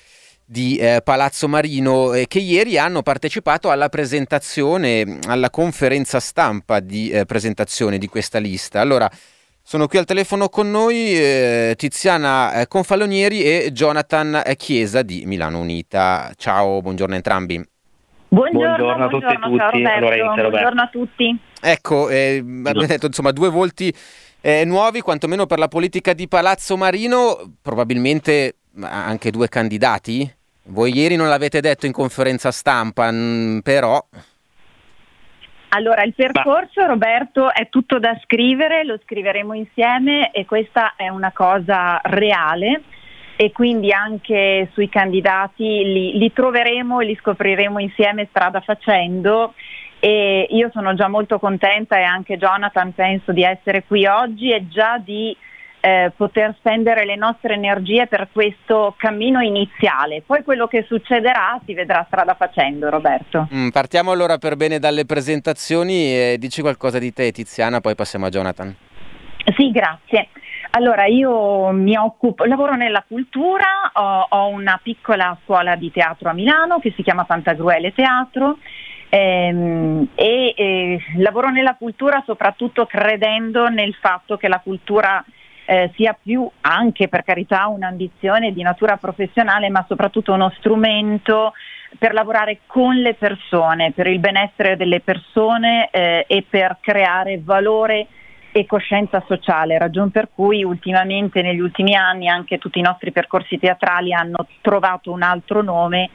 di 0.45 0.77
eh, 0.77 1.01
Palazzo 1.03 1.49
Marino, 1.49 2.13
eh, 2.13 2.27
che 2.29 2.39
ieri 2.39 2.79
hanno 2.79 3.03
partecipato 3.03 3.71
alla 3.71 3.89
presentazione, 3.89 5.19
alla 5.27 5.51
conferenza 5.51 6.21
stampa 6.21 6.79
di 6.81 7.11
eh, 7.11 7.25
presentazione 7.25 7.99
di 7.99 8.07
questa 8.07 8.39
lista. 8.39 8.81
Allora, 8.81 9.11
sono 9.61 9.89
qui 9.89 9.99
al 9.99 10.05
telefono 10.05 10.49
con 10.49 10.71
noi 10.71 11.19
eh, 11.19 11.75
Tiziana 11.77 12.61
eh, 12.61 12.69
Confalonieri 12.69 13.43
e 13.43 13.73
Jonathan 13.73 14.41
Chiesa 14.57 15.03
di 15.03 15.25
Milano 15.27 15.59
Unita. 15.59 16.33
Ciao, 16.37 16.81
buongiorno 16.81 17.15
a 17.15 17.17
entrambi. 17.17 17.69
Buongiorno, 18.29 18.77
buongiorno 18.77 19.05
a 19.05 19.09
tutti 19.09 19.33
e 19.33 19.39
tutti, 19.41 19.83
Lorenzo, 20.01 20.49
buongiorno 20.49 20.81
a 20.83 20.89
tutti. 20.89 21.39
Ecco, 21.61 22.09
eh, 22.09 22.39
abbiamo 22.39 22.87
detto 22.87 23.07
insomma 23.07 23.33
due 23.33 23.49
volti 23.49 23.93
eh, 24.47 24.65
nuovi, 24.65 25.01
quantomeno 25.01 25.45
per 25.47 25.59
la 25.59 25.67
politica 25.67 26.13
di 26.13 26.29
Palazzo 26.29 26.77
Marino, 26.77 27.57
probabilmente 27.61 28.59
anche 28.81 29.33
due 29.33 29.49
candidati. 29.49 30.33
Voi 30.67 30.97
ieri 30.97 31.17
non 31.17 31.29
l'avete 31.29 31.61
detto 31.61 31.87
in 31.87 31.91
conferenza 31.91 32.53
stampa, 32.53 33.11
mh, 33.11 33.63
però... 33.65 34.01
Allora, 35.71 36.05
il 36.05 36.15
percorso, 36.15 36.81
Ma... 36.83 36.87
Roberto, 36.87 37.53
è 37.53 37.69
tutto 37.69 37.99
da 37.99 38.17
scrivere, 38.23 38.85
lo 38.85 39.01
scriveremo 39.03 39.53
insieme 39.53 40.31
e 40.31 40.45
questa 40.45 40.95
è 40.95 41.09
una 41.09 41.33
cosa 41.33 42.01
reale 42.05 42.83
e 43.35 43.51
quindi 43.51 43.91
anche 43.91 44.71
sui 44.75 44.89
candidati 44.89 45.65
li, 45.65 46.19
li 46.19 46.33
troveremo 46.33 47.01
e 47.01 47.07
li 47.07 47.19
scopriremo 47.21 47.81
insieme 47.81 48.29
strada 48.31 48.61
facendo 48.61 49.55
e 50.07 50.47
io 50.51 50.71
sono 50.73 50.95
già 50.95 51.09
molto 51.09 51.41
contenta 51.41 51.99
e 51.99 52.05
anche 52.05 52.37
Jonathan 52.37 52.95
penso 52.95 53.33
di 53.33 53.43
essere 53.43 53.83
qui 53.83 54.07
oggi 54.07 54.53
e 54.53 54.69
già 54.69 55.03
di 55.05 55.37
eh, 55.81 56.13
poter 56.17 56.55
spendere 56.59 57.05
le 57.05 57.17
nostre 57.17 57.55
energie 57.55 58.07
per 58.07 58.29
questo 58.31 58.95
cammino 58.97 59.41
iniziale. 59.41 60.23
Poi 60.25 60.45
quello 60.45 60.69
che 60.69 60.85
succederà 60.87 61.61
si 61.67 61.75
vedrà 61.75 62.05
strada 62.07 62.35
facendo, 62.35 62.89
Roberto. 62.89 63.49
Mm, 63.53 63.71
partiamo 63.71 64.13
allora 64.13 64.39
per 64.39 64.55
bene 64.55 64.79
dalle 64.79 65.07
presentazioni 65.07 66.15
e 66.15 66.37
dici 66.39 66.61
qualcosa 66.61 67.01
di 67.01 67.13
te 67.13 67.33
Tiziana, 67.33 67.81
poi 67.81 67.97
passiamo 67.97 68.27
a 68.27 68.29
Jonathan. 68.29 68.73
Sì, 69.57 69.73
grazie. 69.73 70.29
Allora, 70.71 71.07
io 71.07 71.73
mi 71.73 71.97
occupo, 71.97 72.45
lavoro 72.45 72.77
nella 72.77 73.05
cultura, 73.05 73.91
ho, 73.93 74.27
ho 74.29 74.47
una 74.51 74.79
piccola 74.81 75.37
scuola 75.43 75.75
di 75.75 75.91
teatro 75.91 76.31
a 76.31 76.33
Milano 76.33 76.79
che 76.79 76.93
si 76.95 77.03
chiama 77.03 77.25
Pantagruele 77.25 77.93
Teatro 77.93 78.59
ehm, 79.09 80.09
e 80.15 80.55
eh, 80.57 81.01
lavoro 81.17 81.51
nella 81.51 81.75
cultura 81.75 82.23
soprattutto 82.25 82.87
credendo 82.87 83.69
nel 83.69 83.95
fatto 83.95 84.37
che 84.37 84.49
la 84.49 84.61
cultura 84.61 85.25
eh, 85.67 85.91
sia 85.95 86.17
più 86.21 86.49
anche 86.63 87.09
per 87.09 87.25
carità 87.25 87.67
un'ambizione 87.67 88.53
di 88.53 88.63
natura 88.63 88.97
professionale, 88.97 89.69
ma 89.69 89.85
soprattutto 89.89 90.33
uno 90.33 90.53
strumento 90.59 91.53
per 91.99 92.13
lavorare 92.13 92.61
con 92.67 92.97
le 92.97 93.15
persone, 93.15 93.93
per 93.93 94.07
il 94.07 94.19
benessere 94.19 94.77
delle 94.77 95.01
persone 95.01 95.89
eh, 95.91 96.25
e 96.29 96.45
per 96.49 96.79
creare 96.81 97.41
valore 97.43 98.07
e 98.53 98.65
coscienza 98.65 99.23
sociale, 99.27 99.77
ragion 99.77 100.11
per 100.11 100.29
cui 100.35 100.65
ultimamente 100.65 101.43
negli 101.43 101.61
ultimi 101.61 101.95
anni 101.95 102.29
anche 102.29 102.59
tutti 102.59 102.79
i 102.79 102.83
nostri 102.83 103.13
percorsi 103.13 103.59
teatrali 103.59 104.15
hanno 104.15 104.47
trovato 104.63 105.11
un 105.11 105.23
altro 105.23 105.63
nome 105.63 106.09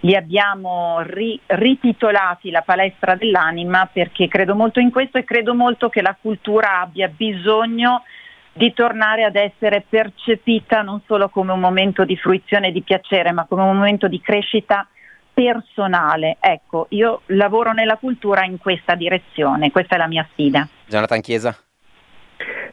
li 0.00 0.14
abbiamo 0.14 1.00
ri- 1.00 1.40
rititolati 1.46 2.50
la 2.50 2.62
palestra 2.62 3.14
dell'anima 3.16 3.88
perché 3.92 4.28
credo 4.28 4.54
molto 4.54 4.80
in 4.80 4.90
questo 4.90 5.18
e 5.18 5.24
credo 5.24 5.54
molto 5.54 5.88
che 5.88 6.02
la 6.02 6.16
cultura 6.20 6.80
abbia 6.80 7.08
bisogno 7.08 8.04
di 8.52 8.72
tornare 8.72 9.24
ad 9.24 9.36
essere 9.36 9.84
percepita 9.88 10.82
non 10.82 11.00
solo 11.06 11.28
come 11.28 11.52
un 11.52 11.60
momento 11.60 12.04
di 12.04 12.16
fruizione 12.16 12.68
e 12.68 12.72
di 12.72 12.82
piacere, 12.82 13.32
ma 13.32 13.46
come 13.48 13.62
un 13.62 13.76
momento 13.76 14.08
di 14.08 14.20
crescita 14.20 14.86
personale. 15.32 16.38
Ecco, 16.40 16.86
io 16.90 17.22
lavoro 17.26 17.72
nella 17.72 17.96
cultura 17.96 18.44
in 18.44 18.58
questa 18.58 18.96
direzione, 18.96 19.70
questa 19.70 19.94
è 19.94 19.98
la 19.98 20.08
mia 20.08 20.26
sfida. 20.32 20.66
Jonathan 20.86 21.20
Chiesa. 21.20 21.56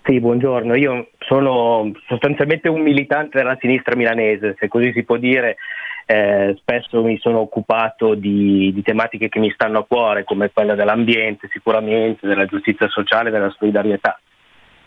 Sì, 0.03 0.19
buongiorno. 0.19 0.75
Io 0.75 1.09
sono 1.19 1.91
sostanzialmente 2.07 2.69
un 2.69 2.81
militante 2.81 3.37
della 3.37 3.57
sinistra 3.59 3.95
milanese, 3.95 4.55
se 4.59 4.67
così 4.67 4.91
si 4.93 5.03
può 5.03 5.17
dire, 5.17 5.57
eh, 6.05 6.55
spesso 6.59 7.01
mi 7.01 7.17
sono 7.19 7.39
occupato 7.39 8.13
di, 8.13 8.71
di, 8.73 8.81
tematiche 8.83 9.27
che 9.27 9.39
mi 9.39 9.51
stanno 9.51 9.79
a 9.79 9.85
cuore, 9.85 10.23
come 10.23 10.51
quella 10.51 10.75
dell'ambiente 10.75 11.49
sicuramente, 11.51 12.27
della 12.27 12.45
giustizia 12.45 12.87
sociale, 12.89 13.31
della 13.31 13.53
solidarietà. 13.57 14.19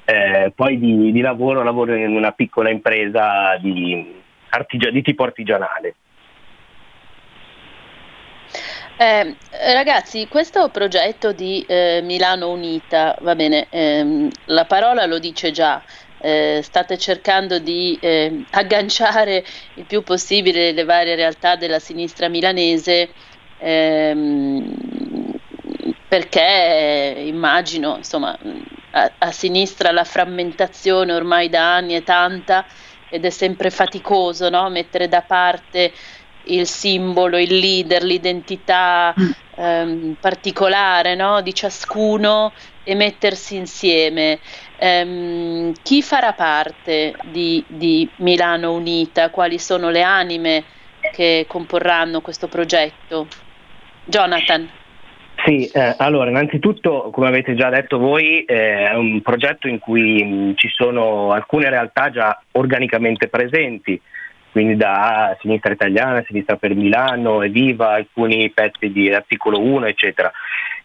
Eh, 0.05 0.53
poi 0.55 0.79
di, 0.79 1.13
di, 1.13 1.21
lavoro 1.21 1.63
lavoro 1.63 1.95
in 1.95 2.15
una 2.15 2.33
piccola 2.33 2.71
impresa 2.71 3.59
di, 3.61 4.15
artigia, 4.51 4.91
di 4.91 5.03
tipo 5.03 5.25
artigianale. 5.25 5.95
Eh, 8.97 9.37
ragazzi, 9.75 10.27
questo 10.29 10.71
progetto 10.71 11.33
di 11.33 11.65
eh, 11.69 12.01
Milano 12.03 12.51
Unita, 12.51 13.17
va 13.21 13.35
bene, 13.35 13.67
ehm, 13.71 14.29
la 14.47 14.65
parola 14.65 15.07
lo 15.07 15.19
dice 15.19 15.51
già, 15.51 15.83
eh, 16.21 16.61
state 16.63 16.99
cercando 16.99 17.59
di 17.59 17.97
eh, 18.01 18.45
agganciare 18.51 19.45
il 19.75 19.85
più 19.85 20.03
possibile 20.03 20.73
le 20.73 20.85
varie 20.85 21.15
realtà 21.15 21.57
della 21.57 21.79
sinistra 21.79 22.29
milanese 22.29 23.11
ehm, 23.59 24.75
perché 26.09 27.15
immagino 27.25 27.97
insomma 27.97 28.37
a, 28.91 29.13
a, 29.19 29.31
sinistra 29.31 29.93
la 29.93 30.05
frammentazione 30.05 31.13
ormai 31.13 31.49
da 31.49 31.77
anni 31.77 31.95
è 31.95 32.03
tanta 32.03 32.67
ed 33.11 33.25
è 33.25 33.31
sempre 33.31 33.71
faticoso 33.71 34.49
no? 34.49 34.69
mettere 34.71 35.09
da 35.09 35.23
parte 35.23 35.93
il 36.49 36.67
simbolo, 36.67 37.39
il 37.39 37.57
leader, 37.57 38.03
l'identità 38.03 39.15
ehm, 39.57 40.17
particolare 40.21 41.15
no? 41.15 41.41
di 41.41 41.55
ciascuno 41.55 42.53
e 42.83 42.95
mettersi 42.95 43.57
insieme. 43.57 44.41
Ehm, 44.81 45.73
chi 45.83 46.03
farà 46.03 46.33
parte 46.33 47.15
di, 47.25 47.65
di 47.67 48.09
Milano 48.17 48.73
Unita? 48.75 49.31
Quali 49.31 49.59
sono 49.59 49.91
le 49.91 50.03
anime 50.03 50.65
che 51.13 51.45
comporranno 51.49 52.21
questo 52.21 52.47
progetto? 52.47 53.27
Jonathan. 54.05 54.69
Sì, 55.45 55.67
eh, 55.67 55.95
allora 55.99 56.31
innanzitutto 56.31 57.11
come 57.13 57.29
avete 57.29 57.55
già 57.55 57.69
detto 57.71 57.99
voi 57.99 58.45
eh, 58.45 58.89
è 58.89 58.95
un 58.95 59.21
progetto 59.23 59.69
in 59.69 59.79
cui 59.79 60.23
mh, 60.23 60.55
ci 60.57 60.69
sono 60.69 61.33
alcune 61.33 61.71
realtà 61.71 62.11
già 62.11 62.41
organicamente 62.53 63.29
presenti, 63.29 64.01
quindi 64.51 64.77
da 64.77 65.37
Sinistra 65.41 65.73
Italiana, 65.73 66.25
Sinistra 66.27 66.57
per 66.57 66.75
Milano, 66.75 67.43
Eviva, 67.43 67.93
alcuni 67.93 68.51
pezzi 68.51 68.91
di 68.91 69.13
articolo 69.13 69.61
1 69.61 69.87
eccetera 69.87 70.31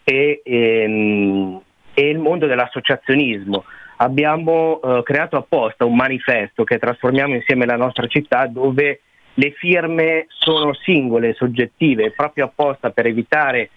e, 0.04 0.40
ehm, 0.44 1.60
e 1.92 2.08
il 2.08 2.18
mondo 2.18 2.46
dell'associazionismo. 2.46 3.64
Abbiamo 3.96 4.80
eh, 4.80 5.02
creato 5.02 5.36
apposta 5.36 5.84
un 5.84 5.94
manifesto 5.94 6.64
che 6.64 6.78
trasformiamo 6.78 7.34
insieme 7.34 7.66
la 7.66 7.76
nostra 7.76 8.06
città 8.06 8.46
dove 8.46 9.00
le 9.34 9.50
firme 9.52 10.26
sono 10.28 10.74
singole, 10.74 11.34
soggettive, 11.34 12.12
proprio 12.12 12.46
apposta 12.46 12.90
per 12.90 13.06
evitare 13.06 13.70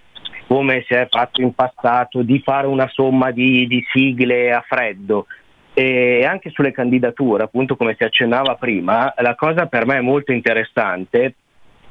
come 0.48 0.84
si 0.88 0.94
è 0.94 1.08
fatto 1.10 1.42
in 1.42 1.54
passato, 1.54 2.22
di 2.22 2.40
fare 2.40 2.68
una 2.68 2.88
somma 2.88 3.32
di, 3.32 3.68
di 3.68 3.84
sigle 3.92 4.52
a 4.54 4.64
freddo. 4.66 5.28
E 5.74 6.26
anche 6.26 6.50
sulle 6.50 6.72
candidature, 6.72 7.44
appunto 7.44 7.76
come 7.76 7.96
si 7.98 8.04
accennava 8.04 8.56
prima, 8.56 9.14
la 9.18 9.36
cosa 9.36 9.68
per 9.68 9.86
me 9.86 9.98
è 9.98 10.02
molto 10.02 10.32
interessante, 10.32 11.36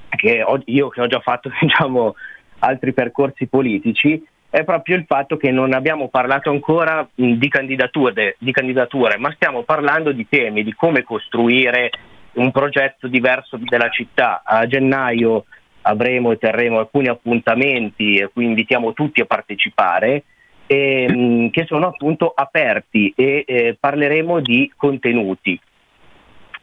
che 0.09 0.43
ho, 0.43 0.61
io 0.65 0.89
che 0.89 1.01
ho 1.01 1.07
già 1.07 1.21
fatto 1.21 1.51
diciamo, 1.61 2.15
altri 2.61 2.93
percorsi 2.93 3.47
politici, 3.47 4.25
è 4.57 4.65
proprio 4.65 4.97
il 4.97 5.05
fatto 5.07 5.37
che 5.37 5.51
non 5.51 5.75
abbiamo 5.75 6.09
parlato 6.09 6.49
ancora 6.49 7.07
di 7.15 7.49
candidature, 7.51 8.37
di 8.39 8.53
candidature, 8.53 9.19
ma 9.19 9.31
stiamo 9.33 9.65
parlando 9.65 10.13
di 10.13 10.27
temi, 10.31 10.65
di 10.65 10.73
come 10.73 11.03
costruire 11.03 11.91
un 12.37 12.51
progetto 12.53 13.07
diverso 13.07 13.59
della 13.61 13.91
città. 13.91 14.41
A 14.43 14.67
gennaio 14.67 15.45
avremo 15.83 16.33
e 16.33 16.39
terremo 16.39 16.79
alcuni 16.79 17.09
appuntamenti 17.09 18.17
e 18.17 18.31
cui 18.33 18.47
invitiamo 18.47 18.95
tutti 18.95 19.21
a 19.21 19.27
partecipare 19.27 20.25
e, 20.67 21.51
che 21.53 21.67
sono 21.67 21.89
appunto 21.89 22.33
aperti 22.35 23.13
e 23.15 23.45
eh, 23.47 23.77
parleremo 23.79 24.41
di 24.41 24.73
contenuti. 24.75 25.61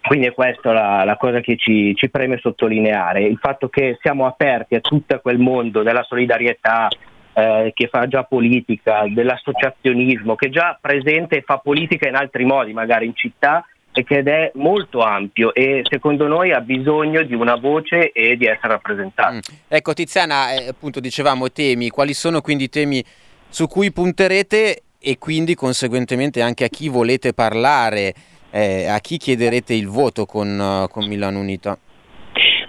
Quindi 0.01 0.25
è 0.25 0.33
questa 0.33 0.73
la, 0.73 1.03
la 1.03 1.15
cosa 1.15 1.41
che 1.41 1.57
ci, 1.57 1.93
ci, 1.93 2.09
preme 2.09 2.39
sottolineare, 2.39 3.21
il 3.21 3.37
fatto 3.39 3.69
che 3.69 3.99
siamo 4.01 4.25
aperti 4.25 4.73
a 4.73 4.79
tutto 4.79 5.19
quel 5.19 5.37
mondo 5.37 5.83
della 5.83 6.01
solidarietà 6.01 6.87
eh, 7.33 7.71
che 7.73 7.87
fa 7.87 8.07
già 8.07 8.23
politica, 8.23 9.05
dell'associazionismo, 9.07 10.35
che 10.35 10.49
già 10.49 10.77
presente 10.79 11.37
e 11.37 11.41
fa 11.41 11.57
politica 11.57 12.07
in 12.07 12.15
altri 12.15 12.45
modi, 12.45 12.73
magari 12.73 13.05
in 13.05 13.15
città, 13.15 13.65
ed 13.93 14.27
è 14.27 14.51
molto 14.55 15.01
ampio 15.01 15.53
e 15.53 15.83
secondo 15.87 16.27
noi 16.27 16.51
ha 16.51 16.61
bisogno 16.61 17.21
di 17.21 17.35
una 17.35 17.55
voce 17.55 18.11
e 18.11 18.35
di 18.37 18.45
essere 18.45 18.69
rappresentato. 18.69 19.35
Mm. 19.35 19.39
Ecco 19.67 19.93
Tiziana, 19.93 20.53
eh, 20.53 20.67
appunto 20.69 20.99
dicevamo 20.99 21.51
temi, 21.51 21.89
quali 21.89 22.13
sono 22.13 22.41
quindi 22.41 22.63
i 22.63 22.69
temi 22.69 23.03
su 23.49 23.67
cui 23.67 23.91
punterete 23.91 24.81
e 24.99 25.17
quindi 25.19 25.53
conseguentemente 25.53 26.41
anche 26.41 26.63
a 26.63 26.69
chi 26.69 26.89
volete 26.89 27.33
parlare, 27.33 28.13
eh, 28.49 28.87
a 28.87 28.99
chi 28.99 29.17
chiederete 29.17 29.75
il 29.75 29.87
voto 29.87 30.25
con, 30.25 30.57
uh, 30.59 30.87
con 30.87 31.05
Milano 31.05 31.39
Unita? 31.39 31.77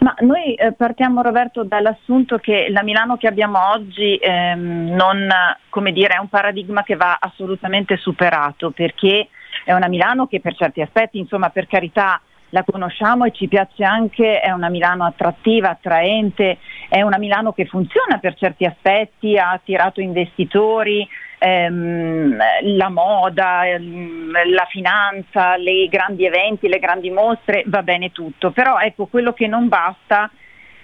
Ma 0.05 0.15
noi 0.19 0.53
eh, 0.53 0.73
partiamo 0.73 1.23
Roberto 1.23 1.65
dall'assunto 1.65 2.37
che 2.37 2.67
la 2.69 2.83
Milano 2.83 3.17
che 3.17 3.27
abbiamo 3.27 3.71
oggi 3.71 4.17
ehm, 4.21 4.95
non, 4.95 5.29
dire, 5.95 6.17
è 6.17 6.19
un 6.19 6.29
paradigma 6.29 6.83
che 6.83 6.95
va 6.95 7.17
assolutamente 7.19 7.97
superato 7.97 8.71
perché 8.71 9.29
è 9.65 9.73
una 9.73 9.89
Milano 9.89 10.27
che 10.27 10.41
per 10.41 10.55
certi 10.57 10.83
aspetti, 10.83 11.17
insomma 11.17 11.49
per 11.49 11.67
carità, 11.67 12.21
la 12.51 12.65
conosciamo 12.65 13.25
e 13.25 13.33
ci 13.33 13.49
piace 13.49 13.83
anche, 13.83 14.41
è 14.41 14.51
una 14.51 14.69
Milano 14.69 15.07
attrattiva, 15.07 15.71
attraente, 15.71 16.59
è 16.91 17.01
una 17.01 17.17
Milano 17.17 17.55
che 17.55 17.65
funziona 17.65 18.19
per 18.19 18.35
certi 18.35 18.67
aspetti, 18.67 19.39
ha 19.39 19.53
attirato 19.53 20.03
investitori, 20.03 21.09
ehm, 21.45 22.37
la 22.63 22.89
moda, 22.89 23.67
ehm, 23.67 24.33
la 24.51 24.67
finanza, 24.71 25.57
i 25.57 25.89
grandi 25.91 26.25
eventi, 26.25 26.69
le 26.69 26.79
grandi 26.79 27.11
mostre, 27.11 27.65
va 27.67 27.83
bene 27.83 28.13
tutto, 28.13 28.51
però 28.51 28.79
ecco 28.79 29.07
quello 29.07 29.35
che 29.35 29.47
non 29.47 29.69
basta 29.69 30.31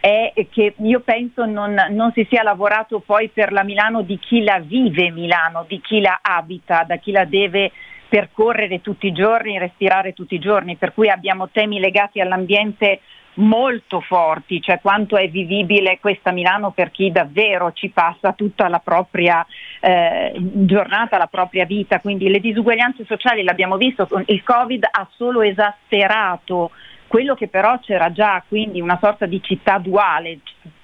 è 0.00 0.32
che 0.50 0.74
io 0.78 1.00
penso 1.00 1.44
non, 1.44 1.74
non, 1.90 2.10
si 2.12 2.26
sia 2.30 2.42
lavorato 2.42 3.00
poi 3.00 3.28
per 3.28 3.52
la 3.52 3.62
Milano 3.62 4.00
di 4.02 4.18
chi 4.18 4.42
la 4.42 4.58
vive 4.58 5.10
Milano, 5.10 5.64
di 5.68 5.80
chi 5.80 6.00
la 6.00 6.20
abita, 6.22 6.84
da 6.86 6.96
chi 6.96 7.12
la 7.12 7.24
deve 7.24 7.70
percorrere 8.08 8.80
tutti 8.80 9.06
i 9.06 9.12
giorni, 9.12 9.58
respirare 9.58 10.12
tutti 10.14 10.34
i 10.34 10.38
giorni, 10.40 10.76
per 10.76 10.94
cui 10.94 11.08
abbiamo 11.08 11.48
temi 11.50 11.78
legati 11.78 12.20
all'ambiente 12.20 13.00
molto 13.34 14.00
forti, 14.00 14.60
cioè 14.60 14.80
quanto 14.80 15.16
è 15.16 15.28
vivibile 15.28 15.98
questa 16.00 16.32
Milano 16.32 16.72
per 16.72 16.90
chi 16.90 17.10
davvero 17.12 17.72
ci 17.72 17.88
passa 17.90 18.32
tutta 18.32 18.68
la 18.68 18.80
propria 18.80 19.46
eh, 19.80 20.32
giornata, 20.36 21.16
la 21.16 21.26
propria 21.26 21.64
vita, 21.64 22.00
quindi 22.00 22.28
le 22.28 22.40
disuguaglianze 22.40 23.04
sociali 23.04 23.42
l'abbiamo 23.42 23.76
visto, 23.76 24.08
il 24.26 24.42
Covid 24.42 24.86
ha 24.90 25.08
solo 25.16 25.42
esasperato 25.42 26.70
quello 27.06 27.34
che 27.34 27.48
però 27.48 27.78
c'era 27.80 28.12
già, 28.12 28.42
quindi 28.46 28.80
una 28.80 28.98
sorta 29.00 29.26
di 29.26 29.42
città 29.42 29.78
duale, 29.78 30.38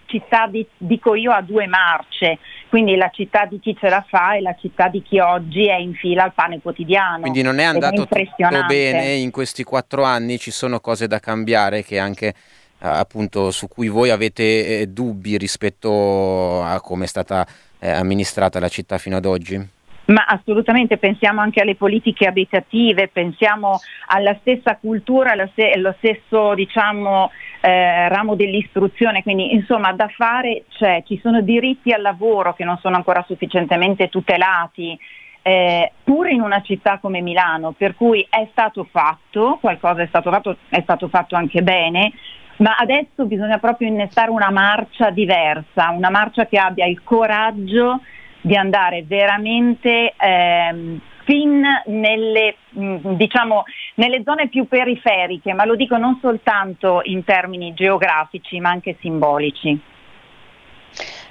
città 0.06 0.46
di, 0.46 0.66
dico 0.76 1.14
io 1.14 1.30
a 1.30 1.40
due 1.40 1.66
marce, 1.66 2.38
quindi 2.76 2.96
la 2.96 3.08
città 3.10 3.46
di 3.46 3.58
chi 3.58 3.74
ce 3.74 3.88
la 3.88 4.04
fa 4.06 4.34
e 4.34 4.42
la 4.42 4.54
città 4.60 4.88
di 4.88 5.00
chi 5.00 5.18
oggi 5.18 5.66
è 5.66 5.76
in 5.76 5.94
fila 5.94 6.24
al 6.24 6.34
pane 6.34 6.60
quotidiano. 6.60 7.20
Quindi 7.20 7.40
non 7.40 7.58
è 7.58 7.64
andato 7.64 8.02
è 8.02 8.26
tutto 8.26 8.66
bene 8.66 9.14
in 9.14 9.30
questi 9.30 9.64
quattro 9.64 10.02
anni, 10.02 10.38
ci 10.38 10.50
sono 10.50 10.78
cose 10.78 11.06
da 11.06 11.18
cambiare 11.18 11.82
che 11.82 11.98
anche 11.98 12.26
eh, 12.26 12.34
appunto 12.80 13.50
su 13.50 13.66
cui 13.66 13.88
voi 13.88 14.10
avete 14.10 14.80
eh, 14.80 14.86
dubbi 14.88 15.38
rispetto 15.38 16.62
a 16.62 16.78
come 16.82 17.04
è 17.04 17.08
stata 17.08 17.46
eh, 17.78 17.90
amministrata 17.90 18.60
la 18.60 18.68
città 18.68 18.98
fino 18.98 19.16
ad 19.16 19.24
oggi? 19.24 19.74
Ma 20.06 20.24
assolutamente, 20.24 20.98
pensiamo 20.98 21.40
anche 21.40 21.60
alle 21.60 21.74
politiche 21.74 22.26
abitative, 22.26 23.08
pensiamo 23.08 23.80
alla 24.08 24.36
stessa 24.40 24.76
cultura, 24.76 25.32
allo, 25.32 25.94
stesso 25.98 26.54
diciamo, 26.54 27.30
eh, 27.66 28.08
ramo 28.08 28.36
dell'istruzione, 28.36 29.24
quindi 29.24 29.52
insomma 29.52 29.92
da 29.92 30.06
fare 30.06 30.66
c'è, 30.68 31.02
ci 31.04 31.18
sono 31.20 31.40
diritti 31.40 31.90
al 31.90 32.00
lavoro 32.00 32.54
che 32.54 32.62
non 32.62 32.78
sono 32.78 32.94
ancora 32.94 33.24
sufficientemente 33.26 34.08
tutelati, 34.08 34.96
eh, 35.42 35.90
pur 36.04 36.28
in 36.28 36.42
una 36.42 36.62
città 36.62 36.98
come 36.98 37.20
Milano, 37.20 37.72
per 37.72 37.96
cui 37.96 38.24
è 38.30 38.46
stato 38.52 38.86
fatto, 38.88 39.58
qualcosa 39.60 40.02
è 40.02 40.06
stato 40.06 40.30
fatto, 40.30 40.56
è 40.68 40.80
stato 40.82 41.08
fatto 41.08 41.34
anche 41.34 41.62
bene, 41.62 42.12
ma 42.58 42.76
adesso 42.76 43.24
bisogna 43.24 43.58
proprio 43.58 43.88
innestare 43.88 44.30
una 44.30 44.50
marcia 44.50 45.10
diversa, 45.10 45.90
una 45.90 46.10
marcia 46.10 46.46
che 46.46 46.58
abbia 46.58 46.86
il 46.86 47.02
coraggio 47.02 48.00
di 48.42 48.54
andare 48.54 49.02
veramente 49.02 50.14
ehm, 50.16 51.00
fin 51.26 51.60
nelle, 51.86 52.56
mm, 52.78 53.14
diciamo, 53.16 53.64
nelle 53.96 54.22
zone 54.24 54.48
più 54.48 54.66
periferiche, 54.66 55.52
ma 55.52 55.64
lo 55.64 55.74
dico 55.74 55.96
non 55.96 56.18
soltanto 56.20 57.00
in 57.02 57.24
termini 57.24 57.74
geografici 57.74 58.60
ma 58.60 58.70
anche 58.70 58.96
simbolici. 59.00 59.78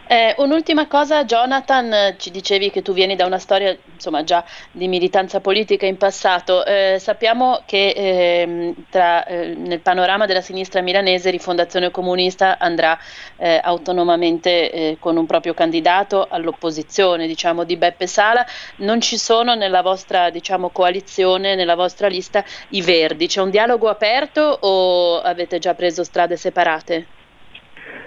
Eh, 0.07 0.35
un'ultima 0.37 0.85
cosa, 0.87 1.25
Jonathan, 1.25 2.15
ci 2.19 2.29
dicevi 2.29 2.69
che 2.69 2.83
tu 2.83 2.93
vieni 2.93 3.15
da 3.15 3.25
una 3.25 3.39
storia 3.39 3.75
insomma, 3.91 4.23
già 4.23 4.45
di 4.71 4.87
militanza 4.87 5.39
politica 5.39 5.87
in 5.87 5.97
passato. 5.97 6.63
Eh, 6.63 6.97
sappiamo 6.99 7.63
che 7.65 7.87
eh, 7.89 8.75
tra, 8.91 9.25
eh, 9.25 9.55
nel 9.55 9.79
panorama 9.79 10.27
della 10.27 10.41
sinistra 10.41 10.81
milanese 10.81 11.31
Rifondazione 11.31 11.89
Comunista 11.89 12.59
andrà 12.59 12.99
eh, 13.37 13.59
autonomamente 13.63 14.71
eh, 14.71 14.97
con 14.99 15.17
un 15.17 15.25
proprio 15.25 15.55
candidato 15.55 16.27
all'opposizione 16.29 17.25
diciamo, 17.25 17.63
di 17.63 17.75
Beppe 17.75 18.05
Sala. 18.05 18.45
Non 18.77 19.01
ci 19.01 19.17
sono 19.17 19.55
nella 19.55 19.81
vostra 19.81 20.29
diciamo, 20.29 20.69
coalizione, 20.69 21.55
nella 21.55 21.75
vostra 21.75 22.07
lista 22.07 22.45
i 22.69 22.81
Verdi. 22.83 23.25
C'è 23.25 23.41
un 23.41 23.49
dialogo 23.49 23.89
aperto 23.89 24.41
o 24.41 25.19
avete 25.19 25.57
già 25.57 25.73
preso 25.73 26.03
strade 26.03 26.37
separate? 26.37 27.14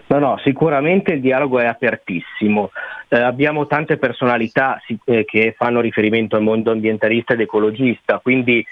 No, 0.08 0.18
no, 0.18 0.38
sicuramente 0.42 1.12
il 1.12 1.20
dialogo 1.20 1.58
è 1.58 1.66
apertissimo. 1.66 2.70
Eh, 3.08 3.20
abbiamo 3.20 3.66
tante 3.66 3.98
personalità 3.98 4.80
eh, 5.04 5.24
che 5.26 5.54
fanno 5.56 5.80
riferimento 5.80 6.36
al 6.36 6.42
mondo 6.42 6.70
ambientalista 6.70 7.34
ed 7.34 7.40
ecologista, 7.40 8.18
quindi 8.18 8.64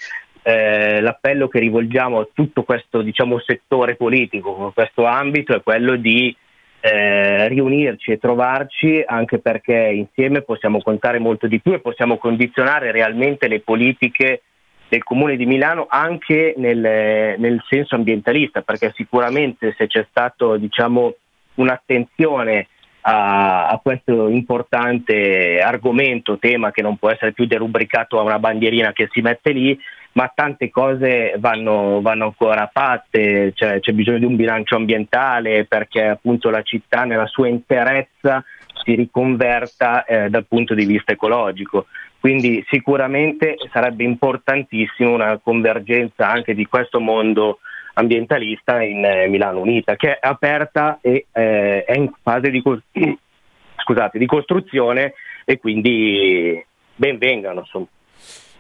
eh, 0.43 1.01
l'appello 1.01 1.49
che 1.49 1.59
rivolgiamo 1.59 2.21
a 2.21 2.29
tutto 2.33 2.63
questo 2.63 3.03
diciamo, 3.03 3.39
settore 3.41 3.97
politico, 3.97 4.73
questo 4.75 5.05
ambito, 5.05 5.55
è 5.55 5.63
quello 5.63 5.97
di 5.97 6.35
eh, 6.81 7.49
riunirci 7.49 8.13
e 8.13 8.19
trovarci 8.19 9.03
anche 9.05 9.39
perché 9.39 9.75
insieme 9.75 10.41
possiamo 10.41 10.81
contare 10.81 11.19
molto 11.19 11.47
di 11.47 11.61
più 11.61 11.75
e 11.75 11.81
possiamo 11.81 12.17
condizionare 12.17 12.93
realmente 12.93 13.47
le 13.47 13.61
politiche 13.61 14.43
del 14.89 15.03
Comune 15.03 15.37
di 15.37 15.45
Milano 15.45 15.87
anche 15.89 16.55
nel, 16.57 16.79
nel 16.79 17.63
senso 17.69 17.95
ambientalista, 17.95 18.63
perché 18.63 18.93
sicuramente 18.95 19.75
se 19.77 19.87
c'è 19.87 20.07
stato 20.09 20.57
diciamo, 20.57 21.15
un'attenzione 21.57 22.69
a, 23.03 23.69
a, 23.69 23.79
questo 23.83 24.29
importante 24.29 25.61
argomento, 25.61 26.39
tema 26.39 26.73
che 26.73 26.83
non 26.83 26.97
può 26.97 27.11
essere 27.11 27.33
più 27.33 27.47
derubricato 27.47 28.19
a 28.19 28.23
una 28.23 28.39
bandierina 28.39 28.93
che 28.93 29.09
si 29.13 29.21
mette 29.21 29.53
lì, 29.53 29.79
ma 30.13 30.33
tante 30.35 30.71
cose 30.71 31.35
vanno, 31.39 32.01
vanno 32.01 32.25
ancora 32.25 32.69
fatte, 32.73 33.53
cioè, 33.55 33.81
c'è 33.81 33.93
bisogno 33.93 34.19
di 34.19 34.25
un 34.25 34.35
bilancio 34.35 34.75
ambientale 34.75 35.67
perché 35.67 36.05
appunto 36.05 36.51
la 36.51 36.63
città 36.63 37.05
nella 37.05 37.27
sua 37.27 37.49
interezza 37.49 38.43
si 38.83 38.95
riconverta 38.95 40.05
eh, 40.05 40.29
dal 40.29 40.47
punto 40.47 40.75
di 40.75 40.85
vista 40.85 41.13
ecologico. 41.13 41.87
Quindi 42.19 42.65
sicuramente 42.69 43.57
sarebbe 43.71 44.03
importantissimo 44.03 45.13
una 45.13 45.39
convergenza 45.39 46.29
anche 46.29 46.55
di 46.55 46.67
questo 46.67 46.99
mondo 46.99 47.61
ambientalista 47.99 48.83
in 48.83 49.05
eh, 49.05 49.27
Milano 49.29 49.61
Unita, 49.61 49.97
che 49.97 50.19
è 50.19 50.27
aperta 50.27 50.99
e 51.01 51.27
eh, 51.33 51.85
è 51.85 51.97
in 51.97 52.13
fase 52.23 52.51
di, 52.51 52.63
co- 52.63 52.81
scusate, 53.77 54.19
di 54.19 54.27
costruzione 54.27 55.15
e 55.45 55.59
quindi 55.59 56.65
benvengano. 56.95 57.61
Insomma. 57.61 57.87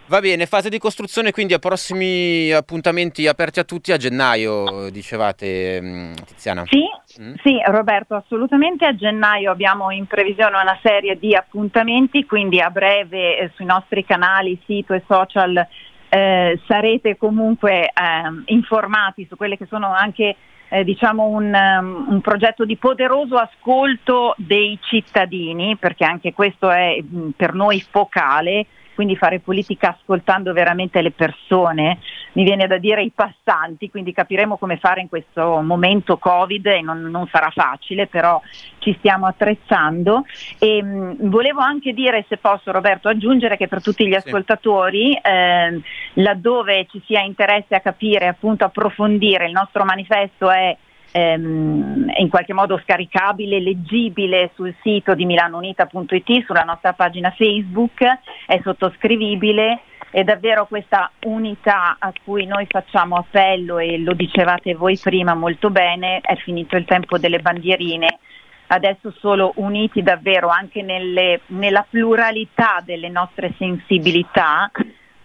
Va 0.08 0.20
bene, 0.20 0.46
fase 0.46 0.68
di 0.68 0.78
costruzione, 0.78 1.32
quindi 1.32 1.52
a 1.52 1.58
prossimi 1.58 2.52
appuntamenti 2.52 3.26
aperti 3.26 3.58
a 3.58 3.64
tutti 3.64 3.90
a 3.90 3.96
gennaio, 3.96 4.88
dicevate 4.90 5.80
mm, 5.82 6.12
Tiziana. 6.24 6.62
Sì, 6.66 6.84
mm? 7.20 7.34
sì, 7.42 7.60
Roberto, 7.66 8.14
assolutamente 8.14 8.86
a 8.86 8.94
gennaio 8.94 9.50
abbiamo 9.50 9.90
in 9.90 10.06
previsione 10.06 10.60
una 10.60 10.78
serie 10.80 11.18
di 11.18 11.34
appuntamenti, 11.34 12.24
quindi 12.24 12.60
a 12.60 12.70
breve 12.70 13.36
eh, 13.36 13.50
sui 13.56 13.64
nostri 13.64 14.04
canali, 14.04 14.56
sito 14.64 14.94
e 14.94 15.02
social 15.08 15.66
eh, 16.08 16.60
sarete 16.66 17.16
comunque 17.16 17.84
eh, 17.86 17.92
informati 18.46 19.26
su 19.28 19.36
quelle 19.36 19.56
che 19.56 19.66
sono 19.66 19.92
anche 19.92 20.36
eh, 20.68 20.84
diciamo 20.84 21.26
un, 21.26 21.52
um, 21.54 22.06
un, 22.08 22.20
progetto 22.20 22.64
di 22.64 22.76
poderoso 22.76 23.36
ascolto 23.36 24.34
dei 24.36 24.78
cittadini, 24.82 25.76
perché 25.76 26.04
anche 26.04 26.32
questo 26.32 26.70
è 26.70 27.00
mh, 27.00 27.30
per 27.36 27.54
noi 27.54 27.80
focale 27.80 28.66
quindi 28.96 29.14
fare 29.14 29.40
politica 29.40 29.90
ascoltando 29.90 30.54
veramente 30.54 31.02
le 31.02 31.12
persone, 31.12 31.98
mi 32.32 32.44
viene 32.44 32.66
da 32.66 32.78
dire 32.78 33.02
i 33.02 33.12
passanti, 33.14 33.90
quindi 33.90 34.12
capiremo 34.12 34.56
come 34.56 34.78
fare 34.78 35.02
in 35.02 35.08
questo 35.08 35.60
momento 35.60 36.16
Covid 36.16 36.66
e 36.66 36.80
non, 36.80 37.02
non 37.02 37.28
sarà 37.30 37.50
facile, 37.50 38.06
però 38.06 38.40
ci 38.78 38.96
stiamo 38.98 39.26
attrezzando. 39.26 40.24
E, 40.58 40.82
mh, 40.82 41.28
volevo 41.28 41.60
anche 41.60 41.92
dire, 41.92 42.24
se 42.26 42.38
posso 42.38 42.72
Roberto, 42.72 43.08
aggiungere 43.08 43.58
che 43.58 43.68
per 43.68 43.82
tutti 43.82 44.06
gli 44.06 44.14
ascoltatori, 44.14 45.14
eh, 45.14 45.80
laddove 46.14 46.86
ci 46.90 47.02
sia 47.04 47.20
interesse 47.20 47.74
a 47.74 47.80
capire, 47.80 48.28
appunto 48.28 48.64
approfondire, 48.64 49.44
il 49.44 49.52
nostro 49.52 49.84
manifesto 49.84 50.50
è 50.50 50.74
ehm, 51.12 52.12
in 52.18 52.28
qualche 52.28 52.52
modo 52.52 52.80
scaricabile, 52.82 53.60
leggibile 53.60 54.50
sul 54.54 54.74
sito 54.82 55.14
di 55.14 55.24
milanounita.it, 55.24 56.44
sulla 56.44 56.62
nostra 56.62 56.92
pagina 56.92 57.30
Facebook, 57.30 58.02
è 58.46 58.60
sottoscrivibile 58.62 59.80
è 60.16 60.24
davvero 60.24 60.66
questa 60.66 61.10
unità 61.24 61.96
a 61.98 62.10
cui 62.24 62.46
noi 62.46 62.64
facciamo 62.68 63.16
appello 63.16 63.78
e 63.78 63.98
lo 63.98 64.14
dicevate 64.14 64.74
voi 64.74 64.96
prima 64.96 65.34
molto 65.34 65.68
bene, 65.68 66.20
è 66.20 66.36
finito 66.36 66.74
il 66.76 66.86
tempo 66.86 67.18
delle 67.18 67.40
bandierine, 67.40 68.18
adesso 68.68 69.12
solo 69.18 69.52
uniti 69.56 70.02
davvero 70.02 70.48
anche 70.48 70.80
nelle, 70.80 71.40
nella 71.48 71.84
pluralità 71.88 72.80
delle 72.82 73.10
nostre 73.10 73.52
sensibilità 73.58 74.70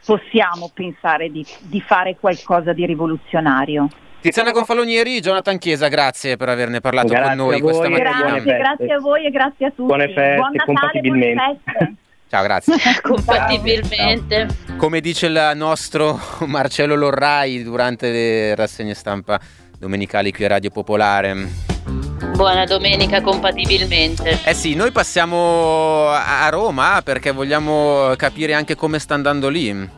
possiamo 0.05 0.69
pensare 0.73 1.31
di, 1.31 1.45
di 1.61 1.79
fare 1.79 2.17
qualcosa 2.19 2.73
di 2.73 2.85
rivoluzionario. 2.85 3.87
Tiziana 4.21 4.51
Gonfalonieri, 4.51 5.19
Jonathan 5.19 5.57
Chiesa, 5.57 5.87
grazie 5.87 6.37
per 6.37 6.47
averne 6.47 6.79
parlato 6.79 7.07
grazie 7.07 7.35
con 7.35 7.37
noi 7.37 7.59
questa 7.59 7.89
mattina. 7.89 8.11
Grazie, 8.11 8.57
grazie 8.57 8.93
a 8.93 8.99
voi 8.99 9.25
e 9.25 9.31
grazie 9.31 9.65
a 9.65 9.69
tutti. 9.69 9.81
Buone 9.81 10.05
feste, 10.09 10.35
Buon 10.35 10.51
Natale, 10.51 10.65
compatibilmente. 10.65 11.33
Buone 11.33 11.59
feste. 11.63 11.95
Ciao, 12.29 12.43
grazie. 12.43 12.75
compatibilmente. 13.01 14.47
Ciao. 14.47 14.75
Come 14.77 15.01
dice 15.01 15.25
il 15.25 15.51
nostro 15.55 16.19
Marcello 16.45 16.93
Lorrai 16.93 17.63
durante 17.63 18.11
le 18.11 18.53
rassegne 18.53 18.93
stampa 18.93 19.39
domenicali 19.79 20.31
qui 20.31 20.45
a 20.45 20.49
Radio 20.49 20.69
Popolare. 20.69 21.35
Buona 22.35 22.65
domenica 22.65 23.21
compatibilmente. 23.21 24.37
Eh 24.45 24.53
sì, 24.53 24.75
noi 24.75 24.91
passiamo 24.91 26.09
a 26.09 26.47
Roma 26.49 27.01
perché 27.03 27.31
vogliamo 27.31 28.13
capire 28.17 28.53
anche 28.53 28.75
come 28.75 28.99
sta 28.99 29.15
andando 29.15 29.49
lì. 29.49 29.89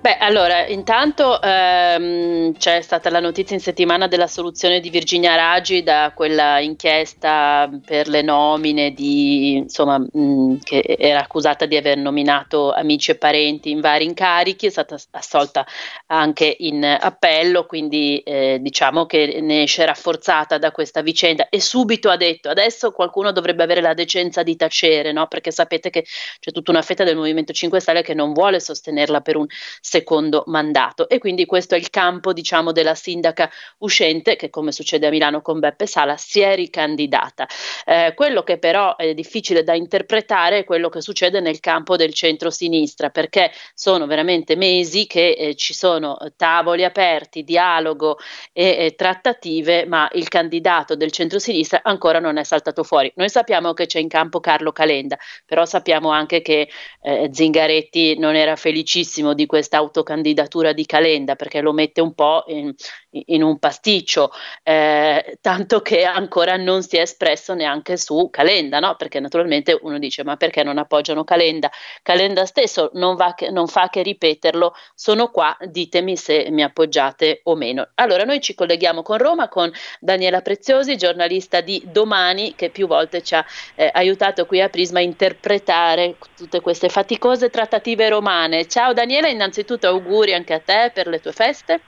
Beh, 0.00 0.18
allora, 0.18 0.66
intanto 0.68 1.40
ehm, 1.42 2.52
c'è 2.58 2.80
stata 2.80 3.10
la 3.10 3.18
notizia 3.18 3.56
in 3.56 3.62
settimana 3.62 4.06
della 4.06 4.28
soluzione 4.28 4.78
di 4.78 4.88
Virginia 4.88 5.34
Raggi 5.34 5.82
da 5.82 6.12
quella 6.14 6.60
inchiesta 6.60 7.68
per 7.84 8.06
le 8.08 8.22
nomine 8.22 8.92
di, 8.92 9.54
insomma, 9.56 9.98
mh, 9.98 10.58
che 10.62 10.96
era 10.98 11.20
accusata 11.20 11.66
di 11.66 11.76
aver 11.76 11.96
nominato 11.96 12.72
amici 12.72 13.10
e 13.10 13.16
parenti 13.16 13.70
in 13.70 13.80
vari 13.80 14.04
incarichi, 14.04 14.66
è 14.66 14.70
stata 14.70 14.96
assolta 15.10 15.66
anche 16.06 16.54
in 16.60 16.84
appello, 16.84 17.66
quindi 17.66 18.18
eh, 18.20 18.58
diciamo 18.60 19.06
che 19.06 19.40
ne 19.40 19.62
esce 19.62 19.84
rafforzata 19.84 20.58
da 20.58 20.70
questa 20.70 21.00
vicenda 21.02 21.48
e 21.48 21.60
subito 21.60 22.10
ha 22.10 22.16
detto 22.16 22.48
adesso 22.48 22.92
qualcuno 22.92 23.32
dovrebbe 23.32 23.62
avere 23.64 23.80
la 23.80 23.94
decenza 23.94 24.42
di 24.44 24.54
tacere, 24.56 25.10
no? 25.12 25.26
perché 25.26 25.50
sapete 25.50 25.90
che 25.90 26.04
c'è 26.38 26.52
tutta 26.52 26.70
una 26.70 26.82
fetta 26.82 27.02
del 27.04 27.16
Movimento 27.16 27.52
5 27.52 27.80
Stelle 27.80 28.02
che 28.02 28.14
non 28.14 28.32
vuole 28.32 28.60
sostenerla 28.60 29.20
per 29.20 29.36
un 29.36 29.46
secondo 29.88 30.42
mandato 30.46 31.08
e 31.08 31.18
quindi 31.18 31.46
questo 31.46 31.76
è 31.76 31.78
il 31.78 31.90
campo 31.90 32.32
diciamo 32.32 32.72
della 32.72 32.96
sindaca 32.96 33.48
uscente 33.78 34.34
che 34.34 34.50
come 34.50 34.72
succede 34.72 35.06
a 35.06 35.10
Milano 35.10 35.42
con 35.42 35.60
Beppe 35.60 35.86
Sala 35.86 36.16
si 36.16 36.40
è 36.40 36.56
ricandidata. 36.56 37.46
Eh, 37.84 38.12
quello 38.16 38.42
che 38.42 38.58
però 38.58 38.96
è 38.96 39.14
difficile 39.14 39.62
da 39.62 39.74
interpretare 39.74 40.58
è 40.58 40.64
quello 40.64 40.88
che 40.88 41.00
succede 41.00 41.38
nel 41.38 41.60
campo 41.60 41.94
del 41.94 42.12
centro-sinistra 42.12 43.10
perché 43.10 43.52
sono 43.74 44.06
veramente 44.06 44.56
mesi 44.56 45.06
che 45.06 45.30
eh, 45.38 45.54
ci 45.54 45.72
sono 45.72 46.18
tavoli 46.36 46.82
aperti, 46.82 47.44
dialogo 47.44 48.18
e, 48.52 48.86
e 48.86 48.94
trattative 48.96 49.86
ma 49.86 50.08
il 50.14 50.26
candidato 50.26 50.96
del 50.96 51.12
centro-sinistra 51.12 51.82
ancora 51.84 52.18
non 52.18 52.38
è 52.38 52.42
saltato 52.42 52.82
fuori. 52.82 53.12
Noi 53.14 53.30
sappiamo 53.30 53.72
che 53.72 53.86
c'è 53.86 54.00
in 54.00 54.08
campo 54.08 54.40
Carlo 54.40 54.72
Calenda 54.72 55.16
però 55.44 55.64
sappiamo 55.64 56.10
anche 56.10 56.42
che 56.42 56.68
eh, 57.02 57.30
Zingaretti 57.32 58.18
non 58.18 58.34
era 58.34 58.56
felicissimo 58.56 59.32
di 59.32 59.46
questa 59.46 59.74
autocandidatura 59.76 60.72
di 60.72 60.84
Calenda 60.86 61.36
perché 61.36 61.60
lo 61.60 61.72
mette 61.72 62.00
un 62.00 62.14
po' 62.14 62.44
in, 62.48 62.74
in 63.10 63.42
un 63.42 63.58
pasticcio, 63.58 64.30
eh, 64.62 65.38
tanto 65.40 65.80
che 65.80 66.04
ancora 66.04 66.56
non 66.56 66.82
si 66.82 66.96
è 66.96 67.00
espresso 67.00 67.54
neanche 67.54 67.96
su 67.96 68.28
Calenda, 68.30 68.80
no? 68.80 68.96
perché 68.96 69.20
naturalmente 69.20 69.78
uno 69.80 69.98
dice 69.98 70.24
ma 70.24 70.36
perché 70.36 70.62
non 70.62 70.78
appoggiano 70.78 71.24
Calenda? 71.24 71.70
Calenda 72.02 72.44
stesso 72.46 72.90
non, 72.94 73.16
che, 73.34 73.50
non 73.50 73.66
fa 73.66 73.88
che 73.88 74.02
ripeterlo, 74.02 74.74
sono 74.94 75.30
qua, 75.30 75.56
ditemi 75.60 76.16
se 76.16 76.48
mi 76.50 76.62
appoggiate 76.62 77.40
o 77.44 77.54
meno. 77.54 77.88
Allora 77.94 78.24
noi 78.24 78.40
ci 78.40 78.54
colleghiamo 78.54 79.02
con 79.02 79.18
Roma 79.18 79.48
con 79.48 79.70
Daniela 80.00 80.40
Preziosi, 80.40 80.96
giornalista 80.96 81.60
di 81.60 81.82
Domani, 81.84 82.54
che 82.54 82.70
più 82.70 82.86
volte 82.86 83.22
ci 83.22 83.34
ha 83.34 83.44
eh, 83.74 83.90
aiutato 83.92 84.46
qui 84.46 84.60
a 84.60 84.68
Prisma 84.68 84.98
a 84.98 85.02
interpretare 85.02 86.16
tutte 86.36 86.60
queste 86.60 86.88
faticose 86.88 87.50
trattative 87.50 88.08
romane. 88.08 88.66
Ciao 88.66 88.92
Daniela, 88.92 89.28
innanzitutto 89.28 89.65
auguri 89.88 90.34
anche 90.34 90.54
a 90.54 90.60
te 90.60 90.90
per 90.94 91.06
le 91.06 91.20
tue 91.20 91.32
feste. 91.32 91.80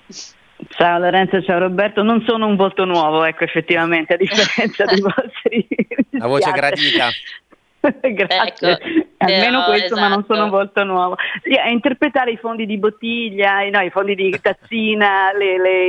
Ciao 0.71 0.99
Lorenzo, 0.99 1.41
ciao 1.43 1.61
Roberto, 1.61 2.03
non 2.03 2.25
sono 2.27 2.47
un 2.47 2.57
volto 2.57 2.85
nuovo, 2.85 3.25
ecco 3.25 3.45
effettivamente, 3.45 4.15
a 4.15 4.17
differenza 4.19 4.85
dei 4.85 5.01
vostri... 5.01 5.69
La 6.11 6.27
voce 6.27 6.51
gradita. 6.51 7.09
Grazie, 8.01 8.71
ecco, 8.71 8.85
almeno 9.19 9.65
questo, 9.65 9.95
esatto. 9.95 10.01
ma 10.01 10.09
non 10.09 10.25
sono 10.27 10.43
esatto. 10.43 10.57
molto 10.57 10.85
nuovo. 10.85 11.17
Sì, 11.43 11.57
interpretare 11.71 12.33
i 12.33 12.37
fondi 12.37 12.67
di 12.67 12.79
bottiglia, 12.79 13.69
no, 13.71 13.81
i 13.81 13.91
fondi 13.91 14.15
di 14.15 14.39
tazzina, 14.41 15.33
le, 15.33 15.59
le, 15.59 15.89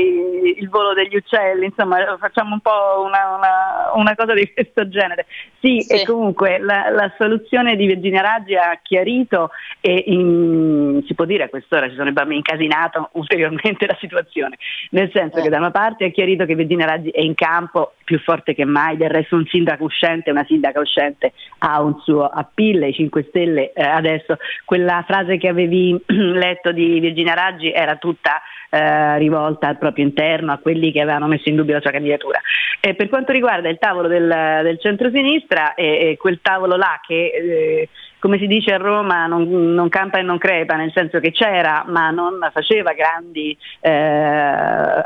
il 0.57 0.69
volo 0.69 0.93
degli 0.93 1.15
uccelli, 1.15 1.65
insomma, 1.65 2.17
facciamo 2.19 2.53
un 2.53 2.59
po' 2.61 3.03
una, 3.05 3.35
una, 3.35 3.91
una 3.95 4.15
cosa 4.15 4.33
di 4.33 4.51
questo 4.53 4.87
genere. 4.87 5.25
Sì, 5.59 5.81
sì. 5.81 5.93
e 5.93 6.05
comunque 6.05 6.57
la, 6.59 6.89
la, 6.89 7.13
soluzione 7.17 7.75
di 7.75 7.85
Virginia 7.85 8.21
Raggi 8.21 8.55
ha 8.55 8.79
chiarito 8.81 9.49
e 9.81 10.03
in, 10.07 11.03
si 11.05 11.13
può 11.13 11.25
dire 11.25 11.43
a 11.43 11.49
quest'ora 11.49 11.89
ci 11.89 11.95
sarebbe 11.95 12.23
incasinato 12.33 13.09
ulteriormente 13.13 13.85
la 13.85 13.97
situazione, 13.99 14.57
nel 14.91 15.09
senso 15.13 15.39
eh. 15.39 15.41
che 15.41 15.49
da 15.49 15.57
una 15.57 15.71
parte 15.71 16.05
ha 16.05 16.09
chiarito 16.09 16.45
che 16.45 16.55
Virginia 16.55 16.85
Raggi 16.85 17.09
è 17.09 17.19
in 17.19 17.35
campo 17.35 17.93
più 18.05 18.19
forte 18.19 18.55
che 18.55 18.63
mai, 18.63 18.95
del 18.95 19.09
resto 19.09 19.35
un 19.35 19.45
sindaco 19.45 19.83
uscente, 19.83 20.31
una 20.31 20.45
sindaca 20.45 20.79
uscente 20.79 21.33
ha 21.59 21.81
un 21.81 21.88
suo 21.99 22.25
appeal, 22.25 22.83
i 22.83 22.93
5 22.93 23.25
Stelle 23.29 23.73
eh, 23.73 23.81
adesso 23.81 24.37
quella 24.65 25.03
frase 25.07 25.37
che 25.37 25.47
avevi 25.47 25.99
letto 26.07 26.71
di 26.71 26.99
Virginia 26.99 27.33
Raggi 27.33 27.71
era 27.71 27.95
tutta 27.97 28.41
eh, 28.69 29.17
rivolta 29.17 29.67
al 29.67 29.77
proprio 29.77 30.05
interno, 30.05 30.51
a 30.51 30.57
quelli 30.57 30.91
che 30.91 31.01
avevano 31.01 31.27
messo 31.27 31.49
in 31.49 31.55
dubbio 31.55 31.75
la 31.75 31.81
sua 31.81 31.91
candidatura. 31.91 32.39
E 32.79 32.93
per 32.93 33.09
quanto 33.09 33.31
riguarda 33.31 33.67
il 33.69 33.79
tavolo 33.79 34.07
del, 34.07 34.27
del 34.63 34.79
centro-sinistra, 34.79 35.73
eh, 35.73 36.15
quel 36.19 36.39
tavolo 36.41 36.75
là 36.75 36.99
che 37.05 37.31
eh, 37.33 37.89
come 38.19 38.37
si 38.37 38.47
dice 38.47 38.73
a 38.73 38.77
Roma, 38.77 39.25
non, 39.25 39.73
non, 39.73 39.89
campa 39.89 40.19
e 40.19 40.21
non 40.21 40.37
crepa, 40.37 40.75
nel 40.75 40.91
senso 40.93 41.19
che 41.19 41.31
c'era 41.31 41.85
ma 41.87 42.09
non 42.09 42.37
faceva 42.51 42.93
grandi 42.93 43.57
eh, 43.79 43.89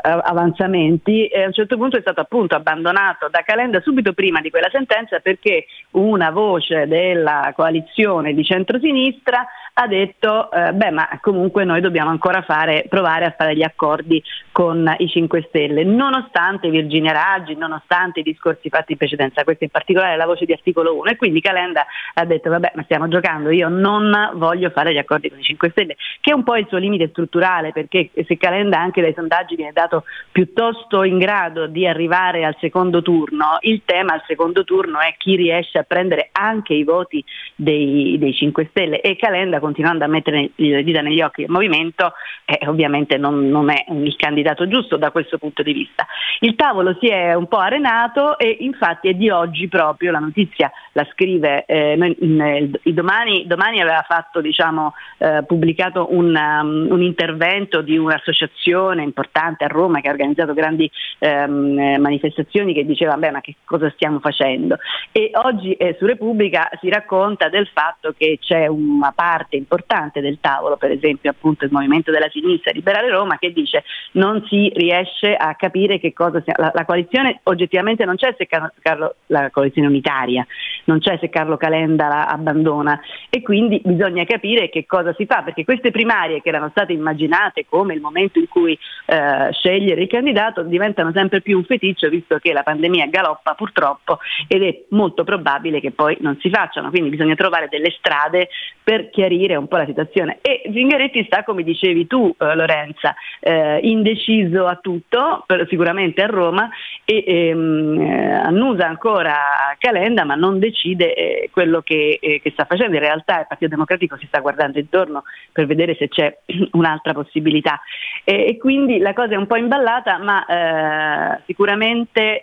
avanzamenti. 0.02 1.26
E 1.26 1.42
a 1.42 1.46
un 1.46 1.52
certo 1.52 1.76
punto 1.76 1.96
è 1.96 2.00
stato 2.00 2.20
appunto 2.20 2.54
abbandonato 2.54 3.28
da 3.28 3.42
Calenda 3.42 3.80
subito 3.80 4.12
prima 4.12 4.40
di 4.40 4.50
quella 4.50 4.68
sentenza 4.70 5.20
perché 5.20 5.66
una 5.92 6.30
voce 6.30 6.86
della 6.86 7.52
coalizione 7.54 8.34
di 8.34 8.44
centrosinistra 8.44 9.46
ha 9.76 9.86
detto 9.88 10.50
eh, 10.52 10.72
beh 10.72 10.90
ma 10.90 11.18
comunque 11.20 11.64
noi 11.64 11.80
dobbiamo 11.80 12.10
ancora 12.10 12.42
fare, 12.42 12.86
provare 12.88 13.24
a 13.24 13.34
fare 13.36 13.56
gli 13.56 13.62
accordi 13.62 14.22
con 14.52 14.92
i 14.98 15.08
5 15.08 15.46
Stelle, 15.48 15.82
nonostante 15.82 16.70
Virginia 16.70 17.12
Raggi, 17.12 17.56
nonostante 17.56 18.20
i 18.20 18.22
discorsi 18.22 18.68
fatti 18.68 18.92
in 18.92 18.98
precedenza, 18.98 19.42
questa 19.42 19.64
in 19.64 19.70
particolare 19.70 20.14
è 20.14 20.16
la 20.16 20.26
voce 20.26 20.44
di 20.44 20.52
articolo 20.52 20.96
1 20.98 21.10
e 21.10 21.16
quindi 21.16 21.40
Calenda 21.40 21.86
ha 22.14 22.24
detto 22.24 22.50
vabbè 22.50 22.72
ma 22.74 22.82
stiamo 22.84 23.03
giocando, 23.08 23.50
io 23.50 23.68
non 23.68 24.30
voglio 24.34 24.70
fare 24.70 24.92
gli 24.92 24.98
accordi 24.98 25.28
con 25.28 25.38
i 25.38 25.42
5 25.42 25.70
Stelle, 25.70 25.96
che 26.20 26.30
è 26.30 26.34
un 26.34 26.42
po' 26.42 26.56
il 26.56 26.66
suo 26.68 26.78
limite 26.78 27.08
strutturale 27.08 27.72
perché 27.72 28.10
se 28.26 28.36
Calenda 28.36 28.78
anche 28.78 29.00
dai 29.00 29.14
sondaggi 29.14 29.56
viene 29.56 29.72
dato 29.72 30.04
piuttosto 30.30 31.02
in 31.02 31.18
grado 31.18 31.66
di 31.66 31.86
arrivare 31.86 32.44
al 32.44 32.56
secondo 32.60 33.02
turno, 33.02 33.58
il 33.60 33.82
tema 33.84 34.14
al 34.14 34.22
secondo 34.26 34.64
turno 34.64 35.00
è 35.00 35.14
chi 35.18 35.36
riesce 35.36 35.78
a 35.78 35.82
prendere 35.82 36.30
anche 36.32 36.74
i 36.74 36.84
voti 36.84 37.24
dei, 37.54 38.16
dei 38.18 38.32
5 38.32 38.66
Stelle 38.70 39.00
e 39.00 39.16
Calenda 39.16 39.60
continuando 39.60 40.04
a 40.04 40.08
mettere 40.08 40.50
le 40.54 40.82
dita 40.82 41.00
negli 41.00 41.20
occhi 41.20 41.42
del 41.42 41.50
movimento, 41.50 42.12
eh, 42.44 42.66
ovviamente 42.68 43.16
non, 43.16 43.48
non, 43.48 43.70
è 43.70 43.84
il 43.88 44.16
candidato 44.16 44.68
giusto 44.68 44.96
da 44.96 45.10
questo 45.10 45.38
punto 45.38 45.62
di 45.62 45.72
vista. 45.72 46.06
Il 46.40 46.54
tavolo 46.54 46.96
si 47.00 47.08
è 47.08 47.34
un 47.34 47.48
po' 47.48 47.58
arenato 47.58 48.38
e 48.38 48.56
infatti 48.60 49.08
è 49.08 49.14
di 49.14 49.30
oggi 49.30 49.68
proprio, 49.68 50.10
la 50.10 50.18
notizia 50.18 50.70
la 50.92 51.06
scrive, 51.12 51.64
eh, 51.66 51.96
nel, 51.96 52.80
domani, 52.94 53.46
domani, 53.46 53.80
aveva 53.80 54.04
fatto, 54.06 54.40
diciamo, 54.40 54.94
eh, 55.18 55.42
pubblicato 55.46 56.08
un, 56.10 56.34
um, 56.34 56.86
un, 56.90 57.02
intervento 57.02 57.82
di 57.82 57.98
un'associazione 57.98 59.02
importante 59.02 59.64
a 59.64 59.68
Roma 59.68 60.00
che 60.00 60.08
ha 60.08 60.12
organizzato 60.12 60.54
grandi 60.54 60.90
um, 61.18 61.96
manifestazioni 61.98 62.72
che 62.72 62.86
diceva 62.86 63.16
beh 63.16 63.30
ma 63.30 63.40
che 63.40 63.56
cosa 63.64 63.90
stiamo 63.90 64.20
facendo 64.20 64.76
e 65.12 65.30
oggi 65.34 65.72
eh, 65.74 65.96
su 65.98 66.06
Repubblica 66.06 66.68
si 66.80 66.88
racconta 66.88 67.48
del 67.48 67.68
fatto 67.72 68.14
che 68.16 68.38
c'è 68.40 68.66
una 68.66 69.12
parte 69.14 69.56
importante 69.56 70.20
del 70.20 70.38
tavolo, 70.40 70.76
per 70.76 70.90
esempio 70.90 71.30
appunto 71.30 71.64
il 71.64 71.72
Movimento 71.72 72.10
della 72.10 72.28
Sinistra 72.30 72.72
Liberare 72.72 73.10
Roma, 73.10 73.38
che 73.38 73.52
dice 73.52 73.84
non 74.12 74.44
si 74.48 74.72
riesce 74.74 75.34
a 75.34 75.54
capire 75.54 75.98
che 75.98 76.12
cosa 76.12 76.42
sia. 76.42 76.54
La, 76.56 76.70
la 76.74 76.84
coalizione 76.84 77.40
oggettivamente 77.44 78.04
non 78.04 78.16
c'è 78.16 78.34
se 78.36 78.46
Carlo, 78.46 79.14
la 79.26 79.50
coalizione 79.50 79.88
unitaria, 79.88 80.46
non 80.84 80.98
c'è 80.98 81.18
se 81.20 81.28
Carlo 81.28 81.56
Calenda 81.56 82.08
la 82.08 82.26
abbandona 82.26 82.83
e 83.30 83.42
quindi 83.42 83.80
bisogna 83.84 84.24
capire 84.24 84.68
che 84.68 84.86
cosa 84.86 85.12
si 85.14 85.26
fa, 85.26 85.42
perché 85.42 85.64
queste 85.64 85.90
primarie 85.90 86.40
che 86.40 86.48
erano 86.48 86.68
state 86.70 86.92
immaginate 86.92 87.66
come 87.68 87.94
il 87.94 88.00
momento 88.00 88.38
in 88.38 88.48
cui 88.48 88.78
eh, 89.06 89.52
scegliere 89.52 90.02
il 90.02 90.08
candidato 90.08 90.62
diventano 90.62 91.12
sempre 91.12 91.40
più 91.40 91.56
un 91.56 91.64
feticcio 91.64 92.08
visto 92.08 92.38
che 92.38 92.52
la 92.52 92.62
pandemia 92.62 93.06
galoppa 93.06 93.54
purtroppo 93.54 94.18
ed 94.48 94.62
è 94.62 94.82
molto 94.90 95.24
probabile 95.24 95.80
che 95.80 95.90
poi 95.90 96.16
non 96.20 96.38
si 96.40 96.50
facciano, 96.50 96.90
quindi 96.90 97.10
bisogna 97.10 97.34
trovare 97.34 97.68
delle 97.68 97.90
strade 97.90 98.48
per 98.82 99.10
chiarire 99.10 99.22
chiarire 99.24 99.56
un 99.56 99.68
po' 99.68 99.76
la 99.76 99.86
situazione. 99.86 100.38
E 100.42 100.62
Zingaretti 100.72 101.24
sta, 101.24 101.44
come 101.44 101.62
dicevi 101.62 102.06
tu 102.06 102.34
eh, 102.38 102.54
Lorenza, 102.54 103.14
eh, 103.40 103.78
indeciso 103.82 104.66
a 104.66 104.76
tutto, 104.76 105.44
per, 105.46 105.66
sicuramente 105.68 106.22
a 106.22 106.26
Roma, 106.26 106.68
e 107.04 107.24
ehm, 107.26 108.00
eh, 108.00 108.32
annusa 108.32 108.86
ancora 108.86 109.34
Calenda 109.78 110.24
ma 110.24 110.34
non 110.34 110.58
decide 110.58 111.14
eh, 111.14 111.48
quello 111.50 111.82
che, 111.82 112.18
eh, 112.20 112.40
che, 112.40 112.50
sta 112.50 112.64
facendo. 112.64 112.73
In 112.82 112.98
realtà 112.98 113.40
il 113.40 113.46
Partito 113.46 113.70
Democratico 113.70 114.16
si 114.16 114.26
sta 114.26 114.40
guardando 114.40 114.78
intorno 114.78 115.24
per 115.52 115.66
vedere 115.66 115.94
se 115.94 116.08
c'è 116.08 116.36
un'altra 116.72 117.12
possibilità. 117.12 117.80
E, 118.24 118.46
e 118.46 118.56
quindi 118.56 118.98
la 118.98 119.12
cosa 119.12 119.34
è 119.34 119.36
un 119.36 119.46
po' 119.46 119.56
imballata, 119.56 120.18
ma 120.18 120.44
eh, 120.46 121.40
sicuramente 121.46 122.40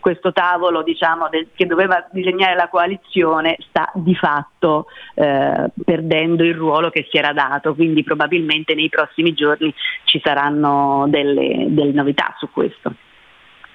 questo 0.00 0.32
tavolo 0.32 0.82
diciamo, 0.82 1.28
del, 1.28 1.48
che 1.54 1.66
doveva 1.66 2.06
disegnare 2.10 2.54
la 2.54 2.68
coalizione 2.68 3.56
sta 3.68 3.90
di 3.94 4.14
fatto 4.14 4.86
eh, 5.14 5.70
perdendo 5.84 6.44
il 6.44 6.54
ruolo 6.54 6.90
che 6.90 7.06
si 7.10 7.16
era 7.16 7.32
dato, 7.32 7.74
quindi 7.74 8.02
probabilmente 8.02 8.74
nei 8.74 8.88
prossimi 8.88 9.32
giorni 9.34 9.72
ci 10.04 10.20
saranno 10.22 11.06
delle, 11.08 11.66
delle 11.68 11.92
novità 11.92 12.34
su 12.38 12.50
questo. 12.50 12.92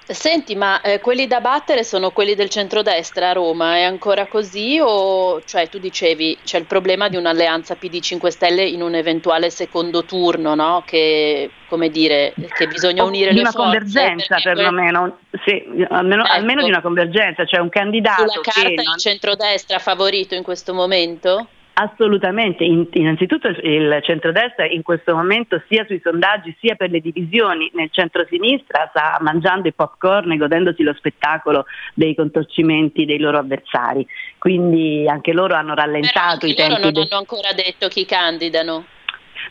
Senti, 0.06 0.54
ma 0.54 0.82
eh, 0.82 1.00
quelli 1.00 1.26
da 1.26 1.40
battere 1.40 1.82
sono 1.82 2.10
quelli 2.10 2.34
del 2.34 2.50
centrodestra 2.50 3.30
a 3.30 3.32
Roma, 3.32 3.76
è 3.76 3.82
ancora 3.82 4.26
così 4.26 4.78
o 4.78 5.42
cioè 5.44 5.70
tu 5.70 5.78
dicevi 5.78 6.40
c'è 6.44 6.58
il 6.58 6.66
problema 6.66 7.08
di 7.08 7.16
un'alleanza 7.16 7.74
PD 7.76 8.00
5 8.00 8.30
Stelle 8.30 8.66
in 8.66 8.82
un 8.82 8.94
eventuale 8.94 9.48
secondo 9.48 10.04
turno, 10.04 10.54
no? 10.54 10.82
Che 10.84 11.50
come 11.68 11.88
dire, 11.88 12.34
che 12.54 12.66
bisogna 12.66 13.02
unire 13.02 13.32
di 13.32 13.38
le 13.38 13.44
forze. 13.44 13.56
Di 13.56 13.62
una 13.62 13.72
convergenza 13.72 14.36
perlomeno, 14.42 15.18
sì, 15.42 15.86
almeno, 15.88 16.24
ecco. 16.24 16.32
almeno, 16.32 16.62
di 16.62 16.68
una 16.68 16.82
convergenza, 16.82 17.46
cioè 17.46 17.60
un 17.60 17.70
candidato 17.70 18.28
Sulla 18.28 18.40
carta 18.42 18.68
che 18.68 18.74
non... 18.74 18.94
il 18.94 19.00
centrodestra 19.00 19.78
favorito 19.78 20.34
in 20.34 20.42
questo 20.42 20.74
momento? 20.74 21.48
Assolutamente, 21.76 22.62
in, 22.62 22.86
innanzitutto 22.92 23.48
il 23.48 23.98
centrodestra 24.02 24.64
in 24.64 24.82
questo 24.82 25.16
momento 25.16 25.60
sia 25.68 25.84
sui 25.86 26.00
sondaggi 26.00 26.56
sia 26.60 26.76
per 26.76 26.90
le 26.90 27.00
divisioni 27.00 27.68
nel 27.74 27.88
centro-sinistra 27.90 28.86
sta 28.90 29.18
mangiando 29.20 29.66
i 29.66 29.72
popcorn 29.72 30.30
e 30.30 30.36
godendosi 30.36 30.84
lo 30.84 30.94
spettacolo 30.94 31.66
dei 31.94 32.14
contorcimenti 32.14 33.04
dei 33.04 33.18
loro 33.18 33.38
avversari, 33.38 34.06
quindi 34.38 35.08
anche 35.08 35.32
loro 35.32 35.54
hanno 35.54 35.74
rallentato 35.74 36.46
i 36.46 36.54
tempi. 36.54 36.70
Loro 36.74 36.82
non 36.84 36.92
de... 36.92 37.00
hanno 37.00 37.18
ancora 37.18 37.52
detto 37.52 37.88
chi 37.88 38.04
candidano. 38.04 38.84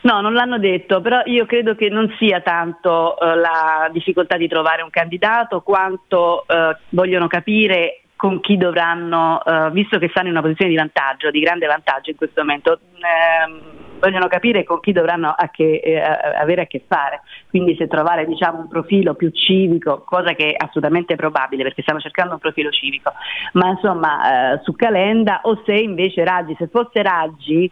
No, 0.03 0.21
non 0.21 0.33
l'hanno 0.33 0.59
detto, 0.59 1.01
però 1.01 1.21
io 1.25 1.45
credo 1.45 1.75
che 1.75 1.89
non 1.89 2.13
sia 2.17 2.39
tanto 2.39 3.15
uh, 3.19 3.35
la 3.35 3.89
difficoltà 3.91 4.37
di 4.37 4.47
trovare 4.47 4.81
un 4.81 4.89
candidato 4.89 5.61
quanto 5.61 6.45
uh, 6.47 6.75
vogliono 6.89 7.27
capire 7.27 8.02
con 8.23 8.39
chi 8.39 8.55
dovranno, 8.55 9.41
uh, 9.43 9.69
visto 9.71 9.99
che 9.99 10.07
stanno 10.07 10.27
in 10.27 10.31
una 10.31 10.41
posizione 10.41 10.71
di 10.71 10.77
vantaggio, 10.77 11.29
di 11.29 11.41
grande 11.41 11.67
vantaggio 11.67 12.09
in 12.09 12.15
questo 12.15 12.39
momento, 12.39 12.79
ehm, 12.79 13.59
vogliono 13.99 14.29
capire 14.29 14.63
con 14.63 14.79
chi 14.79 14.93
dovranno 14.93 15.35
a 15.37 15.49
che, 15.49 15.81
eh, 15.83 15.99
avere 15.99 16.61
a 16.61 16.65
che 16.65 16.85
fare. 16.87 17.23
Quindi 17.49 17.75
se 17.75 17.89
trovare 17.89 18.25
diciamo, 18.25 18.59
un 18.59 18.69
profilo 18.69 19.13
più 19.15 19.29
civico, 19.31 20.05
cosa 20.05 20.31
che 20.35 20.53
è 20.53 20.55
assolutamente 20.57 21.17
probabile 21.17 21.63
perché 21.63 21.81
stiamo 21.81 21.99
cercando 21.99 22.35
un 22.35 22.39
profilo 22.39 22.69
civico, 22.69 23.11
ma 23.53 23.71
insomma 23.71 24.53
eh, 24.53 24.61
su 24.63 24.71
Calenda 24.71 25.41
o 25.43 25.61
se 25.65 25.73
invece 25.73 26.23
Raggi, 26.23 26.55
se 26.57 26.67
fosse 26.67 27.01
Raggi 27.01 27.69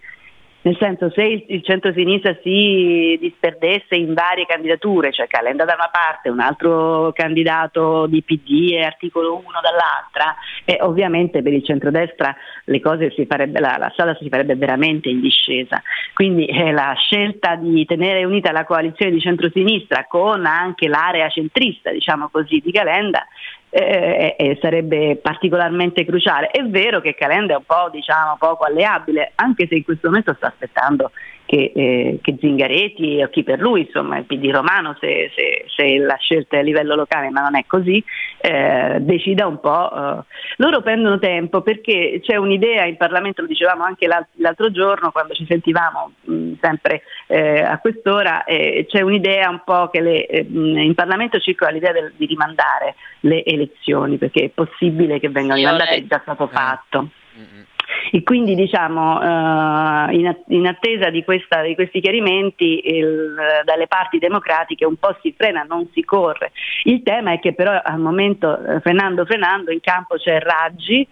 nel 0.63 0.77
senso 0.79 1.09
se 1.09 1.23
il, 1.23 1.43
il 1.47 1.63
centro-sinistra 1.63 2.37
si 2.43 3.17
disperdesse 3.19 3.95
in 3.95 4.13
varie 4.13 4.45
candidature, 4.45 5.11
cioè 5.11 5.27
Calenda 5.27 5.65
da 5.65 5.73
una 5.73 5.89
parte, 5.91 6.29
un 6.29 6.39
altro 6.39 7.11
candidato 7.13 8.05
di 8.05 8.21
PD 8.21 8.73
e 8.73 8.83
articolo 8.83 9.35
1 9.35 9.43
dall'altra, 9.61 10.35
e 10.63 10.77
ovviamente 10.81 11.41
per 11.41 11.53
il 11.53 11.63
centrodestra 11.63 12.35
farebbe, 13.25 13.59
la, 13.59 13.77
la 13.79 13.89
strada 13.93 14.15
si 14.19 14.29
farebbe 14.29 14.55
veramente 14.55 15.09
in 15.09 15.19
discesa. 15.19 15.81
Quindi 16.13 16.45
eh, 16.45 16.71
la 16.71 16.93
scelta 16.95 17.55
di 17.55 17.85
tenere 17.85 18.23
unita 18.23 18.51
la 18.51 18.65
coalizione 18.65 19.11
di 19.11 19.19
centro-sinistra 19.19 20.05
con 20.07 20.45
anche 20.45 20.87
l'area 20.87 21.29
centrista, 21.29 21.91
diciamo 21.91 22.29
così, 22.29 22.61
di 22.63 22.71
Calenda 22.71 23.25
eh, 23.73 24.35
eh, 24.37 24.57
sarebbe 24.61 25.15
particolarmente 25.15 26.05
cruciale. 26.05 26.49
È 26.49 26.61
vero 26.63 26.99
che 26.99 27.15
Calenda 27.15 27.53
è 27.53 27.57
un 27.57 27.63
po' 27.65 27.89
diciamo, 27.89 28.35
poco 28.37 28.65
alleabile, 28.65 29.31
anche 29.35 29.65
se 29.67 29.75
in 29.75 29.83
questo 29.83 30.09
momento 30.09 30.33
sta 30.35 30.47
aspettando 30.47 31.11
che, 31.51 31.73
eh, 31.75 32.19
che 32.21 32.37
Zingaretti 32.39 33.21
o 33.21 33.27
chi 33.27 33.43
per 33.43 33.59
lui, 33.59 33.81
insomma 33.81 34.17
il 34.17 34.23
PD 34.23 34.51
romano, 34.51 34.95
se, 35.01 35.29
se, 35.35 35.65
se, 35.67 35.97
la 35.97 36.15
scelta 36.15 36.55
è 36.55 36.59
a 36.59 36.63
livello 36.63 36.95
locale, 36.95 37.29
ma 37.29 37.41
non 37.41 37.57
è 37.57 37.65
così, 37.67 38.01
eh, 38.39 38.99
decida 39.01 39.47
un 39.47 39.59
po'. 39.59 39.91
Eh. 39.93 40.23
Loro 40.55 40.81
prendono 40.81 41.19
tempo 41.19 41.61
perché 41.61 42.21
c'è 42.23 42.37
un'idea 42.37 42.85
in 42.85 42.95
Parlamento, 42.95 43.41
lo 43.41 43.49
dicevamo 43.49 43.83
anche 43.83 44.07
l'altro 44.07 44.71
giorno 44.71 45.11
quando 45.11 45.33
ci 45.33 45.45
sentivamo 45.45 46.13
mh, 46.21 46.53
sempre 46.61 47.01
eh, 47.27 47.61
a 47.61 47.79
quest'ora, 47.79 48.45
eh, 48.45 48.85
c'è 48.87 49.01
un'idea 49.01 49.49
un 49.49 49.61
po' 49.65 49.89
che 49.89 49.99
le, 49.99 50.25
eh, 50.27 50.47
in 50.47 50.93
Parlamento 50.95 51.37
circola 51.37 51.71
l'idea 51.71 51.91
del, 51.91 52.13
di 52.15 52.27
rimandare 52.27 52.95
le 53.21 53.43
elezioni 53.43 54.15
perché 54.15 54.45
è 54.45 54.49
possibile 54.49 55.19
che 55.19 55.27
vengano 55.27 55.59
rimandate, 55.59 55.95
è 55.95 56.05
già 56.05 56.21
stato 56.23 56.47
fatto. 56.47 57.09
E 58.09 58.23
quindi 58.23 58.55
diciamo, 58.55 59.21
eh, 59.21 60.33
in 60.47 60.67
attesa 60.67 61.09
di, 61.09 61.23
questa, 61.23 61.61
di 61.61 61.75
questi 61.75 62.01
chiarimenti 62.01 62.81
il, 62.87 63.35
dalle 63.63 63.87
parti 63.87 64.17
democratiche 64.17 64.85
un 64.85 64.95
po' 64.95 65.15
si 65.21 65.33
frena, 65.37 65.63
non 65.67 65.87
si 65.93 66.03
corre. 66.03 66.51
Il 66.83 67.03
tema 67.03 67.33
è 67.33 67.39
che 67.39 67.53
però 67.53 67.79
al 67.83 67.99
momento, 67.99 68.57
eh, 68.65 68.79
frenando, 68.79 69.25
frenando, 69.25 69.71
in 69.71 69.81
campo 69.81 70.15
c'è 70.15 70.39
Raggi, 70.39 71.07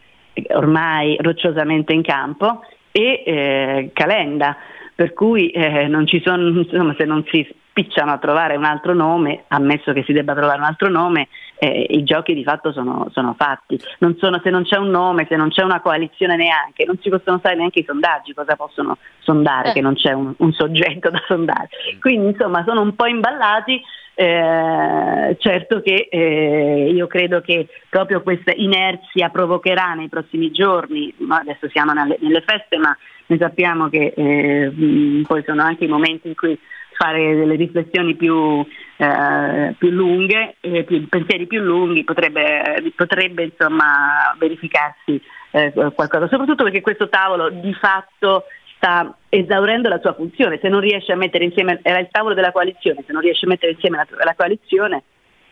ormai 0.49 1.18
rocciosamente 1.20 1.94
in 1.94 2.02
campo, 2.02 2.61
e 2.91 3.24
eh, 3.26 3.90
Calenda, 3.94 4.57
per 4.95 5.14
cui 5.14 5.49
eh, 5.49 5.88
non 5.88 6.07
ci 6.07 6.22
sono, 6.24 6.48
insomma, 6.49 6.95
se 6.98 7.06
non 7.06 7.24
si 7.32 7.48
spicciano 7.70 8.11
a 8.11 8.18
trovare 8.18 8.56
un 8.56 8.66
altro 8.66 8.94
nome, 8.94 9.44
ammesso 9.48 9.94
che 9.94 10.03
si 10.03 10.11
debba 10.11 10.34
trovare 10.34 10.60
un 10.60 10.66
altro 10.66 10.90
nome, 10.90 11.30
eh, 11.60 11.86
i 11.90 12.03
giochi 12.03 12.34
di 12.34 12.44
fatto 12.44 12.72
sono, 12.72 13.07
sono 13.11 13.36
fatti. 13.38 13.80
Non 13.99 14.15
sono, 14.18 14.40
se 14.41 14.49
non 14.49 14.64
c'è 14.64 14.77
un 14.77 14.90
nome, 14.90 15.27
se 15.30 15.36
non 15.36 15.49
c'è 15.49 15.64
una 15.64 15.81
coalizione 15.81 16.38
neanche, 16.38 16.86
non 16.86 16.98
si 17.02 17.10
possono 17.10 17.40
fare 17.40 17.56
neanche 17.56 17.80
i 17.80 17.86
sondaggi, 17.86 18.34
cosa 18.34 18.56
possono 18.56 18.98
sondare, 19.19 19.69
eh. 19.69 19.73
che 19.73 19.81
non 19.81 19.95
c'è 19.95 20.14
un, 20.14 20.34
un 20.38 20.53
soggetto 20.53 21.10
da 21.10 21.22
sondare. 21.27 21.68
Quindi 21.99 22.30
insomma 22.30 22.64
sono 22.65 22.81
un 22.81 22.95
po' 22.95 23.06
imballati. 23.06 23.81
Eh, 24.19 25.38
certo 25.40 25.80
che 25.80 26.10
eh, 26.11 26.91
io 26.94 27.07
credo 27.07 27.40
che 27.40 27.68
proprio 27.90 28.22
questa 28.22 28.52
inerzia 28.53 29.30
provocherà 29.30 29.94
nei 29.94 30.10
prossimi 30.10 30.52
giorni, 30.52 31.14
adesso 31.30 31.69
siamo 31.69 31.94
nelle, 31.94 32.18
nelle 32.19 32.44
feste, 32.45 32.77
ma 32.77 32.94
noi 33.27 33.40
sappiamo 33.40 33.88
che 33.88 34.11
eh, 34.14 35.23
poi 35.26 35.44
sono 35.45 35.61
anche 35.61 35.86
i 35.86 35.88
momenti 35.88 36.27
in 36.27 36.36
cui 36.36 36.60
fare 36.99 37.34
delle 37.34 37.55
riflessioni 37.55 38.13
più, 38.15 38.59
eh, 38.97 39.73
più 39.77 39.89
lunghe, 39.89 40.55
eh, 40.59 40.84
più, 40.84 41.07
pensieri 41.07 41.47
più 41.47 41.61
lunghi, 41.61 42.03
potrebbe, 42.03 42.91
potrebbe 42.93 43.43
insomma, 43.43 44.35
verificarsi 44.38 45.21
eh, 45.51 45.71
qualcosa, 45.71 46.27
soprattutto 46.27 46.65
perché 46.65 46.81
questo 46.81 47.07
tavolo 47.07 47.49
di 47.49 47.73
fatto 47.73 48.43
sta 48.76 49.15
esaurendo 49.30 49.88
la 49.88 49.99
sua 50.01 50.13
funzione, 50.13 50.59
se 50.61 50.67
non 50.67 50.81
riesce 50.81 51.13
a 51.13 51.15
mettere 51.15 51.45
insieme, 51.45 51.80
era 51.84 51.99
il 51.99 52.09
tavolo 52.11 52.34
della 52.34 52.51
coalizione, 52.51 53.01
se 53.05 53.13
non 53.13 53.21
riesce 53.21 53.45
a 53.45 53.49
mettere 53.49 53.71
insieme 53.71 53.95
la, 53.95 54.07
la 54.26 54.35
coalizione, 54.35 55.03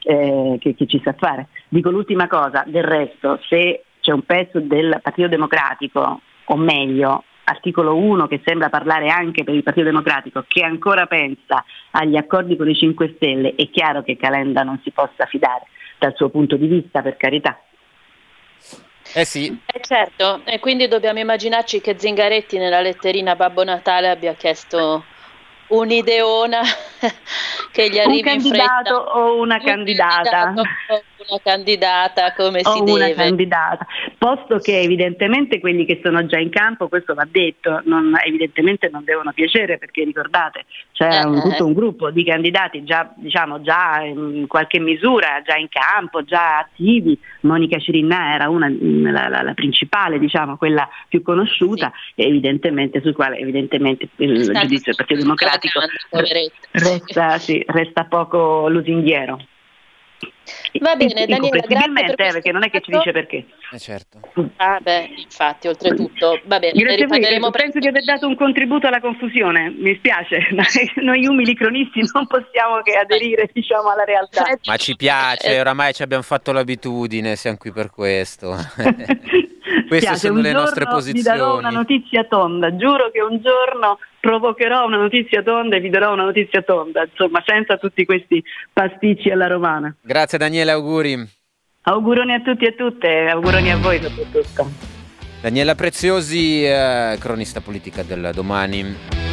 eh, 0.04 0.58
che, 0.60 0.76
che 0.76 0.86
ci 0.86 1.02
sa 1.02 1.16
fare? 1.18 1.48
Dico 1.70 1.90
l'ultima 1.92 2.28
cosa, 2.28 2.66
del 2.68 2.84
resto, 2.84 3.40
se 3.48 3.86
c'è 4.02 4.12
un 4.12 4.24
pezzo 4.24 4.60
del 4.60 5.00
Partito 5.02 5.30
Democratico, 5.30 6.20
o 6.44 6.56
meglio, 6.58 7.24
articolo 7.50 7.96
1 7.96 8.28
che 8.28 8.42
sembra 8.44 8.70
parlare 8.70 9.10
anche 9.10 9.44
per 9.44 9.56
il 9.56 9.64
Partito 9.64 9.86
Democratico, 9.86 10.44
che 10.48 10.64
ancora 10.64 11.06
pensa 11.06 11.64
agli 11.92 12.18
accordi 12.18 12.56
con 12.56 12.70
i 12.70 12.76
5 12.76 13.14
Stelle, 13.16 13.56
è 13.56 13.70
chiaro 13.70 14.04
che 14.04 14.18
Calenda 14.18 14.64
non 14.64 14.80
si 14.84 14.92
possa 14.92 15.26
fidare 15.26 15.66
dal 15.98 16.14
suo 16.16 16.30
punto 16.30 16.58
di 16.58 16.68
vista, 16.68 17.02
per 17.02 17.18
carità. 17.18 17.60
Eh 19.14 19.26
sì. 19.26 19.58
Eh 19.66 19.82
certo, 19.82 20.42
e 20.44 20.60
quindi 20.60 20.88
dobbiamo 20.88 21.20
immaginarci 21.20 21.80
che 21.80 21.98
Zingaretti 21.98 22.58
nella 22.58 22.82
letterina 22.82 23.36
Babbo 23.36 23.64
Natale 23.64 24.10
abbia 24.10 24.34
chiesto 24.34 25.06
un'ideona 25.68 26.62
che 27.72 27.90
gli 27.90 28.00
arrivi 28.00 28.18
un 28.18 28.24
candidato 28.24 28.96
o 28.96 29.40
una 29.40 29.56
un 29.56 29.64
candidata. 29.64 30.30
Candidato 30.30 30.64
una 31.28 31.40
candidata 31.44 32.34
come 32.34 32.62
o 32.64 32.72
si 32.74 32.80
una 32.80 33.06
deve. 33.06 33.14
candidata, 33.16 33.86
posto 34.18 34.58
che 34.60 34.80
evidentemente 34.80 35.60
quelli 35.60 35.86
che 35.86 36.00
sono 36.04 36.26
già 36.26 36.38
in 36.40 36.50
campo, 36.50 36.88
questo 36.88 37.14
va 37.14 37.28
detto, 37.30 37.82
non, 37.86 38.14
evidentemente 38.26 38.90
non 38.90 39.04
devono 39.04 39.32
piacere 39.34 39.78
perché 39.78 40.04
ricordate 40.04 40.66
c'è 40.94 41.24
un, 41.24 41.38
Eh, 41.38 41.42
tutto 41.42 41.58
eh. 41.58 41.64
un 41.64 41.74
gruppo 41.74 42.12
di 42.12 42.24
candidati 42.24 42.84
già, 42.84 43.12
diciamo, 43.16 43.62
già 43.62 44.02
in 44.04 44.46
qualche 44.48 44.80
misura, 44.80 45.42
già 45.46 45.56
in 45.58 45.68
campo, 45.70 46.24
già 46.24 46.60
attivi, 46.60 47.20
Monica 47.42 47.78
Cirinna 47.80 48.34
era 48.34 48.50
una, 48.50 48.70
la, 48.70 49.28
la- 49.30 49.42
la 49.42 49.54
principale, 49.54 50.20
diciamo, 50.20 50.58
quella 50.58 50.88
più 51.08 51.22
conosciuta 51.22 51.92
e 52.16 52.26
evidentemente 52.28 53.02
sul 53.02 53.14
quale 53.14 53.38
evidentemente 53.38 54.10
il 54.18 54.44
Sta 54.44 54.62
giudizio 54.62 54.94
del 54.94 54.96
Partito 54.96 55.22
Democratico 55.22 55.80
resta, 56.72 57.38
sì, 57.38 57.64
resta 57.68 58.06
poco 58.06 58.68
lusinghiero. 58.70 59.40
Va 60.80 60.96
bene, 60.96 61.26
Daniela, 61.26 61.62
grazie 61.68 62.16
per 62.16 62.28
eh, 62.28 62.32
perché 62.32 62.52
non 62.52 62.64
è 62.64 62.70
che 62.70 62.82
ci 62.82 62.92
dice 62.92 63.12
perché. 63.12 63.46
Eh 63.72 63.80
certo. 63.80 64.20
Ah 64.58 64.80
beh, 64.82 65.10
infatti, 65.18 65.68
oltretutto, 65.68 66.40
va 66.46 66.60
bene, 66.60 66.74
ne 66.74 66.84
Grazie 66.84 67.04
a 67.04 67.08
voi, 67.08 67.18
riparleremo 67.18 67.50
penso 67.52 67.80
di 67.80 67.88
aver 67.88 68.04
dato 68.04 68.28
un 68.28 68.36
contributo 68.36 68.88
alla 68.88 69.00
confusione, 69.00 69.70
mi 69.70 69.96
spiace, 69.96 70.48
ma 70.52 70.64
noi 71.04 71.26
umili 71.26 71.56
cronisti 71.56 72.02
non 72.14 72.28
possiamo 72.28 72.82
che 72.82 72.96
aderire 72.96 73.50
diciamo, 73.52 73.90
alla 73.90 74.04
realtà. 74.04 74.58
Ma 74.66 74.78
ci 74.78 74.96
piace, 74.96 75.60
oramai 75.60 75.94
ci 75.94 76.04
abbiamo 76.04 76.24
fatto 76.24 76.52
l'abitudine, 76.52 77.36
siamo 77.36 77.58
qui 77.58 77.72
per 77.72 77.90
questo. 77.90 78.56
Queste 79.88 80.08
Piace, 80.08 80.28
sono 80.28 80.42
le 80.42 80.52
nostre 80.52 80.86
giorno 80.86 81.00
Vi 81.00 81.22
darò 81.22 81.58
una 81.58 81.70
posizioni. 81.70 81.76
notizia 81.76 82.24
tonda, 82.26 82.76
giuro 82.76 83.10
che 83.12 83.22
un 83.22 83.40
giorno 83.42 84.00
provocherò 84.20 84.86
una 84.86 84.98
notizia 84.98 85.42
tonda 85.42 85.78
e 85.78 85.80
vi 85.80 85.90
darò 85.90 86.14
una 86.14 86.24
notizia 86.26 86.62
tonda, 86.62 87.04
insomma, 87.10 87.42
senza 87.46 87.78
tutti 87.78 88.06
questi 88.06 88.44
pasticci 88.74 89.30
alla 89.30 89.48
romana. 89.48 89.96
Grazie 90.02 90.38
Daniele, 90.38 90.72
auguri. 90.72 91.36
Auguroni 91.84 92.34
a 92.34 92.42
tutti 92.42 92.66
e 92.66 92.70
a 92.70 92.74
tutte, 92.74 93.28
auguroni 93.28 93.72
a 93.72 93.78
voi 93.78 94.02
soprattutto. 94.02 94.70
Daniela 95.42 95.76
Preziosi, 95.76 96.66
eh, 96.66 97.16
cronista 97.20 97.62
politica 97.62 98.04
del 98.04 98.32
domani. 98.34 99.27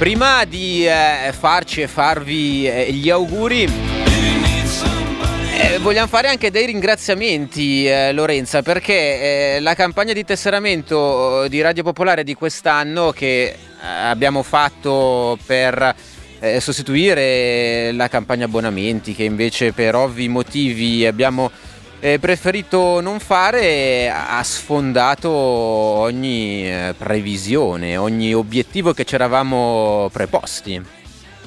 Prima 0.00 0.44
di 0.46 0.86
eh, 0.86 1.30
farci 1.38 1.82
e 1.82 1.86
farvi 1.86 2.66
eh, 2.66 2.90
gli 2.90 3.10
auguri, 3.10 3.64
eh, 5.58 5.78
vogliamo 5.78 6.06
fare 6.08 6.28
anche 6.28 6.50
dei 6.50 6.64
ringraziamenti, 6.64 7.86
eh, 7.86 8.10
Lorenza, 8.12 8.62
perché 8.62 9.56
eh, 9.56 9.60
la 9.60 9.74
campagna 9.74 10.14
di 10.14 10.24
tesseramento 10.24 11.46
di 11.48 11.60
Radio 11.60 11.82
Popolare 11.82 12.24
di 12.24 12.32
quest'anno 12.32 13.12
che 13.12 13.44
eh, 13.44 13.56
abbiamo 13.82 14.42
fatto 14.42 15.38
per 15.44 15.94
eh, 16.40 16.60
sostituire 16.60 17.92
la 17.92 18.08
campagna 18.08 18.46
abbonamenti, 18.46 19.14
che 19.14 19.24
invece 19.24 19.72
per 19.72 19.94
ovvi 19.94 20.28
motivi 20.28 21.06
abbiamo 21.06 21.50
eh, 22.00 22.18
preferito 22.18 23.00
non 23.00 23.20
fare, 23.20 24.10
ha 24.10 24.42
sfondato 24.42 25.30
ogni 25.30 26.66
eh, 26.66 26.94
previsione, 26.96 27.96
ogni 27.96 28.34
obiettivo 28.34 28.92
che 28.92 29.04
ci 29.04 29.14
eravamo 29.14 30.08
preposti. 30.10 30.98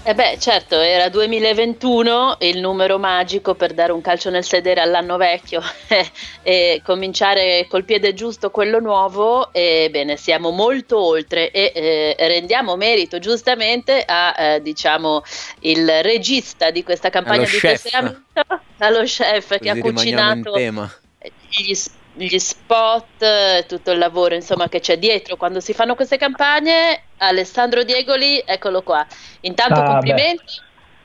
Eh 0.05 0.13
beh, 0.15 0.37
certo, 0.37 0.81
era 0.81 1.07
2021, 1.07 2.35
il 2.41 2.59
numero 2.59 2.99
magico 2.99 3.55
per 3.55 3.73
dare 3.73 3.93
un 3.93 4.01
calcio 4.01 4.29
nel 4.29 4.43
sedere 4.43 4.81
all'anno 4.81 5.15
vecchio 5.15 5.61
e 6.43 6.81
cominciare 6.83 7.67
col 7.69 7.85
piede 7.85 8.13
giusto 8.13 8.51
quello 8.51 8.79
nuovo. 8.79 9.53
E 9.53 9.87
bene, 9.89 10.17
siamo 10.17 10.49
molto 10.49 11.01
oltre 11.01 11.51
e 11.51 11.71
eh, 11.73 12.15
rendiamo 12.27 12.75
merito 12.75 13.17
giustamente 13.19 14.03
a, 14.05 14.35
eh, 14.37 14.61
diciamo, 14.61 15.23
il 15.59 15.89
regista 16.01 16.69
di 16.69 16.83
questa 16.83 17.09
campagna 17.09 17.43
Allo 17.43 17.49
di 17.51 17.59
tesseramento, 17.59 18.23
allo 18.79 19.03
chef 19.03 19.57
che 19.57 19.69
ha 19.69 19.75
Così 19.75 19.87
in 19.87 19.93
cucinato 19.93 20.57
gli, 20.57 21.73
s- 21.73 21.89
gli 22.15 22.37
spot, 22.37 23.21
eh, 23.21 23.65
tutto 23.67 23.91
il 23.91 23.97
lavoro 23.97 24.35
insomma 24.35 24.69
che 24.69 24.79
c'è 24.79 24.97
dietro 24.97 25.35
quando 25.35 25.59
si 25.59 25.73
fanno 25.73 25.95
queste 25.95 26.17
campagne. 26.17 27.01
Alessandro 27.17 27.83
Diegoli, 27.83 28.41
eccolo 28.45 28.81
qua. 28.83 29.05
Intanto 29.41 29.79
Ah, 29.79 29.83
complimenti. 29.83 30.43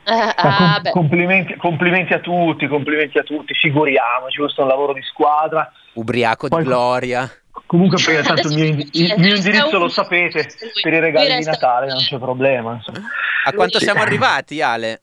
Ah, 0.05 0.33
Ma 0.43 0.55
ah, 0.57 0.73
com- 0.73 0.81
beh. 0.81 0.89
complimenti, 0.91 1.55
complimenti 1.57 2.13
a 2.13 2.19
tutti, 2.19 2.67
complimenti 2.67 3.17
a 3.19 3.23
tutti, 3.23 3.53
figuriamoci, 3.53 4.37
questo 4.39 4.61
è 4.61 4.63
un 4.63 4.69
lavoro 4.69 4.93
di 4.93 5.03
squadra. 5.03 5.71
Ubriaco 5.93 6.47
Poi- 6.47 6.61
di 6.63 6.67
gloria. 6.67 7.29
Comunque 7.65 8.01
poi 8.03 8.23
tanto 8.23 8.47
il 8.47 8.53
mio, 8.55 8.65
il 8.93 9.13
mio 9.17 9.35
indirizzo 9.35 9.77
lo 9.77 9.89
sapete, 9.89 10.47
per 10.81 10.93
i 10.93 10.99
regali 10.99 11.35
di 11.37 11.43
Natale 11.43 11.87
non 11.87 11.97
c'è 12.01 12.17
problema. 12.17 12.73
insomma. 12.73 13.01
A 13.45 13.53
quanto 13.53 13.79
siamo 13.79 14.01
arrivati, 14.01 14.61
Ale? 14.61 15.01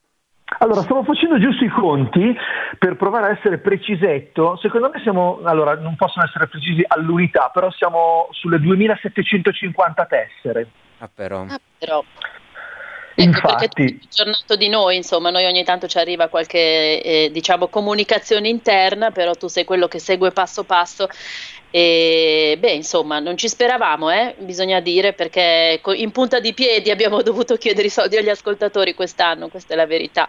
Allora, 0.59 0.83
stavo 0.83 1.03
facendo 1.03 1.41
giusto 1.41 1.65
i 1.65 1.69
conti 1.69 2.35
per 2.79 2.97
provare 2.97 3.27
a 3.27 3.37
essere 3.37 3.59
precisetto. 3.59 4.57
Secondo 4.59 4.91
me 4.93 5.01
siamo, 5.03 5.41
allora, 5.43 5.75
non 5.75 5.97
possono 5.97 6.25
essere 6.25 6.47
precisi 6.47 6.85
all'unità, 6.87 7.51
però 7.53 7.71
siamo 7.73 8.29
sulle 8.31 8.61
2750 8.61 10.07
tessere. 10.07 10.69
Ah, 10.99 11.11
però. 11.13 11.47
Ah, 11.49 11.61
però. 11.77 12.03
Ecco 13.19 13.41
perché 13.41 13.69
tu 13.69 13.81
Infatti, 13.83 13.87
sei 13.89 14.01
aggiornato 14.05 14.57
di 14.57 14.69
noi, 14.69 14.97
insomma, 14.97 15.31
noi 15.31 15.47
ogni 15.47 15.65
tanto 15.65 15.87
ci 15.87 15.97
arriva 15.99 16.29
qualche 16.29 17.03
eh, 17.03 17.31
diciamo 17.33 17.69
comunicazione 17.69 18.49
interna, 18.49 19.11
però 19.11 19.33
tu 19.33 19.49
sei 19.49 19.65
quello 19.65 19.89
che 19.89 19.99
segue 19.99 20.33
passo 20.33 20.65
passo 20.65 21.09
e 21.79 22.57
beh, 22.59 22.73
insomma, 22.73 23.19
non 23.19 23.37
ci 23.37 23.49
speravamo, 23.49 24.11
eh, 24.11 24.35
bisogna 24.39 24.81
dire, 24.81 25.13
perché 25.13 25.83
in 25.97 26.11
punta 26.11 26.41
di 26.41 26.55
piedi 26.55 26.91
abbiamo 26.91 27.21
dovuto 27.21 27.57
chiedere 27.57 27.89
i 27.89 27.91
soldi 27.91 28.17
agli 28.17 28.31
ascoltatori 28.31 28.95
quest'anno, 28.95 29.49
questa 29.49 29.75
è 29.75 29.77
la 29.77 29.85
verità. 29.85 30.27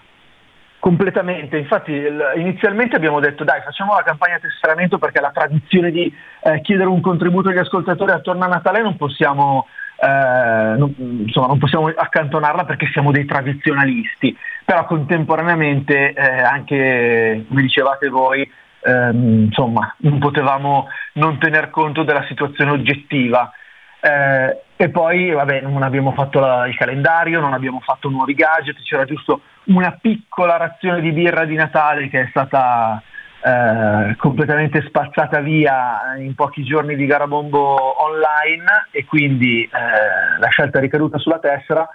completamente. 0.80 1.58
Infatti, 1.58 1.94
inizialmente 2.36 2.98
abbiamo 2.98 3.22
detto 3.22 3.46
dai, 3.46 3.62
facciamo 3.62 3.94
la 3.94 4.04
campagna 4.04 4.40
tesseramento 4.40 4.98
perché 4.98 5.22
la 5.22 5.32
tradizione 5.34 5.90
di 5.90 6.14
eh, 6.44 6.60
chiedere 6.60 6.90
un 6.90 7.00
contributo 7.00 7.48
agli 7.48 7.60
ascoltatori 7.60 8.12
attorno 8.12 8.44
a 8.44 8.48
Natale 8.48 8.82
non 8.82 8.98
possiamo, 8.98 9.68
eh, 10.02 10.76
non, 10.78 10.94
insomma, 10.98 11.48
non 11.48 11.60
possiamo 11.60 11.88
accantonarla 11.88 12.66
perché 12.66 12.90
siamo 12.92 13.12
dei 13.12 13.24
tradizionalisti. 13.24 14.36
Però 14.66 14.86
contemporaneamente, 14.86 16.12
eh, 16.12 16.42
anche 16.42 17.46
come 17.48 17.62
dicevate 17.62 18.10
voi, 18.10 18.46
ehm, 18.88 19.46
insomma 19.46 19.94
non 20.00 20.18
potevamo 20.20 20.88
non 21.14 21.38
tener 21.38 21.70
conto 21.70 22.04
della 22.04 22.26
situazione 22.28 22.72
oggettiva. 22.72 23.52
Eh, 24.00 24.62
e 24.78 24.90
poi 24.90 25.32
vabbè, 25.32 25.62
non 25.62 25.82
abbiamo 25.82 26.12
fatto 26.14 26.40
la, 26.40 26.68
il 26.68 26.78
calendario, 26.78 27.40
non 27.42 27.54
abbiamo 27.54 27.82
fatto 27.82 28.10
nuovi 28.10 28.34
gadget, 28.34 28.82
c'era 28.84 29.06
giusto 29.06 29.42
una 29.66 29.98
piccola 30.00 30.56
razione 30.56 31.02
di 31.02 31.12
birra 31.12 31.46
di 31.46 31.56
Natale 31.56 32.08
che 32.08 32.22
è 32.22 32.28
stata 32.30 33.02
eh, 33.42 34.16
completamente 34.18 34.84
spazzata 34.88 35.40
via 35.40 36.16
in 36.18 36.36
pochi 36.36 36.64
giorni 36.64 36.96
di 36.96 37.06
Garabombo 37.06 38.04
online 38.04 38.88
e 38.92 39.06
quindi 39.06 39.64
eh, 39.64 40.40
la 40.40 40.48
scelta 40.50 40.78
è 40.78 40.82
ricaduta 40.82 41.18
sulla 41.18 41.40
tessera. 41.40 41.88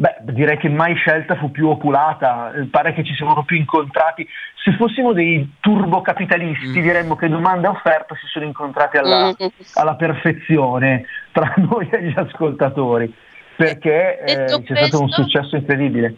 Beh, 0.00 0.16
direi 0.32 0.56
che 0.56 0.70
mai 0.70 0.94
scelta 0.94 1.36
fu 1.36 1.50
più 1.50 1.68
oculata, 1.68 2.52
pare 2.70 2.94
che 2.94 3.04
ci 3.04 3.14
siamo 3.14 3.44
più 3.44 3.58
incontrati. 3.58 4.26
Se 4.64 4.72
fossimo 4.72 5.12
dei 5.12 5.56
turbocapitalisti 5.60 6.78
mm. 6.78 6.82
diremmo 6.82 7.16
che 7.16 7.28
domanda 7.28 7.68
e 7.68 7.70
offerta 7.72 8.14
si 8.14 8.26
sono 8.28 8.46
incontrati 8.46 8.96
alla, 8.96 9.26
mm. 9.26 9.46
alla 9.74 9.96
perfezione 9.96 11.04
tra 11.32 11.52
noi 11.68 11.86
e 11.90 12.02
gli 12.04 12.14
ascoltatori, 12.16 13.12
perché 13.56 14.20
eh, 14.20 14.24
c'è 14.24 14.62
questo, 14.62 14.74
stato 14.74 15.02
un 15.02 15.10
successo 15.10 15.56
incredibile. 15.56 16.14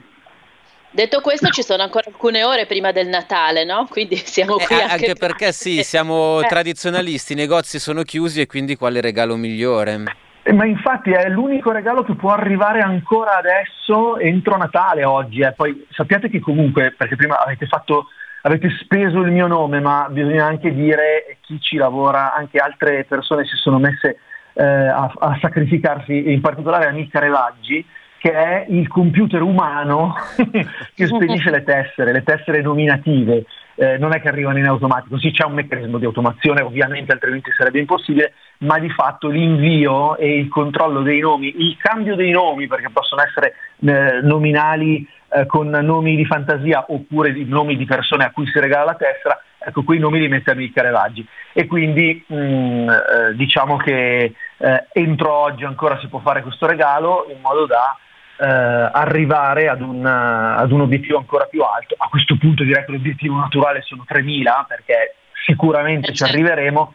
Detto 0.93 1.21
questo, 1.21 1.49
ci 1.49 1.65
sono 1.65 1.83
ancora 1.83 2.05
alcune 2.07 2.45
ore 2.45 2.67
prima 2.67 2.93
del 2.93 3.09
Natale, 3.09 3.65
no? 3.65 3.89
Quindi 3.91 4.15
siamo 4.15 4.61
eh, 4.61 4.65
qui. 4.65 4.77
Eh, 4.77 4.81
anche, 4.81 4.93
anche 4.93 5.15
perché 5.15 5.51
sì, 5.51 5.83
siamo 5.83 6.39
eh. 6.45 6.47
tradizionalisti, 6.47 7.33
i 7.33 7.37
negozi 7.37 7.81
sono 7.81 8.03
chiusi 8.03 8.43
e 8.43 8.47
quindi 8.47 8.77
quale 8.77 9.01
regalo 9.01 9.35
migliore? 9.35 10.05
Eh, 10.44 10.52
ma 10.52 10.66
infatti 10.66 11.10
è 11.10 11.28
l'unico 11.28 11.70
regalo 11.70 12.02
che 12.02 12.14
può 12.14 12.32
arrivare 12.32 12.81
ancora 12.81 13.36
adesso, 13.36 14.19
entro 14.19 14.56
Natale 14.56 15.05
oggi. 15.05 15.40
Eh. 15.40 15.52
Poi 15.52 15.86
sappiate 15.90 16.28
che 16.28 16.40
comunque, 16.40 16.93
perché 16.93 17.16
prima 17.16 17.40
avete 17.40 17.66
fatto 17.66 18.06
avete 18.43 18.70
speso 18.81 19.20
il 19.20 19.31
mio 19.31 19.47
nome, 19.47 19.81
ma 19.81 20.09
bisogna 20.10 20.47
anche 20.47 20.74
dire 20.74 21.39
chi 21.43 21.60
ci 21.60 21.77
lavora, 21.77 22.35
anche 22.35 22.59
altre 22.59 23.05
persone 23.05 23.44
si 23.44 23.56
sono 23.56 23.78
messe 23.78 24.19
eh, 24.55 24.64
a, 24.64 25.12
a, 25.16 25.39
sacrificarsi, 25.40 26.32
in 26.32 26.40
particolare 26.40 26.86
Amica 26.86 27.20
Revaggi, 27.20 27.85
che 28.19 28.32
è 28.32 28.66
il 28.69 28.89
computer 28.89 29.43
umano 29.43 30.14
che 30.94 31.06
spedisce 31.06 31.51
le 31.51 31.62
tessere, 31.62 32.12
le 32.12 32.23
tessere 32.23 32.62
nominative. 32.62 33.44
Eh, 33.74 33.97
non 33.97 34.15
è 34.15 34.20
che 34.20 34.28
arrivano 34.28 34.59
in 34.59 34.66
automatico, 34.66 35.19
sì 35.19 35.31
c'è 35.31 35.47
un 35.47 35.55
meccanismo 35.55 35.99
di 35.99 36.05
automazione, 36.05 36.61
ovviamente 36.61 37.12
altrimenti 37.12 37.51
sarebbe 37.57 37.78
impossibile, 37.78 38.35
ma 38.59 38.78
di 38.78 38.90
fatto 38.90 39.28
l'invio 39.28 40.16
e 40.16 40.39
il 40.39 40.49
controllo 40.49 41.01
dei 41.01 41.20
nomi, 41.20 41.55
il 41.57 41.77
cambio 41.78 42.15
dei 42.15 42.31
nomi, 42.31 42.66
perché 42.66 42.90
possono 42.90 43.23
essere 43.23 43.55
eh, 43.81 44.20
nominali 44.23 45.09
eh, 45.31 45.47
con 45.47 45.69
nomi 45.70 46.16
di 46.16 46.27
fantasia 46.27 46.85
oppure 46.89 47.32
di 47.32 47.47
nomi 47.47 47.77
di 47.77 47.86
persone 47.86 48.24
a 48.24 48.31
cui 48.31 48.47
si 48.47 48.61
regala 48.61 48.85
la 48.85 48.94
tessera, 48.94 49.40
ecco 49.59 49.82
quei 49.82 49.99
nomi 49.99 50.19
li 50.19 50.28
mette 50.28 50.51
a 50.51 50.57
Carevaggi. 50.73 51.27
E 51.55 51.66
quindi 51.66 52.23
mh, 52.27 52.35
mm, 52.35 52.89
eh, 52.89 53.35
diciamo 53.35 53.77
che 53.78 54.35
eh, 54.59 54.86
entro 54.93 55.32
oggi 55.32 55.65
ancora 55.65 55.99
si 55.99 56.09
può 56.09 56.20
fare 56.20 56.43
questo 56.43 56.66
regalo 56.66 57.27
in 57.31 57.40
modo 57.40 57.66
da 57.66 57.97
eh, 58.43 58.90
arrivare 58.93 59.69
ad 59.69 59.81
un, 59.81 60.05
ad 60.05 60.70
un, 60.73 60.81
obiettivo 60.81 61.19
ancora 61.19 61.44
più 61.44 61.62
alto. 61.62 61.94
A 61.97 62.09
questo 62.09 62.36
punto 62.36 62.64
direi 62.64 62.85
che 62.85 62.90
l'obiettivo 62.90 63.39
naturale 63.39 63.82
sono 63.82 64.05
3.000 64.09 64.66
perché 64.66 65.14
sicuramente 65.44 66.09
ci 66.09 66.16
certo. 66.16 66.35
arriveremo. 66.35 66.94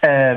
Eh, 0.00 0.36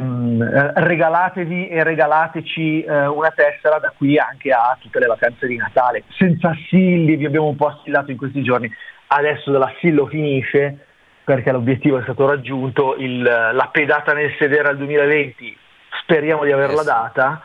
regalatevi 0.75 1.67
e 1.67 1.83
regalateci 1.83 2.83
eh, 2.83 3.05
una 3.07 3.31
tessera 3.31 3.79
da 3.79 3.91
qui 3.97 4.17
anche 4.17 4.49
a 4.51 4.77
tutte 4.79 4.99
le 4.99 5.07
vacanze 5.07 5.45
di 5.45 5.57
Natale. 5.57 6.03
Senza 6.17 6.51
assilli, 6.51 7.17
vi 7.17 7.25
abbiamo 7.25 7.47
un 7.47 7.57
po' 7.57 7.67
assillato 7.67 8.11
in 8.11 8.17
questi 8.17 8.41
giorni, 8.43 8.71
adesso 9.07 9.51
dell'assillo 9.51 10.05
finisce 10.05 10.85
perché 11.25 11.51
l'obiettivo 11.51 11.99
è 11.99 12.03
stato 12.03 12.25
raggiunto, 12.25 12.95
il, 12.95 13.21
la 13.21 13.69
pedata 13.69 14.13
nel 14.13 14.33
sedere 14.39 14.69
al 14.69 14.77
2020 14.77 15.57
speriamo 16.03 16.45
di 16.45 16.53
averla 16.53 16.83
data. 16.83 17.41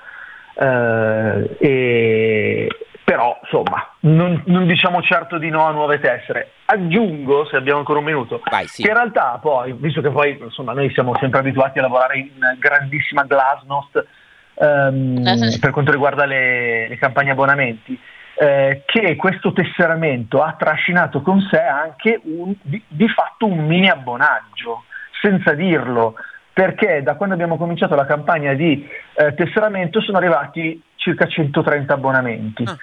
Eh, 0.54 1.56
e, 1.58 2.68
però 3.04 3.38
insomma 3.42 3.94
non, 4.00 4.42
non, 4.46 4.66
diciamo 4.66 5.02
certo 5.02 5.38
di 5.38 5.48
no 5.48 5.64
a 5.64 5.72
nuove 5.72 5.98
tessere. 5.98 6.52
Aggiungo, 6.66 7.46
se 7.46 7.56
abbiamo 7.56 7.78
ancora 7.78 7.98
un 7.98 8.04
minuto, 8.04 8.40
Vai, 8.50 8.66
sì. 8.66 8.82
che 8.82 8.88
in 8.88 8.94
realtà 8.94 9.38
poi, 9.40 9.72
visto 9.72 10.00
che 10.00 10.10
poi 10.10 10.38
insomma 10.40 10.72
noi 10.72 10.90
siamo 10.92 11.14
sempre 11.18 11.40
abituati 11.40 11.78
a 11.78 11.82
lavorare 11.82 12.18
in 12.18 12.30
grandissima 12.58 13.24
glasnost 13.24 14.06
ehm, 14.54 15.58
per 15.60 15.70
quanto 15.70 15.90
riguarda 15.90 16.24
le, 16.24 16.88
le 16.88 16.96
campagne 16.96 17.32
abbonamenti, 17.32 17.98
eh, 18.34 18.82
che 18.86 19.16
questo 19.16 19.52
tesseramento 19.52 20.42
ha 20.42 20.54
trascinato 20.58 21.22
con 21.22 21.40
sé 21.50 21.60
anche 21.60 22.20
un, 22.24 22.54
di, 22.62 22.82
di 22.86 23.08
fatto 23.08 23.46
un 23.46 23.66
mini 23.66 23.88
abbonaggio, 23.88 24.84
senza 25.20 25.52
dirlo 25.54 26.14
perché 26.52 27.02
da 27.02 27.14
quando 27.14 27.34
abbiamo 27.34 27.56
cominciato 27.56 27.94
la 27.94 28.04
campagna 28.04 28.52
di 28.52 28.86
eh, 29.14 29.34
tesseramento 29.34 30.02
sono 30.02 30.18
arrivati 30.18 30.82
circa 31.02 31.26
130 31.26 31.92
abbonamenti. 31.92 32.64
Ah 32.64 32.76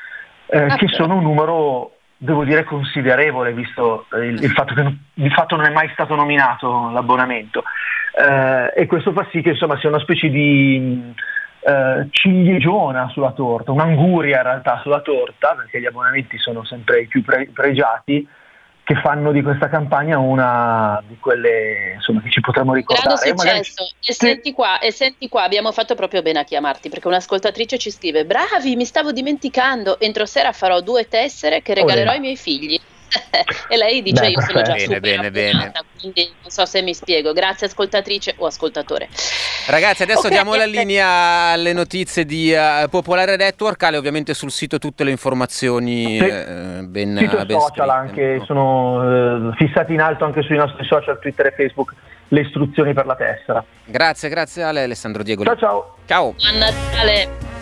eh, 0.49 0.75
che 0.77 0.87
sono 0.87 1.15
un 1.15 1.23
numero, 1.23 1.97
devo 2.17 2.43
dire, 2.43 2.63
considerevole, 2.63 3.53
visto 3.53 4.07
il, 4.13 4.41
il 4.41 4.51
fatto 4.51 4.73
che 4.73 4.95
di 5.13 5.29
fatto 5.29 5.55
non 5.55 5.65
è 5.65 5.69
mai 5.69 5.89
stato 5.93 6.15
nominato 6.15 6.89
l'abbonamento. 6.89 7.63
Eh, 8.17 8.81
e 8.81 8.85
questo 8.87 9.11
fa 9.11 9.27
sì 9.31 9.41
che 9.41 9.49
insomma, 9.49 9.77
sia 9.77 9.89
una 9.89 9.99
specie 9.99 10.29
di 10.29 11.13
eh, 11.59 12.07
cilieggiona 12.09 13.09
sulla 13.09 13.31
torta, 13.31 13.71
un'anguria 13.71 14.37
in 14.37 14.43
realtà 14.43 14.79
sulla 14.81 15.01
torta, 15.01 15.53
perché 15.55 15.79
gli 15.79 15.85
abbonamenti 15.85 16.37
sono 16.39 16.63
sempre 16.65 17.01
i 17.01 17.07
più 17.07 17.23
pre- 17.23 17.49
pregiati 17.53 18.27
che 18.89 18.95
fanno 18.95 19.31
di 19.31 19.43
questa 19.43 19.69
campagna 19.69 20.17
una 20.17 20.99
di 21.05 21.15
quelle 21.19 21.93
insomma, 21.93 22.23
che 22.23 22.31
ci 22.31 22.41
potremmo 22.41 22.73
ricordare. 22.73 23.07
Grande 23.07 23.37
successo. 23.37 23.83
Magari... 23.83 23.93
E, 24.03 24.13
senti 24.13 24.51
qua, 24.51 24.79
e 24.79 24.91
senti 24.91 25.29
qua, 25.29 25.43
abbiamo 25.43 25.71
fatto 25.71 25.93
proprio 25.93 26.23
bene 26.23 26.39
a 26.39 26.43
chiamarti 26.43 26.89
perché 26.89 27.07
un'ascoltatrice 27.07 27.77
ci 27.77 27.91
scrive: 27.91 28.25
Bravi, 28.25 28.75
mi 28.75 28.85
stavo 28.85 29.11
dimenticando. 29.11 29.99
Entro 29.99 30.25
sera 30.25 30.53
farò 30.53 30.81
due 30.81 31.07
tessere 31.07 31.61
che 31.61 31.75
regalerò 31.75 32.09
ai 32.09 32.19
miei 32.19 32.35
figli. 32.35 32.79
E 33.67 33.77
lei 33.77 34.01
dice 34.01 34.21
Beh, 34.21 34.29
io 34.29 34.41
sono 34.41 34.61
già 34.61 34.73
bene, 34.73 34.83
super 34.83 34.99
bene, 34.99 35.31
bene. 35.31 35.71
quindi 35.99 36.31
non 36.41 36.49
so 36.49 36.65
se 36.65 36.81
mi 36.81 36.93
spiego. 36.93 37.33
Grazie 37.33 37.67
ascoltatrice 37.67 38.35
o 38.37 38.45
ascoltatore. 38.45 39.09
Ragazzi 39.67 40.03
adesso 40.03 40.19
okay, 40.19 40.31
diamo 40.31 40.55
la 40.55 40.65
linea 40.65 41.07
alle 41.51 41.73
notizie 41.73 42.25
di 42.25 42.53
uh, 42.53 42.87
Popolare 42.89 43.35
Network. 43.35 43.81
Ale 43.83 43.97
ovviamente 43.97 44.33
sul 44.33 44.51
sito 44.51 44.77
tutte 44.77 45.03
le 45.03 45.11
informazioni 45.11 46.17
sì. 46.19 46.25
uh, 46.25 46.87
ben, 46.87 47.17
sito 47.17 47.45
ben 47.45 47.59
social 47.59 47.89
anche 47.89 48.41
sono 48.45 49.47
uh, 49.49 49.53
fissati 49.53 49.93
in 49.93 50.01
alto 50.01 50.25
anche 50.25 50.41
sui 50.41 50.57
nostri 50.57 50.85
social 50.85 51.19
Twitter 51.19 51.47
e 51.47 51.53
Facebook 51.55 51.93
le 52.29 52.41
istruzioni 52.41 52.93
per 52.93 53.05
la 53.05 53.15
tessera. 53.15 53.63
Grazie 53.85 54.29
grazie 54.29 54.63
Ale 54.63 54.83
Alessandro 54.83 55.23
Diego. 55.23 55.43
Ciao 55.43 55.57
ciao. 55.57 55.95
Ciao. 56.05 56.33
Buon 56.37 56.57
Natale 56.57 57.58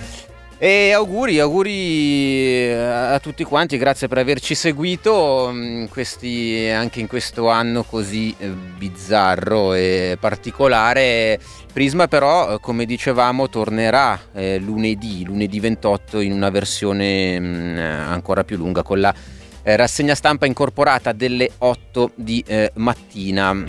e 0.59 0.91
auguri, 0.91 1.39
auguri 1.39 2.69
eh, 2.69 2.73
a 2.73 3.19
tutti 3.19 3.43
quanti, 3.43 3.77
grazie 3.77 4.07
per 4.07 4.17
averci 4.17 4.55
seguito 4.55 5.51
mm, 5.53 5.85
questi, 5.85 6.67
anche 6.73 6.99
in 6.99 7.07
questo 7.07 7.47
anno 7.49 7.83
così 7.83 8.33
eh, 8.39 8.47
bizzarro 8.47 9.73
e 9.73 10.17
particolare. 10.19 11.39
Prisma 11.71 12.07
però, 12.07 12.55
eh, 12.55 12.59
come 12.59 12.85
dicevamo, 12.85 13.49
tornerà 13.49 14.19
eh, 14.33 14.57
lunedì, 14.57 15.23
lunedì 15.25 15.59
28 15.59 16.21
in 16.21 16.31
una 16.31 16.49
versione 16.49 17.39
mh, 17.39 17.45
mm, 17.45 17.77
ancora 17.77 18.43
più 18.43 18.57
lunga 18.57 18.81
con 18.81 18.99
la 18.99 19.13
eh, 19.61 19.75
rassegna 19.75 20.15
stampa 20.15 20.47
incorporata 20.47 21.11
delle 21.11 21.51
8 21.59 22.11
di 22.15 22.43
eh, 22.47 22.71
mattina. 22.75 23.63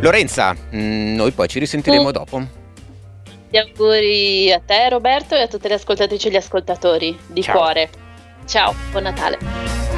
Lorenza, 0.00 0.52
mh, 0.52 0.76
mm, 0.76 1.14
noi 1.14 1.30
poi 1.30 1.46
ci 1.46 1.60
risentiremo 1.60 2.10
dopo. 2.10 2.66
Gli 3.50 3.56
auguri 3.56 4.52
a 4.52 4.60
te 4.64 4.88
Roberto 4.90 5.34
e 5.34 5.40
a 5.40 5.48
tutte 5.48 5.68
le 5.68 5.74
ascoltatrici 5.74 6.28
e 6.28 6.30
gli 6.30 6.36
ascoltatori 6.36 7.18
di 7.26 7.42
Ciao. 7.42 7.56
cuore. 7.56 7.90
Ciao, 8.44 8.74
buon 8.90 9.04
Natale. 9.04 9.97